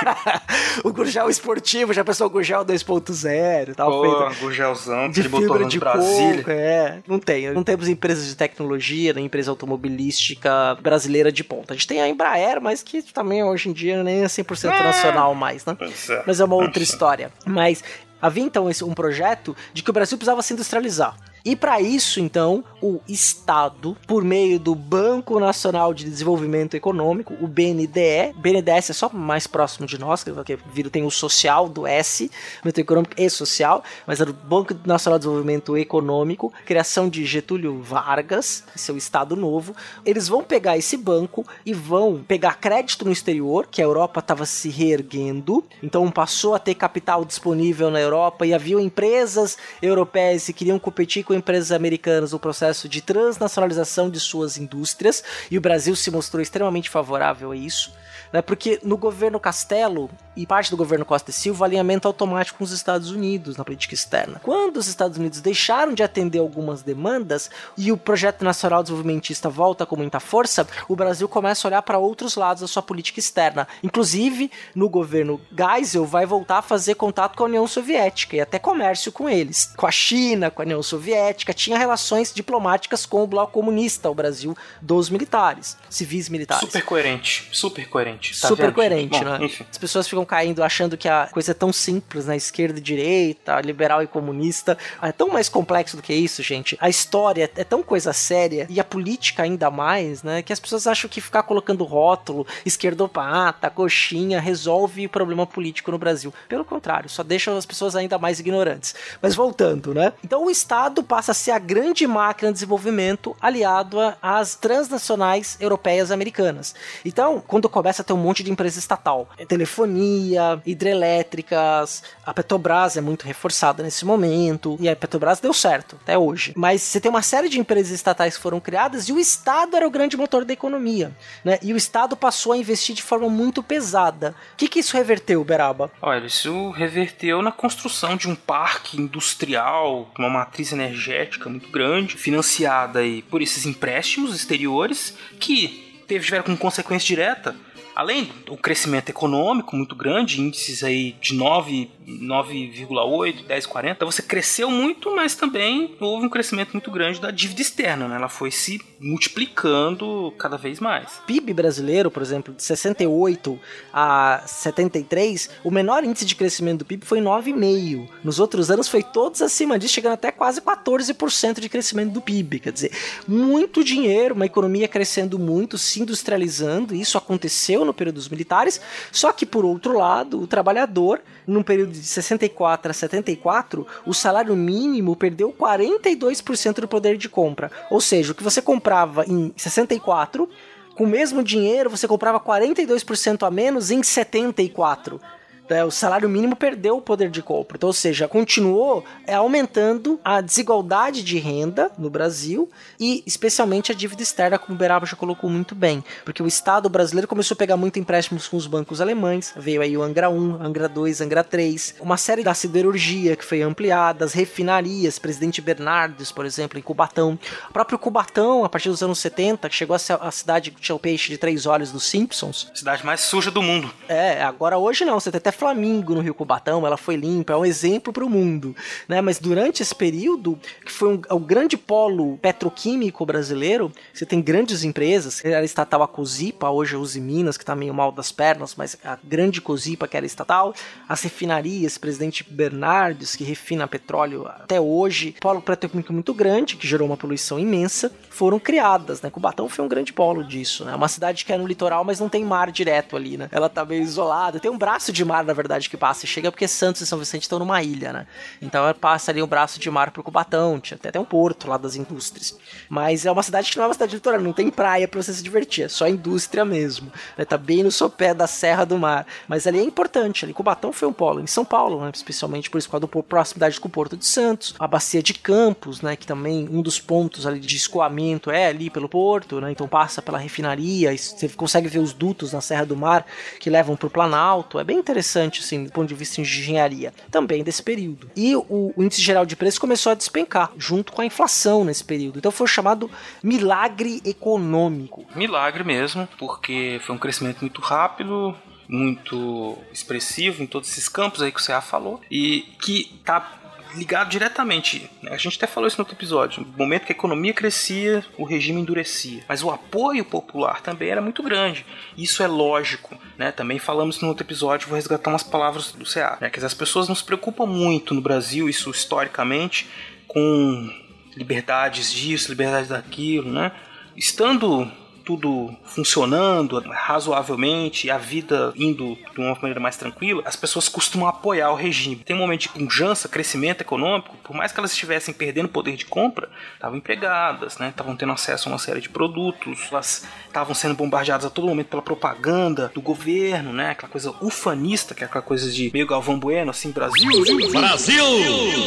o 0.84 0.92
Gurgel 0.92 1.28
esportivo, 1.28 1.92
já 1.92 2.04
pensou 2.04 2.28
o 2.28 2.30
Gurgel 2.30 2.64
2.0 2.64 3.70
e 3.70 3.74
tal, 3.74 3.90
Pô, 3.90 4.02
feito 4.02 4.40
Gurgelzão, 4.40 5.10
de 5.10 5.24
fibra 5.24 5.64
de 5.64 5.72
de 5.72 5.80
coco, 5.80 6.50
é. 6.50 7.00
Não 7.06 7.18
tem. 7.18 7.52
Não 7.52 7.64
temos 7.64 7.88
empresas 7.88 8.26
de 8.26 8.36
tecnologia, 8.36 9.12
nem 9.12 9.26
empresa 9.26 9.50
automobilística 9.50 10.76
brasileira 10.80 11.32
de 11.32 11.42
ponta. 11.42 11.74
A 11.74 11.76
gente 11.76 11.88
tem 11.88 12.00
a 12.00 12.08
Embraer, 12.08 12.60
mas 12.60 12.82
que 12.82 13.02
também 13.02 13.42
hoje 13.42 13.68
em 13.68 13.72
dia 13.72 14.02
nem 14.04 14.22
é 14.22 14.26
100% 14.26 14.68
nacional 14.82 15.34
mais, 15.34 15.66
né? 15.66 15.76
É. 16.08 16.22
Mas 16.24 16.38
é 16.38 16.44
uma 16.44 16.54
outra 16.54 16.82
história. 16.82 17.32
Mas 17.44 17.81
havia 18.20 18.44
então 18.44 18.68
um 18.84 18.94
projeto 18.94 19.56
de 19.72 19.82
que 19.82 19.90
o 19.90 19.92
Brasil 19.92 20.16
precisava 20.16 20.42
se 20.42 20.52
industrializar. 20.52 21.16
E 21.44 21.56
para 21.56 21.80
isso, 21.80 22.20
então, 22.20 22.62
o 22.80 23.00
Estado, 23.08 23.96
por 24.06 24.22
meio 24.22 24.60
do 24.60 24.74
Banco 24.74 25.40
Nacional 25.40 25.92
de 25.92 26.04
Desenvolvimento 26.04 26.74
Econômico, 26.74 27.34
o 27.40 27.48
BNDE, 27.48 28.32
BNDES 28.36 28.90
é 28.90 28.92
só 28.92 29.08
mais 29.12 29.46
próximo 29.46 29.86
de 29.86 29.98
nós, 29.98 30.22
porque 30.22 30.56
vira- 30.72 30.90
tem 30.90 31.04
o 31.04 31.10
social 31.10 31.68
do 31.68 31.86
S, 31.86 32.28
Desenvolvimento 32.28 32.78
Econômico 32.78 33.14
e 33.16 33.28
Social, 33.28 33.82
mas 34.06 34.20
era 34.20 34.30
o 34.30 34.32
Banco 34.32 34.74
Nacional 34.84 35.18
de 35.18 35.24
Desenvolvimento 35.24 35.76
Econômico, 35.76 36.52
criação 36.64 37.08
de 37.08 37.24
Getúlio 37.24 37.80
Vargas, 37.82 38.64
seu 38.76 38.96
Estado 38.96 39.34
novo. 39.34 39.74
Eles 40.04 40.28
vão 40.28 40.44
pegar 40.44 40.76
esse 40.76 40.96
banco 40.96 41.44
e 41.66 41.72
vão 41.74 42.22
pegar 42.26 42.58
crédito 42.58 43.04
no 43.04 43.12
exterior, 43.12 43.66
que 43.70 43.80
a 43.80 43.84
Europa 43.84 44.20
estava 44.20 44.46
se 44.46 44.68
reerguendo, 44.68 45.64
então 45.82 46.08
passou 46.10 46.54
a 46.54 46.58
ter 46.58 46.74
capital 46.74 47.24
disponível 47.24 47.90
na 47.90 48.00
Europa 48.00 48.46
e 48.46 48.54
havia 48.54 48.80
empresas 48.80 49.56
europeias 49.80 50.46
que 50.46 50.52
queriam 50.52 50.78
competir 50.78 51.24
com 51.24 51.31
empresas 51.34 51.72
americanas 51.72 52.32
no 52.32 52.38
processo 52.38 52.88
de 52.88 53.00
transnacionalização 53.00 54.10
de 54.10 54.20
suas 54.20 54.56
indústrias, 54.56 55.22
e 55.50 55.58
o 55.58 55.60
Brasil 55.60 55.94
se 55.96 56.10
mostrou 56.10 56.42
extremamente 56.42 56.90
favorável 56.90 57.52
a 57.52 57.56
isso. 57.56 57.92
Né, 58.32 58.40
porque 58.40 58.80
no 58.82 58.96
governo 58.96 59.38
Castelo 59.38 60.08
e 60.34 60.46
parte 60.46 60.70
do 60.70 60.76
governo 60.76 61.04
Costa 61.04 61.30
e 61.30 61.34
Silva, 61.34 61.66
alinhamento 61.66 62.08
automático 62.08 62.56
com 62.56 62.64
os 62.64 62.72
Estados 62.72 63.10
Unidos 63.10 63.58
na 63.58 63.64
política 63.64 63.94
externa. 63.94 64.40
Quando 64.42 64.78
os 64.78 64.86
Estados 64.86 65.18
Unidos 65.18 65.42
deixaram 65.42 65.92
de 65.92 66.02
atender 66.02 66.38
algumas 66.38 66.80
demandas 66.82 67.50
e 67.76 67.92
o 67.92 67.96
projeto 67.96 68.42
nacional 68.42 68.82
desenvolvimentista 68.82 69.50
volta 69.50 69.84
com 69.84 69.96
muita 69.96 70.18
força, 70.18 70.66
o 70.88 70.96
Brasil 70.96 71.28
começa 71.28 71.66
a 71.66 71.68
olhar 71.68 71.82
para 71.82 71.98
outros 71.98 72.34
lados 72.34 72.62
da 72.62 72.66
sua 72.66 72.82
política 72.82 73.20
externa. 73.20 73.68
Inclusive, 73.82 74.50
no 74.74 74.88
governo 74.88 75.38
Geisel, 75.54 76.06
vai 76.06 76.24
voltar 76.24 76.58
a 76.58 76.62
fazer 76.62 76.94
contato 76.94 77.36
com 77.36 77.44
a 77.44 77.46
União 77.46 77.66
Soviética 77.66 78.36
e 78.36 78.40
até 78.40 78.58
comércio 78.58 79.12
com 79.12 79.28
eles. 79.28 79.74
Com 79.76 79.86
a 79.86 79.92
China, 79.92 80.50
com 80.50 80.62
a 80.62 80.64
União 80.64 80.82
Soviética, 80.82 81.21
tinha 81.54 81.78
relações 81.78 82.32
diplomáticas 82.32 83.06
com 83.06 83.22
o 83.22 83.26
bloco 83.26 83.52
comunista, 83.52 84.10
o 84.10 84.14
Brasil 84.14 84.56
dos 84.80 85.10
militares, 85.10 85.76
civis 85.88 86.28
militares. 86.28 86.66
Super 86.66 86.84
coerente, 86.84 87.48
super 87.52 87.88
coerente. 87.88 88.40
tá 88.40 88.48
Super 88.48 88.66
vendo? 88.66 88.74
coerente, 88.74 89.18
Bom, 89.18 89.24
né? 89.24 89.38
Enfim. 89.44 89.66
As 89.70 89.78
pessoas 89.78 90.08
ficam 90.08 90.24
caindo 90.24 90.62
achando 90.62 90.96
que 90.96 91.08
a 91.08 91.28
coisa 91.30 91.52
é 91.52 91.54
tão 91.54 91.72
simples, 91.72 92.26
né? 92.26 92.36
Esquerda 92.36 92.78
e 92.78 92.82
direita, 92.82 93.60
liberal 93.60 94.02
e 94.02 94.06
comunista. 94.06 94.76
É 95.00 95.12
tão 95.12 95.28
mais 95.28 95.48
complexo 95.48 95.96
do 95.96 96.02
que 96.02 96.12
isso, 96.12 96.42
gente. 96.42 96.76
A 96.80 96.88
história 96.88 97.50
é 97.56 97.64
tão 97.64 97.82
coisa 97.82 98.12
séria 98.12 98.66
e 98.68 98.80
a 98.80 98.84
política 98.84 99.42
ainda 99.42 99.70
mais, 99.70 100.22
né? 100.22 100.42
Que 100.42 100.52
as 100.52 100.60
pessoas 100.60 100.86
acham 100.86 101.08
que 101.08 101.20
ficar 101.20 101.42
colocando 101.42 101.84
rótulo, 101.84 102.46
esquerdopata, 102.64 103.70
coxinha, 103.70 104.40
resolve 104.40 105.06
o 105.06 105.08
problema 105.08 105.46
político 105.46 105.90
no 105.90 105.98
Brasil. 105.98 106.32
Pelo 106.48 106.64
contrário, 106.64 107.08
só 107.08 107.22
deixa 107.22 107.56
as 107.56 107.66
pessoas 107.66 107.96
ainda 107.96 108.18
mais 108.18 108.40
ignorantes. 108.40 108.94
Mas 109.20 109.34
voltando, 109.34 109.94
né? 109.94 110.12
Então 110.24 110.46
o 110.46 110.50
Estado 110.50 111.02
passa 111.12 111.32
a 111.32 111.34
ser 111.34 111.50
a 111.50 111.58
grande 111.58 112.06
máquina 112.06 112.48
de 112.50 112.54
desenvolvimento 112.54 113.36
aliado 113.38 114.00
a- 114.00 114.16
às 114.22 114.54
transnacionais 114.54 115.58
europeias 115.60 116.08
e 116.08 116.14
americanas. 116.14 116.74
Então, 117.04 117.38
quando 117.46 117.68
começa 117.68 118.00
a 118.00 118.04
ter 118.04 118.14
um 118.14 118.16
monte 118.16 118.42
de 118.42 118.50
empresa 118.50 118.78
estatal, 118.78 119.28
é 119.36 119.44
telefonia, 119.44 120.58
hidrelétricas, 120.64 122.02
a 122.24 122.32
Petrobras 122.32 122.96
é 122.96 123.02
muito 123.02 123.26
reforçada 123.26 123.82
nesse 123.82 124.06
momento, 124.06 124.78
e 124.80 124.88
a 124.88 124.96
Petrobras 124.96 125.38
deu 125.38 125.52
certo 125.52 125.98
até 126.02 126.16
hoje. 126.16 126.54
Mas 126.56 126.80
você 126.80 126.98
tem 126.98 127.10
uma 127.10 127.20
série 127.20 127.50
de 127.50 127.60
empresas 127.60 127.92
estatais 127.92 128.36
que 128.36 128.42
foram 128.42 128.58
criadas 128.58 129.06
e 129.08 129.12
o 129.12 129.18
Estado 129.20 129.76
era 129.76 129.86
o 129.86 129.90
grande 129.90 130.16
motor 130.16 130.46
da 130.46 130.54
economia, 130.54 131.12
né? 131.44 131.58
E 131.60 131.74
o 131.74 131.76
Estado 131.76 132.16
passou 132.16 132.52
a 132.52 132.56
investir 132.56 132.94
de 132.94 133.02
forma 133.02 133.28
muito 133.28 133.62
pesada. 133.62 134.34
O 134.54 134.56
que, 134.56 134.66
que 134.66 134.78
isso 134.78 134.96
reverteu, 134.96 135.44
Beraba? 135.44 135.90
Olha, 136.00 136.24
isso 136.24 136.70
reverteu 136.70 137.42
na 137.42 137.52
construção 137.52 138.16
de 138.16 138.28
um 138.30 138.34
parque 138.34 138.98
industrial, 138.98 140.10
uma 140.18 140.30
matriz 140.30 140.72
energética 140.72 141.01
energética 141.02 141.48
muito 141.48 141.68
grande, 141.68 142.16
financiada 142.16 143.00
aí 143.00 143.22
por 143.22 143.42
esses 143.42 143.66
empréstimos 143.66 144.34
exteriores 144.34 145.16
que 145.40 146.02
teve, 146.06 146.24
tiveram 146.24 146.44
como 146.44 146.56
consequência 146.56 147.06
direta 147.06 147.54
além 147.94 148.30
do 148.46 148.56
crescimento 148.56 149.08
econômico 149.08 149.76
muito 149.76 149.94
grande, 149.94 150.40
índices 150.40 150.82
aí 150.82 151.16
de 151.20 151.34
9, 151.34 151.90
9,8, 152.06 153.46
10,40, 153.46 153.92
então 153.92 154.10
você 154.10 154.22
cresceu 154.22 154.70
muito, 154.70 155.14
mas 155.14 155.34
também 155.34 155.94
houve 156.00 156.26
um 156.26 156.30
crescimento 156.30 156.72
muito 156.72 156.90
grande 156.90 157.20
da 157.20 157.30
dívida 157.30 157.62
externa, 157.62 158.08
né? 158.08 158.16
Ela 158.16 158.28
foi 158.28 158.50
se 158.50 158.80
multiplicando 159.00 160.32
cada 160.38 160.56
vez 160.56 160.80
mais. 160.80 161.20
PIB 161.26 161.52
brasileiro, 161.52 162.10
por 162.10 162.22
exemplo, 162.22 162.54
de 162.54 162.62
68 162.62 163.58
a 163.92 164.42
73, 164.46 165.50
o 165.64 165.70
menor 165.70 166.04
índice 166.04 166.24
de 166.24 166.34
crescimento 166.34 166.80
do 166.80 166.84
PIB 166.84 167.04
foi 167.04 167.20
9,5. 167.20 168.08
Nos 168.22 168.38
outros 168.38 168.70
anos 168.70 168.88
foi 168.88 169.02
todos 169.02 169.42
acima 169.42 169.78
disso, 169.78 169.94
chegando 169.94 170.14
até 170.14 170.30
quase 170.30 170.60
14% 170.60 171.60
de 171.60 171.68
crescimento 171.68 172.12
do 172.12 172.20
PIB. 172.20 172.60
Quer 172.60 172.72
dizer, 172.72 172.92
muito 173.26 173.84
dinheiro, 173.84 174.34
uma 174.34 174.46
economia 174.46 174.88
crescendo 174.88 175.38
muito, 175.38 175.76
se 175.76 176.00
industrializando, 176.00 176.94
isso 176.94 177.18
aconteceu 177.18 177.81
no 177.84 177.94
período 177.94 178.16
dos 178.16 178.28
militares, 178.28 178.80
só 179.10 179.32
que 179.32 179.46
por 179.46 179.64
outro 179.64 179.96
lado, 179.96 180.40
o 180.40 180.46
trabalhador, 180.46 181.20
no 181.46 181.62
período 181.62 181.92
de 181.92 182.02
64 182.04 182.90
a 182.90 182.94
74, 182.94 183.86
o 184.06 184.14
salário 184.14 184.54
mínimo 184.56 185.16
perdeu 185.16 185.52
42% 185.52 186.80
do 186.80 186.88
poder 186.88 187.16
de 187.16 187.28
compra. 187.28 187.70
Ou 187.90 188.00
seja, 188.00 188.32
o 188.32 188.34
que 188.34 188.42
você 188.42 188.62
comprava 188.62 189.24
em 189.26 189.52
64, 189.56 190.48
com 190.94 191.04
o 191.04 191.08
mesmo 191.08 191.42
dinheiro 191.42 191.90
você 191.90 192.06
comprava 192.06 192.38
42% 192.38 193.46
a 193.46 193.50
menos 193.50 193.90
em 193.90 194.02
74 194.02 195.20
é, 195.20 195.41
o 195.86 195.90
salário 195.90 196.28
mínimo 196.28 196.56
perdeu 196.56 196.96
o 196.96 197.02
poder 197.02 197.30
de 197.30 197.42
compra. 197.42 197.76
Então, 197.76 197.88
ou 197.88 197.92
seja, 197.92 198.28
continuou 198.28 199.04
é, 199.26 199.34
aumentando 199.34 200.20
a 200.24 200.40
desigualdade 200.40 201.22
de 201.22 201.38
renda 201.38 201.90
no 201.96 202.10
Brasil 202.10 202.68
e 202.98 203.22
especialmente 203.26 203.92
a 203.92 203.94
dívida 203.94 204.22
externa, 204.22 204.58
como 204.58 204.74
o 204.74 204.78
Beraba 204.78 205.06
já 205.06 205.16
colocou 205.16 205.48
muito 205.48 205.74
bem. 205.74 206.04
Porque 206.24 206.42
o 206.42 206.46
Estado 206.46 206.88
brasileiro 206.88 207.28
começou 207.28 207.54
a 207.54 207.58
pegar 207.58 207.76
muito 207.76 207.98
empréstimos 207.98 208.48
com 208.48 208.56
os 208.56 208.66
bancos 208.66 209.00
alemães, 209.00 209.52
veio 209.56 209.80
aí 209.80 209.96
o 209.96 210.02
Angra 210.02 210.28
1, 210.28 210.62
Angra 210.62 210.88
2, 210.88 211.20
Angra 211.20 211.44
3, 211.44 211.96
uma 212.00 212.16
série 212.16 212.42
da 212.42 212.54
siderurgia 212.54 213.36
que 213.36 213.44
foi 213.44 213.62
ampliada, 213.62 214.24
as 214.24 214.32
refinarias, 214.32 215.18
Presidente 215.18 215.60
Bernardes, 215.60 216.32
por 216.32 216.44
exemplo, 216.44 216.78
em 216.78 216.82
Cubatão. 216.82 217.38
O 217.70 217.72
próprio 217.72 217.98
Cubatão, 217.98 218.64
a 218.64 218.68
partir 218.68 218.88
dos 218.88 219.02
anos 219.02 219.18
70, 219.18 219.68
que 219.68 219.74
chegou 219.74 219.94
a 219.94 219.98
ser 219.98 220.18
a 220.20 220.30
cidade 220.30 220.70
que 220.70 220.80
tinha 220.80 220.96
o 220.96 220.98
peixe 220.98 221.30
de 221.30 221.38
três 221.38 221.66
olhos 221.66 221.92
dos 221.92 222.04
Simpsons. 222.04 222.70
Cidade 222.74 223.04
mais 223.04 223.20
suja 223.20 223.50
do 223.50 223.62
mundo. 223.62 223.90
É, 224.08 224.42
agora 224.42 224.76
hoje 224.76 225.04
não, 225.04 225.18
você 225.18 225.30
tem 225.30 225.38
até 225.38 225.51
Flamingo 225.52 226.14
no 226.14 226.20
Rio 226.20 226.34
Cubatão, 226.34 226.86
ela 226.86 226.96
foi 226.96 227.16
limpa, 227.16 227.52
é 227.52 227.56
um 227.56 227.64
exemplo 227.64 228.12
para 228.12 228.24
o 228.24 228.30
mundo, 228.30 228.74
né? 229.08 229.20
Mas 229.20 229.38
durante 229.38 229.82
esse 229.82 229.94
período, 229.94 230.58
que 230.84 230.90
foi 230.90 231.14
um, 231.14 231.20
o 231.30 231.38
grande 231.38 231.76
polo 231.76 232.38
petroquímico 232.38 233.24
brasileiro, 233.24 233.92
você 234.12 234.26
tem 234.26 234.40
grandes 234.40 234.84
empresas, 234.84 235.44
era 235.44 235.64
estatal 235.64 236.02
a 236.02 236.08
Cozipa, 236.08 236.70
hoje 236.70 236.96
a 236.96 236.98
Uzi 236.98 237.20
Minas, 237.20 237.56
que 237.56 237.64
tá 237.64 237.74
meio 237.74 237.94
mal 237.94 238.10
das 238.10 238.32
pernas, 238.32 238.74
mas 238.74 238.96
a 239.04 239.18
grande 239.22 239.60
Cozipa 239.60 240.08
que 240.08 240.16
era 240.16 240.26
estatal, 240.26 240.74
as 241.08 241.22
refinarias, 241.22 241.98
presidente 241.98 242.44
Bernardes, 242.48 243.36
que 243.36 243.44
refina 243.44 243.86
petróleo 243.86 244.46
até 244.46 244.80
hoje, 244.80 245.34
polo 245.40 245.60
petroquímico 245.60 246.12
muito 246.12 246.34
grande, 246.34 246.76
que 246.76 246.86
gerou 246.86 247.06
uma 247.06 247.16
poluição 247.16 247.58
imensa, 247.58 248.10
foram 248.30 248.58
criadas, 248.58 249.20
né? 249.20 249.30
Cubatão 249.30 249.68
foi 249.68 249.84
um 249.84 249.88
grande 249.88 250.12
polo 250.12 250.42
disso, 250.42 250.84
né? 250.84 250.94
Uma 250.94 251.08
cidade 251.08 251.44
que 251.44 251.52
é 251.52 251.58
no 251.58 251.66
litoral, 251.66 252.04
mas 252.04 252.18
não 252.18 252.28
tem 252.28 252.44
mar 252.44 252.70
direto 252.70 253.16
ali, 253.16 253.36
né? 253.36 253.48
Ela 253.52 253.68
tá 253.68 253.84
meio 253.84 254.02
isolada, 254.02 254.58
tem 254.58 254.70
um 254.70 254.78
braço 254.78 255.12
de 255.12 255.24
mar, 255.24 255.41
na 255.44 255.52
verdade, 255.52 255.88
que 255.88 255.96
passa 255.96 256.24
e 256.24 256.28
chega 256.28 256.50
porque 256.50 256.66
Santos 256.68 257.02
e 257.02 257.06
São 257.06 257.18
Vicente 257.18 257.42
estão 257.42 257.58
numa 257.58 257.82
ilha, 257.82 258.12
né? 258.12 258.26
Então 258.60 258.82
passa 258.94 259.30
ali 259.30 259.42
um 259.42 259.46
braço 259.46 259.78
de 259.78 259.90
mar 259.90 260.10
pro 260.10 260.22
Cubatão, 260.22 260.80
tinha 260.80 260.96
até, 260.96 261.08
até 261.08 261.20
um 261.20 261.24
porto 261.24 261.68
lá 261.68 261.76
das 261.76 261.96
indústrias. 261.96 262.58
Mas 262.88 263.26
é 263.26 263.30
uma 263.30 263.42
cidade 263.42 263.70
que 263.70 263.76
não 263.76 263.84
é 263.84 263.88
uma 263.88 263.94
cidade 263.94 264.14
litoral, 264.14 264.40
não 264.40 264.52
tem 264.52 264.70
praia 264.70 265.06
para 265.06 265.22
você 265.22 265.32
se 265.32 265.42
divertir, 265.42 265.84
é 265.84 265.88
só 265.88 266.08
indústria 266.08 266.64
mesmo. 266.64 267.12
Né? 267.36 267.44
Tá 267.44 267.58
bem 267.58 267.82
no 267.82 267.90
sopé 267.90 268.34
da 268.34 268.46
Serra 268.46 268.84
do 268.84 268.98
Mar. 268.98 269.26
Mas 269.48 269.66
ali 269.66 269.78
é 269.78 269.82
importante, 269.82 270.44
ali 270.44 270.54
Cubatão 270.54 270.92
foi 270.92 271.08
um 271.08 271.12
polo. 271.12 271.40
Em 271.40 271.46
São 271.46 271.64
Paulo, 271.64 272.00
né? 272.04 272.10
especialmente 272.14 272.70
por 272.70 272.78
isso, 272.78 272.88
por 272.88 273.22
proximidade 273.22 273.80
com 273.80 273.88
o 273.88 273.90
Porto 273.90 274.16
de 274.16 274.26
Santos, 274.26 274.74
a 274.78 274.86
bacia 274.86 275.22
de 275.22 275.34
Campos, 275.34 276.00
né? 276.02 276.16
Que 276.16 276.26
também 276.26 276.68
um 276.70 276.82
dos 276.82 277.00
pontos 277.00 277.46
ali 277.46 277.60
de 277.60 277.76
escoamento 277.76 278.50
é 278.50 278.66
ali 278.66 278.90
pelo 278.90 279.08
porto, 279.08 279.60
né? 279.60 279.70
Então 279.72 279.88
passa 279.88 280.22
pela 280.22 280.38
refinaria, 280.38 281.16
você 281.16 281.48
consegue 281.50 281.88
ver 281.88 281.98
os 281.98 282.12
dutos 282.12 282.52
na 282.52 282.60
Serra 282.60 282.86
do 282.86 282.96
Mar 282.96 283.26
que 283.58 283.70
levam 283.70 283.96
pro 283.96 284.10
Planalto. 284.10 284.78
É 284.78 284.84
bem 284.84 284.98
interessante, 284.98 285.31
assim, 285.38 285.84
do 285.84 285.92
ponto 285.92 286.08
de 286.08 286.14
vista 286.14 286.36
de 286.36 286.42
engenharia, 286.42 287.12
também 287.30 287.62
desse 287.62 287.82
período. 287.82 288.30
E 288.36 288.54
o, 288.56 288.92
o 288.96 289.02
índice 289.02 289.20
geral 289.20 289.46
de 289.46 289.56
preços 289.56 289.78
começou 289.78 290.12
a 290.12 290.14
despencar, 290.14 290.72
junto 290.76 291.12
com 291.12 291.22
a 291.22 291.26
inflação 291.26 291.84
nesse 291.84 292.04
período. 292.04 292.38
Então 292.38 292.50
foi 292.50 292.66
chamado 292.66 293.10
milagre 293.42 294.20
econômico. 294.24 295.24
Milagre 295.34 295.84
mesmo, 295.84 296.28
porque 296.38 297.00
foi 297.04 297.14
um 297.14 297.18
crescimento 297.18 297.60
muito 297.60 297.80
rápido, 297.80 298.54
muito 298.88 299.78
expressivo 299.92 300.62
em 300.62 300.66
todos 300.66 300.90
esses 300.90 301.08
campos 301.08 301.42
aí 301.42 301.50
que 301.50 301.60
o 301.60 301.64
CA 301.64 301.80
falou, 301.80 302.20
e 302.30 302.62
que 302.80 303.20
tá 303.24 303.61
ligado 303.94 304.30
diretamente. 304.30 305.10
Né? 305.22 305.32
A 305.32 305.36
gente 305.36 305.56
até 305.56 305.66
falou 305.66 305.86
isso 305.86 305.98
no 305.98 306.02
outro 306.02 306.14
episódio. 306.14 306.64
No 306.64 306.78
momento 306.78 307.04
que 307.04 307.12
a 307.12 307.16
economia 307.16 307.52
crescia, 307.52 308.24
o 308.38 308.44
regime 308.44 308.80
endurecia. 308.80 309.44
Mas 309.48 309.62
o 309.62 309.70
apoio 309.70 310.24
popular 310.24 310.80
também 310.80 311.10
era 311.10 311.20
muito 311.20 311.42
grande. 311.42 311.84
Isso 312.16 312.42
é 312.42 312.46
lógico. 312.46 313.16
Né? 313.36 313.52
Também 313.52 313.78
falamos 313.78 314.20
no 314.20 314.28
outro 314.28 314.44
episódio, 314.44 314.88
vou 314.88 314.96
resgatar 314.96 315.30
umas 315.30 315.42
palavras 315.42 315.92
do 315.92 316.04
CA. 316.04 316.38
Né? 316.40 316.50
Que 316.50 316.64
as 316.64 316.74
pessoas 316.74 317.08
não 317.08 317.14
se 317.14 317.24
preocupam 317.24 317.66
muito 317.66 318.14
no 318.14 318.20
Brasil, 318.20 318.68
isso 318.68 318.90
historicamente, 318.90 319.88
com 320.26 320.90
liberdades 321.36 322.12
disso, 322.12 322.50
liberdades 322.50 322.88
daquilo, 322.88 323.50
né? 323.50 323.72
Estando 324.16 324.90
tudo 325.22 325.74
funcionando 325.84 326.78
razoavelmente, 326.90 328.10
a 328.10 328.18
vida 328.18 328.72
indo 328.76 329.16
de 329.32 329.40
uma 329.40 329.54
maneira 329.54 329.80
mais 329.80 329.96
tranquila, 329.96 330.42
as 330.44 330.56
pessoas 330.56 330.88
costumam 330.88 331.28
apoiar 331.28 331.70
o 331.70 331.74
regime. 331.74 332.16
Tem 332.16 332.36
um 332.36 332.38
momento 332.38 332.62
de 332.62 332.68
pujança, 332.68 333.28
crescimento 333.28 333.80
econômico, 333.80 334.36
por 334.42 334.54
mais 334.54 334.72
que 334.72 334.78
elas 334.78 334.92
estivessem 334.92 335.32
perdendo 335.32 335.68
poder 335.68 335.96
de 335.96 336.04
compra, 336.04 336.48
estavam 336.74 336.98
empregadas, 336.98 337.78
né? 337.78 337.88
Estavam 337.88 338.16
tendo 338.16 338.32
acesso 338.32 338.68
a 338.68 338.72
uma 338.72 338.78
série 338.78 339.00
de 339.00 339.08
produtos, 339.08 339.88
elas 339.90 340.26
estavam 340.46 340.74
sendo 340.74 340.94
bombardeadas 340.94 341.46
a 341.46 341.50
todo 341.50 341.66
momento 341.66 341.88
pela 341.88 342.02
propaganda 342.02 342.90
do 342.94 343.00
governo, 343.00 343.72
né? 343.72 343.90
Aquela 343.90 344.10
coisa 344.10 344.34
ufanista, 344.40 345.14
que 345.14 345.22
é 345.22 345.26
aquela 345.26 345.42
coisa 345.42 345.70
de 345.70 345.90
meio 345.92 346.06
Galvão 346.06 346.38
Bueno, 346.38 346.70
assim, 346.70 346.90
Brasil, 346.90 347.30
Brasil! 347.70 348.24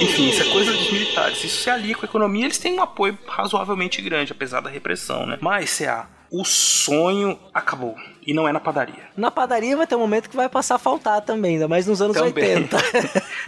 Enfim, 0.01 0.29
isso 0.29 0.43
é 0.43 0.51
coisa 0.51 0.71
dos 0.71 0.91
militares. 0.91 1.43
Isso 1.43 1.63
se 1.63 1.69
alia 1.69 1.95
com 1.95 2.05
a 2.05 2.09
economia, 2.09 2.45
eles 2.45 2.57
têm 2.57 2.73
um 2.73 2.81
apoio 2.81 3.17
razoavelmente 3.27 4.01
grande, 4.01 4.31
apesar 4.31 4.61
da 4.61 4.69
repressão, 4.69 5.25
né? 5.25 5.37
Mas, 5.41 5.77
CA, 5.77 6.07
o 6.31 6.43
sonho 6.43 7.39
acabou. 7.53 7.95
E 8.25 8.33
não 8.33 8.47
é 8.47 8.51
na 8.51 8.59
padaria. 8.59 9.03
Na 9.15 9.29
padaria 9.29 9.77
vai 9.77 9.85
ter 9.85 9.95
um 9.95 9.99
momento 9.99 10.29
que 10.29 10.35
vai 10.35 10.49
passar 10.49 10.75
a 10.75 10.79
faltar 10.79 11.21
também, 11.21 11.53
ainda 11.55 11.67
mais 11.67 11.85
nos 11.85 12.01
anos 12.01 12.17
Também. 12.17 12.55
80. 12.55 12.77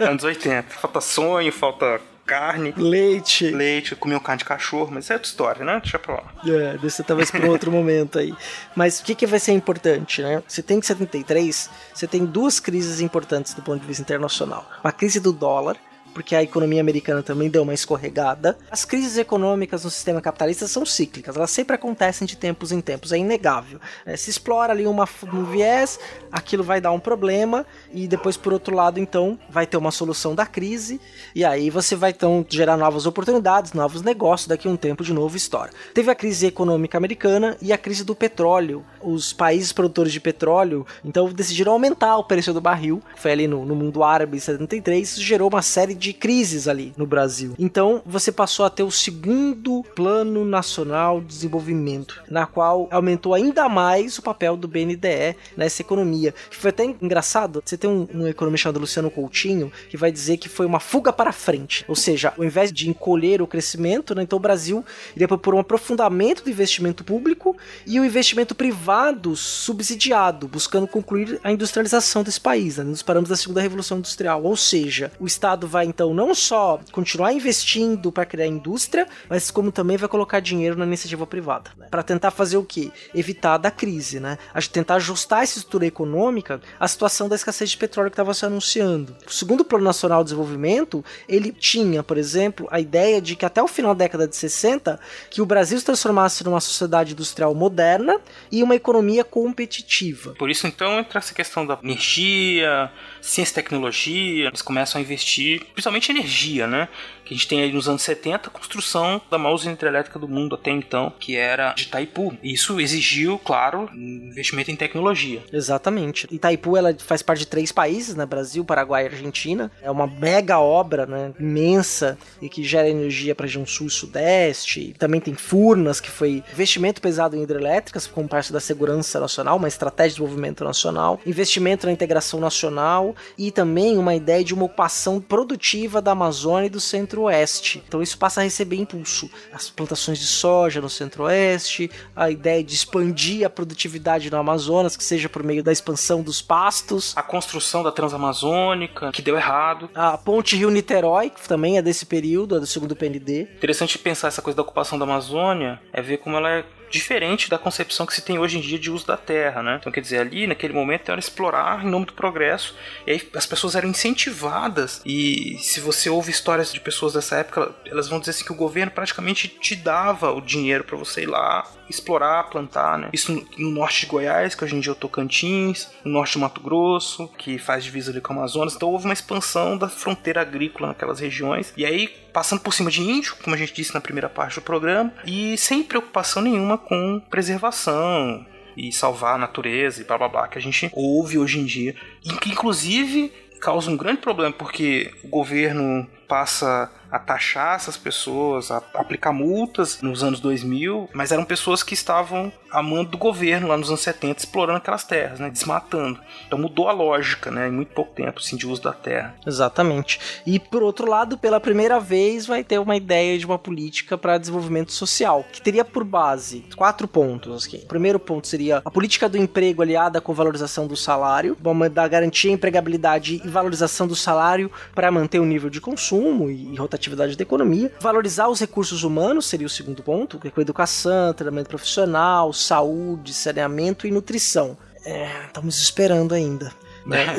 anos 0.00 0.24
80. 0.24 0.62
Falta 0.74 1.00
sonho, 1.00 1.52
falta 1.52 2.00
carne. 2.28 2.74
Leite. 2.76 3.50
Leite, 3.50 3.96
comer 3.96 4.14
um 4.14 4.20
carne 4.20 4.38
de 4.38 4.44
cachorro, 4.44 4.90
mas 4.92 5.04
isso 5.04 5.12
é 5.14 5.16
outra 5.16 5.28
história, 5.28 5.64
né? 5.64 5.80
Deixa 5.82 5.98
pra 5.98 6.14
lá. 6.16 6.24
É, 6.46 6.76
desse 6.76 7.02
talvez 7.02 7.30
para 7.30 7.48
outro 7.50 7.72
momento 7.72 8.18
aí. 8.18 8.34
Mas 8.76 9.00
o 9.00 9.04
que, 9.04 9.14
que 9.14 9.26
vai 9.26 9.40
ser 9.40 9.52
importante, 9.52 10.22
né? 10.22 10.42
Você 10.46 10.62
tem 10.62 10.78
que 10.78 10.86
73, 10.86 11.70
você 11.92 12.06
tem 12.06 12.26
duas 12.26 12.60
crises 12.60 13.00
importantes 13.00 13.54
do 13.54 13.62
ponto 13.62 13.80
de 13.80 13.86
vista 13.86 14.02
internacional. 14.02 14.68
Uma 14.84 14.92
crise 14.92 15.18
do 15.18 15.32
dólar, 15.32 15.76
porque 16.18 16.34
a 16.34 16.42
economia 16.42 16.80
americana 16.80 17.22
também 17.22 17.48
deu 17.48 17.62
uma 17.62 17.72
escorregada. 17.72 18.58
As 18.72 18.84
crises 18.84 19.16
econômicas 19.16 19.84
no 19.84 19.90
sistema 19.90 20.20
capitalista 20.20 20.66
são 20.66 20.84
cíclicas, 20.84 21.36
elas 21.36 21.52
sempre 21.52 21.76
acontecem 21.76 22.26
de 22.26 22.36
tempos 22.36 22.72
em 22.72 22.80
tempos, 22.80 23.12
é 23.12 23.18
inegável. 23.18 23.78
É, 24.04 24.16
se 24.16 24.28
explora 24.28 24.72
ali 24.72 24.84
uma, 24.84 25.08
um 25.32 25.44
viés, 25.44 25.96
aquilo 26.32 26.64
vai 26.64 26.80
dar 26.80 26.90
um 26.90 26.98
problema, 26.98 27.64
e 27.92 28.08
depois, 28.08 28.36
por 28.36 28.52
outro 28.52 28.74
lado, 28.74 28.98
então, 28.98 29.38
vai 29.48 29.64
ter 29.64 29.76
uma 29.76 29.92
solução 29.92 30.34
da 30.34 30.44
crise, 30.44 31.00
e 31.36 31.44
aí 31.44 31.70
você 31.70 31.94
vai 31.94 32.10
então 32.10 32.44
gerar 32.48 32.76
novas 32.76 33.06
oportunidades, 33.06 33.72
novos 33.72 34.02
negócios, 34.02 34.48
daqui 34.48 34.66
a 34.66 34.70
um 34.72 34.76
tempo 34.76 35.04
de 35.04 35.12
novo 35.12 35.36
história. 35.36 35.72
Teve 35.94 36.10
a 36.10 36.16
crise 36.16 36.46
econômica 36.46 36.98
americana 36.98 37.56
e 37.62 37.72
a 37.72 37.78
crise 37.78 38.02
do 38.02 38.16
petróleo. 38.16 38.84
Os 39.00 39.32
países 39.32 39.72
produtores 39.72 40.12
de 40.12 40.18
petróleo, 40.18 40.84
então, 41.04 41.32
decidiram 41.32 41.74
aumentar 41.74 42.16
o 42.16 42.24
preço 42.24 42.52
do 42.52 42.60
barril, 42.60 43.00
foi 43.14 43.30
ali 43.30 43.46
no, 43.46 43.64
no 43.64 43.76
mundo 43.76 44.02
árabe 44.02 44.36
em 44.36 44.40
73, 44.40 45.12
isso 45.12 45.22
gerou 45.22 45.48
uma 45.48 45.62
série 45.62 45.94
de 45.94 46.07
crises 46.12 46.68
ali 46.68 46.92
no 46.96 47.06
Brasil. 47.06 47.54
Então 47.58 48.02
você 48.04 48.30
passou 48.30 48.64
a 48.64 48.70
ter 48.70 48.82
o 48.82 48.90
segundo 48.90 49.84
Plano 49.94 50.44
Nacional 50.44 51.20
de 51.20 51.26
Desenvolvimento, 51.26 52.22
na 52.30 52.46
qual 52.46 52.88
aumentou 52.90 53.34
ainda 53.34 53.68
mais 53.68 54.18
o 54.18 54.22
papel 54.22 54.56
do 54.56 54.68
BNDE 54.68 55.36
nessa 55.56 55.82
economia. 55.82 56.34
Que 56.50 56.56
foi 56.56 56.70
até 56.70 56.84
engraçado, 56.84 57.62
você 57.64 57.76
tem 57.76 57.88
um, 57.88 58.06
um 58.14 58.26
economista 58.26 58.64
chamado 58.64 58.80
Luciano 58.80 59.10
Coutinho 59.10 59.72
que 59.88 59.96
vai 59.96 60.10
dizer 60.10 60.36
que 60.36 60.48
foi 60.48 60.66
uma 60.66 60.80
fuga 60.80 61.12
para 61.12 61.32
frente. 61.32 61.84
Ou 61.88 61.94
seja, 61.94 62.32
ao 62.36 62.44
invés 62.44 62.72
de 62.72 62.88
encolher 62.88 63.40
o 63.42 63.46
crescimento, 63.46 64.14
né, 64.14 64.22
então 64.22 64.36
o 64.36 64.40
Brasil 64.40 64.84
iria 65.14 65.28
propor 65.28 65.54
um 65.54 65.58
aprofundamento 65.58 66.42
do 66.44 66.50
investimento 66.50 67.04
público 67.04 67.56
e 67.86 67.98
o 68.00 68.04
investimento 68.04 68.54
privado 68.54 69.36
subsidiado, 69.36 70.48
buscando 70.48 70.86
concluir 70.86 71.40
a 71.42 71.52
industrialização 71.52 72.22
desse 72.22 72.40
país, 72.40 72.76
né, 72.76 72.84
nos 72.84 73.02
parâmetros 73.02 73.36
da 73.36 73.40
segunda 73.40 73.60
revolução 73.60 73.98
industrial. 73.98 74.42
Ou 74.42 74.56
seja, 74.56 75.12
o 75.18 75.26
Estado 75.26 75.66
vai 75.66 75.86
então 75.98 76.14
não 76.14 76.32
só 76.32 76.78
continuar 76.92 77.32
investindo 77.32 78.12
para 78.12 78.24
criar 78.24 78.46
indústria, 78.46 79.04
mas 79.28 79.50
como 79.50 79.72
também 79.72 79.96
vai 79.96 80.08
colocar 80.08 80.38
dinheiro 80.38 80.76
na 80.76 80.86
iniciativa 80.86 81.26
privada, 81.26 81.72
né? 81.76 81.88
para 81.90 82.04
tentar 82.04 82.30
fazer 82.30 82.56
o 82.56 82.62
quê? 82.62 82.92
Evitar 83.12 83.58
da 83.58 83.68
crise, 83.68 84.20
né? 84.20 84.38
A 84.54 84.62
tentar 84.62 84.94
ajustar 84.94 85.42
essa 85.42 85.58
estrutura 85.58 85.86
econômica 85.86 86.60
à 86.78 86.86
situação 86.86 87.28
da 87.28 87.34
escassez 87.34 87.70
de 87.70 87.76
petróleo 87.76 88.10
que 88.10 88.14
estava 88.14 88.32
se 88.32 88.46
anunciando. 88.46 89.16
O 89.26 89.32
segundo 89.32 89.64
Plano 89.64 89.82
Nacional 89.82 90.22
de 90.22 90.26
Desenvolvimento, 90.26 91.04
ele 91.28 91.50
tinha, 91.50 92.00
por 92.00 92.16
exemplo, 92.16 92.68
a 92.70 92.78
ideia 92.78 93.20
de 93.20 93.34
que 93.34 93.44
até 93.44 93.60
o 93.60 93.66
final 93.66 93.92
da 93.92 94.04
década 94.04 94.28
de 94.28 94.36
60, 94.36 95.00
que 95.28 95.42
o 95.42 95.46
Brasil 95.46 95.80
se 95.80 95.84
transformasse 95.84 96.44
numa 96.44 96.60
sociedade 96.60 97.12
industrial 97.12 97.52
moderna 97.56 98.20
e 98.52 98.62
uma 98.62 98.76
economia 98.76 99.24
competitiva. 99.24 100.34
Por 100.38 100.48
isso, 100.48 100.64
então, 100.68 101.00
entra 101.00 101.18
essa 101.18 101.34
questão 101.34 101.66
da 101.66 101.76
energia, 101.82 102.88
ciência 103.20 103.50
e 103.50 103.54
tecnologia, 103.54 104.46
eles 104.46 104.62
começam 104.62 105.00
a 105.00 105.02
investir, 105.02 105.66
principalmente 105.78 106.10
energia, 106.10 106.66
né? 106.66 106.88
Que 107.24 107.32
a 107.32 107.36
gente 107.36 107.46
tem 107.46 107.62
aí 107.62 107.72
nos 107.72 107.88
anos 107.88 108.02
70 108.02 108.48
a 108.48 108.50
construção 108.50 109.22
da 109.30 109.38
maior 109.38 109.54
usina 109.54 109.74
hidrelétrica 109.74 110.18
do 110.18 110.26
mundo 110.26 110.56
até 110.56 110.72
então, 110.72 111.12
que 111.20 111.36
era 111.36 111.72
de 111.72 111.84
Itaipu. 111.84 112.36
Isso 112.42 112.80
exigiu, 112.80 113.38
claro, 113.38 113.88
investimento 113.94 114.72
em 114.72 114.76
tecnologia. 114.76 115.40
Exatamente. 115.52 116.26
Itaipu 116.32 116.76
ela 116.76 116.92
faz 116.98 117.22
parte 117.22 117.40
de 117.40 117.46
três 117.46 117.70
países, 117.70 118.16
né? 118.16 118.26
Brasil, 118.26 118.64
Paraguai 118.64 119.04
e 119.04 119.06
Argentina. 119.06 119.70
É 119.80 119.88
uma 119.88 120.08
mega 120.08 120.58
obra, 120.58 121.06
né? 121.06 121.32
Imensa 121.38 122.18
e 122.42 122.48
que 122.48 122.64
gera 122.64 122.88
energia 122.88 123.36
para 123.36 123.44
a 123.44 123.46
região 123.46 123.64
sul 123.64 123.86
e 123.86 123.90
sudeste. 123.90 124.96
Também 124.98 125.20
tem 125.20 125.34
Furnas, 125.34 126.00
que 126.00 126.10
foi 126.10 126.42
investimento 126.52 127.00
pesado 127.00 127.36
em 127.36 127.42
hidrelétricas 127.42 128.06
como 128.08 128.26
parte 128.26 128.52
da 128.52 128.58
segurança 128.58 129.20
nacional, 129.20 129.58
uma 129.58 129.68
estratégia 129.68 130.08
de 130.08 130.14
desenvolvimento 130.16 130.64
nacional, 130.64 131.20
investimento 131.24 131.86
na 131.86 131.92
integração 131.92 132.40
nacional 132.40 133.14
e 133.36 133.52
também 133.52 133.96
uma 133.96 134.16
ideia 134.16 134.42
de 134.42 134.54
uma 134.54 134.64
ocupação 134.64 135.20
produtiva 135.20 135.67
da 136.02 136.12
Amazônia 136.12 136.66
e 136.66 136.70
do 136.70 136.80
Centro-Oeste. 136.80 137.82
Então 137.86 138.02
isso 138.02 138.16
passa 138.16 138.40
a 138.40 138.44
receber 138.44 138.76
impulso. 138.76 139.30
As 139.52 139.68
plantações 139.68 140.18
de 140.18 140.26
soja 140.26 140.80
no 140.80 140.88
Centro-Oeste, 140.88 141.90
a 142.16 142.30
ideia 142.30 142.64
de 142.64 142.74
expandir 142.74 143.44
a 143.46 143.50
produtividade 143.50 144.30
no 144.30 144.36
Amazonas, 144.38 144.96
que 144.96 145.04
seja 145.04 145.28
por 145.28 145.42
meio 145.42 145.62
da 145.62 145.70
expansão 145.70 146.22
dos 146.22 146.40
pastos. 146.40 147.16
A 147.16 147.22
construção 147.22 147.82
da 147.82 147.92
Transamazônica, 147.92 149.12
que 149.12 149.20
deu 149.20 149.36
errado. 149.36 149.90
A 149.94 150.16
ponte 150.16 150.56
Rio-Niterói, 150.56 151.30
que 151.30 151.46
também 151.46 151.76
é 151.76 151.82
desse 151.82 152.06
período, 152.06 152.56
é 152.56 152.60
do 152.60 152.66
segundo 152.66 152.96
PND. 152.96 153.42
Interessante 153.56 153.98
pensar 153.98 154.28
essa 154.28 154.40
coisa 154.42 154.56
da 154.56 154.62
ocupação 154.62 154.98
da 154.98 155.04
Amazônia, 155.04 155.80
é 155.92 156.00
ver 156.00 156.18
como 156.18 156.36
ela 156.36 156.50
é 156.50 156.64
diferente 156.90 157.48
da 157.48 157.58
concepção 157.58 158.06
que 158.06 158.14
se 158.14 158.22
tem 158.22 158.38
hoje 158.38 158.58
em 158.58 158.60
dia 158.60 158.78
de 158.78 158.90
uso 158.90 159.06
da 159.06 159.16
terra, 159.16 159.62
né? 159.62 159.76
Então, 159.80 159.92
quer 159.92 160.00
dizer, 160.00 160.18
ali 160.18 160.46
naquele 160.46 160.72
momento 160.72 161.10
era 161.10 161.20
explorar 161.20 161.84
em 161.84 161.88
nome 161.88 162.06
do 162.06 162.12
progresso, 162.12 162.74
e 163.06 163.12
aí 163.12 163.30
as 163.34 163.46
pessoas 163.46 163.74
eram 163.74 163.88
incentivadas. 163.88 165.00
E 165.04 165.58
se 165.60 165.80
você 165.80 166.08
ouve 166.10 166.30
histórias 166.30 166.72
de 166.72 166.80
pessoas 166.80 167.12
dessa 167.12 167.36
época, 167.36 167.74
elas 167.86 168.08
vão 168.08 168.18
dizer 168.18 168.32
assim 168.32 168.44
que 168.44 168.52
o 168.52 168.56
governo 168.56 168.90
praticamente 168.92 169.48
te 169.48 169.76
dava 169.76 170.32
o 170.32 170.40
dinheiro 170.40 170.84
para 170.84 170.96
você 170.96 171.22
ir 171.22 171.26
lá 171.26 171.66
explorar, 171.88 172.44
plantar, 172.44 172.98
né? 172.98 173.10
Isso 173.12 173.46
no, 173.56 173.70
norte 173.70 174.00
de 174.00 174.06
Goiás, 174.06 174.54
que 174.54 174.64
hoje 174.64 174.76
em 174.76 174.80
dia 174.80 174.92
é 174.92 174.94
o 174.94 174.96
Tocantins, 174.96 175.90
no 176.04 176.12
norte 176.12 176.34
do 176.34 176.40
Mato 176.40 176.60
Grosso, 176.60 177.28
que 177.38 177.58
faz 177.58 177.84
divisa 177.84 178.10
ali 178.10 178.20
com 178.20 178.32
o 178.32 178.36
Amazonas. 178.36 178.74
Então 178.74 178.90
houve 178.90 179.04
uma 179.04 179.14
expansão 179.14 179.76
da 179.76 179.88
fronteira 179.88 180.40
agrícola 180.40 180.88
naquelas 180.88 181.20
regiões. 181.20 181.72
E 181.76 181.84
aí, 181.84 182.08
passando 182.32 182.60
por 182.60 182.72
cima 182.72 182.90
de 182.90 183.02
índio, 183.02 183.36
como 183.42 183.54
a 183.54 183.58
gente 183.58 183.72
disse 183.72 183.94
na 183.94 184.00
primeira 184.00 184.28
parte 184.28 184.56
do 184.56 184.62
programa, 184.62 185.12
e 185.24 185.56
sem 185.56 185.82
preocupação 185.82 186.42
nenhuma 186.42 186.78
com 186.78 187.20
preservação, 187.30 188.46
e 188.76 188.92
salvar 188.92 189.34
a 189.34 189.38
natureza 189.38 190.00
e 190.00 190.04
blá 190.04 190.16
blá 190.16 190.28
blá 190.28 190.48
que 190.48 190.58
a 190.58 190.62
gente 190.62 190.90
ouve 190.94 191.38
hoje 191.38 191.58
em 191.58 191.64
dia. 191.64 191.96
E 192.24 192.32
que 192.34 192.50
inclusive 192.50 193.32
causa 193.60 193.90
um 193.90 193.96
grande 193.96 194.20
problema 194.20 194.52
porque 194.52 195.12
o 195.24 195.28
governo 195.28 196.08
passa 196.28 196.90
a 197.10 197.18
taxar 197.18 197.76
essas 197.76 197.96
pessoas, 197.96 198.70
a 198.70 198.82
aplicar 198.94 199.32
multas 199.32 200.00
nos 200.02 200.22
anos 200.22 200.40
2000, 200.40 201.08
mas 201.12 201.32
eram 201.32 201.44
pessoas 201.44 201.82
que 201.82 201.94
estavam 201.94 202.52
a 202.70 202.82
mando 202.82 203.10
do 203.10 203.18
governo 203.18 203.68
lá 203.68 203.76
nos 203.76 203.88
anos 203.88 204.02
70 204.02 204.40
explorando 204.40 204.78
aquelas 204.78 205.04
terras, 205.04 205.40
né, 205.40 205.50
desmatando. 205.50 206.20
Então 206.46 206.58
mudou 206.58 206.88
a 206.88 206.92
lógica, 206.92 207.50
né, 207.50 207.68
em 207.68 207.72
muito 207.72 207.94
pouco 207.94 208.14
tempo, 208.14 208.40
assim, 208.40 208.56
de 208.56 208.66
uso 208.66 208.82
da 208.82 208.92
terra. 208.92 209.34
Exatamente. 209.46 210.20
E 210.46 210.58
por 210.58 210.82
outro 210.82 211.08
lado, 211.08 211.38
pela 211.38 211.60
primeira 211.60 211.98
vez 211.98 212.46
vai 212.46 212.62
ter 212.62 212.78
uma 212.78 212.96
ideia 212.96 213.38
de 213.38 213.46
uma 213.46 213.58
política 213.58 214.18
para 214.18 214.38
desenvolvimento 214.38 214.92
social, 214.92 215.44
que 215.50 215.62
teria 215.62 215.84
por 215.84 216.04
base 216.04 216.64
quatro 216.76 217.08
pontos 217.08 217.66
aqui. 217.66 217.78
O 217.84 217.88
primeiro 217.88 218.18
ponto 218.18 218.46
seria 218.46 218.82
a 218.84 218.90
política 218.90 219.28
do 219.28 219.38
emprego 219.38 219.82
aliada 219.82 220.20
com 220.20 220.34
valorização 220.34 220.86
do 220.86 220.96
salário, 220.96 221.56
vamos 221.60 221.90
dar 221.90 222.08
garantia, 222.08 222.52
empregabilidade 222.52 223.40
e 223.44 223.48
valorização 223.48 224.06
do 224.06 224.14
salário 224.14 224.70
para 224.94 225.10
manter 225.10 225.38
o 225.38 225.44
nível 225.44 225.70
de 225.70 225.80
consumo 225.80 226.50
e 226.50 226.76
rotatividade 226.98 227.36
da 227.36 227.42
economia. 227.42 227.92
Valorizar 228.00 228.48
os 228.48 228.60
recursos 228.60 229.04
humanos 229.04 229.46
seria 229.46 229.66
o 229.66 229.70
segundo 229.70 230.02
ponto, 230.02 230.40
é 230.44 230.50
com 230.50 230.60
educação, 230.60 231.32
treinamento 231.32 231.70
profissional, 231.70 232.52
saúde, 232.52 233.32
saneamento 233.32 234.06
e 234.06 234.10
nutrição. 234.10 234.76
É, 235.04 235.46
estamos 235.46 235.80
esperando 235.80 236.34
ainda. 236.34 236.72
Né? 237.08 237.26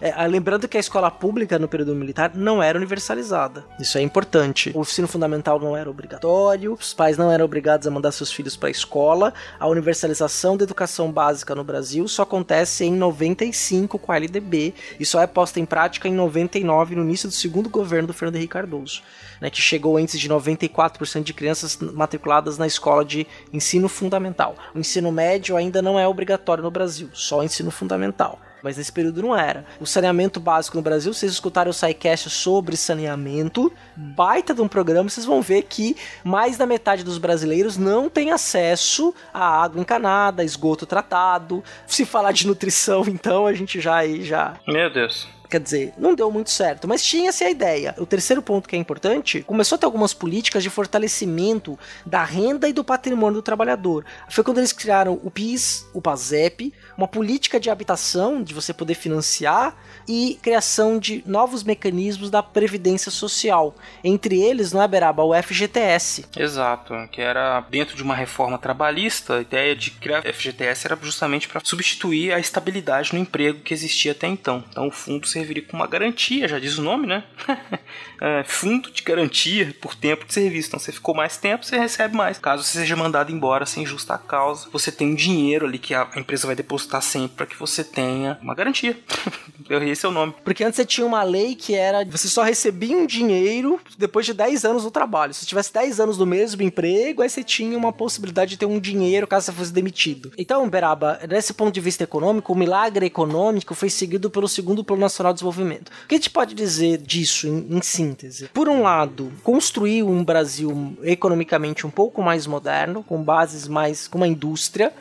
É, 0.00 0.10
é, 0.10 0.26
lembrando 0.26 0.68
que 0.68 0.76
a 0.76 0.80
escola 0.80 1.10
pública 1.10 1.58
no 1.58 1.68
período 1.68 1.94
militar 1.94 2.32
não 2.34 2.62
era 2.62 2.78
universalizada. 2.78 3.64
Isso 3.78 3.98
é 3.98 4.02
importante. 4.02 4.70
O 4.74 4.82
ensino 4.82 5.08
fundamental 5.08 5.58
não 5.58 5.76
era 5.76 5.90
obrigatório, 5.90 6.72
os 6.72 6.94
pais 6.94 7.18
não 7.18 7.30
eram 7.30 7.44
obrigados 7.44 7.86
a 7.86 7.90
mandar 7.90 8.12
seus 8.12 8.32
filhos 8.32 8.56
para 8.56 8.68
a 8.68 8.70
escola. 8.70 9.34
A 9.58 9.66
universalização 9.66 10.56
da 10.56 10.64
educação 10.64 11.10
básica 11.10 11.54
no 11.54 11.64
Brasil 11.64 12.06
só 12.06 12.22
acontece 12.22 12.84
em 12.84 12.92
95 12.92 13.98
com 13.98 14.12
a 14.12 14.16
LDB 14.16 14.74
e 14.98 15.04
só 15.04 15.20
é 15.20 15.26
posta 15.26 15.58
em 15.58 15.66
prática 15.66 16.06
em 16.08 16.14
99, 16.14 16.94
no 16.94 17.02
início 17.02 17.28
do 17.28 17.34
segundo 17.34 17.68
governo 17.68 18.08
do 18.08 18.14
Fernando 18.14 18.36
Henrique 18.36 18.52
Cardoso. 18.52 19.02
Né, 19.40 19.48
que 19.50 19.60
chegou 19.60 19.96
antes 19.96 20.20
de 20.20 20.28
94% 20.28 21.22
de 21.22 21.32
crianças 21.32 21.76
matriculadas 21.76 22.58
na 22.58 22.66
escola 22.66 23.04
de 23.04 23.26
ensino 23.52 23.88
fundamental. 23.88 24.54
O 24.74 24.78
ensino 24.78 25.10
médio 25.10 25.56
ainda 25.56 25.80
não 25.80 25.98
é 25.98 26.06
obrigatório 26.06 26.62
no 26.62 26.70
Brasil, 26.70 27.08
só 27.14 27.38
o 27.38 27.42
ensino 27.42 27.70
fundamental 27.70 28.38
mas 28.62 28.76
nesse 28.76 28.92
período 28.92 29.22
não 29.22 29.36
era. 29.36 29.64
O 29.80 29.86
saneamento 29.86 30.40
básico 30.40 30.76
no 30.76 30.82
Brasil, 30.82 31.12
vocês 31.12 31.32
escutarem 31.32 31.70
o 31.70 31.74
SciCast 31.74 32.30
sobre 32.30 32.76
saneamento, 32.76 33.72
baita 33.96 34.54
de 34.54 34.60
um 34.60 34.68
programa, 34.68 35.08
vocês 35.08 35.26
vão 35.26 35.42
ver 35.42 35.62
que 35.62 35.96
mais 36.24 36.56
da 36.56 36.66
metade 36.66 37.04
dos 37.04 37.18
brasileiros 37.18 37.76
não 37.76 38.08
tem 38.08 38.30
acesso 38.30 39.14
a 39.32 39.62
água 39.62 39.80
encanada, 39.80 40.44
esgoto 40.44 40.86
tratado. 40.86 41.62
Se 41.86 42.04
falar 42.04 42.32
de 42.32 42.46
nutrição, 42.46 43.04
então, 43.08 43.46
a 43.46 43.52
gente 43.52 43.80
já 43.80 43.96
aí 43.96 44.24
já... 44.24 44.54
Meu 44.66 44.92
Deus. 44.92 45.39
Quer 45.50 45.60
dizer, 45.60 45.92
não 45.98 46.14
deu 46.14 46.30
muito 46.30 46.48
certo, 46.48 46.86
mas 46.86 47.02
tinha-se 47.02 47.42
a 47.42 47.50
ideia. 47.50 47.92
O 47.98 48.06
terceiro 48.06 48.40
ponto 48.40 48.68
que 48.68 48.76
é 48.76 48.78
importante, 48.78 49.42
começou 49.42 49.74
a 49.74 49.78
ter 49.80 49.84
algumas 49.84 50.14
políticas 50.14 50.62
de 50.62 50.70
fortalecimento 50.70 51.76
da 52.06 52.22
renda 52.22 52.68
e 52.68 52.72
do 52.72 52.84
patrimônio 52.84 53.40
do 53.40 53.42
trabalhador. 53.42 54.04
Foi 54.28 54.44
quando 54.44 54.58
eles 54.58 54.72
criaram 54.72 55.20
o 55.24 55.30
PIS, 55.30 55.86
o 55.92 56.00
PASEP, 56.00 56.72
uma 56.96 57.08
política 57.08 57.58
de 57.58 57.68
habitação, 57.68 58.42
de 58.42 58.54
você 58.54 58.72
poder 58.72 58.94
financiar, 58.94 59.76
e 60.06 60.38
criação 60.42 60.98
de 60.98 61.22
novos 61.26 61.64
mecanismos 61.64 62.30
da 62.30 62.42
previdência 62.42 63.10
social. 63.10 63.74
Entre 64.04 64.40
eles, 64.40 64.72
não 64.72 64.82
é, 64.82 64.86
Beraba, 64.88 65.24
o 65.24 65.34
FGTS. 65.34 66.26
Exato, 66.36 66.94
que 67.10 67.20
era 67.20 67.60
dentro 67.70 67.96
de 67.96 68.02
uma 68.02 68.14
reforma 68.14 68.58
trabalhista, 68.58 69.38
a 69.38 69.40
ideia 69.40 69.74
de 69.74 69.90
criar 69.90 70.22
FGTS 70.22 70.86
era 70.86 70.98
justamente 71.02 71.48
para 71.48 71.60
substituir 71.64 72.32
a 72.32 72.38
estabilidade 72.38 73.12
no 73.12 73.18
emprego 73.18 73.60
que 73.60 73.74
existia 73.74 74.12
até 74.12 74.26
então. 74.26 74.62
Então 74.70 74.88
o 74.88 74.90
fundo 74.90 75.26
serviria 75.40 75.62
como 75.62 75.82
uma 75.82 75.88
garantia, 75.88 76.46
já 76.46 76.58
diz 76.58 76.78
o 76.78 76.82
nome, 76.82 77.06
né? 77.06 77.24
é, 78.20 78.44
fundo 78.44 78.90
de 78.90 79.02
garantia 79.02 79.74
por 79.80 79.94
tempo 79.94 80.26
de 80.26 80.34
serviço. 80.34 80.68
Então 80.68 80.78
você 80.78 80.92
ficou 80.92 81.14
mais 81.14 81.36
tempo, 81.36 81.64
você 81.64 81.78
recebe 81.78 82.14
mais. 82.14 82.38
Caso 82.38 82.62
você 82.62 82.78
seja 82.78 82.94
mandado 82.94 83.32
embora 83.32 83.64
sem 83.64 83.86
justa 83.86 84.18
causa, 84.18 84.68
você 84.70 84.92
tem 84.92 85.08
um 85.08 85.14
dinheiro 85.14 85.66
ali 85.66 85.78
que 85.78 85.94
a 85.94 86.08
empresa 86.16 86.46
vai 86.46 86.54
depositar 86.54 87.02
sempre 87.02 87.38
para 87.38 87.46
que 87.46 87.58
você 87.58 87.82
tenha 87.82 88.38
uma 88.42 88.54
garantia. 88.54 88.98
Esse 89.70 90.04
é 90.04 90.08
o 90.08 90.12
nome. 90.12 90.34
Porque 90.44 90.64
antes 90.64 90.76
você 90.76 90.84
tinha 90.84 91.06
uma 91.06 91.22
lei 91.22 91.54
que 91.54 91.74
era 91.74 92.04
você 92.04 92.28
só 92.28 92.42
recebia 92.42 92.96
um 92.96 93.06
dinheiro 93.06 93.80
depois 93.96 94.26
de 94.26 94.34
10 94.34 94.64
anos 94.64 94.84
no 94.84 94.90
trabalho. 94.90 95.32
Se 95.32 95.40
você 95.40 95.46
tivesse 95.46 95.72
10 95.72 96.00
anos 96.00 96.18
no 96.18 96.26
mesmo 96.26 96.62
emprego, 96.62 97.22
aí 97.22 97.30
você 97.30 97.44
tinha 97.44 97.78
uma 97.78 97.92
possibilidade 97.92 98.50
de 98.50 98.56
ter 98.56 98.66
um 98.66 98.80
dinheiro 98.80 99.26
caso 99.26 99.46
você 99.46 99.52
fosse 99.52 99.72
demitido. 99.72 100.32
Então, 100.36 100.68
Beraba, 100.68 101.20
desse 101.28 101.54
ponto 101.54 101.72
de 101.72 101.80
vista 101.80 102.04
econômico, 102.04 102.52
o 102.52 102.56
milagre 102.56 103.06
econômico 103.06 103.74
foi 103.74 103.88
seguido 103.88 104.28
pelo 104.28 104.48
segundo 104.48 104.82
Plano 104.82 105.02
Nacional 105.02 105.32
de 105.32 105.38
Desenvolvimento. 105.38 105.90
O 106.04 106.08
que 106.08 106.14
a 106.14 106.18
gente 106.18 106.30
pode 106.30 106.54
dizer 106.54 106.98
disso 106.98 107.46
em, 107.46 107.76
em 107.76 107.80
síntese? 108.10 108.48
Por 108.48 108.68
um 108.68 108.82
lado, 108.82 109.32
construir 109.42 110.02
um 110.02 110.24
Brasil 110.24 110.96
economicamente 111.02 111.86
um 111.86 111.90
pouco 111.90 112.22
mais 112.22 112.46
moderno, 112.46 113.02
com 113.02 113.22
bases 113.22 113.68
mais. 113.68 114.08
com 114.08 114.18
uma 114.18 114.28
indústria 114.28 114.92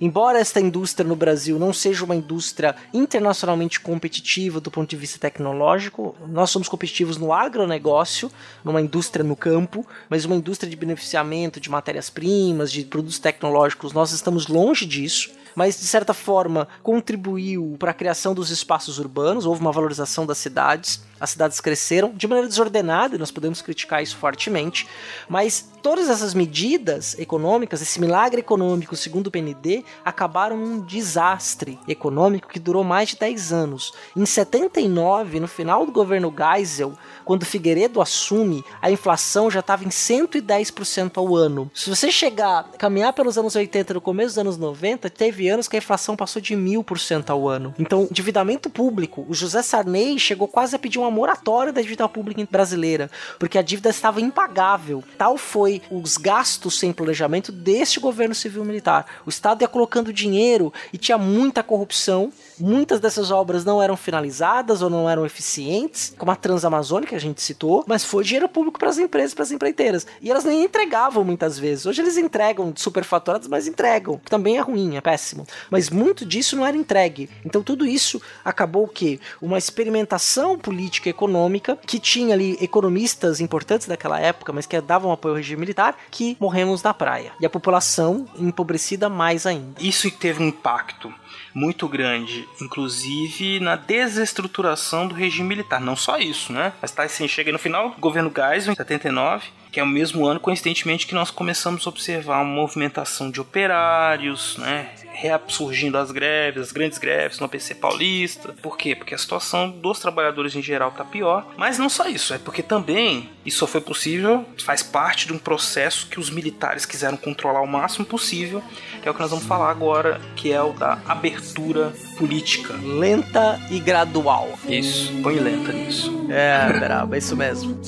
Embora 0.00 0.38
esta 0.38 0.60
indústria 0.60 1.06
no 1.06 1.16
Brasil 1.16 1.58
não 1.58 1.72
seja 1.72 2.04
uma 2.04 2.14
indústria 2.14 2.76
internacionalmente 2.94 3.80
competitiva 3.80 4.60
do 4.60 4.70
ponto 4.70 4.88
de 4.88 4.96
vista 4.96 5.18
tecnológico, 5.18 6.14
nós 6.28 6.50
somos 6.50 6.68
competitivos 6.68 7.16
no 7.16 7.32
agronegócio, 7.32 8.30
numa 8.62 8.80
indústria 8.80 9.24
no 9.24 9.34
campo, 9.34 9.84
mas 10.08 10.24
uma 10.24 10.36
indústria 10.36 10.70
de 10.70 10.76
beneficiamento 10.76 11.58
de 11.58 11.68
matérias-primas, 11.68 12.70
de 12.70 12.84
produtos 12.84 13.18
tecnológicos, 13.18 13.92
nós 13.92 14.12
estamos 14.12 14.46
longe 14.46 14.86
disso 14.86 15.30
mas 15.58 15.76
de 15.76 15.86
certa 15.86 16.14
forma 16.14 16.68
contribuiu 16.84 17.74
para 17.80 17.90
a 17.90 17.94
criação 17.94 18.32
dos 18.32 18.48
espaços 18.48 19.00
urbanos, 19.00 19.44
houve 19.44 19.60
uma 19.60 19.72
valorização 19.72 20.24
das 20.24 20.38
cidades, 20.38 21.02
as 21.20 21.30
cidades 21.30 21.60
cresceram 21.60 22.12
de 22.14 22.28
maneira 22.28 22.48
desordenada, 22.48 23.16
e 23.16 23.18
nós 23.18 23.32
podemos 23.32 23.60
criticar 23.60 24.00
isso 24.00 24.16
fortemente, 24.16 24.86
mas 25.28 25.68
todas 25.82 26.08
essas 26.08 26.34
medidas 26.34 27.18
econômicas, 27.18 27.82
esse 27.82 28.00
milagre 28.00 28.40
econômico, 28.40 28.94
segundo 28.94 29.26
o 29.26 29.30
PND, 29.30 29.84
acabaram 30.04 30.56
num 30.56 30.80
desastre 30.80 31.78
econômico 31.88 32.48
que 32.48 32.60
durou 32.60 32.84
mais 32.84 33.10
de 33.10 33.16
10 33.16 33.52
anos. 33.52 33.92
Em 34.16 34.24
79, 34.24 35.40
no 35.40 35.48
final 35.48 35.84
do 35.84 35.92
governo 35.92 36.32
Geisel, 36.36 36.92
quando 37.24 37.44
Figueiredo 37.44 38.00
assume, 38.00 38.64
a 38.80 38.90
inflação 38.90 39.50
já 39.50 39.60
estava 39.60 39.84
em 39.84 39.88
110% 39.88 41.16
ao 41.16 41.34
ano. 41.34 41.70
Se 41.74 41.90
você 41.90 42.12
chegar, 42.12 42.70
caminhar 42.78 43.12
pelos 43.12 43.36
anos 43.36 43.56
80 43.56 43.94
no 43.94 44.00
começo 44.00 44.30
dos 44.30 44.38
anos 44.38 44.56
90, 44.56 45.10
teve 45.10 45.47
anos 45.48 45.68
que 45.68 45.76
a 45.76 45.78
inflação 45.78 46.16
passou 46.16 46.40
de 46.40 46.54
1000% 46.54 47.30
ao 47.30 47.48
ano. 47.48 47.74
Então, 47.78 48.06
endividamento 48.10 48.70
público, 48.70 49.26
o 49.28 49.34
José 49.34 49.62
Sarney 49.62 50.18
chegou 50.18 50.48
quase 50.48 50.76
a 50.76 50.78
pedir 50.78 50.98
uma 50.98 51.10
moratória 51.10 51.72
da 51.72 51.80
dívida 51.80 52.08
pública 52.08 52.46
brasileira, 52.50 53.10
porque 53.38 53.58
a 53.58 53.62
dívida 53.62 53.90
estava 53.90 54.20
impagável. 54.20 55.02
Tal 55.16 55.36
foi 55.36 55.82
os 55.90 56.16
gastos 56.16 56.78
sem 56.78 56.92
planejamento 56.92 57.50
deste 57.50 58.00
governo 58.00 58.34
civil 58.34 58.64
militar. 58.64 59.06
O 59.24 59.28
Estado 59.28 59.62
ia 59.62 59.68
colocando 59.68 60.12
dinheiro 60.12 60.72
e 60.92 60.98
tinha 60.98 61.18
muita 61.18 61.62
corrupção. 61.62 62.32
Muitas 62.60 63.00
dessas 63.00 63.30
obras 63.30 63.64
não 63.64 63.82
eram 63.82 63.96
finalizadas 63.96 64.82
ou 64.82 64.90
não 64.90 65.08
eram 65.08 65.24
eficientes, 65.24 66.14
como 66.16 66.30
a 66.30 66.36
Transamazônica, 66.36 67.14
a 67.14 67.18
gente 67.18 67.40
citou, 67.40 67.84
mas 67.86 68.04
foi 68.04 68.24
dinheiro 68.24 68.48
público 68.48 68.78
para 68.78 68.88
as 68.88 68.98
empresas, 68.98 69.34
para 69.34 69.44
as 69.44 69.52
empreiteiras. 69.52 70.06
E 70.20 70.30
elas 70.30 70.44
nem 70.44 70.64
entregavam 70.64 71.24
muitas 71.24 71.58
vezes. 71.58 71.86
Hoje 71.86 72.02
eles 72.02 72.16
entregam 72.16 72.72
superfaturados, 72.76 73.48
mas 73.48 73.66
entregam, 73.66 74.18
que 74.18 74.30
também 74.30 74.58
é 74.58 74.60
ruim, 74.60 74.96
é 74.96 75.00
péssimo. 75.00 75.46
Mas 75.70 75.90
muito 75.90 76.24
disso 76.24 76.56
não 76.56 76.66
era 76.66 76.76
entregue. 76.76 77.28
Então 77.44 77.62
tudo 77.62 77.86
isso 77.86 78.20
acabou 78.44 78.84
o 78.84 78.88
quê? 78.88 79.20
Uma 79.40 79.58
experimentação 79.58 80.58
política 80.58 81.08
e 81.08 81.10
econômica 81.10 81.76
que 81.86 81.98
tinha 81.98 82.34
ali 82.34 82.56
economistas 82.60 83.40
importantes 83.40 83.86
daquela 83.86 84.18
época, 84.20 84.52
mas 84.52 84.66
que 84.66 84.80
davam 84.80 85.12
apoio 85.12 85.32
ao 85.32 85.36
regime 85.36 85.60
militar, 85.60 85.96
que 86.10 86.36
morremos 86.40 86.82
na 86.82 86.94
praia. 86.94 87.32
E 87.40 87.46
a 87.46 87.50
população 87.50 88.26
empobrecida 88.36 89.08
mais 89.08 89.46
ainda. 89.46 89.80
Isso 89.80 90.10
teve 90.10 90.42
um 90.42 90.48
impacto 90.48 91.12
muito 91.58 91.88
grande, 91.88 92.48
inclusive 92.60 93.58
na 93.58 93.74
desestruturação 93.74 95.08
do 95.08 95.14
regime 95.14 95.48
militar. 95.48 95.80
Não 95.80 95.96
só 95.96 96.16
isso, 96.18 96.52
né? 96.52 96.72
Mas 96.80 96.92
tá 96.92 97.02
assim, 97.02 97.26
chega 97.26 97.50
no 97.50 97.58
final 97.58 97.96
governo 97.98 98.32
Geisel, 98.34 98.72
em 98.72 98.76
79, 98.76 99.48
que 99.72 99.80
é 99.80 99.82
o 99.82 99.86
mesmo 99.86 100.26
ano, 100.26 100.38
coincidentemente, 100.38 101.06
que 101.06 101.14
nós 101.14 101.30
começamos 101.30 101.84
a 101.86 101.90
observar 101.90 102.42
uma 102.42 102.54
movimentação 102.54 103.30
de 103.30 103.40
operários, 103.40 104.56
né? 104.58 104.88
Reabsurgindo 105.20 105.98
as 105.98 106.12
greves, 106.12 106.62
as 106.62 106.70
grandes 106.70 106.96
greves 106.96 107.40
no 107.40 107.46
APC 107.46 107.74
paulista. 107.74 108.54
Por 108.62 108.76
quê? 108.76 108.94
Porque 108.94 109.16
a 109.16 109.18
situação 109.18 109.68
dos 109.68 109.98
trabalhadores 109.98 110.54
em 110.54 110.62
geral 110.62 110.92
tá 110.92 111.04
pior. 111.04 111.44
Mas 111.56 111.76
não 111.76 111.88
só 111.88 112.06
isso, 112.06 112.32
é 112.32 112.38
porque 112.38 112.62
também 112.62 113.28
isso 113.44 113.58
só 113.58 113.66
foi 113.66 113.80
possível, 113.80 114.46
faz 114.62 114.80
parte 114.80 115.26
de 115.26 115.32
um 115.32 115.38
processo 115.38 116.06
que 116.06 116.20
os 116.20 116.30
militares 116.30 116.86
quiseram 116.86 117.16
controlar 117.16 117.62
o 117.62 117.66
máximo 117.66 118.06
possível, 118.06 118.62
que 119.02 119.08
é 119.08 119.10
o 119.10 119.14
que 119.14 119.20
nós 119.20 119.30
vamos 119.30 119.44
falar 119.44 119.70
agora, 119.70 120.20
que 120.36 120.52
é 120.52 120.62
o 120.62 120.72
da 120.72 121.00
abertura 121.04 121.92
política. 122.16 122.74
Lenta 122.74 123.58
e 123.72 123.80
gradual. 123.80 124.56
Isso, 124.68 125.12
põe 125.20 125.40
lenta 125.40 125.72
nisso. 125.72 126.26
É, 126.30 126.78
brabo, 126.78 127.16
é 127.16 127.18
isso 127.18 127.36
mesmo. 127.36 127.80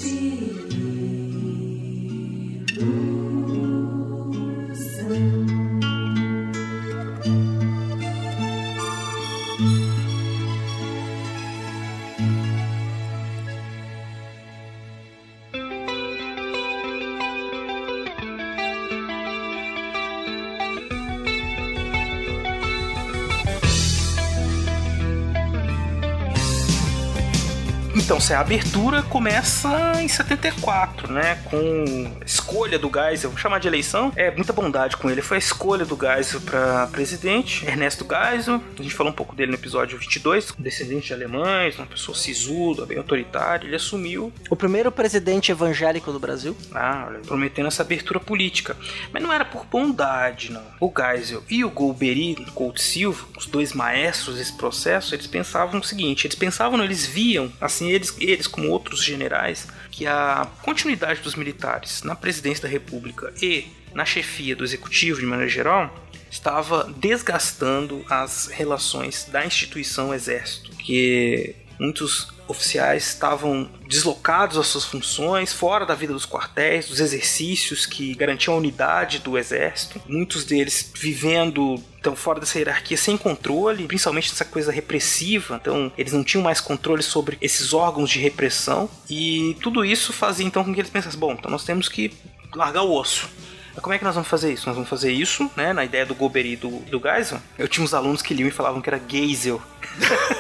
Se 28.31 28.35
a 28.35 28.39
abertura 28.39 29.03
começa 29.03 30.01
em 30.01 30.07
74, 30.07 31.13
né? 31.13 31.35
Com 31.51 32.17
a 32.21 32.25
escolha 32.25 32.79
do 32.79 32.89
Geisel, 32.89 33.29
vou 33.29 33.37
chamar 33.37 33.59
de 33.59 33.67
eleição, 33.67 34.13
é 34.15 34.31
muita 34.31 34.53
bondade 34.53 34.97
com 34.97 35.11
ele. 35.11 35.21
Foi 35.21 35.37
a 35.37 35.39
escolha 35.39 35.85
do 35.85 35.99
Geisel 36.01 36.41
para 36.43 36.87
presidente, 36.93 37.67
Ernesto 37.67 38.07
Geisel. 38.09 38.63
A 38.79 38.83
gente 38.85 38.95
falou 38.95 39.13
um 39.13 39.17
pouco 39.17 39.35
dele 39.35 39.51
no 39.51 39.57
episódio 39.57 39.99
22, 39.99 40.55
descendente 40.57 41.09
de 41.09 41.13
alemães, 41.13 41.77
uma 41.77 41.89
pessoa 41.89 42.17
sisuda, 42.17 42.87
bem 42.87 42.99
autoritária. 42.99 43.67
Ele 43.67 43.75
assumiu. 43.75 44.33
O 44.49 44.55
primeiro 44.55 44.93
presidente 44.93 45.51
evangélico 45.51 46.13
do 46.13 46.21
Brasil. 46.21 46.57
Ah, 46.73 47.11
prometendo 47.27 47.67
essa 47.67 47.83
abertura 47.83 48.21
política. 48.21 48.77
Mas 49.13 49.21
não 49.25 49.33
era 49.33 49.45
por 49.45 49.67
bondade, 49.67 50.53
não. 50.53 50.63
O 50.79 50.93
Geisel 50.97 51.43
e 51.51 51.65
o 51.65 51.71
Golbery, 51.71 52.37
Couto 52.55 52.81
Silva, 52.81 53.27
os 53.37 53.47
dois 53.47 53.73
maestros 53.73 54.37
desse 54.37 54.53
processo, 54.53 55.17
eles 55.17 55.27
pensavam 55.27 55.81
o 55.81 55.83
seguinte: 55.83 56.29
eles 56.29 56.39
pensavam, 56.39 56.79
não, 56.79 56.85
eles 56.85 57.05
viam, 57.05 57.51
assim, 57.61 57.91
eles, 57.91 58.20
eles 58.21 58.47
como 58.47 58.69
outros 58.69 59.03
generais, 59.03 59.67
que 59.91 60.07
a 60.07 60.47
continuidade 60.63 61.21
dos 61.21 61.35
militares 61.35 62.03
na 62.03 62.15
presidência 62.15 62.63
da 62.63 62.69
República 62.69 63.33
e 63.41 63.67
na 63.95 64.05
chefia 64.05 64.55
do 64.55 64.65
executivo 64.65 65.21
de 65.21 65.27
maneira 65.27 65.51
geral 65.51 65.95
estava 66.31 66.85
desgastando 66.97 68.05
as 68.09 68.47
relações 68.47 69.25
da 69.25 69.45
instituição 69.45 70.15
exército, 70.15 70.71
que 70.77 71.57
muitos 71.79 72.29
oficiais 72.47 73.07
estavam 73.07 73.71
deslocados 73.89 74.59
às 74.59 74.67
suas 74.67 74.85
funções, 74.85 75.53
fora 75.53 75.87
da 75.87 75.95
vida 75.95 76.13
dos 76.13 76.27
quartéis, 76.27 76.89
dos 76.89 77.01
exercícios 77.01 77.87
que 77.87 78.15
garantiam 78.15 78.55
a 78.55 78.59
unidade 78.59 79.21
do 79.21 79.39
exército. 79.39 80.01
Muitos 80.07 80.45
deles 80.45 80.93
vivendo 80.95 81.83
então 82.01 82.17
fora 82.17 82.41
dessa 82.41 82.59
hierarquia 82.59 82.97
sem 82.97 83.17
controle, 83.17 83.87
principalmente 83.87 84.31
nessa 84.31 84.45
coisa 84.45 84.73
repressiva. 84.73 85.61
Então 85.61 85.93
eles 85.99 86.15
não 86.15 86.25
tinham 86.25 86.43
mais 86.43 86.59
controle 86.59 87.03
sobre 87.03 87.37
esses 87.43 87.75
órgãos 87.75 88.09
de 88.09 88.19
repressão 88.19 88.89
e 89.09 89.55
tudo 89.63 89.85
isso 89.85 90.13
fazia 90.13 90.47
então 90.47 90.65
com 90.65 90.73
que 90.73 90.81
eles 90.81 90.91
pensassem: 90.91 91.21
bom, 91.21 91.33
então 91.33 91.51
nós 91.51 91.63
temos 91.63 91.89
que 91.89 92.11
largar 92.55 92.83
o 92.83 92.93
osso. 92.93 93.29
Mas 93.75 93.83
como 93.83 93.95
é 93.95 93.99
que 93.99 94.05
nós 94.05 94.15
vamos 94.15 94.29
fazer 94.29 94.53
isso? 94.53 94.67
Nós 94.67 94.75
vamos 94.75 94.91
fazer 94.91 95.13
isso, 95.13 95.49
né? 95.55 95.73
Na 95.73 95.85
ideia 95.85 96.05
do 96.05 96.15
Golbery 96.15 96.55
e 96.55 96.57
do, 96.57 96.71
do 96.71 96.99
Geisel. 96.99 97.39
Eu 97.57 97.69
tinha 97.69 97.85
uns 97.85 97.95
alunos 97.95 98.23
que 98.23 98.35
liam 98.35 98.49
e 98.49 98.51
falavam 98.51 98.81
que 98.81 98.89
era 98.89 99.01
Geisel. 99.07 99.63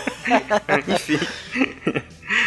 Enfim. 0.88 1.20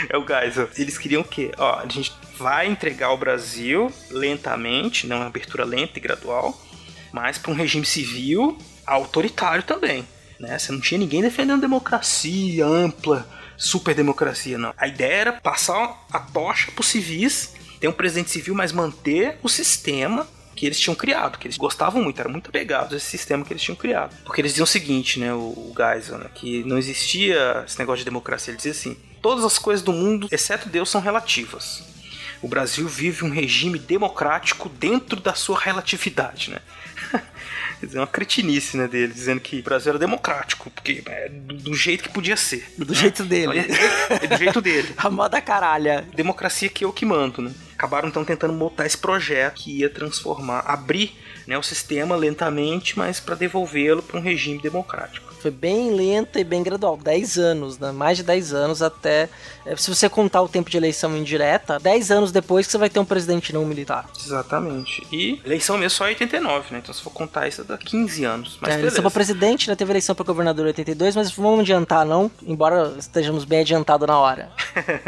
é 0.10 0.18
o 0.18 0.26
Geisel. 0.26 0.68
Eles 0.76 0.98
queriam 0.98 1.22
o 1.22 1.26
quê? 1.26 1.52
Ó, 1.58 1.80
a 1.80 1.88
gente 1.88 2.12
vai 2.38 2.68
entregar 2.68 3.12
o 3.12 3.18
Brasil 3.18 3.94
lentamente, 4.10 5.08
não 5.08 5.18
uma 5.18 5.28
abertura 5.28 5.64
lenta 5.64 6.00
e 6.00 6.02
gradual, 6.02 6.60
mas 7.14 7.38
para 7.38 7.52
um 7.52 7.56
regime 7.56 7.86
civil 7.86 8.58
autoritário 8.86 9.64
também. 9.64 10.08
Né? 10.40 10.58
Você 10.58 10.72
não 10.72 10.80
tinha 10.80 10.98
ninguém 10.98 11.22
defendendo 11.22 11.62
democracia 11.62 12.66
ampla, 12.66 13.28
super 13.58 13.96
democracia, 13.96 14.58
não. 14.58 14.74
A 14.78 14.88
ideia 14.88 15.14
era 15.14 15.34
passar 15.34 16.06
a 16.12 16.20
tocha 16.20 16.72
para 16.72 16.82
os 16.82 16.88
civis, 16.88 17.54
ter 17.80 17.88
um 17.88 17.94
presidente 17.94 18.32
civil, 18.32 18.56
mas 18.56 18.72
manter 18.72 19.38
o 19.42 19.50
sistema 19.50 20.28
que 20.56 20.66
eles 20.66 20.80
tinham 20.80 20.96
criado, 20.96 21.38
que 21.38 21.48
eles 21.48 21.58
gostavam 21.58 22.02
muito, 22.02 22.20
eram 22.20 22.32
muito 22.32 22.50
apegados 22.50 22.94
a 22.94 22.98
esse 22.98 23.08
sistema 23.08 23.44
que 23.44 23.52
eles 23.52 23.62
tinham 23.62 23.76
criado. 23.76 24.16
Porque 24.24 24.40
eles 24.40 24.52
diziam 24.52 24.66
o 24.66 24.68
seguinte, 24.68 25.20
né, 25.20 25.34
o, 25.34 25.38
o 25.38 25.74
Geisel, 25.76 26.20
né, 26.20 26.30
que 26.34 26.64
não 26.64 26.78
existia 26.78 27.64
esse 27.68 27.80
negócio 27.80 28.00
de 28.00 28.06
democracia, 28.06 28.52
ele 28.52 28.58
dizia 28.58 28.72
assim, 28.72 28.96
todas 29.22 29.44
as 29.44 29.58
coisas 29.58 29.84
do 29.84 29.92
mundo, 29.92 30.28
exceto 30.32 30.70
Deus, 30.70 30.90
são 30.90 31.02
relativas. 31.02 31.84
O 32.42 32.48
Brasil 32.48 32.88
vive 32.88 33.24
um 33.24 33.30
regime 33.30 33.80
democrático 33.80 34.70
dentro 34.70 35.20
da 35.20 35.34
sua 35.34 35.58
relatividade, 35.58 36.52
né? 36.52 36.60
Quer 37.84 37.88
dizer, 37.88 38.00
uma 38.00 38.08
cretinice, 38.08 38.78
né, 38.78 38.88
dele, 38.88 39.12
dizendo 39.12 39.42
que 39.42 39.60
o 39.60 39.64
Brasil 39.64 39.90
era 39.90 40.00
democrático, 40.00 40.70
porque 40.70 41.04
é 41.06 41.28
do, 41.28 41.54
do 41.56 41.76
jeito 41.76 42.02
que 42.02 42.10
podia 42.10 42.38
ser. 42.38 42.66
Do 42.78 42.94
jeito 42.94 43.26
dele. 43.26 43.60
É, 43.60 44.24
é 44.24 44.28
do 44.28 44.38
jeito 44.38 44.62
dele. 44.62 44.88
A 44.96 45.10
moda 45.10 45.42
caralha. 45.42 46.08
Democracia 46.16 46.70
que 46.70 46.86
eu 46.86 46.94
que 46.94 47.06
mando, 47.06 47.42
né? 47.42 47.52
Acabaram 47.74 48.08
então 48.08 48.24
tentando 48.24 48.54
montar 48.54 48.86
esse 48.86 48.98
projeto 48.98 49.56
que 49.56 49.80
ia 49.80 49.90
transformar, 49.90 50.60
abrir 50.60 51.14
né, 51.46 51.58
o 51.58 51.62
sistema 51.62 52.16
lentamente, 52.16 52.98
mas 52.98 53.20
para 53.20 53.36
devolvê-lo 53.36 54.02
para 54.02 54.18
um 54.18 54.24
regime 54.24 54.62
democrático. 54.62 55.33
Foi 55.44 55.52
bem 55.52 55.92
lenta 55.94 56.40
e 56.40 56.44
bem 56.46 56.64
gradual. 56.64 56.96
10 56.96 57.38
anos, 57.38 57.78
né? 57.78 57.92
Mais 57.92 58.16
de 58.16 58.24
10 58.24 58.54
anos 58.54 58.82
até. 58.82 59.28
é, 59.66 59.76
Se 59.76 59.94
você 59.94 60.08
contar 60.08 60.42
o 60.42 60.48
tempo 60.48 60.70
de 60.70 60.78
eleição 60.78 61.16
indireta, 61.18 61.78
10 61.80 62.12
anos 62.12 62.32
depois 62.32 62.66
que 62.66 62.72
você 62.72 62.78
vai 62.78 62.90
ter 62.90 62.98
um 63.00 63.04
presidente 63.06 63.52
não 63.52 63.66
militar. 63.66 64.10
Exatamente. 64.18 65.06
E 65.12 65.42
eleição 65.46 65.78
mesmo 65.78 65.98
só 65.98 66.06
em 66.08 66.12
89, 66.12 66.68
né? 66.74 66.80
Então 66.82 66.94
se 66.96 67.02
for 67.02 67.10
contar 67.12 67.46
isso, 67.50 67.62
dá 67.64 67.78
15 67.78 68.24
anos. 68.24 68.58
Mas 68.62 68.70
É, 68.70 68.76
beleza. 68.78 68.80
eleição 68.88 69.02
pra 69.02 69.12
presidente, 69.12 69.70
né? 69.70 69.76
Teve 69.76 69.92
eleição 69.92 70.16
pra 70.16 70.24
governador 70.24 70.64
em 70.66 70.70
82, 70.70 71.14
mas 71.16 71.30
vamos 71.32 71.60
adiantar, 71.60 72.06
não? 72.06 72.32
Embora 72.42 72.96
estejamos 72.98 73.44
bem 73.44 73.60
adiantado 73.60 74.08
na 74.08 74.18
hora. 74.18 74.50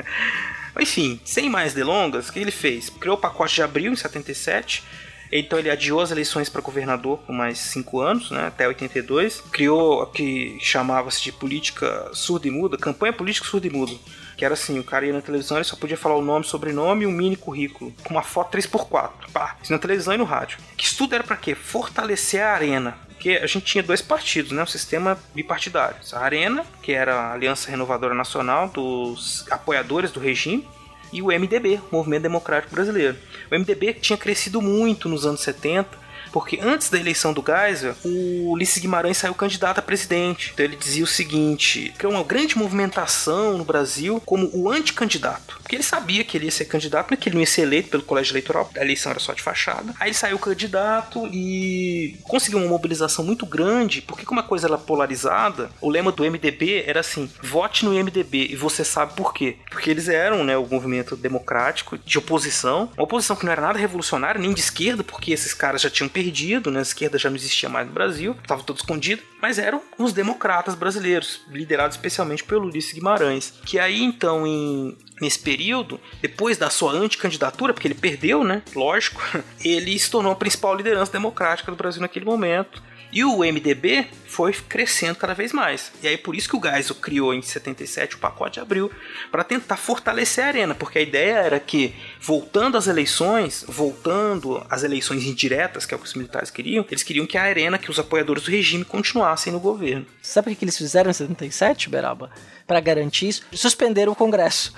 Enfim, 0.80 1.20
sem 1.24 1.50
mais 1.50 1.74
delongas, 1.74 2.28
o 2.28 2.34
que 2.34 2.40
ele 2.40 2.52
fez? 2.52 2.90
Criou 2.90 3.16
o 3.16 3.20
pacote 3.20 3.56
de 3.56 3.62
abril 3.64 3.94
em 3.94 3.96
77, 3.96 4.84
Então 5.32 5.60
ele 5.60 5.70
adiou 5.70 6.02
as 6.02 6.12
eleições 6.12 6.50
para 6.50 6.62
governador 6.62 7.18
por 7.20 7.34
mais 7.34 7.58
cinco 7.58 8.02
anos, 8.02 8.32
né, 8.32 8.48
até 8.48 8.68
82. 8.68 9.42
Criou 9.52 10.04
o 10.04 10.06
que 10.06 10.58
chamava-se 10.60 11.22
de 11.22 11.32
política 11.32 12.10
surda 12.14 12.48
e 12.48 12.52
muda, 12.52 12.78
campanha 12.78 13.14
política 13.14 13.48
surda 13.48 13.68
e 13.68 13.70
muda. 13.70 13.94
Que 14.38 14.44
era 14.44 14.54
assim, 14.54 14.78
o 14.80 14.84
cara 14.84 15.06
ia 15.06 15.14
na 15.14 15.22
televisão, 15.22 15.58
ele 15.58 15.64
só 15.64 15.78
podia 15.78 15.98
falar 15.98 16.16
o 16.16 16.22
nome, 16.22 16.46
sobrenome 16.46 17.04
e 17.04 17.08
um 17.08 17.12
mini 17.12 17.38
currículo. 17.38 17.94
Com 18.04 18.14
uma 18.14 18.24
foto 18.24 18.58
3x4. 18.58 19.32
Pá, 19.32 19.56
isso 19.64 19.72
na 19.72 19.80
televisão 19.80 20.14
e 20.14 20.18
no 20.18 20.26
rádio. 20.26 20.58
Que 20.76 20.86
estudo 20.86 21.16
era 21.16 21.24
para 21.24 21.38
quê? 21.38 21.56
Fortalecer 21.56 22.42
a 22.42 22.52
arena 22.52 23.06
porque 23.26 23.40
a 23.42 23.48
gente 23.48 23.66
tinha 23.66 23.84
dois 23.84 24.04
partidos, 24.04 24.52
né? 24.52 24.62
O 24.62 24.68
sistema 24.68 25.18
bipartidário. 25.34 25.96
A 26.14 26.20
Arena, 26.20 26.64
que 26.84 26.92
era 26.92 27.16
a 27.16 27.34
Aliança 27.34 27.72
Renovadora 27.72 28.14
Nacional 28.14 28.68
dos 28.68 29.46
apoiadores 29.50 30.12
do 30.12 30.20
regime, 30.20 30.68
e 31.12 31.22
o 31.22 31.28
MDB, 31.28 31.80
Movimento 31.92 32.24
Democrático 32.24 32.74
Brasileiro. 32.74 33.18
O 33.52 33.56
MDB 33.56 33.94
tinha 33.94 34.18
crescido 34.18 34.62
muito 34.62 35.08
nos 35.08 35.26
anos 35.26 35.42
70, 35.42 36.06
porque 36.36 36.60
antes 36.62 36.90
da 36.90 37.00
eleição 37.00 37.32
do 37.32 37.42
Geisel, 37.42 37.96
o 38.04 38.52
Ulisses 38.52 38.80
Guimarães 38.80 39.16
saiu 39.16 39.34
candidato 39.34 39.80
a 39.80 39.82
presidente. 39.82 40.52
Então 40.54 40.66
ele 40.66 40.76
dizia 40.76 41.04
o 41.04 41.08
seguinte: 41.08 41.94
que 41.98 42.06
é 42.06 42.10
uma 42.10 42.24
grande 42.24 42.58
movimentação 42.58 43.58
no 43.58 43.64
Brasil 43.64 44.22
como 44.26 44.50
o 44.54 44.70
anticandidato. 44.70 45.62
Porque 45.66 45.76
ele 45.76 45.84
sabia 45.84 46.24
que 46.24 46.38
ele 46.38 46.46
ia 46.46 46.52
ser 46.52 46.66
candidato, 46.66 47.08
mas 47.10 47.20
que 47.20 47.28
ele 47.28 47.38
não 47.38 47.42
ia 47.42 47.48
ser 47.48 47.64
eleito 47.64 47.90
pelo 47.90 48.04
colégio 48.04 48.34
eleitoral, 48.34 48.70
a 48.78 48.82
eleição 48.82 49.10
era 49.10 49.20
só 49.20 49.34
de 49.34 49.42
fachada. 49.42 49.96
Aí 50.00 50.10
ele 50.10 50.16
saiu 50.16 50.38
candidato 50.38 51.28
e 51.34 52.20
conseguiu 52.24 52.60
uma 52.60 52.68
mobilização 52.68 53.26
muito 53.26 53.48
grande, 53.48 54.00
porque 54.04 54.24
como 54.24 54.40
a 54.40 54.44
coisa 54.44 54.68
era 54.68 54.78
polarizada, 54.78 55.72
o 55.82 55.90
lema 55.90 56.12
do 56.12 56.24
MDB 56.24 56.84
era 56.86 57.00
assim: 57.00 57.28
vote 57.42 57.84
no 57.84 57.92
MDB 57.92 58.50
e 58.52 58.56
você 58.56 58.86
sabe 58.86 59.16
por 59.16 59.34
quê. 59.34 59.58
Porque 59.72 59.90
eles 59.90 60.08
eram 60.08 60.44
né, 60.44 60.56
o 60.56 60.68
movimento 60.68 61.16
democrático 61.16 61.98
de 61.98 62.20
oposição, 62.20 62.92
uma 62.96 63.04
oposição 63.04 63.36
que 63.36 63.44
não 63.44 63.52
era 63.52 63.62
nada 63.64 63.80
revolucionária, 63.80 64.40
nem 64.40 64.54
de 64.54 64.60
esquerda, 64.60 65.04
porque 65.04 65.34
esses 65.34 65.56
caras 65.56 65.82
já 65.82 65.90
tinham 65.90 66.08
perdido, 66.08 66.70
né? 66.70 66.78
A 66.78 66.84
esquerda 66.84 67.18
já 67.18 67.28
não 67.28 67.38
existia 67.38 67.70
mais 67.70 67.88
no 67.88 67.94
Brasil, 67.94 68.36
estava 68.40 68.62
todo 68.62 68.78
escondido, 68.78 69.24
mas 69.42 69.58
eram 69.58 69.82
os 69.98 70.14
democratas 70.14 70.76
brasileiros, 70.76 71.42
liderados 71.50 71.96
especialmente 71.96 72.44
pelo 72.44 72.68
Ulisses 72.68 72.94
Guimarães, 72.94 73.52
que 73.66 73.80
aí 73.80 74.04
então 74.04 74.46
em 74.46 74.96
nesse 75.22 75.40
período, 75.40 75.55
depois 76.22 76.58
da 76.58 76.70
sua 76.70 76.92
anticandidatura, 76.92 77.74
porque 77.74 77.88
ele 77.88 77.96
perdeu, 77.96 78.44
né? 78.44 78.62
Lógico, 78.76 79.22
ele 79.64 79.98
se 79.98 80.10
tornou 80.10 80.32
a 80.32 80.36
principal 80.36 80.76
liderança 80.76 81.12
democrática 81.12 81.72
do 81.72 81.78
Brasil 81.78 82.02
naquele 82.02 82.26
momento. 82.26 82.82
E 83.16 83.24
o 83.24 83.38
MDB 83.38 84.08
foi 84.28 84.52
crescendo 84.52 85.16
cada 85.16 85.34
vez 85.34 85.54
mais. 85.54 85.90
E 86.04 86.08
aí 86.08 86.18
por 86.18 86.36
isso 86.36 86.50
que 86.50 86.58
o 86.58 86.62
Geisel 86.62 86.98
criou 86.98 87.34
em 87.34 87.42
77 87.42 88.16
o 88.16 88.20
pacote 88.20 88.56
de 88.56 88.60
abril 88.60 88.92
para 89.32 89.42
tentar 89.42 89.78
fortalecer 89.78 90.44
a 90.44 90.48
arena, 90.48 90.76
porque 90.76 91.00
a 91.00 91.02
ideia 91.02 91.36
era 91.36 91.58
que 91.58 91.96
voltando 92.20 92.78
às 92.78 92.88
eleições, 92.88 93.64
voltando 93.70 94.62
às 94.70 94.84
eleições 94.84 95.24
indiretas, 95.24 95.86
que 95.86 95.94
é 95.94 95.98
o 95.98 96.00
que 96.00 96.08
os 96.08 96.14
militares 96.14 96.52
queriam, 96.52 96.86
eles 96.90 97.04
queriam 97.04 97.26
que 97.26 97.38
a 97.38 97.44
arena, 97.44 97.78
que 97.78 97.90
os 97.90 98.00
apoiadores 98.00 98.44
do 98.44 98.52
regime 98.52 98.84
continuassem 98.84 99.54
no 99.54 99.62
governo. 99.62 100.06
Sabe 100.22 100.52
o 100.52 100.56
que 100.56 100.66
eles 100.66 100.78
fizeram 100.78 101.10
em 101.10 101.14
77, 101.14 101.90
Beraba? 101.90 102.30
Para 102.68 102.82
garantir 102.82 103.30
isso, 103.30 103.46
suspenderam 103.54 104.12
o 104.12 104.16
Congresso. 104.16 104.74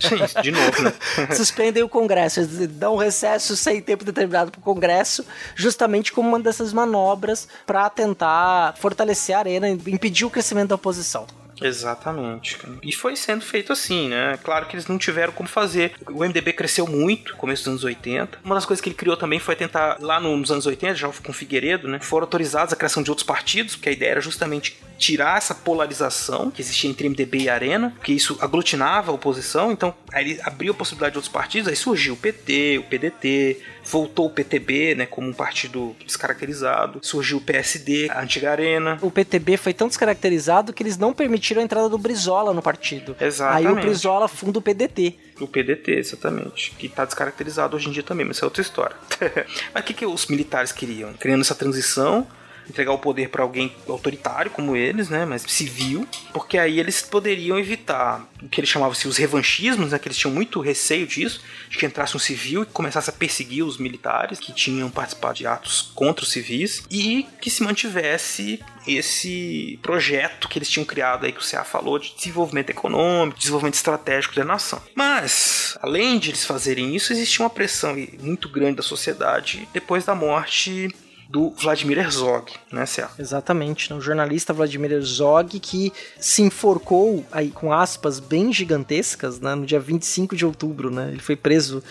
Sim, 0.00 0.42
de 0.42 0.50
novo, 0.50 0.82
né? 0.82 0.92
Suspendem 1.34 1.82
o 1.82 1.88
Congresso, 1.88 2.46
dão 2.68 2.96
recesso 2.96 3.56
sem 3.56 3.80
tempo 3.80 4.04
determinado 4.04 4.50
para 4.50 4.58
o 4.58 4.62
Congresso, 4.62 5.24
justamente 5.54 6.12
como 6.12 6.28
uma 6.28 6.40
dessas 6.40 6.72
manobras 6.72 7.48
para 7.66 7.88
tentar 7.90 8.74
fortalecer 8.76 9.34
a 9.34 9.38
arena 9.40 9.68
impedir 9.68 10.24
o 10.24 10.30
crescimento 10.30 10.68
da 10.68 10.74
oposição. 10.74 11.26
Exatamente. 11.60 12.58
E 12.82 12.92
foi 12.92 13.16
sendo 13.16 13.44
feito 13.44 13.72
assim, 13.72 14.08
né? 14.08 14.38
Claro 14.42 14.66
que 14.66 14.74
eles 14.74 14.86
não 14.86 14.98
tiveram 14.98 15.32
como 15.32 15.48
fazer. 15.48 15.92
O 16.08 16.24
MDB 16.24 16.52
cresceu 16.52 16.86
muito 16.86 17.32
no 17.32 17.38
começo 17.38 17.62
dos 17.62 17.68
anos 17.68 17.84
80. 17.84 18.38
Uma 18.44 18.54
das 18.54 18.64
coisas 18.64 18.82
que 18.82 18.88
ele 18.88 18.96
criou 18.96 19.16
também 19.16 19.38
foi 19.38 19.54
tentar, 19.56 19.98
lá 20.00 20.18
nos 20.20 20.50
anos 20.50 20.66
80, 20.66 20.94
já 20.94 21.08
com 21.08 21.32
Figueiredo, 21.32 21.88
né? 21.88 22.00
Foram 22.00 22.24
autorizados 22.24 22.72
a 22.72 22.76
criação 22.76 23.02
de 23.02 23.10
outros 23.10 23.26
partidos, 23.26 23.76
porque 23.76 23.88
a 23.88 23.92
ideia 23.92 24.10
era 24.12 24.20
justamente 24.20 24.78
tirar 24.98 25.38
essa 25.38 25.54
polarização 25.54 26.50
que 26.50 26.60
existia 26.60 26.90
entre 26.90 27.08
MDB 27.08 27.38
e 27.38 27.48
Arena, 27.48 27.94
que 28.02 28.12
isso 28.12 28.36
aglutinava 28.40 29.10
a 29.10 29.14
oposição. 29.14 29.72
Então, 29.72 29.94
aí 30.12 30.30
ele 30.30 30.40
abriu 30.42 30.72
a 30.72 30.76
possibilidade 30.76 31.12
de 31.12 31.18
outros 31.18 31.32
partidos, 31.32 31.68
aí 31.68 31.76
surgiu 31.76 32.14
o 32.14 32.16
PT, 32.16 32.78
o 32.78 32.82
PDT, 32.84 33.58
voltou 33.90 34.26
o 34.26 34.30
PTB, 34.30 34.94
né, 34.94 35.06
como 35.06 35.28
um 35.28 35.32
partido 35.32 35.96
descaracterizado, 36.06 37.00
surgiu 37.02 37.38
o 37.38 37.40
PSD, 37.40 38.08
a 38.08 38.22
antiga 38.22 38.52
Arena. 38.52 38.98
O 39.02 39.10
PTB 39.10 39.56
foi 39.56 39.74
tão 39.74 39.88
descaracterizado 39.88 40.72
que 40.72 40.82
eles 40.82 40.96
não 40.96 41.12
permitiram 41.12 41.60
a 41.60 41.64
entrada 41.64 41.88
do 41.88 41.98
Brizola 41.98 42.54
no 42.54 42.62
partido. 42.62 43.16
Exatamente. 43.20 43.66
Aí 43.66 43.72
o 43.72 43.76
Brizola 43.76 44.28
funda 44.28 44.60
o 44.60 44.62
PDT. 44.62 45.16
O 45.40 45.48
PDT, 45.48 45.92
exatamente. 45.92 46.72
Que 46.78 46.86
está 46.86 47.04
descaracterizado 47.04 47.76
hoje 47.76 47.88
em 47.88 47.92
dia 47.92 48.02
também, 48.02 48.24
mas 48.24 48.36
isso 48.36 48.44
é 48.44 48.46
outra 48.46 48.62
história. 48.62 48.96
mas 49.74 49.82
o 49.82 49.86
que, 49.86 49.94
que 49.94 50.06
os 50.06 50.26
militares 50.26 50.70
queriam? 50.70 51.12
Criando 51.14 51.40
essa 51.40 51.54
transição 51.54 52.26
entregar 52.70 52.92
o 52.92 52.98
poder 52.98 53.28
para 53.28 53.42
alguém 53.42 53.72
autoritário 53.88 54.50
como 54.50 54.76
eles, 54.76 55.08
né, 55.08 55.24
mas 55.24 55.42
civil, 55.42 56.06
porque 56.32 56.56
aí 56.58 56.80
eles 56.80 57.02
poderiam 57.02 57.58
evitar 57.58 58.26
o 58.42 58.48
que 58.48 58.60
eles 58.60 58.70
chamavam-se 58.70 59.06
os 59.06 59.16
revanchismos, 59.16 59.92
né, 59.92 59.98
que 59.98 60.08
eles 60.08 60.16
tinham 60.16 60.32
muito 60.32 60.60
receio 60.60 61.06
disso, 61.06 61.42
de 61.68 61.76
que 61.76 61.86
entrasse 61.86 62.16
um 62.16 62.20
civil 62.20 62.62
e 62.62 62.66
começasse 62.66 63.10
a 63.10 63.12
perseguir 63.12 63.64
os 63.64 63.78
militares 63.78 64.38
que 64.38 64.52
tinham 64.52 64.90
participado 64.90 65.34
de 65.34 65.46
atos 65.46 65.92
contra 65.94 66.24
os 66.24 66.32
civis 66.32 66.82
e 66.90 67.26
que 67.40 67.50
se 67.50 67.62
mantivesse 67.62 68.60
esse 68.86 69.78
projeto 69.82 70.48
que 70.48 70.58
eles 70.58 70.68
tinham 70.68 70.84
criado 70.84 71.26
aí 71.26 71.32
que 71.32 71.40
o 71.40 71.48
CA 71.48 71.64
falou 71.64 71.98
de 71.98 72.14
desenvolvimento 72.16 72.70
econômico, 72.70 73.38
desenvolvimento 73.38 73.74
estratégico 73.74 74.34
da 74.34 74.44
nação. 74.44 74.80
Mas, 74.94 75.76
além 75.82 76.18
de 76.18 76.30
eles 76.30 76.44
fazerem 76.44 76.94
isso, 76.96 77.12
existia 77.12 77.44
uma 77.44 77.50
pressão 77.50 77.94
muito 78.20 78.48
grande 78.48 78.76
da 78.76 78.82
sociedade 78.82 79.68
depois 79.72 80.04
da 80.04 80.14
morte 80.14 80.88
do 81.30 81.50
Vladimir 81.50 81.98
Herzog, 81.98 82.52
né, 82.72 82.84
Cé? 82.84 83.08
Exatamente, 83.16 83.90
né? 83.90 83.96
o 83.96 84.00
jornalista 84.00 84.52
Vladimir 84.52 84.90
Herzog 84.90 85.60
que 85.60 85.92
se 86.18 86.42
enforcou 86.42 87.24
aí 87.30 87.50
com 87.50 87.72
aspas 87.72 88.18
bem 88.18 88.52
gigantescas, 88.52 89.38
né, 89.38 89.54
no 89.54 89.64
dia 89.64 89.78
25 89.78 90.34
de 90.34 90.44
outubro, 90.44 90.90
né? 90.90 91.08
Ele 91.12 91.20
foi 91.20 91.36
preso 91.36 91.84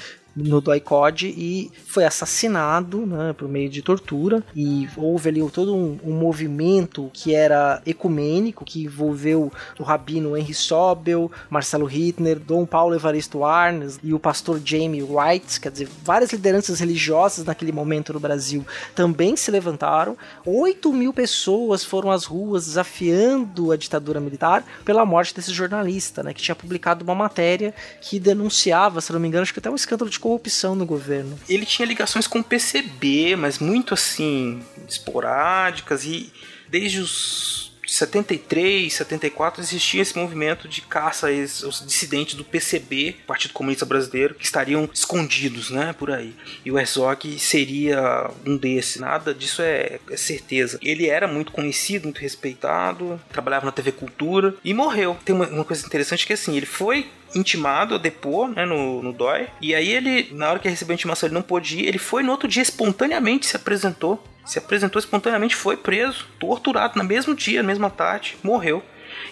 no 0.44 0.62
Doicode 0.62 1.28
e 1.28 1.72
foi 1.86 2.06
assassinado 2.06 3.06
né, 3.06 3.34
por 3.34 3.48
meio 3.48 3.70
de 3.70 3.82
tortura 3.82 4.44
e 4.56 4.88
houve 4.96 5.30
ali 5.30 5.50
todo 5.50 5.76
um, 5.76 6.00
um, 6.04 6.14
movimento 6.14 7.10
que 7.14 7.34
era 7.34 7.82
ecumênico 7.86 8.64
que 8.64 8.84
envolveu 8.84 9.52
o 9.80 9.84
rabino 9.84 10.38
Henry 10.38 10.54
Sobel, 10.54 11.32
Marcelo 11.50 11.90
Hittner, 11.90 12.40
Dom 12.40 12.66
Paulo 12.66 12.96
Evaristo 12.96 13.44
Arnes 13.44 14.00
e 14.04 14.14
o 14.14 14.20
pastor 14.20 14.62
Jamie 14.64 15.04
White, 15.04 15.60
quer 15.60 15.72
dizer, 15.72 15.90
várias 16.04 16.32
lideranças 16.32 16.80
religiosas 16.80 17.46
naquele 17.46 17.72
momento 17.72 18.14
no 18.14 18.20
Brasil 18.20 18.66
também 18.96 19.36
se 19.36 19.52
levantaram. 19.52 20.18
8 20.46 20.92
mil 20.94 21.14
pessoas 21.14 21.84
foram 21.84 22.12
às 22.12 22.26
ruas 22.26 22.66
desafiando 22.66 23.72
a 23.72 23.78
ditadura 23.78 24.20
militar 24.20 24.64
pela 24.86 25.06
morte 25.06 25.34
desse 25.34 25.52
jornalista, 25.52 26.24
né, 26.24 26.34
que 26.34 26.42
tinha 26.42 26.56
publicado 26.56 27.04
uma 27.04 27.16
matéria 27.16 27.74
que 28.02 28.20
denunciava, 28.20 29.02
se 29.02 29.12
não 29.12 29.20
me 29.20 29.28
engano, 29.28 29.44
acho 29.44 29.54
que 29.54 29.60
até 29.60 29.70
um 29.70 29.76
escândalo 29.76 30.10
de 30.10 30.20
corrupção 30.30 30.76
no 30.76 30.86
governo. 30.86 31.40
Ele 31.50 31.66
tinha 31.66 31.88
ligações 31.88 32.28
com 32.28 32.40
o 32.40 32.44
PCB, 32.44 33.36
mas 33.36 33.58
muito 33.58 33.96
assim, 33.96 34.62
esporádicas 34.88 36.06
e 36.06 36.32
desde 36.68 37.00
os 37.00 37.70
73, 37.88 38.94
74 38.94 39.62
existia 39.62 40.04
esse 40.04 40.16
movimento 40.16 40.68
de 40.68 40.82
caça 40.82 41.28
aos 41.28 41.84
dissidentes 41.84 42.36
do 42.36 42.46
PCB, 42.46 43.16
Partido 43.26 43.54
Comunista 43.54 43.86
Brasileiro, 43.86 44.36
que 44.36 44.46
estariam 44.46 44.88
escondidos, 44.94 45.72
né, 45.72 45.94
por 45.98 46.12
aí. 46.12 46.36
E 46.64 46.72
o 46.72 46.78
Herzog 46.78 47.40
seria 47.40 48.30
um 48.46 48.56
desses. 48.56 48.98
Nada 48.98 49.34
disso 49.34 49.64
é, 49.64 50.00
é 50.10 50.18
certeza. 50.18 50.78
Ele 50.84 51.08
era 51.08 51.28
muito 51.28 51.52
conhecido, 51.52 52.04
muito 52.04 52.22
respeitado, 52.22 53.20
trabalhava 53.32 53.66
na 53.66 53.72
TV 53.72 53.92
Cultura 53.92 54.54
e 54.64 54.72
morreu. 54.74 55.18
Tem 55.26 55.34
uma, 55.34 55.48
uma 55.48 55.66
coisa 55.66 55.84
interessante 55.84 56.28
que 56.28 56.34
assim, 56.34 56.56
ele 56.56 56.68
foi 56.68 57.10
intimado 57.36 57.96
a 57.96 57.98
depor 57.98 58.50
né, 58.50 58.66
no, 58.66 59.02
no 59.02 59.14
DOI. 59.14 59.48
E 59.62 59.76
aí 59.76 59.92
ele, 59.92 60.30
na 60.32 60.50
hora 60.50 60.60
que 60.60 60.70
recebeu 60.70 60.94
a 60.94 60.96
intimação, 60.96 61.28
ele 61.28 61.36
não 61.36 61.42
pôde 61.42 61.80
ir. 61.80 61.88
Ele 61.88 61.98
foi 61.98 62.24
no 62.24 62.32
outro 62.32 62.48
dia 62.48 62.62
espontaneamente 62.62 63.46
se 63.46 63.56
apresentou 63.56 64.24
se 64.46 64.58
apresentou 64.58 65.00
espontaneamente, 65.00 65.56
foi 65.56 65.78
preso, 65.78 66.26
torturado 66.40 66.98
no 66.98 67.04
mesmo 67.04 67.36
dia, 67.36 67.62
na 67.62 67.68
mesma 67.68 67.88
tarde, 67.88 68.36
morreu. 68.42 68.84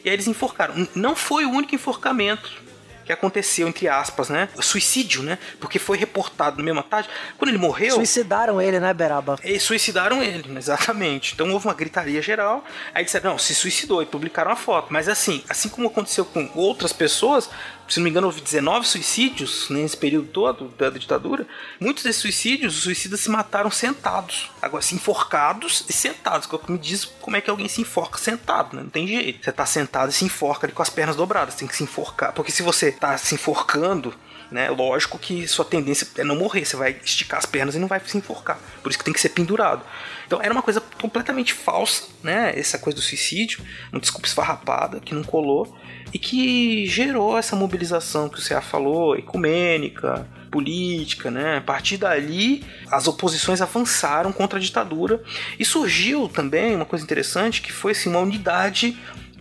E 0.05 0.09
aí 0.09 0.13
eles 0.13 0.27
enforcaram. 0.27 0.87
Não 0.93 1.15
foi 1.15 1.43
o 1.43 1.49
único 1.49 1.73
enforcamento 1.73 2.67
que 3.03 3.13
aconteceu, 3.13 3.67
entre 3.67 3.87
aspas, 3.87 4.29
né? 4.29 4.49
Suicídio, 4.59 5.23
né? 5.23 5.39
Porque 5.61 5.79
foi 5.79 5.97
reportado 5.97 6.57
na 6.57 6.63
mesma 6.63 6.83
tarde. 6.83 7.09
Quando 7.37 7.49
ele 7.49 7.57
morreu. 7.57 7.95
Suicidaram 7.95 8.61
ele, 8.61 8.79
né, 8.81 8.93
Beraba? 8.93 9.39
Eles 9.43 9.63
suicidaram 9.63 10.21
ele, 10.21 10.55
exatamente. 10.57 11.33
Então 11.33 11.49
houve 11.51 11.67
uma 11.67 11.73
gritaria 11.73 12.21
geral. 12.21 12.63
Aí 12.93 13.05
disseram, 13.05 13.31
não, 13.31 13.39
se 13.39 13.55
suicidou 13.55 14.03
e 14.03 14.05
publicaram 14.05 14.51
a 14.51 14.57
foto. 14.57 14.87
Mas 14.91 15.07
assim, 15.07 15.41
assim 15.47 15.69
como 15.69 15.87
aconteceu 15.87 16.25
com 16.25 16.51
outras 16.53 16.91
pessoas, 16.91 17.49
se 17.87 17.99
não 17.99 18.03
me 18.03 18.09
engano, 18.09 18.27
houve 18.27 18.41
19 18.41 18.85
suicídios 18.85 19.69
nesse 19.69 19.95
período 19.95 20.27
todo 20.27 20.67
da 20.77 20.89
ditadura. 20.89 21.47
Muitos 21.79 22.03
desses 22.03 22.21
suicídios, 22.21 22.75
os 22.77 22.83
suicidas 22.83 23.19
se 23.21 23.29
mataram 23.29 23.71
sentados. 23.71 24.51
Agora, 24.61 24.81
se 24.83 24.95
enforcados 24.95 25.85
e 25.87 25.93
sentados. 25.93 26.47
Que 26.47 26.71
me 26.71 26.77
diz 26.77 27.05
como 27.05 27.37
é 27.37 27.41
que 27.41 27.49
alguém 27.49 27.67
se 27.67 27.81
enforca 27.81 28.17
sentado, 28.17 28.75
né? 28.75 28.83
Não 28.83 28.89
tem 28.89 29.07
jeito. 29.07 29.43
Você 29.43 29.51
tá 29.51 29.65
sentado 29.65 30.09
e 30.09 30.13
se 30.13 30.25
enforca 30.25 30.65
ali 30.65 30.73
com 30.73 30.81
as 30.81 30.89
pernas 30.89 31.15
dobradas. 31.15 31.55
Tem 31.55 31.67
que 31.67 31.75
se 31.75 31.83
enforcar. 31.83 32.33
Porque 32.33 32.51
se 32.51 32.63
você 32.63 32.91
tá 32.91 33.17
se 33.17 33.35
enforcando, 33.35 34.13
né? 34.51 34.69
Lógico 34.69 35.17
que 35.19 35.47
sua 35.47 35.65
tendência 35.65 36.07
é 36.17 36.23
não 36.23 36.35
morrer, 36.35 36.65
você 36.65 36.75
vai 36.75 36.95
esticar 37.03 37.39
as 37.39 37.45
pernas 37.45 37.75
e 37.75 37.79
não 37.79 37.87
vai 37.87 37.99
se 38.05 38.17
enforcar. 38.17 38.59
Por 38.81 38.89
isso 38.89 38.97
que 38.99 39.05
tem 39.05 39.13
que 39.13 39.19
ser 39.19 39.29
pendurado. 39.29 39.83
Então 40.25 40.41
era 40.41 40.53
uma 40.53 40.61
coisa 40.61 40.81
completamente 41.01 41.53
falsa, 41.53 42.03
né? 42.23 42.53
Essa 42.55 42.77
coisa 42.77 42.95
do 42.95 43.01
suicídio, 43.01 43.61
uma 43.91 44.01
desculpa 44.01 44.27
esfarrapada 44.27 44.99
que 44.99 45.13
não 45.13 45.23
colou 45.23 45.77
e 46.13 46.19
que 46.19 46.85
gerou 46.87 47.37
essa 47.37 47.55
mobilização 47.55 48.29
que 48.29 48.39
o 48.39 48.43
CA 48.43 48.61
falou, 48.61 49.15
ecumênica, 49.17 50.27
política, 50.49 51.29
né? 51.29 51.57
A 51.57 51.61
partir 51.61 51.97
dali, 51.97 52.63
as 52.91 53.07
oposições 53.07 53.61
avançaram 53.61 54.31
contra 54.31 54.57
a 54.57 54.61
ditadura 54.61 55.21
e 55.59 55.65
surgiu 55.65 56.27
também 56.29 56.75
uma 56.75 56.85
coisa 56.85 57.03
interessante 57.03 57.61
que 57.61 57.71
foi 57.71 57.91
assim, 57.91 58.09
uma 58.09 58.19
unidade 58.19 58.97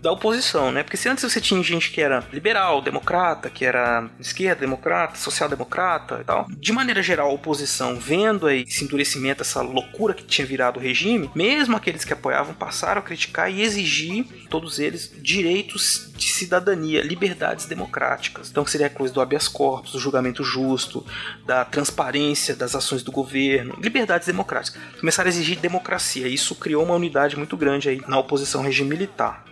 da 0.06 0.12
oposição, 0.12 0.70
né? 0.70 0.84
Porque 0.84 0.96
se 0.96 1.08
antes 1.08 1.24
você 1.24 1.40
tinha 1.40 1.60
gente 1.64 1.90
que 1.90 2.00
era 2.00 2.22
liberal, 2.32 2.80
democrata, 2.80 3.50
que 3.50 3.64
era 3.64 4.08
esquerda, 4.20 4.60
democrata, 4.60 5.18
social-democrata 5.18 6.20
e 6.20 6.24
tal, 6.24 6.46
de 6.48 6.72
maneira 6.72 7.02
geral 7.02 7.28
a 7.28 7.32
oposição 7.32 7.96
vendo 7.96 8.46
aí 8.46 8.64
esse 8.68 8.84
endurecimento, 8.84 9.42
essa 9.42 9.60
loucura 9.62 10.14
que 10.14 10.22
tinha 10.22 10.46
virado 10.46 10.78
o 10.78 10.82
regime, 10.82 11.28
mesmo 11.34 11.76
aqueles 11.76 12.04
que 12.04 12.12
apoiavam 12.12 12.54
passaram 12.54 13.00
a 13.00 13.02
criticar 13.02 13.50
e 13.50 13.62
exigir, 13.62 14.46
todos 14.48 14.78
eles, 14.78 15.12
direitos 15.20 16.12
de 16.16 16.30
cidadania, 16.30 17.02
liberdades 17.02 17.66
democráticas. 17.66 18.48
Então 18.48 18.64
seria 18.64 18.86
a 18.86 18.90
coisa 18.90 19.12
do 19.12 19.20
habeas 19.20 19.48
corpus, 19.48 19.90
do 19.90 19.98
julgamento 19.98 20.44
justo, 20.44 21.04
da 21.44 21.64
transparência 21.64 22.54
das 22.54 22.76
ações 22.76 23.02
do 23.02 23.10
governo, 23.10 23.76
liberdades 23.82 24.28
democráticas. 24.28 24.80
Começaram 25.00 25.26
a 25.26 25.32
exigir 25.32 25.58
democracia. 25.58 26.28
Isso 26.28 26.54
criou 26.54 26.84
uma 26.84 26.94
unidade 26.94 27.36
muito 27.36 27.56
grande 27.56 27.88
aí 27.88 28.00
na 28.06 28.20
oposição 28.20 28.60
ao 28.60 28.66
regime 28.66 28.90
militar. 28.90 29.44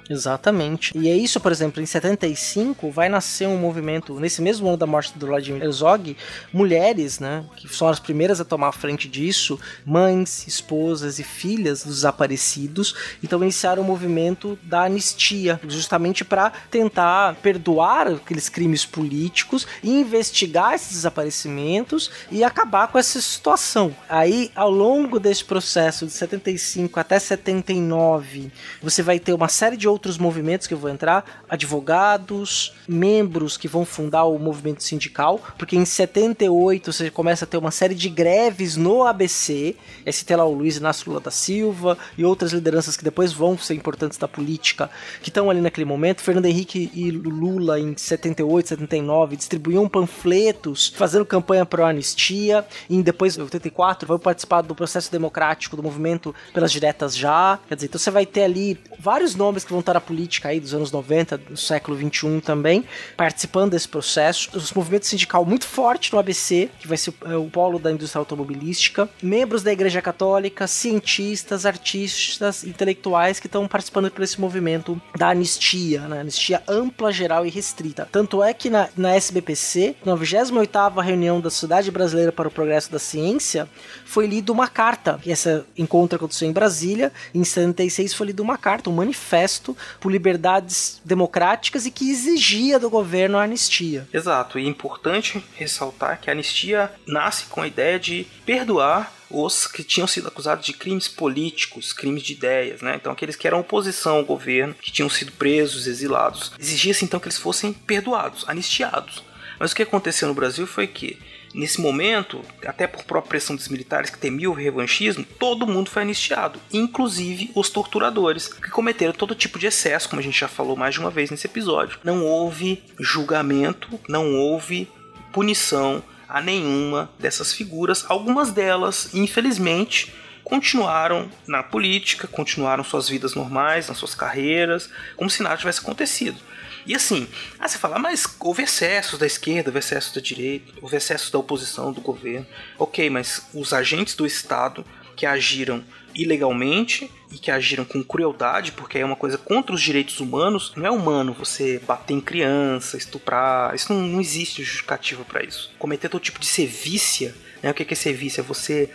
Exatamente. 0.44 0.92
E 0.94 1.08
é 1.08 1.16
isso, 1.16 1.40
por 1.40 1.50
exemplo, 1.50 1.82
em 1.82 1.86
75 1.86 2.90
vai 2.90 3.08
nascer 3.08 3.48
um 3.48 3.56
movimento, 3.56 4.20
nesse 4.20 4.42
mesmo 4.42 4.68
ano 4.68 4.76
da 4.76 4.86
morte 4.86 5.18
do 5.18 5.26
Vladimir 5.26 5.62
Herzog, 5.62 6.14
mulheres, 6.52 7.18
né, 7.18 7.44
que 7.56 7.74
são 7.74 7.88
as 7.88 7.98
primeiras 7.98 8.40
a 8.40 8.44
tomar 8.44 8.68
a 8.68 8.72
frente 8.72 9.08
disso, 9.08 9.58
mães, 9.86 10.46
esposas 10.46 11.18
e 11.18 11.24
filhas 11.24 11.84
dos 11.84 11.96
desaparecidos, 11.96 12.94
então 13.22 13.42
iniciaram 13.42 13.82
o 13.82 13.86
movimento 13.86 14.58
da 14.62 14.82
anistia, 14.82 15.58
justamente 15.66 16.24
para 16.24 16.50
tentar 16.70 17.36
perdoar 17.36 18.08
aqueles 18.08 18.50
crimes 18.50 18.84
políticos 18.84 19.66
investigar 19.82 20.74
esses 20.74 20.92
desaparecimentos 20.92 22.10
e 22.30 22.44
acabar 22.44 22.88
com 22.88 22.98
essa 22.98 23.20
situação. 23.20 23.96
Aí, 24.08 24.50
ao 24.54 24.70
longo 24.70 25.18
desse 25.18 25.44
processo 25.44 26.04
de 26.04 26.12
75 26.12 27.00
até 27.00 27.18
79, 27.18 28.50
você 28.82 29.02
vai 29.02 29.18
ter 29.18 29.32
uma 29.32 29.48
série 29.48 29.76
de 29.76 29.88
outros 29.88 30.18
movimentos 30.24 30.66
que 30.66 30.72
eu 30.72 30.78
vou 30.78 30.88
entrar, 30.88 31.44
advogados, 31.48 32.74
membros 32.88 33.58
que 33.58 33.68
vão 33.68 33.84
fundar 33.84 34.24
o 34.24 34.38
movimento 34.38 34.82
sindical, 34.82 35.38
porque 35.58 35.76
em 35.76 35.84
78 35.84 36.92
você 36.92 37.10
começa 37.10 37.44
a 37.44 37.48
ter 37.48 37.58
uma 37.58 37.70
série 37.70 37.94
de 37.94 38.08
greves 38.08 38.76
no 38.76 39.04
ABC, 39.04 39.76
você 40.04 40.24
tem 40.24 40.36
lá 40.36 40.44
o 40.44 40.54
Luiz 40.54 40.78
Inácio 40.78 41.10
Lula 41.10 41.20
da 41.20 41.30
Silva 41.30 41.98
e 42.16 42.24
outras 42.24 42.52
lideranças 42.52 42.96
que 42.96 43.04
depois 43.04 43.32
vão 43.32 43.58
ser 43.58 43.74
importantes 43.74 44.16
da 44.16 44.26
política, 44.26 44.90
que 45.22 45.28
estão 45.28 45.50
ali 45.50 45.60
naquele 45.60 45.84
momento, 45.84 46.22
Fernando 46.22 46.46
Henrique 46.46 46.90
e 46.94 47.10
Lula 47.10 47.78
em 47.78 47.94
78, 47.94 48.70
79 48.70 49.36
distribuíam 49.36 49.86
panfletos 49.88 50.92
fazendo 50.96 51.26
campanha 51.26 51.66
pro 51.66 51.84
anistia, 51.84 52.64
e 52.88 53.02
depois 53.02 53.36
em 53.36 53.42
84 53.42 54.08
vão 54.08 54.18
participar 54.18 54.62
do 54.62 54.74
processo 54.74 55.12
democrático 55.12 55.76
do 55.76 55.82
movimento 55.82 56.34
pelas 56.54 56.72
diretas 56.72 57.14
já, 57.14 57.58
quer 57.68 57.74
dizer, 57.74 57.86
então 57.88 57.98
você 57.98 58.10
vai 58.10 58.24
ter 58.24 58.44
ali 58.44 58.80
vários 58.98 59.34
nomes 59.34 59.64
que 59.64 59.70
vão 59.70 59.80
estar 59.80 59.92
na 59.92 60.00
política 60.00 60.13
aí 60.44 60.60
dos 60.60 60.74
anos 60.74 60.90
90, 60.90 61.38
do 61.38 61.56
século 61.56 61.96
21 61.96 62.40
também, 62.40 62.84
participando 63.16 63.72
desse 63.72 63.88
processo. 63.88 64.50
Os 64.54 64.72
movimentos 64.72 65.08
sindical 65.08 65.44
muito 65.44 65.66
forte 65.66 66.12
no 66.12 66.18
ABC, 66.18 66.70
que 66.78 66.88
vai 66.88 66.96
ser 66.96 67.10
o, 67.10 67.46
o 67.46 67.50
polo 67.50 67.78
da 67.78 67.90
indústria 67.90 68.20
automobilística, 68.20 69.08
membros 69.22 69.62
da 69.62 69.72
Igreja 69.72 70.00
Católica, 70.00 70.66
cientistas, 70.66 71.66
artistas, 71.66 72.64
intelectuais 72.64 73.40
que 73.40 73.46
estão 73.46 73.66
participando 73.66 74.10
por 74.10 74.22
esse 74.22 74.40
movimento 74.40 75.00
da 75.16 75.30
anistia, 75.30 76.02
né? 76.02 76.20
anistia 76.20 76.62
ampla, 76.68 77.12
geral 77.12 77.46
e 77.46 77.50
restrita. 77.50 78.08
Tanto 78.10 78.42
é 78.42 78.52
que 78.52 78.70
na, 78.70 78.88
na 78.96 79.14
SBPC, 79.14 79.96
na 80.04 80.16
28ª 80.16 81.02
reunião 81.02 81.40
da 81.40 81.50
Sociedade 81.50 81.90
Brasileira 81.90 82.32
para 82.32 82.48
o 82.48 82.50
Progresso 82.50 82.90
da 82.90 82.98
Ciência, 82.98 83.68
foi 84.04 84.26
lida 84.26 84.52
uma 84.52 84.68
carta, 84.68 85.18
e 85.24 85.30
esse 85.30 85.62
encontro 85.76 86.16
aconteceu 86.16 86.48
em 86.48 86.52
Brasília, 86.52 87.12
em 87.34 87.44
76 87.44 88.14
foi 88.14 88.28
lida 88.28 88.42
uma 88.42 88.56
carta, 88.56 88.90
um 88.90 88.94
manifesto 88.94 89.76
por 90.04 90.12
liberdades 90.12 91.00
democráticas 91.02 91.86
e 91.86 91.90
que 91.90 92.10
exigia 92.10 92.78
do 92.78 92.90
governo 92.90 93.38
a 93.38 93.44
anistia. 93.44 94.06
Exato, 94.12 94.58
e 94.58 94.66
é 94.66 94.68
importante 94.68 95.42
ressaltar 95.54 96.20
que 96.20 96.28
a 96.28 96.34
anistia 96.34 96.92
nasce 97.06 97.46
com 97.46 97.62
a 97.62 97.66
ideia 97.66 97.98
de 97.98 98.26
perdoar 98.44 99.10
os 99.30 99.66
que 99.66 99.82
tinham 99.82 100.06
sido 100.06 100.28
acusados 100.28 100.66
de 100.66 100.74
crimes 100.74 101.08
políticos, 101.08 101.94
crimes 101.94 102.22
de 102.22 102.34
ideias, 102.34 102.82
né? 102.82 102.96
Então 102.96 103.10
aqueles 103.10 103.34
que 103.34 103.46
eram 103.46 103.60
oposição 103.60 104.16
ao 104.16 104.26
governo, 104.26 104.74
que 104.74 104.92
tinham 104.92 105.08
sido 105.08 105.32
presos, 105.32 105.86
exilados, 105.86 106.52
exigia-se 106.58 107.06
então 107.06 107.18
que 107.18 107.26
eles 107.26 107.38
fossem 107.38 107.72
perdoados, 107.72 108.44
anistiados. 108.46 109.24
Mas 109.58 109.72
o 109.72 109.74
que 109.74 109.84
aconteceu 109.84 110.28
no 110.28 110.34
Brasil 110.34 110.66
foi 110.66 110.86
que 110.86 111.18
Nesse 111.54 111.80
momento, 111.80 112.42
até 112.66 112.84
por 112.84 113.04
própria 113.04 113.30
pressão 113.30 113.54
dos 113.54 113.68
militares 113.68 114.10
que 114.10 114.18
temiam 114.18 114.50
o 114.50 114.56
revanchismo, 114.56 115.24
todo 115.38 115.68
mundo 115.68 115.88
foi 115.88 116.02
anistiado, 116.02 116.58
inclusive 116.72 117.52
os 117.54 117.70
torturadores, 117.70 118.48
que 118.48 118.70
cometeram 118.70 119.12
todo 119.12 119.36
tipo 119.36 119.56
de 119.56 119.68
excesso, 119.68 120.08
como 120.08 120.18
a 120.18 120.22
gente 120.22 120.38
já 120.38 120.48
falou 120.48 120.76
mais 120.76 120.94
de 120.94 121.00
uma 121.00 121.10
vez 121.10 121.30
nesse 121.30 121.46
episódio. 121.46 122.00
Não 122.02 122.24
houve 122.24 122.82
julgamento, 122.98 124.00
não 124.08 124.34
houve 124.34 124.90
punição 125.32 126.02
a 126.28 126.40
nenhuma 126.40 127.08
dessas 127.20 127.52
figuras. 127.52 128.04
Algumas 128.08 128.50
delas, 128.50 129.14
infelizmente, 129.14 130.12
continuaram 130.42 131.30
na 131.46 131.62
política, 131.62 132.26
continuaram 132.26 132.82
suas 132.82 133.08
vidas 133.08 133.34
normais, 133.34 133.88
nas 133.88 133.96
suas 133.96 134.14
carreiras, 134.14 134.90
como 135.16 135.30
se 135.30 135.42
nada 135.42 135.56
tivesse 135.56 135.78
acontecido. 135.78 136.36
E 136.86 136.94
assim, 136.94 137.26
ah, 137.58 137.66
você 137.66 137.78
fala, 137.78 137.98
mas 137.98 138.26
houve 138.40 138.62
excessos 138.62 139.18
da 139.18 139.26
esquerda, 139.26 139.70
houve 139.70 139.78
excessos 139.78 140.12
da 140.12 140.20
direita, 140.20 140.72
houve 140.80 140.96
excessos 140.96 141.30
da 141.30 141.38
oposição, 141.38 141.92
do 141.92 142.00
governo. 142.00 142.46
Ok, 142.78 143.08
mas 143.10 143.48
os 143.54 143.72
agentes 143.72 144.14
do 144.14 144.26
Estado 144.26 144.84
que 145.16 145.26
agiram 145.26 145.82
ilegalmente 146.14 147.10
e 147.30 147.38
que 147.38 147.50
agiram 147.50 147.84
com 147.84 148.02
crueldade, 148.02 148.72
porque 148.72 148.98
é 148.98 149.04
uma 149.04 149.16
coisa 149.16 149.36
contra 149.36 149.74
os 149.74 149.82
direitos 149.82 150.20
humanos. 150.20 150.72
Não 150.76 150.86
é 150.86 150.90
humano 150.90 151.32
você 151.32 151.80
bater 151.80 152.14
em 152.14 152.20
criança, 152.20 152.96
estuprar. 152.96 153.74
Isso 153.74 153.92
não, 153.92 154.00
não 154.02 154.20
existe 154.20 154.62
justificativa 154.62 155.24
para 155.24 155.42
isso. 155.44 155.72
Cometer 155.78 156.08
todo 156.08 156.22
tipo 156.22 156.38
de 156.38 156.46
sevícia. 156.46 157.34
Né? 157.64 157.70
O 157.70 157.74
que 157.74 157.86
é 157.90 157.96
sevícia? 157.96 158.42
É 158.42 158.44
você 158.44 158.90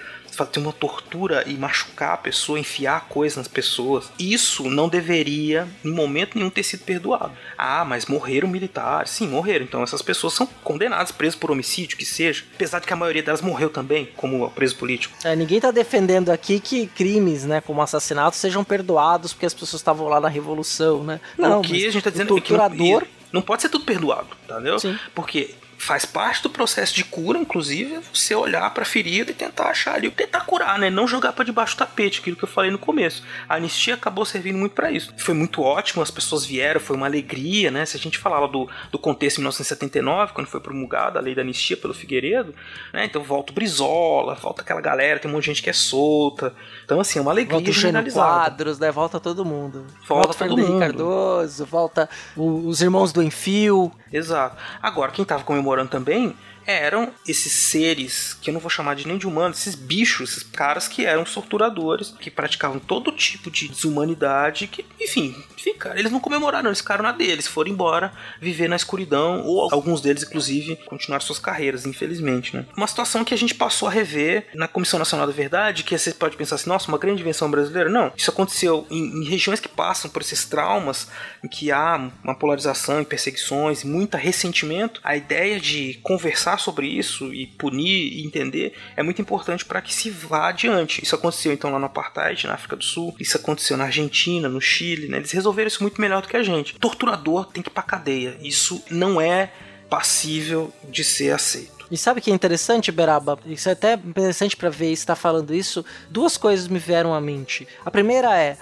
ter 0.53 0.59
uma 0.59 0.71
tortura 0.71 1.43
e 1.47 1.55
machucar 1.55 2.13
a 2.13 2.17
pessoa, 2.17 2.57
enfiar 2.57 3.07
coisas 3.09 3.35
nas 3.35 3.47
pessoas. 3.47 4.09
Isso 4.17 4.69
não 4.69 4.87
deveria, 4.87 5.67
em 5.83 5.91
momento 5.91 6.37
nenhum, 6.37 6.49
ter 6.49 6.63
sido 6.63 6.85
perdoado. 6.85 7.33
Ah, 7.57 7.83
mas 7.83 8.05
morreram 8.05 8.47
militares. 8.47 9.09
Sim, 9.09 9.27
morreram. 9.27 9.65
Então 9.65 9.83
essas 9.83 10.01
pessoas 10.01 10.33
são 10.33 10.45
condenadas, 10.63 11.11
presas 11.11 11.35
por 11.35 11.51
homicídio, 11.51 11.97
que 11.97 12.05
seja. 12.05 12.45
Apesar 12.55 12.79
de 12.79 12.87
que 12.87 12.93
a 12.93 12.95
maioria 12.95 13.23
delas 13.23 13.41
morreu 13.41 13.69
também, 13.69 14.07
como 14.15 14.49
preso 14.51 14.75
político. 14.77 15.17
É, 15.25 15.35
ninguém 15.35 15.59
tá 15.59 15.71
defendendo 15.71 16.29
aqui 16.29 16.59
que 16.59 16.87
crimes, 16.87 17.43
né, 17.43 17.59
como 17.59 17.81
assassinato, 17.81 18.37
sejam 18.37 18.63
perdoados 18.63 19.33
porque 19.33 19.47
as 19.47 19.53
pessoas 19.53 19.81
estavam 19.81 20.07
lá 20.07 20.21
na 20.21 20.29
Revolução, 20.29 21.03
né? 21.03 21.19
Não, 21.37 21.59
o 21.59 21.63
que 21.63 21.85
a 21.85 21.91
gente 21.91 22.03
tá 22.03 22.09
dizendo 22.11 22.35
o 22.35 22.39
torturador... 22.39 22.77
é 22.77 23.05
que 23.05 23.11
não, 23.33 23.39
não 23.39 23.41
pode 23.41 23.63
ser 23.63 23.69
tudo 23.69 23.83
perdoado, 23.83 24.27
entendeu? 24.47 24.79
Sim. 24.79 24.97
Porque 25.13 25.55
faz 25.79 26.05
parte 26.05 26.43
do 26.43 26.49
processo 26.49 26.93
de 26.93 27.05
cura, 27.05 27.39
inclusive, 27.39 27.99
você 28.13 28.35
olhar 28.35 28.69
para 28.73 28.83
a 28.83 28.85
ferida 28.85 29.31
e 29.31 29.33
tentar 29.33 29.69
achar 29.69 29.95
ali, 29.95 30.11
tentar 30.11 30.41
curar, 30.41 30.77
né? 30.77 30.89
Não 30.89 31.07
jogar 31.07 31.31
para 31.31 31.45
debaixo 31.45 31.73
do 31.75 31.79
tapete, 31.79 32.19
aquilo 32.19 32.35
que 32.35 32.43
eu 32.43 32.49
falei 32.49 32.69
no 32.69 32.77
começo. 32.77 33.23
A 33.47 33.55
anistia 33.55 33.93
acabou 33.93 34.25
servindo 34.25 34.57
muito 34.57 34.73
para 34.73 34.91
isso. 34.91 35.13
Foi 35.17 35.33
muito 35.33 35.61
ótimo, 35.61 36.03
as 36.03 36.11
pessoas 36.11 36.45
vieram, 36.45 36.81
foi 36.81 36.97
uma 36.97 37.05
alegria, 37.05 37.71
né? 37.71 37.85
Se 37.85 37.95
a 37.95 37.99
gente 37.99 38.17
falava 38.17 38.45
do, 38.49 38.69
do 38.91 38.99
contexto 38.99 39.37
em 39.37 39.41
1979, 39.41 40.33
quando 40.33 40.47
foi 40.47 40.59
promulgada 40.59 41.17
a 41.17 41.21
lei 41.21 41.33
da 41.33 41.41
anistia 41.41 41.77
pelo 41.77 41.93
Figueiredo, 41.93 42.53
né? 42.93 43.05
Então 43.05 43.23
volta 43.23 43.53
o 43.53 43.55
Brizola, 43.55 44.35
volta 44.35 44.61
aquela 44.61 44.81
galera, 44.81 45.17
tem 45.17 45.31
um 45.31 45.33
monte 45.33 45.43
de 45.43 45.47
gente 45.47 45.63
que 45.63 45.69
é 45.69 45.73
solta. 45.73 46.53
Então, 46.83 46.99
assim, 46.99 47.19
é 47.19 47.21
uma 47.21 47.31
alegria 47.31 47.57
volta 47.57 47.71
generalizada. 47.71 48.27
quadros, 48.27 48.79
né? 48.79 48.91
Volta 48.91 49.17
todo 49.17 49.45
mundo. 49.45 49.85
Volta, 50.05 50.27
volta 50.27 50.27
todo 50.27 50.57
Fernando 50.57 50.67
mundo. 50.67 50.79
Cardoso, 50.79 51.65
volta 51.65 52.09
os 52.35 52.81
irmãos 52.81 53.13
do 53.13 53.23
Enfio. 53.23 53.89
Exato. 54.11 54.57
Agora, 54.81 55.11
quem 55.11 55.23
tava 55.25 55.43
comemorando 55.43 55.89
também 55.89 56.35
eram 56.69 57.11
esses 57.27 57.51
seres 57.51 58.33
que 58.33 58.49
eu 58.49 58.53
não 58.53 58.61
vou 58.61 58.69
chamar 58.69 58.95
de 58.95 59.07
nem 59.07 59.17
de 59.17 59.27
humanos, 59.27 59.59
esses 59.59 59.75
bichos, 59.75 60.31
esses 60.31 60.43
caras 60.43 60.87
que 60.87 61.05
eram 61.05 61.23
torturadores, 61.23 62.13
que 62.19 62.29
praticavam 62.29 62.79
todo 62.79 63.11
tipo 63.11 63.49
de 63.49 63.67
desumanidade, 63.67 64.67
que, 64.67 64.85
enfim, 64.99 65.35
cara, 65.79 65.97
eles 65.97 66.11
não 66.11 66.19
comemoraram, 66.19 66.69
eles 66.69 66.79
ficaram 66.79 67.03
na 67.03 67.11
deles, 67.11 67.47
foram 67.47 67.71
embora 67.71 68.11
viver 68.39 68.67
na 68.67 68.75
escuridão, 68.75 69.41
ou 69.45 69.73
alguns 69.73 70.01
deles, 70.01 70.23
inclusive, 70.23 70.75
continuaram 70.85 71.25
suas 71.25 71.39
carreiras, 71.39 71.85
infelizmente, 71.85 72.55
né? 72.55 72.65
Uma 72.75 72.87
situação 72.87 73.23
que 73.23 73.33
a 73.33 73.37
gente 73.37 73.55
passou 73.55 73.87
a 73.87 73.91
rever 73.91 74.47
na 74.53 74.67
Comissão 74.67 74.99
Nacional 74.99 75.25
da 75.25 75.33
Verdade, 75.33 75.83
que 75.83 75.97
você 75.97 76.13
pode 76.13 76.37
pensar 76.37 76.55
assim, 76.55 76.69
nossa, 76.69 76.89
uma 76.89 76.97
grande 76.97 77.21
invenção 77.21 77.49
brasileira. 77.49 77.89
Não, 77.89 78.11
isso 78.15 78.29
aconteceu 78.29 78.85
em, 78.91 79.21
em 79.21 79.25
regiões 79.25 79.59
que 79.59 79.69
passam 79.69 80.11
por 80.11 80.21
esses 80.21 80.45
traumas, 80.45 81.07
em 81.43 81.47
que 81.47 81.71
há 81.71 82.11
uma 82.23 82.35
polarização 82.35 83.01
e 83.01 83.05
perseguições, 83.05 83.83
muito 83.83 84.17
ressentimento. 84.17 84.99
A 85.03 85.15
ideia 85.15 85.59
de 85.59 85.99
conversar 86.03 86.58
sobre 86.59 86.87
isso 86.87 87.33
e 87.33 87.47
punir 87.47 88.13
e 88.13 88.25
entender 88.25 88.73
é 88.95 89.03
muito 89.03 89.21
importante 89.21 89.65
para 89.65 89.81
que 89.81 89.93
se 89.93 90.09
vá 90.09 90.49
adiante. 90.49 91.03
Isso 91.03 91.15
aconteceu 91.15 91.51
então 91.51 91.71
lá 91.71 91.79
no 91.79 91.85
Apartheid, 91.85 92.47
na 92.47 92.53
África 92.53 92.75
do 92.75 92.83
Sul, 92.83 93.15
isso 93.19 93.37
aconteceu 93.37 93.77
na 93.77 93.85
Argentina, 93.85 94.47
no 94.47 94.61
Chile, 94.61 95.07
né? 95.07 95.17
Eles 95.17 95.31
resolveram 95.31 95.67
isso 95.67 95.81
muito 95.81 95.99
melhor 95.99 96.21
do 96.21 96.27
que 96.27 96.37
a 96.37 96.43
gente. 96.43 96.75
Torturador 96.75 97.45
tem 97.45 97.63
que 97.63 97.69
ir 97.69 97.73
pra 97.73 97.83
cadeia. 97.83 98.37
Isso 98.41 98.83
não 98.89 99.19
é 99.19 99.51
passível 99.89 100.71
de 100.89 101.03
ser 101.03 101.31
aceito. 101.31 101.78
E 101.91 101.97
sabe 101.97 102.19
o 102.19 102.23
que 102.23 102.31
é 102.31 102.33
interessante, 102.33 102.91
Beraba? 102.91 103.39
Isso 103.45 103.69
é 103.69 103.71
até 103.71 103.93
interessante 103.93 104.55
para 104.55 104.69
ver 104.69 104.91
está 104.91 105.15
falando 105.15 105.53
isso. 105.53 105.83
Duas 106.09 106.37
coisas 106.37 106.67
me 106.67 106.79
vieram 106.79 107.13
à 107.13 107.21
mente. 107.21 107.67
A 107.83 107.89
primeira 107.89 108.37
é 108.37 108.57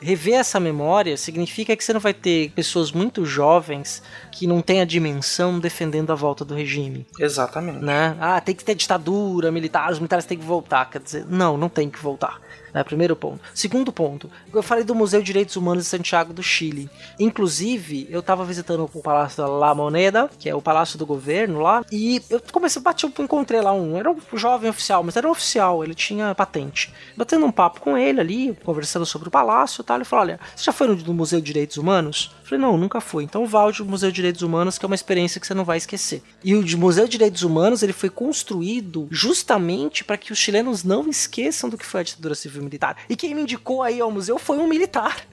rever 0.00 0.34
essa 0.34 0.60
memória 0.60 1.16
significa 1.16 1.76
que 1.76 1.82
você 1.82 1.92
não 1.92 2.00
vai 2.00 2.14
ter 2.14 2.50
pessoas 2.50 2.92
muito 2.92 3.24
jovens 3.24 4.02
que 4.30 4.46
não 4.46 4.60
têm 4.60 4.80
a 4.80 4.84
dimensão 4.84 5.58
defendendo 5.58 6.12
a 6.12 6.14
volta 6.14 6.44
do 6.44 6.54
regime. 6.54 7.06
Exatamente. 7.18 7.84
Né? 7.84 8.16
Ah, 8.20 8.40
tem 8.40 8.54
que 8.54 8.64
ter 8.64 8.74
ditadura 8.74 9.50
militar, 9.50 9.90
os 9.90 9.98
militares 9.98 10.24
têm 10.24 10.38
que 10.38 10.44
voltar. 10.44 10.88
Quer 10.90 11.00
dizer, 11.00 11.26
não, 11.28 11.56
não 11.56 11.68
tem 11.68 11.90
que 11.90 11.98
voltar. 11.98 12.40
Né? 12.72 12.82
Primeiro 12.84 13.16
ponto. 13.16 13.40
Segundo 13.54 13.92
ponto, 13.92 14.30
eu 14.52 14.62
falei 14.62 14.84
do 14.84 14.94
Museu 14.94 15.20
de 15.20 15.26
Direitos 15.26 15.56
Humanos 15.56 15.84
de 15.84 15.90
Santiago 15.90 16.32
do 16.32 16.42
Chile. 16.42 16.88
Inclusive, 17.18 18.06
eu 18.10 18.20
estava 18.20 18.44
visitando 18.44 18.88
o 18.92 19.02
Palácio 19.02 19.38
da 19.38 19.48
La 19.48 19.74
Moneda, 19.74 20.30
que 20.38 20.48
é 20.48 20.54
o 20.54 20.62
palácio 20.62 20.98
do 20.98 21.06
governo 21.06 21.60
lá, 21.60 21.84
e 21.90 22.22
eu 22.30 22.40
comecei 22.52 22.80
a 22.80 22.82
bater, 22.82 23.06
eu 23.06 23.24
encontrei 23.24 23.60
lá 23.60 23.72
um, 23.72 23.96
era 23.96 24.10
um 24.10 24.18
jovem 24.34 24.70
oficial, 24.70 25.02
mas 25.02 25.16
era 25.16 25.26
um 25.26 25.30
oficial, 25.30 25.82
ele 25.82 25.94
tinha 25.94 26.34
patente. 26.34 26.92
Batendo 27.16 27.46
um 27.46 27.52
papo 27.52 27.80
com 27.80 27.96
ele 27.96 28.20
ali, 28.20 28.58
conversando 28.64 29.06
sobre 29.06 29.28
o 29.28 29.30
palácio 29.30 29.82
e 29.82 29.84
tal, 29.84 29.96
ele 29.96 30.04
falou: 30.04 30.24
Olha, 30.24 30.40
você 30.54 30.64
já 30.64 30.72
foi 30.72 30.88
no 30.88 31.14
Museu 31.14 31.40
de 31.40 31.46
Direitos 31.46 31.76
Humanos? 31.76 32.30
Falei: 32.48 32.62
Não, 32.62 32.78
nunca 32.78 33.00
fui. 33.00 33.24
Então 33.24 33.46
vá 33.46 33.60
ao 33.60 33.72
Museu 33.84 34.10
de 34.10 34.16
Direitos 34.16 34.42
Humanos, 34.42 34.78
que 34.78 34.84
é 34.84 34.88
uma 34.88 34.94
experiência 34.94 35.40
que 35.40 35.46
você 35.46 35.54
não 35.54 35.64
vai 35.64 35.76
esquecer. 35.76 36.22
E 36.42 36.54
o 36.54 36.78
Museu 36.78 37.04
de 37.04 37.12
Direitos 37.12 37.42
Humanos 37.42 37.82
ele 37.82 37.92
foi 37.92 38.08
construído 38.08 39.06
justamente 39.10 40.02
para 40.02 40.16
que 40.16 40.32
os 40.32 40.38
chilenos 40.38 40.82
não 40.82 41.08
esqueçam 41.08 41.68
do 41.68 41.76
que 41.76 41.84
foi 41.84 42.00
a 42.00 42.04
ditadura 42.04 42.34
civil 42.34 42.62
militar. 42.62 42.96
E 43.08 43.16
quem 43.16 43.34
me 43.34 43.42
indicou 43.42 43.82
aí 43.82 44.00
ao 44.00 44.10
museu 44.10 44.38
foi 44.38 44.58
um 44.58 44.66
militar. 44.66 45.26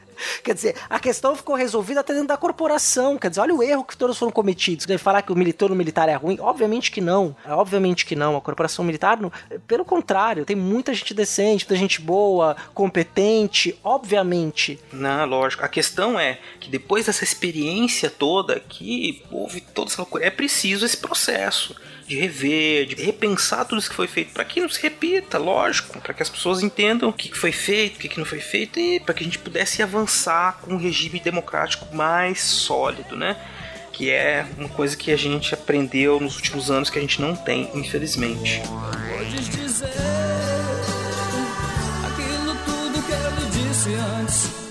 Quer 0.43 0.53
dizer, 0.53 0.75
a 0.89 0.99
questão 0.99 1.35
ficou 1.35 1.55
resolvida 1.55 1.99
até 1.99 2.13
dentro 2.13 2.29
da 2.29 2.37
corporação. 2.37 3.17
Quer 3.17 3.29
dizer, 3.29 3.41
olha 3.41 3.53
o 3.53 3.63
erro 3.63 3.83
que 3.83 3.97
todos 3.97 4.17
foram 4.17 4.31
cometidos. 4.31 4.85
Deve 4.85 5.01
falar 5.01 5.21
que 5.21 5.31
o 5.31 5.35
militar 5.35 5.69
no 5.69 5.75
militar 5.75 6.09
é 6.09 6.15
ruim? 6.15 6.37
Obviamente 6.39 6.91
que 6.91 7.01
não. 7.01 7.35
É, 7.45 7.51
obviamente 7.51 8.05
que 8.05 8.15
não. 8.15 8.35
A 8.35 8.41
corporação 8.41 8.83
militar, 8.83 9.19
não. 9.19 9.31
pelo 9.67 9.85
contrário, 9.85 10.45
tem 10.45 10.55
muita 10.55 10.93
gente 10.93 11.13
decente, 11.13 11.65
muita 11.65 11.75
gente 11.75 12.01
boa, 12.01 12.55
competente, 12.73 13.77
obviamente. 13.83 14.79
Não, 14.91 15.25
lógico. 15.25 15.63
A 15.63 15.67
questão 15.67 16.19
é 16.19 16.39
que 16.59 16.69
depois 16.69 17.05
dessa 17.05 17.23
experiência 17.23 18.09
toda 18.09 18.59
que 18.59 19.23
houve 19.31 19.61
toda 19.61 19.89
essa 19.89 20.01
loucura, 20.01 20.25
é 20.25 20.29
preciso 20.29 20.85
esse 20.85 20.97
processo 20.97 21.75
de 22.07 22.15
rever, 22.19 22.85
de 22.85 23.03
repensar 23.03 23.65
tudo 23.65 23.79
isso 23.79 23.89
que 23.89 23.95
foi 23.95 24.07
feito, 24.07 24.31
para 24.31 24.45
que 24.45 24.61
não 24.61 24.69
se 24.69 24.81
repita, 24.81 25.37
lógico, 25.37 25.99
para 25.99 26.13
que 26.13 26.21
as 26.21 26.29
pessoas 26.29 26.61
entendam 26.61 27.09
o 27.09 27.13
que 27.13 27.35
foi 27.35 27.51
feito, 27.51 27.95
o 27.95 27.99
que 27.99 28.17
não 28.17 28.25
foi 28.25 28.39
feito 28.39 28.79
e 28.79 28.99
para 28.99 29.13
que 29.13 29.23
a 29.23 29.25
gente 29.25 29.39
pudesse 29.39 29.81
avançar 29.81 30.59
com 30.61 30.73
um 30.73 30.77
regime 30.77 31.19
democrático 31.19 31.93
mais 31.95 32.41
sólido, 32.41 33.15
né? 33.15 33.35
Que 33.91 34.11
é 34.11 34.45
uma 34.57 34.69
coisa 34.69 34.95
que 34.95 35.11
a 35.11 35.17
gente 35.17 35.53
aprendeu 35.53 36.19
nos 36.19 36.35
últimos 36.35 36.69
anos 36.69 36.89
que 36.89 36.99
a 36.99 37.01
gente 37.01 37.21
não 37.21 37.35
tem, 37.35 37.71
infelizmente. 37.73 38.61
Podes 39.17 39.49
dizer 39.49 39.89
aquilo 42.05 42.55
tudo 42.65 43.01
que 43.03 43.11
eu 43.11 43.49
disse 43.49 43.93
antes. 43.93 44.64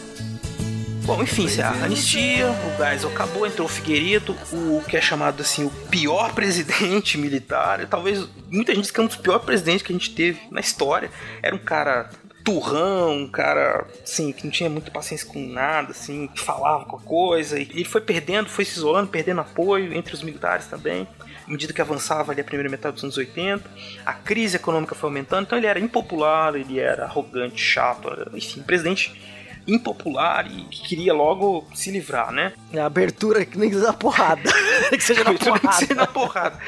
Bom, 1.05 1.23
enfim, 1.23 1.47
a 1.61 1.85
anistia, 1.85 2.47
o 2.51 2.83
Geisel 2.83 3.11
acabou, 3.11 3.47
entrou 3.47 3.67
o 3.67 3.71
Figueiredo, 3.71 4.35
o 4.51 4.83
que 4.89 4.97
é 4.97 5.03
chamado 5.03 5.43
assim 5.43 5.63
o 5.65 5.71
pior 5.71 6.33
presidente 6.33 7.19
militar, 7.19 7.87
talvez 7.87 8.27
muita 8.51 8.75
gente 8.75 8.85
diz 8.85 8.91
que 8.91 9.01
é 9.01 9.03
um 9.03 9.07
dos 9.07 9.17
piores 9.17 9.45
presidentes 9.45 9.83
que 9.83 9.93
a 9.93 9.97
gente 9.97 10.15
teve 10.15 10.41
na 10.51 10.61
história. 10.61 11.11
Era 11.43 11.55
um 11.55 11.59
cara 11.59 12.09
turrão, 12.43 13.23
um 13.23 13.29
cara, 13.29 13.87
assim, 14.03 14.33
que 14.33 14.45
não 14.45 14.51
tinha 14.51 14.69
muita 14.69 14.91
paciência 14.91 15.27
com 15.27 15.39
nada, 15.47 15.93
assim, 15.93 16.27
que 16.29 16.41
falava 16.41 16.85
com 16.85 16.97
a 16.97 17.01
coisa, 17.01 17.59
e 17.59 17.63
ele 17.63 17.85
foi 17.85 18.03
perdendo, 18.03 18.51
foi 18.51 18.65
se 18.65 18.77
isolando, 18.77 19.09
perdendo 19.09 19.41
apoio 19.41 19.95
entre 19.95 20.15
os 20.15 20.23
militares 20.23 20.67
também. 20.67 21.09
À 21.47 21.51
medida 21.51 21.73
que 21.73 21.81
avançava 21.81 22.33
ali 22.33 22.41
a 22.41 22.45
primeira 22.45 22.71
metade 22.71 22.95
dos 22.95 23.05
anos 23.05 23.17
80, 23.17 23.69
a 24.05 24.13
crise 24.13 24.57
econômica 24.57 24.95
foi 24.95 25.09
aumentando, 25.09 25.45
então 25.45 25.59
ele 25.59 25.67
era 25.67 25.81
impopular, 25.81 26.55
ele 26.55 26.79
era 26.79 27.05
arrogante, 27.05 27.61
chato, 27.63 28.09
enfim, 28.35 28.63
presidente 28.63 29.34
impopular 29.67 30.47
e 30.51 30.65
que 30.65 30.83
queria 30.89 31.13
logo 31.15 31.67
se 31.75 31.91
livrar, 31.91 32.33
né? 32.33 32.53
É 32.73 32.81
a 32.81 32.87
abertura 32.87 33.45
que 33.45 33.59
nem 33.59 33.71
que 33.71 33.77
seja 33.77 33.93
porrada. 33.93 34.51
que 34.91 35.01
seja 35.01 35.25
na 35.25 35.35
porrada. 35.35 35.69
que 35.69 35.75
seja 35.75 35.95
na 35.95 36.07
porrada. 36.07 36.59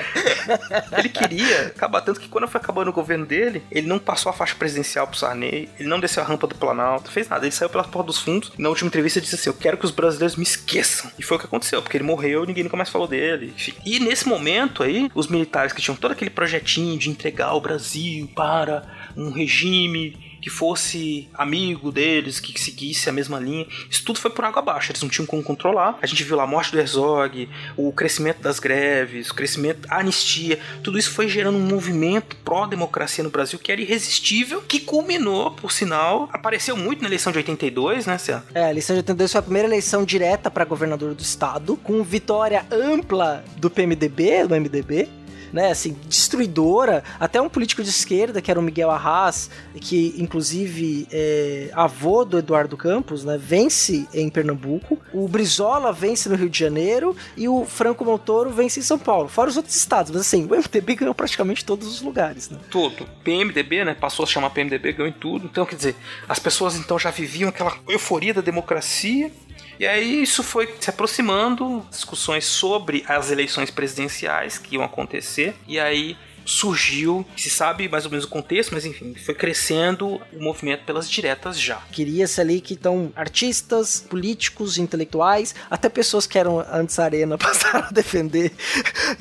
ele 0.99 1.09
queria 1.09 1.67
acabar 1.67 2.01
tanto 2.01 2.21
que 2.21 2.29
quando 2.29 2.49
foi 2.49 2.61
acabando 2.61 2.89
o 2.89 2.93
governo 2.93 3.27
dele, 3.27 3.63
ele 3.71 3.87
não 3.87 3.99
passou 3.99 4.31
a 4.31 4.33
faixa 4.33 4.55
presidencial 4.55 5.07
pro 5.07 5.17
Sarney, 5.17 5.69
ele 5.79 5.89
não 5.89 6.01
desceu 6.01 6.23
a 6.23 6.27
rampa 6.27 6.47
do 6.47 6.55
Planalto, 6.55 7.11
fez 7.11 7.29
nada. 7.29 7.45
Ele 7.45 7.53
saiu 7.53 7.69
pela 7.69 7.85
porta 7.85 8.07
dos 8.07 8.21
fundos. 8.21 8.53
Na 8.59 8.69
última 8.69 8.89
entrevista 8.89 9.21
disse 9.21 9.35
assim: 9.35 9.49
Eu 9.49 9.55
quero 9.55 9.77
que 9.77 9.85
os 9.85 9.91
brasileiros 9.91 10.37
me 10.37 10.43
esqueçam. 10.45 11.11
E 11.19 11.23
foi 11.23 11.37
o 11.37 11.41
que 11.41 11.47
aconteceu, 11.47 11.83
porque 11.83 11.97
ele 11.97 12.05
morreu 12.05 12.45
e 12.45 12.47
ninguém 12.47 12.65
nunca 12.65 12.77
mais 12.77 12.89
falou 12.89 13.07
dele. 13.07 13.55
E 13.85 14.01
nesse 14.01 14.29
momento 14.29 14.83
aí, 14.83 15.11
os 15.15 15.29
militares 15.29 15.73
que 15.73 15.83
tinham 15.83 15.97
todo 15.97 16.13
aquele 16.13 16.31
projetinho 16.31 16.99
de 16.99 17.11
entregar 17.11 17.55
o 17.55 17.61
Brasil 17.61 18.31
para 18.35 18.85
um 19.17 19.31
regime 19.31 20.36
que 20.47 20.51
fosse 20.51 21.29
amigo 21.35 21.91
deles, 21.91 22.39
que 22.39 22.57
seguisse 22.61 23.09
a 23.09 23.13
mesma 23.13 23.41
linha. 23.41 23.67
Isso 23.91 24.05
tudo 24.05 24.21
foi 24.21 24.31
por 24.31 24.45
água 24.45 24.63
abaixo, 24.63 24.93
eles 24.93 25.03
não 25.03 25.09
tinham 25.09 25.27
como 25.27 25.43
controlar. 25.43 25.99
A 26.01 26.07
gente 26.07 26.23
viu 26.23 26.37
lá 26.37 26.45
a 26.45 26.47
morte 26.47 26.71
do 26.71 26.79
Herzog, 26.79 27.49
o 27.77 27.91
crescimento 27.91 28.43
das 28.43 28.61
greves, 28.61 29.29
o 29.29 29.35
crescimento, 29.35 29.89
a 29.91 29.99
anistia, 29.99 30.61
tudo 30.85 31.01
isso 31.01 31.11
foi 31.11 31.29
gerando 31.29 31.59
um 31.59 31.67
movimento 31.67 32.37
pró-democracia 32.45 33.25
no 33.25 33.31
Brasil 33.31 33.59
que 33.59 33.73
era 33.73 33.81
irresistível, 33.81 34.63
que 34.63 34.79
culminou, 34.79 35.51
por 35.51 35.73
sinal, 35.73 36.31
apareceu 36.33 36.77
muito 36.77 37.03
na 37.03 37.09
eleição 37.09 37.33
de 37.33 37.39
82, 37.39 38.07
né, 38.07 38.17
Cé? 38.17 38.41
É, 38.55 38.67
a 38.67 38.71
eleição 38.71 38.95
de 38.95 38.99
82 38.99 39.33
foi 39.33 39.41
a 39.41 39.43
primeira 39.43 39.67
eleição 39.67 40.05
direta 40.05 40.49
para 40.49 40.65
governador 40.65 41.13
do 41.13 41.23
estado, 41.23 41.77
com 41.77 42.05
vitória 42.05 42.65
ampla 42.71 43.45
do 43.57 43.69
PMDB, 43.69 44.47
do 44.47 44.55
MDB 44.55 45.09
né, 45.53 45.71
assim, 45.71 45.97
destruidora. 46.09 47.03
Até 47.19 47.41
um 47.41 47.49
político 47.49 47.83
de 47.83 47.91
esquerda, 47.91 48.41
que 48.41 48.51
era 48.51 48.59
o 48.59 48.63
Miguel 48.63 48.91
Arras, 48.91 49.51
que 49.81 50.15
inclusive 50.19 51.07
é 51.11 51.71
avô 51.73 52.25
do 52.25 52.39
Eduardo 52.39 52.77
Campos, 52.77 53.25
né, 53.25 53.39
vence 53.39 54.07
em 54.13 54.29
Pernambuco. 54.29 54.99
O 55.13 55.29
Brizola 55.29 55.93
vence 55.93 56.29
no 56.29 56.35
Rio 56.35 56.49
de 56.49 56.59
Janeiro 56.59 57.17
e 57.37 57.49
o 57.49 57.65
Franco 57.65 58.05
Montoro 58.05 58.51
vence 58.51 58.81
em 58.81 58.83
São 58.83 58.99
Paulo. 58.99 59.29
Fora 59.29 59.51
os 59.51 59.57
outros 59.57 59.77
estados, 59.77 60.11
mas 60.11 60.21
assim, 60.23 60.45
o 60.45 60.49
MDB 60.49 60.97
ganhou 60.97 61.15
praticamente 61.15 61.65
todos 61.65 61.89
os 61.89 62.03
lugares, 62.03 62.51
né? 62.51 62.59
Tudo. 62.71 63.07
PMDB, 63.25 63.85
né, 63.85 63.95
passou 63.95 64.25
a 64.25 64.27
chamar 64.27 64.51
PMDB, 64.51 64.93
ganhou 64.93 65.09
em 65.09 65.13
tudo. 65.13 65.47
Então, 65.47 65.65
quer 65.65 65.77
dizer, 65.77 65.97
as 66.29 66.39
pessoas 66.39 66.77
então 66.77 66.99
já 66.99 67.11
viviam 67.11 67.49
aquela 67.49 67.77
euforia 67.89 68.35
da 68.35 68.41
democracia 68.41 69.31
e 69.79 69.87
aí 69.87 70.23
isso 70.23 70.43
foi 70.43 70.75
se 70.81 70.91
aproximando, 70.91 71.87
discussões 71.91 72.45
sobre 72.45 73.05
as 73.07 73.31
eleições 73.31 73.71
presidenciais 73.71 74.59
que 74.59 74.75
iam 74.75 74.85
acontecer. 74.85 75.55
E 75.67 75.79
aí 75.79 76.17
surgiu, 76.47 77.27
se 77.37 77.51
sabe 77.51 77.89
mais 77.89 78.05
ou 78.05 78.11
menos 78.11 78.25
o 78.25 78.29
contexto, 78.29 78.73
mas 78.73 78.87
enfim, 78.87 79.15
foi 79.15 79.35
crescendo 79.35 80.21
o 80.33 80.41
movimento 80.41 80.85
pelas 80.85 81.11
diretas 81.11 81.61
já. 81.61 81.83
Queria-se 81.91 82.41
ali 82.41 82.61
que 82.61 82.75
então 82.75 83.13
artistas, 83.17 84.01
políticos, 84.09 84.79
intelectuais, 84.79 85.55
até 85.69 85.89
pessoas 85.89 86.27
que 86.27 86.39
eram 86.39 86.65
antes 86.73 86.99
arena 86.99 87.37
passaram 87.37 87.87
a 87.89 87.91
defender, 87.91 88.53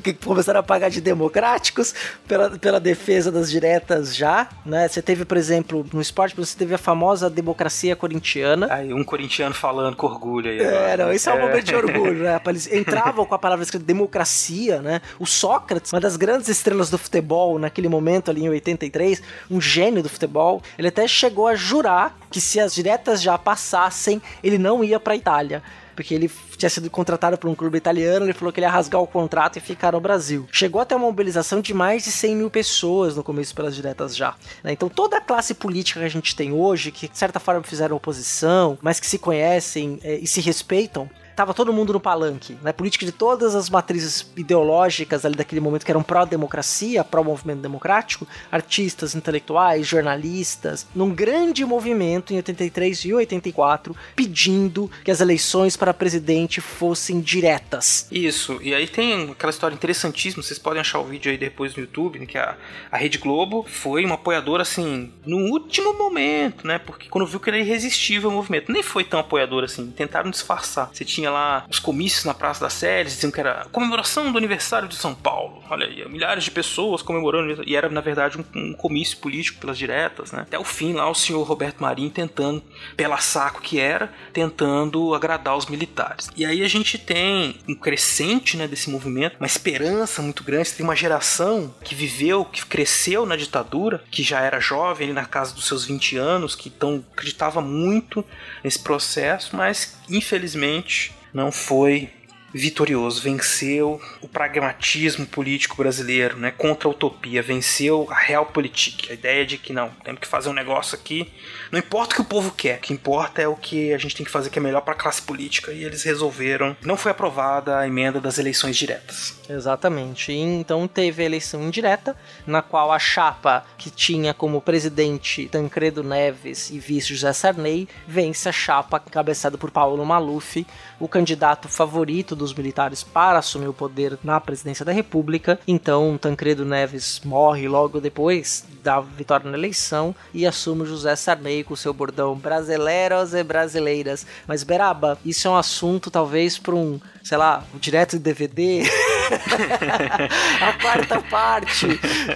que 0.04 0.14
começaram 0.14 0.60
a 0.60 0.64
pagar 0.64 0.90
de 0.90 1.02
democráticos 1.02 1.96
pela, 2.28 2.52
pela 2.52 2.80
defesa 2.80 3.32
das 3.32 3.50
diretas 3.50 4.16
já, 4.16 4.48
né? 4.64 4.88
Você 4.88 5.02
teve, 5.02 5.26
por 5.26 5.38
exemplo, 5.38 5.86
no 5.92 6.00
esporte, 6.00 6.36
você 6.36 6.56
teve 6.56 6.76
a 6.76 6.78
famosa 6.78 7.30
democracia 7.30 7.96
corintiana. 7.96 8.68
Aí 8.70 8.94
um 8.94 9.04
corintiano 9.04 9.56
falando 9.56 9.96
com 9.96 10.06
orgulho 10.06 10.52
aí. 10.52 10.60
É, 10.60 10.98
não, 10.98 11.12
isso 11.12 11.30
é 11.30 11.34
um 11.34 11.38
é. 11.38 11.42
momento 11.42 11.64
de 11.64 11.76
orgulho, 11.76 12.22
né? 12.24 12.40
Eles 12.46 12.72
entravam 12.72 13.26
com 13.26 13.34
a 13.34 13.40
palavra 13.40 13.64
escrita 13.64 13.84
democracia, 13.84 14.82
né? 14.82 15.02
O 15.20 15.26
Sócrates, 15.26 15.92
uma 15.92 16.00
das 16.00 16.16
grandes 16.16 16.48
estrelas 16.48 16.90
do 16.90 16.98
futebol 16.98 17.15
futebol 17.16 17.58
naquele 17.58 17.88
momento 17.88 18.30
ali 18.30 18.44
em 18.44 18.50
83, 18.50 19.22
um 19.50 19.62
gênio 19.62 20.04
do 20.04 20.10
futebol, 20.10 20.62
ele 20.78 20.90
até 20.90 21.08
chegou 21.08 21.48
a 21.48 21.56
jurar 21.56 22.18
que 22.30 22.42
se 22.42 22.60
as 22.60 22.76
diretas 22.76 23.22
já 23.22 23.38
passassem, 23.38 24.22
ele 24.44 24.58
não 24.58 24.84
ia 24.84 25.00
para 25.00 25.16
Itália. 25.16 25.64
porque 25.96 26.14
ele 26.14 26.30
tinha 26.58 26.70
sido 26.70 26.90
contratado 26.90 27.38
por 27.38 27.50
um 27.50 27.56
clube 27.56 27.78
italiano, 27.78 28.26
ele 28.26 28.34
falou 28.34 28.52
que 28.52 28.60
ele 28.60 28.66
ia 28.66 28.70
rasgar 28.70 29.02
o 29.02 29.08
contrato 29.08 29.58
e 29.58 29.62
ficar 29.62 29.94
no 29.94 30.02
Brasil. 30.02 30.46
Chegou 30.52 30.82
até 30.82 30.94
uma 30.94 31.06
mobilização 31.06 31.62
de 31.62 31.74
mais 31.74 32.04
de 32.04 32.12
100 32.12 32.36
mil 32.36 32.50
pessoas 32.50 33.16
no 33.16 33.24
começo 33.24 33.56
pelas 33.56 33.74
diretas 33.74 34.14
já. 34.14 34.36
Né? 34.62 34.74
Então 34.74 34.90
toda 34.90 35.16
a 35.16 35.22
classe 35.22 35.54
política 35.54 36.02
que 36.02 36.06
a 36.06 36.10
gente 36.10 36.36
tem 36.36 36.52
hoje, 36.52 36.92
que 36.92 37.08
de 37.08 37.18
certa 37.18 37.40
forma 37.40 37.64
fizeram 37.64 37.96
oposição, 37.96 38.78
mas 38.82 39.00
que 39.00 39.08
se 39.08 39.18
conhecem 39.18 39.98
é, 40.04 40.16
e 40.16 40.28
se 40.28 40.42
respeitam, 40.42 41.10
tava 41.36 41.54
todo 41.54 41.74
mundo 41.74 41.94
no 41.94 42.00
palanque, 42.00 42.58
né? 42.62 42.72
Política 42.72 43.06
de 43.06 43.12
todas 43.12 43.56
as 43.56 43.70
matrizes 43.70 44.32
ideológicas 44.38 45.26
ali 45.26 45.36
daquele 45.36 45.62
momento 45.62 45.86
que 45.86 45.92
eram 45.92 46.04
pró-democracia, 46.04 47.04
pró-movimento 47.04 47.60
democrático, 47.60 48.28
artistas, 48.52 49.16
intelectuais, 49.16 49.86
jornalistas, 49.86 50.88
num 50.96 51.14
grande 51.14 51.66
movimento 51.66 52.34
em 52.34 52.38
83 52.38 53.06
e 53.06 53.14
84, 53.14 53.96
pedindo 54.16 54.90
que 55.04 55.12
as 55.12 55.20
eleições 55.20 55.76
para 55.76 55.94
presidente 55.94 56.62
fossem 56.62 57.20
diretas. 57.20 58.08
Isso, 58.12 58.60
e 58.62 58.74
aí 58.74 58.88
tem 58.88 59.32
aquela 59.32 59.50
história 59.50 59.76
interessantíssima, 59.76 60.42
vocês 60.42 60.60
podem 60.60 60.80
achar 60.80 61.00
o 61.00 61.06
vídeo 61.06 61.32
aí 61.32 61.38
depois 61.38 61.76
no 61.76 61.82
YouTube, 61.82 62.20
né, 62.20 62.26
que 62.26 62.38
a, 62.38 62.56
a 62.92 62.98
Rede 62.98 63.18
Globo 63.18 63.66
foi 63.68 64.06
uma 64.06 64.16
apoiadora, 64.16 64.62
assim, 64.62 65.12
no 65.26 65.38
último 65.52 65.94
momento, 65.94 66.66
né? 66.66 66.78
Porque 66.78 67.10
quando 67.10 67.28
viu 67.28 67.40
que 67.40 67.50
era 67.50 67.60
irresistível 67.60 68.30
o 68.30 68.34
movimento, 68.34 68.72
nem 68.72 68.84
foi 68.84 69.04
tão 69.04 69.20
apoiadora 69.20 69.66
assim, 69.66 69.92
tentaram 69.92 70.30
disfarçar. 70.30 70.90
Você 70.94 71.04
tinha 71.04 71.25
lá 71.30 71.66
os 71.70 71.80
comícios 71.80 72.26
na 72.26 72.34
Praça 72.34 72.62
da 72.62 72.70
Sé, 72.70 73.04
diziam 73.04 73.32
que 73.32 73.40
era 73.40 73.66
comemoração 73.72 74.32
do 74.32 74.38
aniversário 74.38 74.88
de 74.88 74.96
São 74.96 75.14
Paulo. 75.14 75.64
Olha 75.70 75.86
aí, 75.86 76.08
milhares 76.10 76.44
de 76.44 76.52
pessoas 76.52 77.02
comemorando, 77.02 77.64
e 77.66 77.76
era 77.76 77.90
na 77.90 78.02
verdade 78.02 78.38
um, 78.38 78.46
um 78.56 78.74
comício 78.74 79.18
político 79.18 79.60
pelas 79.60 79.78
diretas, 79.78 80.32
né? 80.32 80.42
Até 80.42 80.60
o 80.60 80.64
fim 80.64 80.94
lá, 80.94 81.10
o 81.10 81.16
senhor 81.16 81.44
Roberto 81.44 81.82
Marinho 81.82 82.10
tentando, 82.10 82.64
pela 82.96 83.18
saco 83.18 83.62
que 83.62 83.80
era, 83.80 84.12
tentando 84.34 85.14
agradar 85.14 85.58
os 85.58 85.66
militares. 85.66 86.30
E 86.36 86.46
aí 86.46 86.64
a 86.64 86.68
gente 86.68 86.98
tem 86.98 87.60
um 87.68 87.76
crescente, 87.76 88.58
né, 88.58 88.68
desse 88.68 88.90
movimento, 88.90 89.38
uma 89.40 89.48
esperança 89.48 90.22
muito 90.22 90.44
grande, 90.44 90.74
tem 90.74 90.84
uma 90.84 90.96
geração 90.96 91.74
que 91.84 91.96
viveu, 91.96 92.46
que 92.46 92.66
cresceu 92.66 93.26
na 93.26 93.36
ditadura, 93.36 94.04
que 94.12 94.24
já 94.24 94.42
era 94.42 94.60
jovem, 94.60 95.08
ali 95.08 95.14
na 95.14 95.26
casa 95.26 95.54
dos 95.54 95.66
seus 95.66 95.86
20 95.86 96.18
anos, 96.18 96.56
que 96.56 96.70
então 96.70 97.04
acreditava 97.14 97.62
muito 97.62 98.24
nesse 98.64 98.80
processo, 98.80 99.56
mas 99.56 99.98
infelizmente 100.10 101.15
não 101.36 101.52
foi 101.52 102.10
vitorioso, 102.56 103.22
venceu 103.22 104.02
o 104.22 104.28
pragmatismo 104.30 105.26
político 105.26 105.76
brasileiro, 105.76 106.38
né, 106.38 106.52
contra 106.52 106.88
a 106.88 106.92
utopia, 106.92 107.42
venceu 107.42 108.08
a 108.10 108.16
realpolitik, 108.16 109.12
a 109.12 109.14
ideia 109.14 109.46
de 109.46 109.58
que 109.58 109.74
não, 109.74 109.90
temos 110.04 110.22
que 110.22 110.28
fazer 110.28 110.50
um 110.50 110.54
negócio 110.54 110.98
aqui, 110.98 111.32
não 111.70 111.78
importa 111.78 112.14
o 112.14 112.16
que 112.16 112.22
o 112.22 112.26
povo 112.26 112.52
quer, 112.52 112.78
o 112.78 112.82
que 112.82 112.94
importa 112.94 113.42
é 113.42 113.48
o 113.48 113.56
que 113.56 113.94
a 113.94 113.98
gente 113.98 114.16
tem 114.16 114.26
que 114.26 114.32
fazer 114.32 114.50
que 114.50 114.58
é 114.58 114.62
melhor 114.62 114.82
para 114.82 114.94
a 114.94 114.98
classe 114.98 115.22
política, 115.22 115.74
e 115.74 115.84
eles 115.84 116.04
resolveram, 116.04 116.78
não 116.82 116.96
foi 116.96 117.12
aprovada 117.12 117.80
a 117.80 117.88
emenda 117.88 118.22
das 118.22 118.38
eleições 118.38 118.78
diretas. 118.78 119.38
Exatamente. 119.50 120.32
E 120.32 120.40
então 120.40 120.88
teve 120.88 121.24
a 121.24 121.26
eleição 121.26 121.64
indireta, 121.64 122.16
na 122.48 122.62
qual 122.62 122.92
a 122.92 123.00
chapa 123.00 123.66
que 123.78 123.90
tinha 123.90 124.34
como 124.34 124.62
presidente 124.62 125.48
Tancredo 125.50 126.04
Neves 126.04 126.70
e 126.70 126.80
vice 126.80 127.14
José 127.14 127.34
Sarney 127.34 127.88
vence 128.08 128.48
a 128.48 128.52
chapa 128.52 129.00
cabeçada 129.00 129.58
por 129.58 129.72
Paulo 129.72 130.06
Maluf, 130.06 130.66
o 131.00 131.08
candidato 131.08 131.68
favorito 131.68 132.36
dos 132.46 132.54
militares 132.54 133.04
para 133.04 133.40
assumir 133.40 133.68
o 133.68 133.74
poder 133.74 134.18
na 134.24 134.40
presidência 134.40 134.86
da 134.86 134.92
República. 134.92 135.60
Então 135.68 136.18
Tancredo 136.18 136.64
Neves 136.64 137.22
morre 137.24 137.68
logo 137.68 138.00
depois 138.00 138.66
da 138.84 139.00
vitória 139.02 139.50
na 139.50 139.58
eleição 139.58 140.16
e 140.34 140.46
assume 140.46 140.86
José 140.86 141.16
Sarney 141.16 141.64
com 141.64 141.76
seu 141.76 141.94
bordão 141.94 142.36
brasileiros 142.36 143.34
e 143.34 143.44
brasileiras. 143.44 144.26
Mas 144.48 144.64
Beraba, 144.64 145.18
isso 145.26 145.48
é 145.48 145.52
um 145.52 145.58
assunto 145.58 146.12
talvez 146.12 146.58
para 146.58 146.76
um, 146.76 147.00
sei 147.24 147.38
lá, 147.38 147.64
um 147.74 147.78
direto 147.78 148.18
de 148.18 148.24
DVD. 148.24 148.84
a 150.62 150.74
quarta 150.82 151.22
parte, 151.24 151.88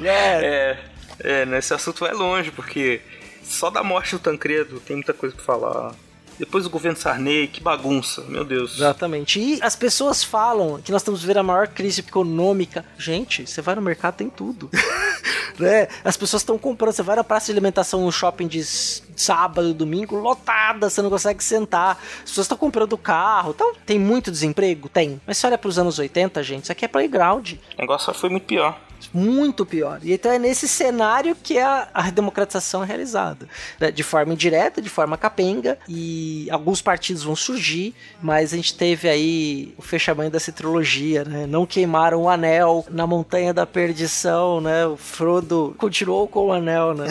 né? 0.01 0.43
É, 0.43 0.77
é, 1.19 1.45
nesse 1.45 1.73
assunto 1.73 1.99
vai 1.99 2.13
longe, 2.13 2.51
porque 2.51 3.01
só 3.43 3.69
da 3.69 3.83
morte 3.83 4.15
do 4.15 4.19
Tancredo 4.19 4.79
tem 4.79 4.95
muita 4.95 5.13
coisa 5.13 5.35
pra 5.35 5.45
falar. 5.45 5.95
Depois 6.39 6.65
o 6.65 6.69
governo 6.69 6.97
Sarney, 6.97 7.47
que 7.47 7.61
bagunça, 7.61 8.21
meu 8.21 8.45
Deus. 8.45 8.75
Exatamente. 8.75 9.39
E 9.41 9.59
as 9.61 9.75
pessoas 9.75 10.23
falam 10.23 10.81
que 10.81 10.89
nós 10.89 11.01
estamos 11.01 11.19
vivendo 11.19 11.37
a 11.37 11.43
maior 11.43 11.67
crise 11.67 11.99
econômica. 11.99 12.85
Gente, 12.97 13.45
você 13.45 13.61
vai 13.61 13.75
no 13.75 13.81
mercado, 13.81 14.15
tem 14.15 14.29
tudo. 14.29 14.69
né? 15.59 15.89
As 16.01 16.15
pessoas 16.15 16.41
estão 16.41 16.57
comprando. 16.57 16.93
Você 16.93 17.03
vai 17.03 17.17
na 17.17 17.25
praça 17.25 17.47
de 17.47 17.51
alimentação, 17.51 18.05
no 18.05 18.11
shopping 18.11 18.47
de 18.47 18.63
sábado, 18.63 19.73
domingo, 19.73 20.15
lotada, 20.15 20.89
você 20.89 21.01
não 21.01 21.09
consegue 21.09 21.43
sentar. 21.43 22.01
As 22.23 22.29
pessoas 22.29 22.45
estão 22.45 22.57
comprando 22.57 22.97
carro. 22.97 23.51
Então, 23.53 23.73
tem 23.85 23.99
muito 23.99 24.31
desemprego? 24.31 24.87
Tem. 24.87 25.19
Mas 25.27 25.37
se 25.37 25.45
olha 25.45 25.57
para 25.57 25.67
os 25.67 25.77
anos 25.77 25.99
80, 25.99 26.41
gente, 26.41 26.63
isso 26.63 26.71
aqui 26.71 26.85
é 26.85 26.87
playground. 26.87 27.51
O 27.51 27.81
negócio 27.81 28.05
só 28.05 28.13
foi 28.13 28.29
muito 28.29 28.45
pior 28.45 28.79
muito 29.13 29.65
pior. 29.65 29.99
E 30.03 30.13
então 30.13 30.31
é 30.31 30.39
nesse 30.39 30.67
cenário 30.67 31.35
que 31.35 31.57
a, 31.57 31.87
a 31.93 32.09
democratização 32.09 32.83
é 32.83 32.85
realizada. 32.85 33.47
Né? 33.79 33.91
De 33.91 34.03
forma 34.03 34.33
indireta, 34.33 34.81
de 34.81 34.89
forma 34.89 35.17
capenga, 35.17 35.77
e 35.87 36.47
alguns 36.51 36.81
partidos 36.81 37.23
vão 37.23 37.35
surgir, 37.35 37.93
mas 38.21 38.53
a 38.53 38.55
gente 38.55 38.75
teve 38.75 39.07
aí 39.07 39.73
o 39.77 39.81
fechamento 39.81 40.31
dessa 40.31 40.51
trilogia, 40.51 41.23
né? 41.23 41.45
Não 41.47 41.65
queimaram 41.65 42.23
o 42.23 42.29
anel 42.29 42.85
na 42.89 43.07
montanha 43.07 43.53
da 43.53 43.65
perdição, 43.65 44.59
né? 44.61 44.85
O 44.85 44.97
Frodo 44.97 45.75
continuou 45.77 46.27
com 46.27 46.47
o 46.47 46.51
anel, 46.51 46.93
né? 46.93 47.07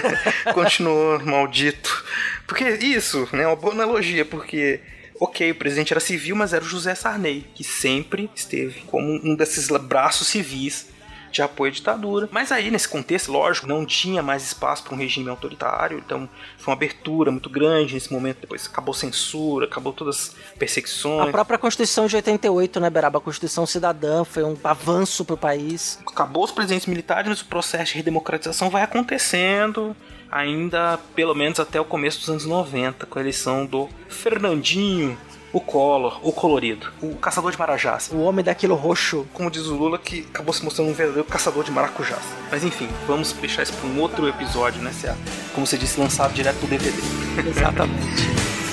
continuou, 0.52 1.18
maldito. 1.24 2.04
Porque 2.46 2.64
isso, 2.64 3.28
né? 3.32 3.46
Uma 3.46 3.56
boa 3.56 3.72
analogia, 3.72 4.24
porque 4.24 4.80
ok, 5.20 5.50
o 5.50 5.54
presidente 5.54 5.92
era 5.92 6.00
civil, 6.00 6.34
mas 6.34 6.54
era 6.54 6.64
o 6.64 6.68
José 6.68 6.94
Sarney, 6.94 7.46
que 7.54 7.62
sempre 7.62 8.30
esteve 8.34 8.80
como 8.86 9.20
um 9.22 9.36
desses 9.36 9.68
braços 9.68 10.28
civis 10.28 10.86
de 11.30 11.42
apoio 11.42 11.70
à 11.70 11.74
ditadura. 11.74 12.28
Mas 12.30 12.52
aí, 12.52 12.70
nesse 12.70 12.88
contexto, 12.88 13.30
lógico, 13.30 13.66
não 13.66 13.84
tinha 13.86 14.22
mais 14.22 14.42
espaço 14.42 14.82
para 14.84 14.94
um 14.94 14.98
regime 14.98 15.28
autoritário, 15.28 15.98
então 15.98 16.28
foi 16.58 16.72
uma 16.72 16.76
abertura 16.76 17.30
muito 17.30 17.48
grande 17.48 17.94
nesse 17.94 18.12
momento. 18.12 18.40
Depois 18.40 18.66
acabou 18.66 18.94
censura, 18.94 19.66
acabou 19.66 19.92
todas 19.92 20.16
as 20.16 20.56
perseguições. 20.58 21.28
A 21.28 21.32
própria 21.32 21.58
Constituição 21.58 22.06
de 22.06 22.16
88, 22.16 22.80
né, 22.80 22.90
Beraba? 22.90 23.18
A 23.18 23.20
Constituição 23.20 23.66
Cidadã 23.66 24.24
foi 24.24 24.44
um 24.44 24.56
avanço 24.62 25.24
para 25.24 25.34
o 25.34 25.38
país. 25.38 25.98
Acabou 26.06 26.44
os 26.44 26.50
presidentes 26.50 26.86
militares, 26.86 27.28
mas 27.28 27.40
o 27.40 27.46
processo 27.46 27.92
de 27.92 27.98
redemocratização 27.98 28.70
vai 28.70 28.82
acontecendo 28.82 29.96
ainda 30.30 30.98
pelo 31.14 31.34
menos 31.34 31.58
até 31.58 31.80
o 31.80 31.84
começo 31.84 32.20
dos 32.20 32.28
anos 32.28 32.46
90, 32.46 33.04
com 33.06 33.18
a 33.18 33.22
eleição 33.22 33.66
do 33.66 33.88
Fernandinho 34.08 35.18
o 35.52 35.60
Collor, 35.60 36.20
o 36.22 36.32
colorido, 36.32 36.92
o 37.02 37.14
caçador 37.16 37.50
de 37.50 37.58
marajás. 37.58 38.10
O 38.12 38.18
homem 38.20 38.44
daquilo 38.44 38.74
roxo. 38.74 39.26
Como 39.32 39.50
diz 39.50 39.66
o 39.66 39.74
Lula, 39.74 39.98
que 39.98 40.26
acabou 40.30 40.52
se 40.52 40.64
mostrando 40.64 40.90
um 40.90 40.94
verdadeiro 40.94 41.28
caçador 41.28 41.64
de 41.64 41.70
maracujás. 41.70 42.22
Mas 42.50 42.64
enfim, 42.64 42.88
vamos 43.06 43.32
deixar 43.32 43.62
isso 43.62 43.72
para 43.74 43.88
um 43.88 44.00
outro 44.00 44.28
episódio, 44.28 44.80
né? 44.80 44.92
Se 44.92 45.06
é, 45.06 45.16
como 45.54 45.66
você 45.66 45.76
disse, 45.76 45.98
lançado 45.98 46.32
direto 46.32 46.58
pro 46.58 46.68
DVD. 46.68 46.96
Exatamente. 47.48 48.69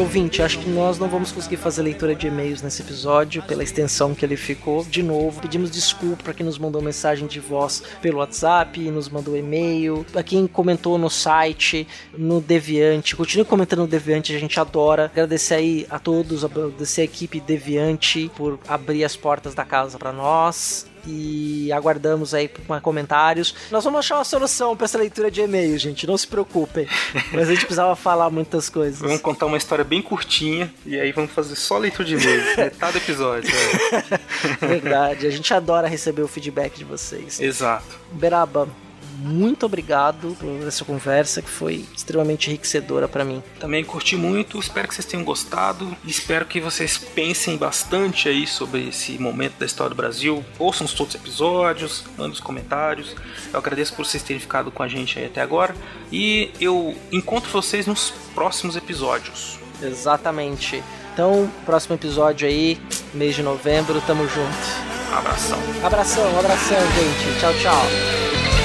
Ouvinte, 0.00 0.42
acho 0.42 0.58
que 0.58 0.68
nós 0.68 0.98
não 0.98 1.08
vamos 1.08 1.32
conseguir 1.32 1.56
fazer 1.56 1.82
leitura 1.82 2.14
de 2.14 2.26
e-mails 2.26 2.62
nesse 2.62 2.82
episódio, 2.82 3.42
pela 3.42 3.62
extensão 3.62 4.14
que 4.14 4.24
ele 4.24 4.36
ficou. 4.36 4.84
De 4.84 5.02
novo, 5.02 5.40
pedimos 5.40 5.70
desculpa 5.70 6.22
para 6.22 6.34
quem 6.34 6.46
nos 6.46 6.58
mandou 6.58 6.80
mensagem 6.80 7.26
de 7.26 7.40
voz 7.40 7.82
pelo 8.00 8.18
WhatsApp, 8.18 8.78
nos 8.90 9.08
mandou 9.08 9.36
e-mail, 9.36 10.06
para 10.12 10.22
quem 10.22 10.46
comentou 10.46 10.98
no 10.98 11.10
site, 11.10 11.86
no 12.16 12.40
Deviante. 12.40 13.16
Continue 13.16 13.44
comentando 13.44 13.80
no 13.80 13.86
Deviante, 13.86 14.34
a 14.34 14.38
gente 14.38 14.58
adora. 14.60 15.06
Agradecer 15.06 15.54
aí 15.54 15.86
a 15.90 15.98
todos, 15.98 16.44
agradecer 16.44 17.02
a 17.02 17.04
equipe 17.04 17.40
Deviante 17.40 18.30
por 18.36 18.58
abrir 18.68 19.04
as 19.04 19.16
portas 19.16 19.54
da 19.54 19.64
casa 19.64 19.98
para 19.98 20.12
nós 20.12 20.86
e 21.08 21.72
aguardamos 21.72 22.34
aí 22.34 22.48
por 22.48 22.80
comentários. 22.82 23.54
Nós 23.70 23.82
vamos 23.82 24.00
achar 24.00 24.16
uma 24.16 24.24
solução 24.24 24.76
para 24.76 24.84
essa 24.84 24.98
leitura 24.98 25.30
de 25.30 25.40
e-mail, 25.40 25.78
gente, 25.78 26.06
não 26.06 26.18
se 26.18 26.26
preocupem. 26.26 26.86
Mas 27.32 27.48
a 27.48 27.52
gente 27.52 27.64
precisava 27.64 27.96
falar 27.96 28.28
muitas 28.28 28.68
coisas. 28.68 29.00
Vamos 29.00 29.20
contar 29.20 29.46
uma 29.46 29.56
história 29.56 29.84
bem 29.84 30.02
curtinha 30.02 30.72
e 30.84 30.98
aí 31.00 31.10
vamos 31.12 31.32
fazer 31.32 31.56
só 31.56 31.78
leitura 31.78 32.06
de 32.06 32.14
e-mail, 32.14 32.42
metade 32.56 32.92
do 32.92 32.98
episódio. 32.98 33.50
É. 33.50 34.66
Verdade, 34.66 35.26
a 35.26 35.30
gente 35.30 35.52
adora 35.54 35.88
receber 35.88 36.22
o 36.22 36.28
feedback 36.28 36.76
de 36.76 36.84
vocês. 36.84 37.40
Exato. 37.40 37.98
Beraba, 38.12 38.68
muito 39.18 39.66
obrigado 39.66 40.36
por 40.38 40.66
essa 40.66 40.84
conversa 40.84 41.42
que 41.42 41.50
foi 41.50 41.84
extremamente 41.94 42.48
enriquecedora 42.48 43.08
para 43.08 43.24
mim. 43.24 43.42
Também 43.58 43.84
curti 43.84 44.16
muito, 44.16 44.58
espero 44.58 44.88
que 44.88 44.94
vocês 44.94 45.06
tenham 45.06 45.24
gostado 45.24 45.96
espero 46.06 46.44
que 46.46 46.60
vocês 46.60 46.98
pensem 46.98 47.56
bastante 47.56 48.28
aí 48.28 48.46
sobre 48.46 48.88
esse 48.88 49.18
momento 49.18 49.58
da 49.58 49.66
história 49.66 49.90
do 49.90 49.96
Brasil. 49.96 50.44
Ouçam 50.58 50.84
os 50.86 50.92
todos 50.92 51.14
os 51.14 51.20
episódios, 51.20 52.04
mandem 52.16 52.32
os 52.32 52.40
comentários. 52.40 53.14
Eu 53.52 53.58
agradeço 53.58 53.94
por 53.94 54.04
vocês 54.04 54.22
terem 54.22 54.40
ficado 54.40 54.70
com 54.70 54.82
a 54.82 54.88
gente 54.88 55.18
aí 55.18 55.26
até 55.26 55.40
agora 55.40 55.74
e 56.12 56.50
eu 56.60 56.96
encontro 57.12 57.50
vocês 57.50 57.86
nos 57.86 58.12
próximos 58.34 58.76
episódios. 58.76 59.58
Exatamente. 59.82 60.82
Então, 61.12 61.50
próximo 61.64 61.94
episódio 61.94 62.46
aí, 62.46 62.80
mês 63.14 63.34
de 63.34 63.42
novembro, 63.42 64.00
tamo 64.06 64.28
junto. 64.28 64.88
Abração. 65.12 65.58
Abração, 65.82 66.38
abração, 66.38 66.78
gente. 66.78 67.40
Tchau, 67.40 67.52
tchau. 67.54 68.57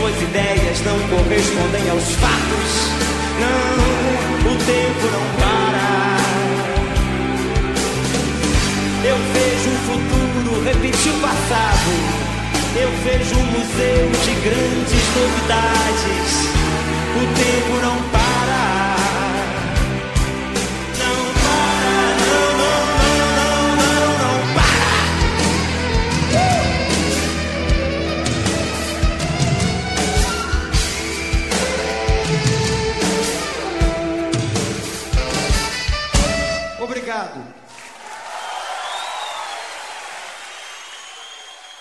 Suas 0.00 0.22
ideias 0.22 0.80
não 0.86 0.98
correspondem 1.08 1.90
aos 1.90 2.14
fatos. 2.14 2.70
Não, 3.38 4.50
o 4.50 4.56
tempo 4.64 5.04
não 5.12 5.26
para. 5.38 6.16
Eu 9.04 9.16
vejo 9.34 9.68
o 9.68 9.78
futuro 9.88 10.64
repetir 10.64 11.12
o 11.12 11.20
passado. 11.20 11.92
Eu 12.76 12.90
vejo 13.04 13.34
um 13.36 13.44
museu 13.44 14.10
de 14.24 14.32
grandes 14.40 15.04
novidades. 15.16 16.30
O 17.16 17.24
tempo 17.36 17.72
não 17.84 17.96
para. 18.10 18.79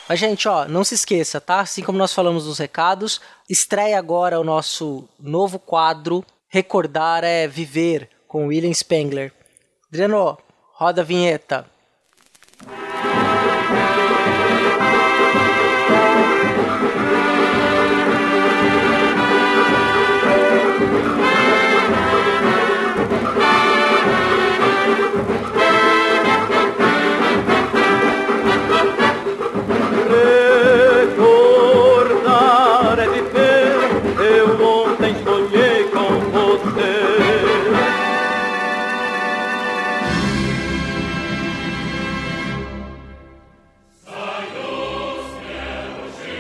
Mas, 0.10 0.18
gente, 0.18 0.48
ó, 0.48 0.68
não 0.68 0.84
se 0.84 0.96
esqueça, 0.96 1.40
tá? 1.40 1.60
Assim 1.60 1.84
como 1.84 2.00
nós 2.00 2.16
falamos 2.16 2.48
nos 2.48 2.58
recados, 2.58 3.22
estreia 3.48 4.00
agora 4.00 4.40
o 4.40 4.44
nosso 4.44 5.08
novo 5.20 5.60
quadro 5.60 6.26
Recordar 6.48 7.24
é 7.24 7.48
Viver, 7.48 8.10
com 8.28 8.48
William 8.48 8.74
Spengler. 8.74 9.32
Adriano, 9.88 10.36
roda 10.74 11.02
a 11.02 11.06
vinheta. 11.06 11.64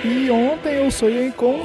E 0.03 0.31
ontem 0.31 0.75
eu 0.75 0.89
sonhei 0.89 1.29
com 1.31 1.59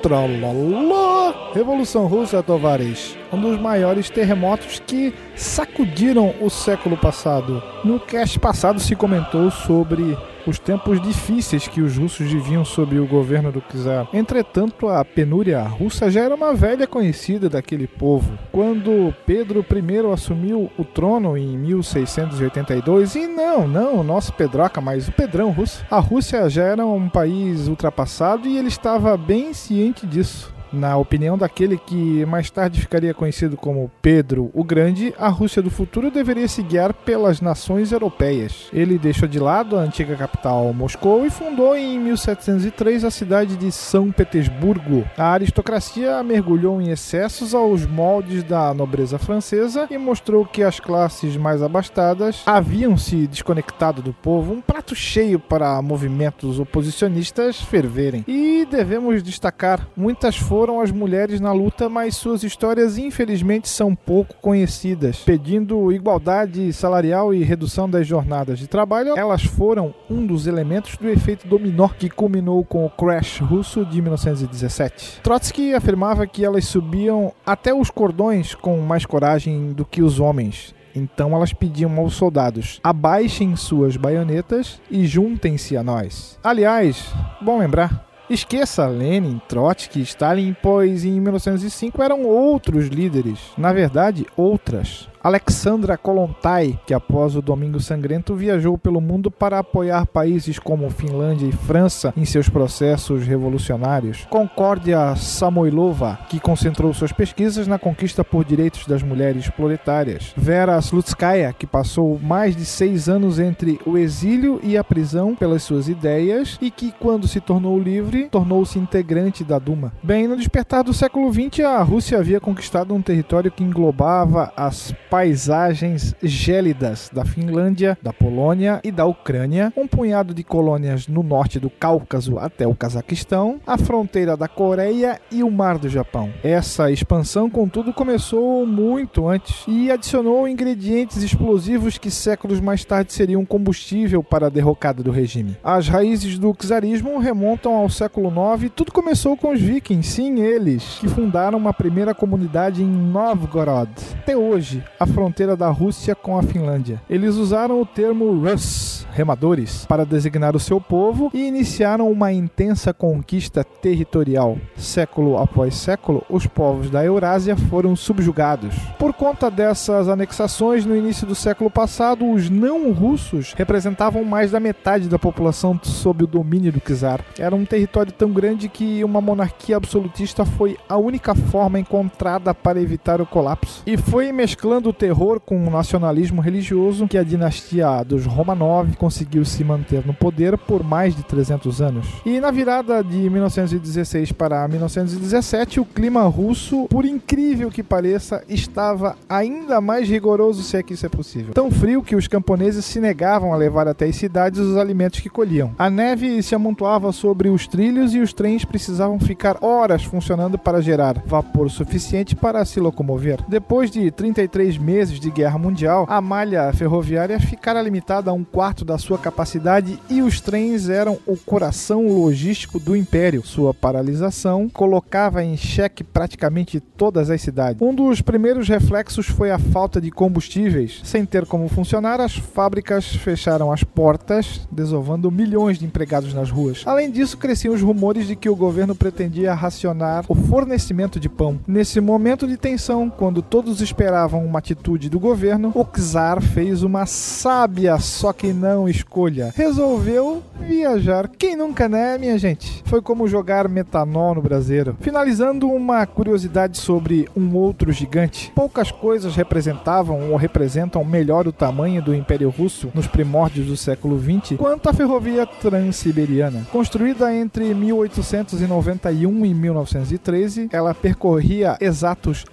Tralala, 0.00 1.52
Revolução 1.52 2.06
Russa, 2.06 2.42
Tovares, 2.42 3.16
um 3.32 3.40
dos 3.40 3.60
maiores 3.60 4.08
terremotos 4.08 4.80
que 4.86 5.12
sacudiram 5.34 6.32
o 6.40 6.48
século 6.48 6.96
passado. 6.96 7.62
No 7.84 7.98
cast 7.98 8.38
passado 8.38 8.78
se 8.78 8.94
comentou 8.94 9.50
sobre 9.50 10.16
os 10.50 10.58
tempos 10.58 11.00
difíceis 11.00 11.68
que 11.68 11.80
os 11.80 11.96
russos 11.96 12.30
viviam 12.30 12.64
sob 12.64 12.98
o 12.98 13.06
governo 13.06 13.52
do 13.52 13.60
czar. 13.60 14.08
Entretanto, 14.12 14.88
a 14.88 15.04
penúria 15.04 15.62
russa 15.62 16.10
já 16.10 16.22
era 16.22 16.34
uma 16.34 16.52
velha 16.52 16.86
conhecida 16.86 17.48
daquele 17.48 17.86
povo. 17.86 18.36
Quando 18.50 19.14
Pedro 19.24 19.64
I 19.70 20.12
assumiu 20.12 20.70
o 20.76 20.84
trono 20.84 21.36
em 21.36 21.56
1682, 21.56 23.14
e 23.14 23.26
não, 23.28 23.68
não 23.68 24.00
o 24.00 24.02
nosso 24.02 24.32
Pedroca, 24.32 24.80
mas 24.80 25.06
o 25.06 25.12
Pedrão 25.12 25.50
russo, 25.50 25.84
a 25.90 26.00
Rússia 26.00 26.50
já 26.50 26.64
era 26.64 26.84
um 26.84 27.08
país 27.08 27.68
ultrapassado 27.68 28.48
e 28.48 28.58
ele 28.58 28.68
estava 28.68 29.16
bem 29.16 29.54
ciente 29.54 30.06
disso. 30.06 30.59
Na 30.72 30.96
opinião 30.96 31.36
daquele 31.36 31.76
que 31.76 32.24
mais 32.26 32.50
tarde 32.50 32.80
ficaria 32.80 33.12
conhecido 33.12 33.56
como 33.56 33.90
Pedro 34.00 34.50
o 34.54 34.62
Grande, 34.62 35.12
a 35.18 35.28
Rússia 35.28 35.60
do 35.60 35.70
futuro 35.70 36.10
deveria 36.10 36.46
se 36.46 36.62
guiar 36.62 36.92
pelas 36.92 37.40
nações 37.40 37.92
europeias. 37.92 38.68
Ele 38.72 38.98
deixou 38.98 39.28
de 39.28 39.38
lado 39.38 39.76
a 39.76 39.80
antiga 39.80 40.16
capital 40.16 40.72
Moscou 40.72 41.26
e 41.26 41.30
fundou 41.30 41.76
em 41.76 41.98
1703 41.98 43.04
a 43.04 43.10
cidade 43.10 43.56
de 43.56 43.72
São 43.72 44.12
Petersburgo. 44.12 45.04
A 45.16 45.32
aristocracia 45.32 46.22
mergulhou 46.22 46.80
em 46.80 46.90
excessos 46.90 47.54
aos 47.54 47.84
moldes 47.86 48.42
da 48.44 48.72
nobreza 48.72 49.18
francesa 49.18 49.86
e 49.90 49.98
mostrou 49.98 50.44
que 50.44 50.62
as 50.62 50.78
classes 50.78 51.36
mais 51.36 51.62
abastadas 51.62 52.42
haviam 52.46 52.96
se 52.96 53.26
desconectado 53.26 54.02
do 54.02 54.12
povo, 54.12 54.52
um 54.52 54.60
prato 54.60 54.94
cheio 54.94 55.38
para 55.38 55.80
movimentos 55.82 56.58
oposicionistas 56.60 57.60
ferverem. 57.60 58.24
E 58.28 58.66
devemos 58.70 59.22
destacar, 59.22 59.88
muitas 59.96 60.36
foram 60.60 60.78
as 60.78 60.90
mulheres 60.92 61.40
na 61.40 61.54
luta, 61.54 61.88
mas 61.88 62.16
suas 62.16 62.42
histórias 62.42 62.98
infelizmente 62.98 63.66
são 63.66 63.94
pouco 63.94 64.34
conhecidas. 64.42 65.20
Pedindo 65.20 65.90
igualdade 65.90 66.70
salarial 66.74 67.32
e 67.32 67.42
redução 67.42 67.88
das 67.88 68.06
jornadas 68.06 68.58
de 68.58 68.66
trabalho, 68.66 69.14
elas 69.16 69.42
foram 69.42 69.94
um 70.10 70.26
dos 70.26 70.46
elementos 70.46 70.98
do 70.98 71.08
efeito 71.08 71.48
dominó 71.48 71.88
que 71.88 72.10
culminou 72.10 72.62
com 72.62 72.84
o 72.84 72.90
crash 72.90 73.40
russo 73.40 73.86
de 73.86 74.02
1917. 74.02 75.22
Trotsky 75.22 75.72
afirmava 75.72 76.26
que 76.26 76.44
elas 76.44 76.66
subiam 76.66 77.32
até 77.46 77.72
os 77.72 77.88
cordões 77.90 78.54
com 78.54 78.78
mais 78.80 79.06
coragem 79.06 79.72
do 79.72 79.86
que 79.86 80.02
os 80.02 80.20
homens. 80.20 80.74
Então 80.94 81.34
elas 81.34 81.54
pediam 81.54 81.98
aos 81.98 82.12
soldados: 82.12 82.80
abaixem 82.84 83.56
suas 83.56 83.96
baionetas 83.96 84.78
e 84.90 85.06
juntem-se 85.06 85.74
a 85.74 85.82
nós. 85.82 86.38
Aliás, 86.44 87.14
bom 87.40 87.58
lembrar, 87.58 88.09
Esqueça 88.30 88.86
Lenin, 88.86 89.40
Trotsky, 89.48 90.02
Stalin, 90.02 90.54
pois 90.62 91.04
em 91.04 91.20
1905 91.20 92.00
eram 92.00 92.22
outros 92.22 92.86
líderes, 92.86 93.40
na 93.58 93.72
verdade, 93.72 94.24
outras. 94.36 95.08
Alexandra 95.22 95.98
Kolontai, 95.98 96.80
que 96.86 96.94
após 96.94 97.36
o 97.36 97.42
Domingo 97.42 97.78
Sangrento 97.78 98.34
viajou 98.34 98.78
pelo 98.78 99.02
mundo 99.02 99.30
para 99.30 99.58
apoiar 99.58 100.06
países 100.06 100.58
como 100.58 100.88
Finlândia 100.88 101.46
e 101.46 101.52
França 101.52 102.14
em 102.16 102.24
seus 102.24 102.48
processos 102.48 103.26
revolucionários. 103.26 104.26
Concórdia 104.30 105.14
Samoilova, 105.16 106.18
que 106.30 106.40
concentrou 106.40 106.94
suas 106.94 107.12
pesquisas 107.12 107.66
na 107.66 107.78
conquista 107.78 108.24
por 108.24 108.46
direitos 108.46 108.86
das 108.86 109.02
mulheres 109.02 109.50
proletárias. 109.50 110.32
Vera 110.34 110.78
Slutskaya, 110.78 111.52
que 111.52 111.66
passou 111.66 112.18
mais 112.18 112.56
de 112.56 112.64
seis 112.64 113.06
anos 113.06 113.38
entre 113.38 113.78
o 113.84 113.98
exílio 113.98 114.58
e 114.62 114.78
a 114.78 114.82
prisão 114.82 115.36
pelas 115.36 115.62
suas 115.62 115.86
ideias 115.86 116.56
e 116.62 116.70
que, 116.70 116.94
quando 116.98 117.28
se 117.28 117.42
tornou 117.42 117.78
livre, 117.78 118.30
tornou-se 118.30 118.78
integrante 118.78 119.44
da 119.44 119.58
Duma. 119.58 119.92
Bem, 120.02 120.26
no 120.26 120.36
despertar 120.36 120.82
do 120.82 120.94
século 120.94 121.30
XX, 121.30 121.60
a 121.66 121.82
Rússia 121.82 122.18
havia 122.18 122.40
conquistado 122.40 122.94
um 122.94 123.02
território 123.02 123.50
que 123.50 123.62
englobava 123.62 124.50
as 124.56 124.94
paisagens 125.10 126.14
gélidas 126.22 127.10
da 127.12 127.24
Finlândia, 127.24 127.98
da 128.00 128.12
Polônia 128.12 128.80
e 128.84 128.92
da 128.92 129.04
Ucrânia, 129.04 129.72
um 129.76 129.86
punhado 129.86 130.32
de 130.32 130.44
colônias 130.44 131.08
no 131.08 131.24
norte 131.24 131.58
do 131.58 131.68
Cáucaso 131.68 132.38
até 132.38 132.64
o 132.64 132.76
Cazaquistão, 132.76 133.60
a 133.66 133.76
fronteira 133.76 134.36
da 134.36 134.46
Coreia 134.46 135.20
e 135.30 135.42
o 135.42 135.50
Mar 135.50 135.78
do 135.78 135.88
Japão. 135.88 136.30
Essa 136.44 136.92
expansão, 136.92 137.50
contudo, 137.50 137.92
começou 137.92 138.64
muito 138.64 139.28
antes 139.28 139.64
e 139.66 139.90
adicionou 139.90 140.46
ingredientes 140.46 141.22
explosivos 141.22 141.98
que 141.98 142.10
séculos 142.10 142.60
mais 142.60 142.84
tarde 142.84 143.12
seriam 143.12 143.44
combustível 143.44 144.22
para 144.22 144.46
a 144.46 144.50
derrocada 144.50 145.02
do 145.02 145.10
regime. 145.10 145.56
As 145.64 145.88
raízes 145.88 146.38
do 146.38 146.54
czarismo 146.54 147.18
remontam 147.18 147.74
ao 147.74 147.90
século 147.90 148.32
IX. 148.54 148.70
Tudo 148.76 148.92
começou 148.92 149.36
com 149.36 149.52
os 149.52 149.60
vikings, 149.60 150.08
sim, 150.08 150.40
eles, 150.40 150.98
que 151.00 151.08
fundaram 151.08 151.58
uma 151.58 151.74
primeira 151.74 152.14
comunidade 152.14 152.80
em 152.80 152.86
Novgorod. 152.86 153.90
Até 154.20 154.36
hoje, 154.36 154.84
a 155.00 155.06
fronteira 155.06 155.56
da 155.56 155.70
Rússia 155.70 156.14
com 156.14 156.36
a 156.36 156.42
Finlândia. 156.42 157.00
Eles 157.08 157.36
usaram 157.36 157.80
o 157.80 157.86
termo 157.86 158.38
Rus, 158.38 159.06
remadores, 159.12 159.86
para 159.86 160.04
designar 160.04 160.54
o 160.54 160.60
seu 160.60 160.78
povo 160.78 161.30
e 161.32 161.46
iniciaram 161.46 162.12
uma 162.12 162.30
intensa 162.30 162.92
conquista 162.92 163.64
territorial. 163.64 164.58
Século 164.76 165.38
após 165.38 165.74
século, 165.74 166.22
os 166.28 166.46
povos 166.46 166.90
da 166.90 167.02
Eurásia 167.02 167.56
foram 167.56 167.96
subjugados. 167.96 168.74
Por 168.98 169.14
conta 169.14 169.50
dessas 169.50 170.06
anexações, 170.06 170.84
no 170.84 170.94
início 170.94 171.26
do 171.26 171.34
século 171.34 171.70
passado, 171.70 172.30
os 172.30 172.50
não-russos 172.50 173.54
representavam 173.54 174.22
mais 174.22 174.50
da 174.50 174.60
metade 174.60 175.08
da 175.08 175.18
população 175.18 175.80
sob 175.82 176.24
o 176.24 176.26
domínio 176.26 176.70
do 176.70 176.80
czar. 176.80 177.24
Era 177.38 177.56
um 177.56 177.64
território 177.64 178.12
tão 178.12 178.30
grande 178.30 178.68
que 178.68 179.02
uma 179.02 179.22
monarquia 179.22 179.78
absolutista 179.78 180.44
foi 180.44 180.76
a 180.86 180.98
única 180.98 181.34
forma 181.34 181.80
encontrada 181.80 182.54
para 182.54 182.82
evitar 182.82 183.18
o 183.22 183.26
colapso. 183.26 183.82
E 183.86 183.96
foi 183.96 184.30
mesclando 184.30 184.89
do 184.90 184.92
terror 184.92 185.38
com 185.38 185.56
o 185.56 185.70
nacionalismo 185.70 186.40
religioso 186.42 187.06
que 187.06 187.16
a 187.16 187.22
dinastia 187.22 188.02
dos 188.02 188.26
Romanov 188.26 188.96
conseguiu 188.96 189.44
se 189.44 189.62
manter 189.62 190.04
no 190.04 190.12
poder 190.12 190.58
por 190.58 190.82
mais 190.82 191.14
de 191.14 191.22
300 191.22 191.80
anos. 191.80 192.06
E 192.26 192.40
na 192.40 192.50
virada 192.50 193.02
de 193.02 193.30
1916 193.30 194.32
para 194.32 194.66
1917, 194.66 195.78
o 195.78 195.84
clima 195.84 196.22
russo, 196.24 196.86
por 196.88 197.04
incrível 197.04 197.70
que 197.70 197.82
pareça, 197.82 198.42
estava 198.48 199.16
ainda 199.28 199.80
mais 199.80 200.08
rigoroso, 200.08 200.62
se 200.62 200.76
é 200.76 200.82
que 200.82 200.94
isso 200.94 201.06
é 201.06 201.08
possível. 201.08 201.54
Tão 201.54 201.70
frio 201.70 202.02
que 202.02 202.16
os 202.16 202.26
camponeses 202.26 202.84
se 202.84 203.00
negavam 203.00 203.52
a 203.52 203.56
levar 203.56 203.86
até 203.86 204.06
as 204.06 204.16
cidades 204.16 204.58
os 204.58 204.76
alimentos 204.76 205.20
que 205.20 205.30
colhiam. 205.30 205.72
A 205.78 205.88
neve 205.88 206.42
se 206.42 206.54
amontoava 206.54 207.12
sobre 207.12 207.48
os 207.48 207.68
trilhos 207.68 208.12
e 208.14 208.18
os 208.18 208.32
trens 208.32 208.64
precisavam 208.64 209.20
ficar 209.20 209.62
horas 209.62 210.02
funcionando 210.02 210.58
para 210.58 210.82
gerar 210.82 211.22
vapor 211.24 211.70
suficiente 211.70 212.34
para 212.34 212.64
se 212.64 212.80
locomover. 212.80 213.38
Depois 213.46 213.90
de 213.90 214.10
33 214.10 214.79
meses 214.80 215.20
de 215.20 215.30
guerra 215.30 215.58
mundial, 215.58 216.06
a 216.08 216.20
malha 216.20 216.72
ferroviária 216.72 217.38
ficara 217.38 217.82
limitada 217.82 218.30
a 218.30 218.34
um 218.34 218.42
quarto 218.42 218.84
da 218.84 218.98
sua 218.98 219.18
capacidade 219.18 219.98
e 220.08 220.22
os 220.22 220.40
trens 220.40 220.88
eram 220.88 221.18
o 221.26 221.36
coração 221.36 222.08
logístico 222.08 222.80
do 222.80 222.96
império. 222.96 223.44
Sua 223.44 223.72
paralisação 223.72 224.68
colocava 224.68 225.44
em 225.44 225.56
xeque 225.56 226.02
praticamente 226.02 226.80
todas 226.80 227.30
as 227.30 227.40
cidades. 227.40 227.80
Um 227.80 227.94
dos 227.94 228.20
primeiros 228.20 228.68
reflexos 228.68 229.26
foi 229.26 229.50
a 229.50 229.58
falta 229.58 230.00
de 230.00 230.10
combustíveis. 230.10 231.00
Sem 231.04 231.24
ter 231.24 231.46
como 231.46 231.68
funcionar, 231.68 232.20
as 232.20 232.36
fábricas 232.36 233.06
fecharam 233.06 233.70
as 233.70 233.84
portas, 233.84 234.66
desovando 234.70 235.30
milhões 235.30 235.78
de 235.78 235.84
empregados 235.84 236.32
nas 236.32 236.50
ruas. 236.50 236.82
Além 236.86 237.10
disso, 237.10 237.36
cresciam 237.36 237.74
os 237.74 237.82
rumores 237.82 238.26
de 238.26 238.36
que 238.36 238.48
o 238.48 238.56
governo 238.56 238.94
pretendia 238.94 239.54
racionar 239.54 240.24
o 240.28 240.34
fornecimento 240.34 241.20
de 241.20 241.28
pão. 241.28 241.58
Nesse 241.66 242.00
momento 242.00 242.46
de 242.46 242.56
tensão, 242.56 243.10
quando 243.10 243.42
todos 243.42 243.80
esperavam 243.80 244.44
uma 244.44 244.60
atitude 244.70 245.08
do 245.08 245.18
governo, 245.18 245.72
o 245.74 245.84
czar 245.84 246.40
fez 246.40 246.82
uma 246.82 247.04
sábia, 247.06 247.98
só 247.98 248.32
que 248.32 248.52
não 248.52 248.88
escolha. 248.88 249.52
Resolveu 249.56 250.42
viajar. 250.60 251.28
Quem 251.28 251.56
nunca, 251.56 251.88
né, 251.88 252.16
minha 252.18 252.38
gente? 252.38 252.82
Foi 252.84 253.02
como 253.02 253.26
jogar 253.26 253.68
metanol 253.68 254.34
no 254.34 254.42
braseiro. 254.42 254.96
Finalizando 255.00 255.68
uma 255.68 256.06
curiosidade 256.06 256.78
sobre 256.78 257.28
um 257.36 257.54
outro 257.56 257.90
gigante. 257.92 258.52
Poucas 258.54 258.90
coisas 258.92 259.34
representavam 259.34 260.30
ou 260.30 260.36
representam 260.36 261.04
melhor 261.04 261.48
o 261.48 261.52
tamanho 261.52 262.02
do 262.02 262.14
Império 262.14 262.50
Russo 262.50 262.90
nos 262.94 263.06
primórdios 263.06 263.66
do 263.66 263.76
século 263.76 264.20
XX 264.20 264.56
quanto 264.56 264.88
a 264.88 264.92
ferrovia 264.92 265.46
transiberiana. 265.46 266.66
Construída 266.70 267.34
entre 267.34 267.74
1891 267.74 269.46
e 269.46 269.54
1913, 269.54 270.68
ela 270.72 270.94
percorria 270.94 271.76
exatos 271.80 272.44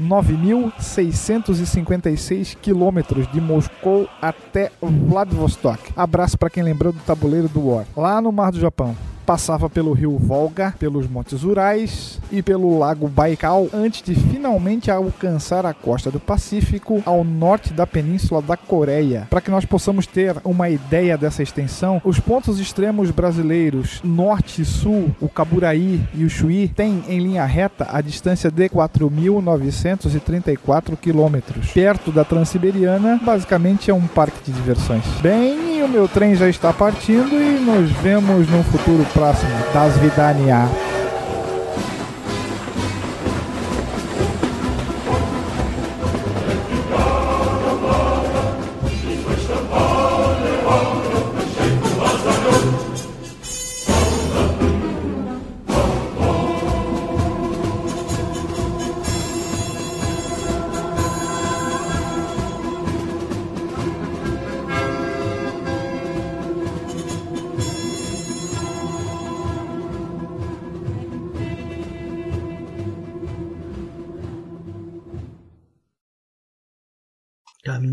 9.656 2.07 2.57
quilômetros 2.61 3.31
de 3.31 3.41
Moscou 3.41 4.07
até 4.21 4.71
Vladivostok. 4.81 5.91
Abraço 5.95 6.37
para 6.37 6.49
quem 6.49 6.63
lembrou 6.63 6.93
do 6.93 6.99
tabuleiro 6.99 7.49
do 7.49 7.69
War, 7.69 7.85
lá 7.95 8.21
no 8.21 8.31
Mar 8.31 8.51
do 8.51 8.59
Japão 8.59 8.95
passava 9.27 9.69
pelo 9.69 9.91
rio 9.91 10.17
Volga, 10.17 10.73
pelos 10.79 11.05
Montes 11.05 11.43
Urais 11.43 12.17
e 12.31 12.41
pelo 12.41 12.79
Lago 12.79 13.09
Baikal 13.09 13.67
antes 13.73 14.01
de 14.01 14.15
finalmente 14.15 14.89
alcançar 14.89 15.65
a 15.65 15.73
costa 15.73 16.09
do 16.09 16.17
Pacífico 16.17 17.03
ao 17.05 17.25
norte 17.25 17.73
da 17.73 17.85
Península 17.85 18.41
da 18.41 18.55
Coreia. 18.55 19.27
Para 19.29 19.41
que 19.41 19.51
nós 19.51 19.65
possamos 19.65 20.07
ter 20.07 20.37
uma 20.45 20.69
ideia 20.69 21.17
dessa 21.17 21.43
extensão, 21.43 22.01
os 22.05 22.21
pontos 22.21 22.57
extremos 22.57 23.11
brasileiros 23.11 23.99
norte 24.01 24.61
e 24.61 24.65
sul, 24.65 25.13
o 25.19 25.27
Caburaí 25.27 25.99
e 26.13 26.23
o 26.23 26.29
Chuí, 26.29 26.69
têm 26.69 27.03
em 27.09 27.19
linha 27.19 27.43
reta 27.43 27.85
a 27.91 27.99
distância 27.99 28.49
de 28.49 28.69
4.934 28.69 30.95
quilômetros. 30.95 31.71
Perto 31.71 32.13
da 32.13 32.23
Transiberiana, 32.23 33.19
basicamente 33.21 33.91
é 33.91 33.93
um 33.93 34.07
parque 34.07 34.41
de 34.45 34.53
diversões. 34.53 35.03
Bem, 35.21 35.83
o 35.83 35.89
meu 35.89 36.07
trem 36.07 36.33
já 36.33 36.47
está 36.47 36.71
partindo 36.71 37.35
e 37.35 37.59
nos 37.59 37.91
vemos 37.91 38.49
no 38.49 38.63
futuro 38.63 39.05
próximo. 39.17 39.51
Das 39.73 39.97
Vidania. 39.99 40.69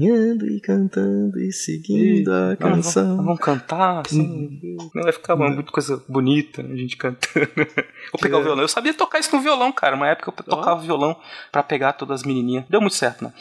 Caminhando 0.05 0.47
e 0.47 0.61
cantando 0.61 1.41
e 1.41 1.53
seguindo 1.53 2.31
a 2.33 2.57
canção. 2.57 3.17
Vamos, 3.17 3.25
vamos 3.25 3.41
cantar, 3.41 4.03
assim. 4.05 4.61
Não 4.95 5.03
vai 5.03 5.13
ficar 5.13 5.35
uma 5.35 5.49
muita 5.49 5.73
coisa 5.73 6.03
bonita, 6.09 6.63
né, 6.63 6.75
a 6.75 6.77
gente 6.77 6.97
cantando. 6.97 7.49
Vou 8.13 8.21
pegar 8.21 8.39
o 8.39 8.43
violão. 8.43 8.63
Eu 8.63 8.69
sabia 8.69 8.93
tocar 8.93 9.19
isso 9.19 9.35
no 9.35 9.41
violão, 9.43 9.73
cara. 9.73 9.97
Uma 9.97 10.09
época 10.09 10.33
eu 10.37 10.45
tocava 10.45 10.81
violão 10.81 11.17
pra 11.51 11.63
pegar 11.63 11.95
todas 11.95 12.21
as 12.21 12.27
menininhas. 12.27 12.65
Deu 12.69 12.81
muito 12.81 12.97
certo, 12.97 13.25
né? 13.25 13.33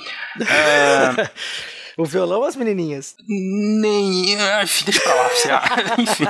É... 0.42 1.30
O 1.96 2.06
violão 2.06 2.40
ou 2.40 2.46
as 2.46 2.56
menininhas? 2.56 3.16
Nem. 3.28 4.36
Ai, 4.36 4.66
deixa 4.84 5.00
pra 5.00 5.14
lá. 5.14 5.30
Enfim. 6.00 6.26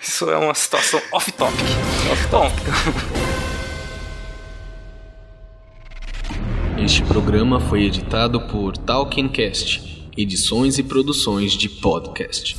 Isso 0.00 0.30
é 0.30 0.36
uma 0.36 0.54
situação 0.54 1.02
off-topic. 1.10 1.66
Off-topic. 2.12 3.51
Este 6.78 7.02
programa 7.04 7.60
foi 7.60 7.84
editado 7.84 8.40
por 8.48 8.76
Talkincast, 8.76 10.08
edições 10.16 10.78
e 10.78 10.82
produções 10.82 11.52
de 11.52 11.68
podcast. 11.68 12.56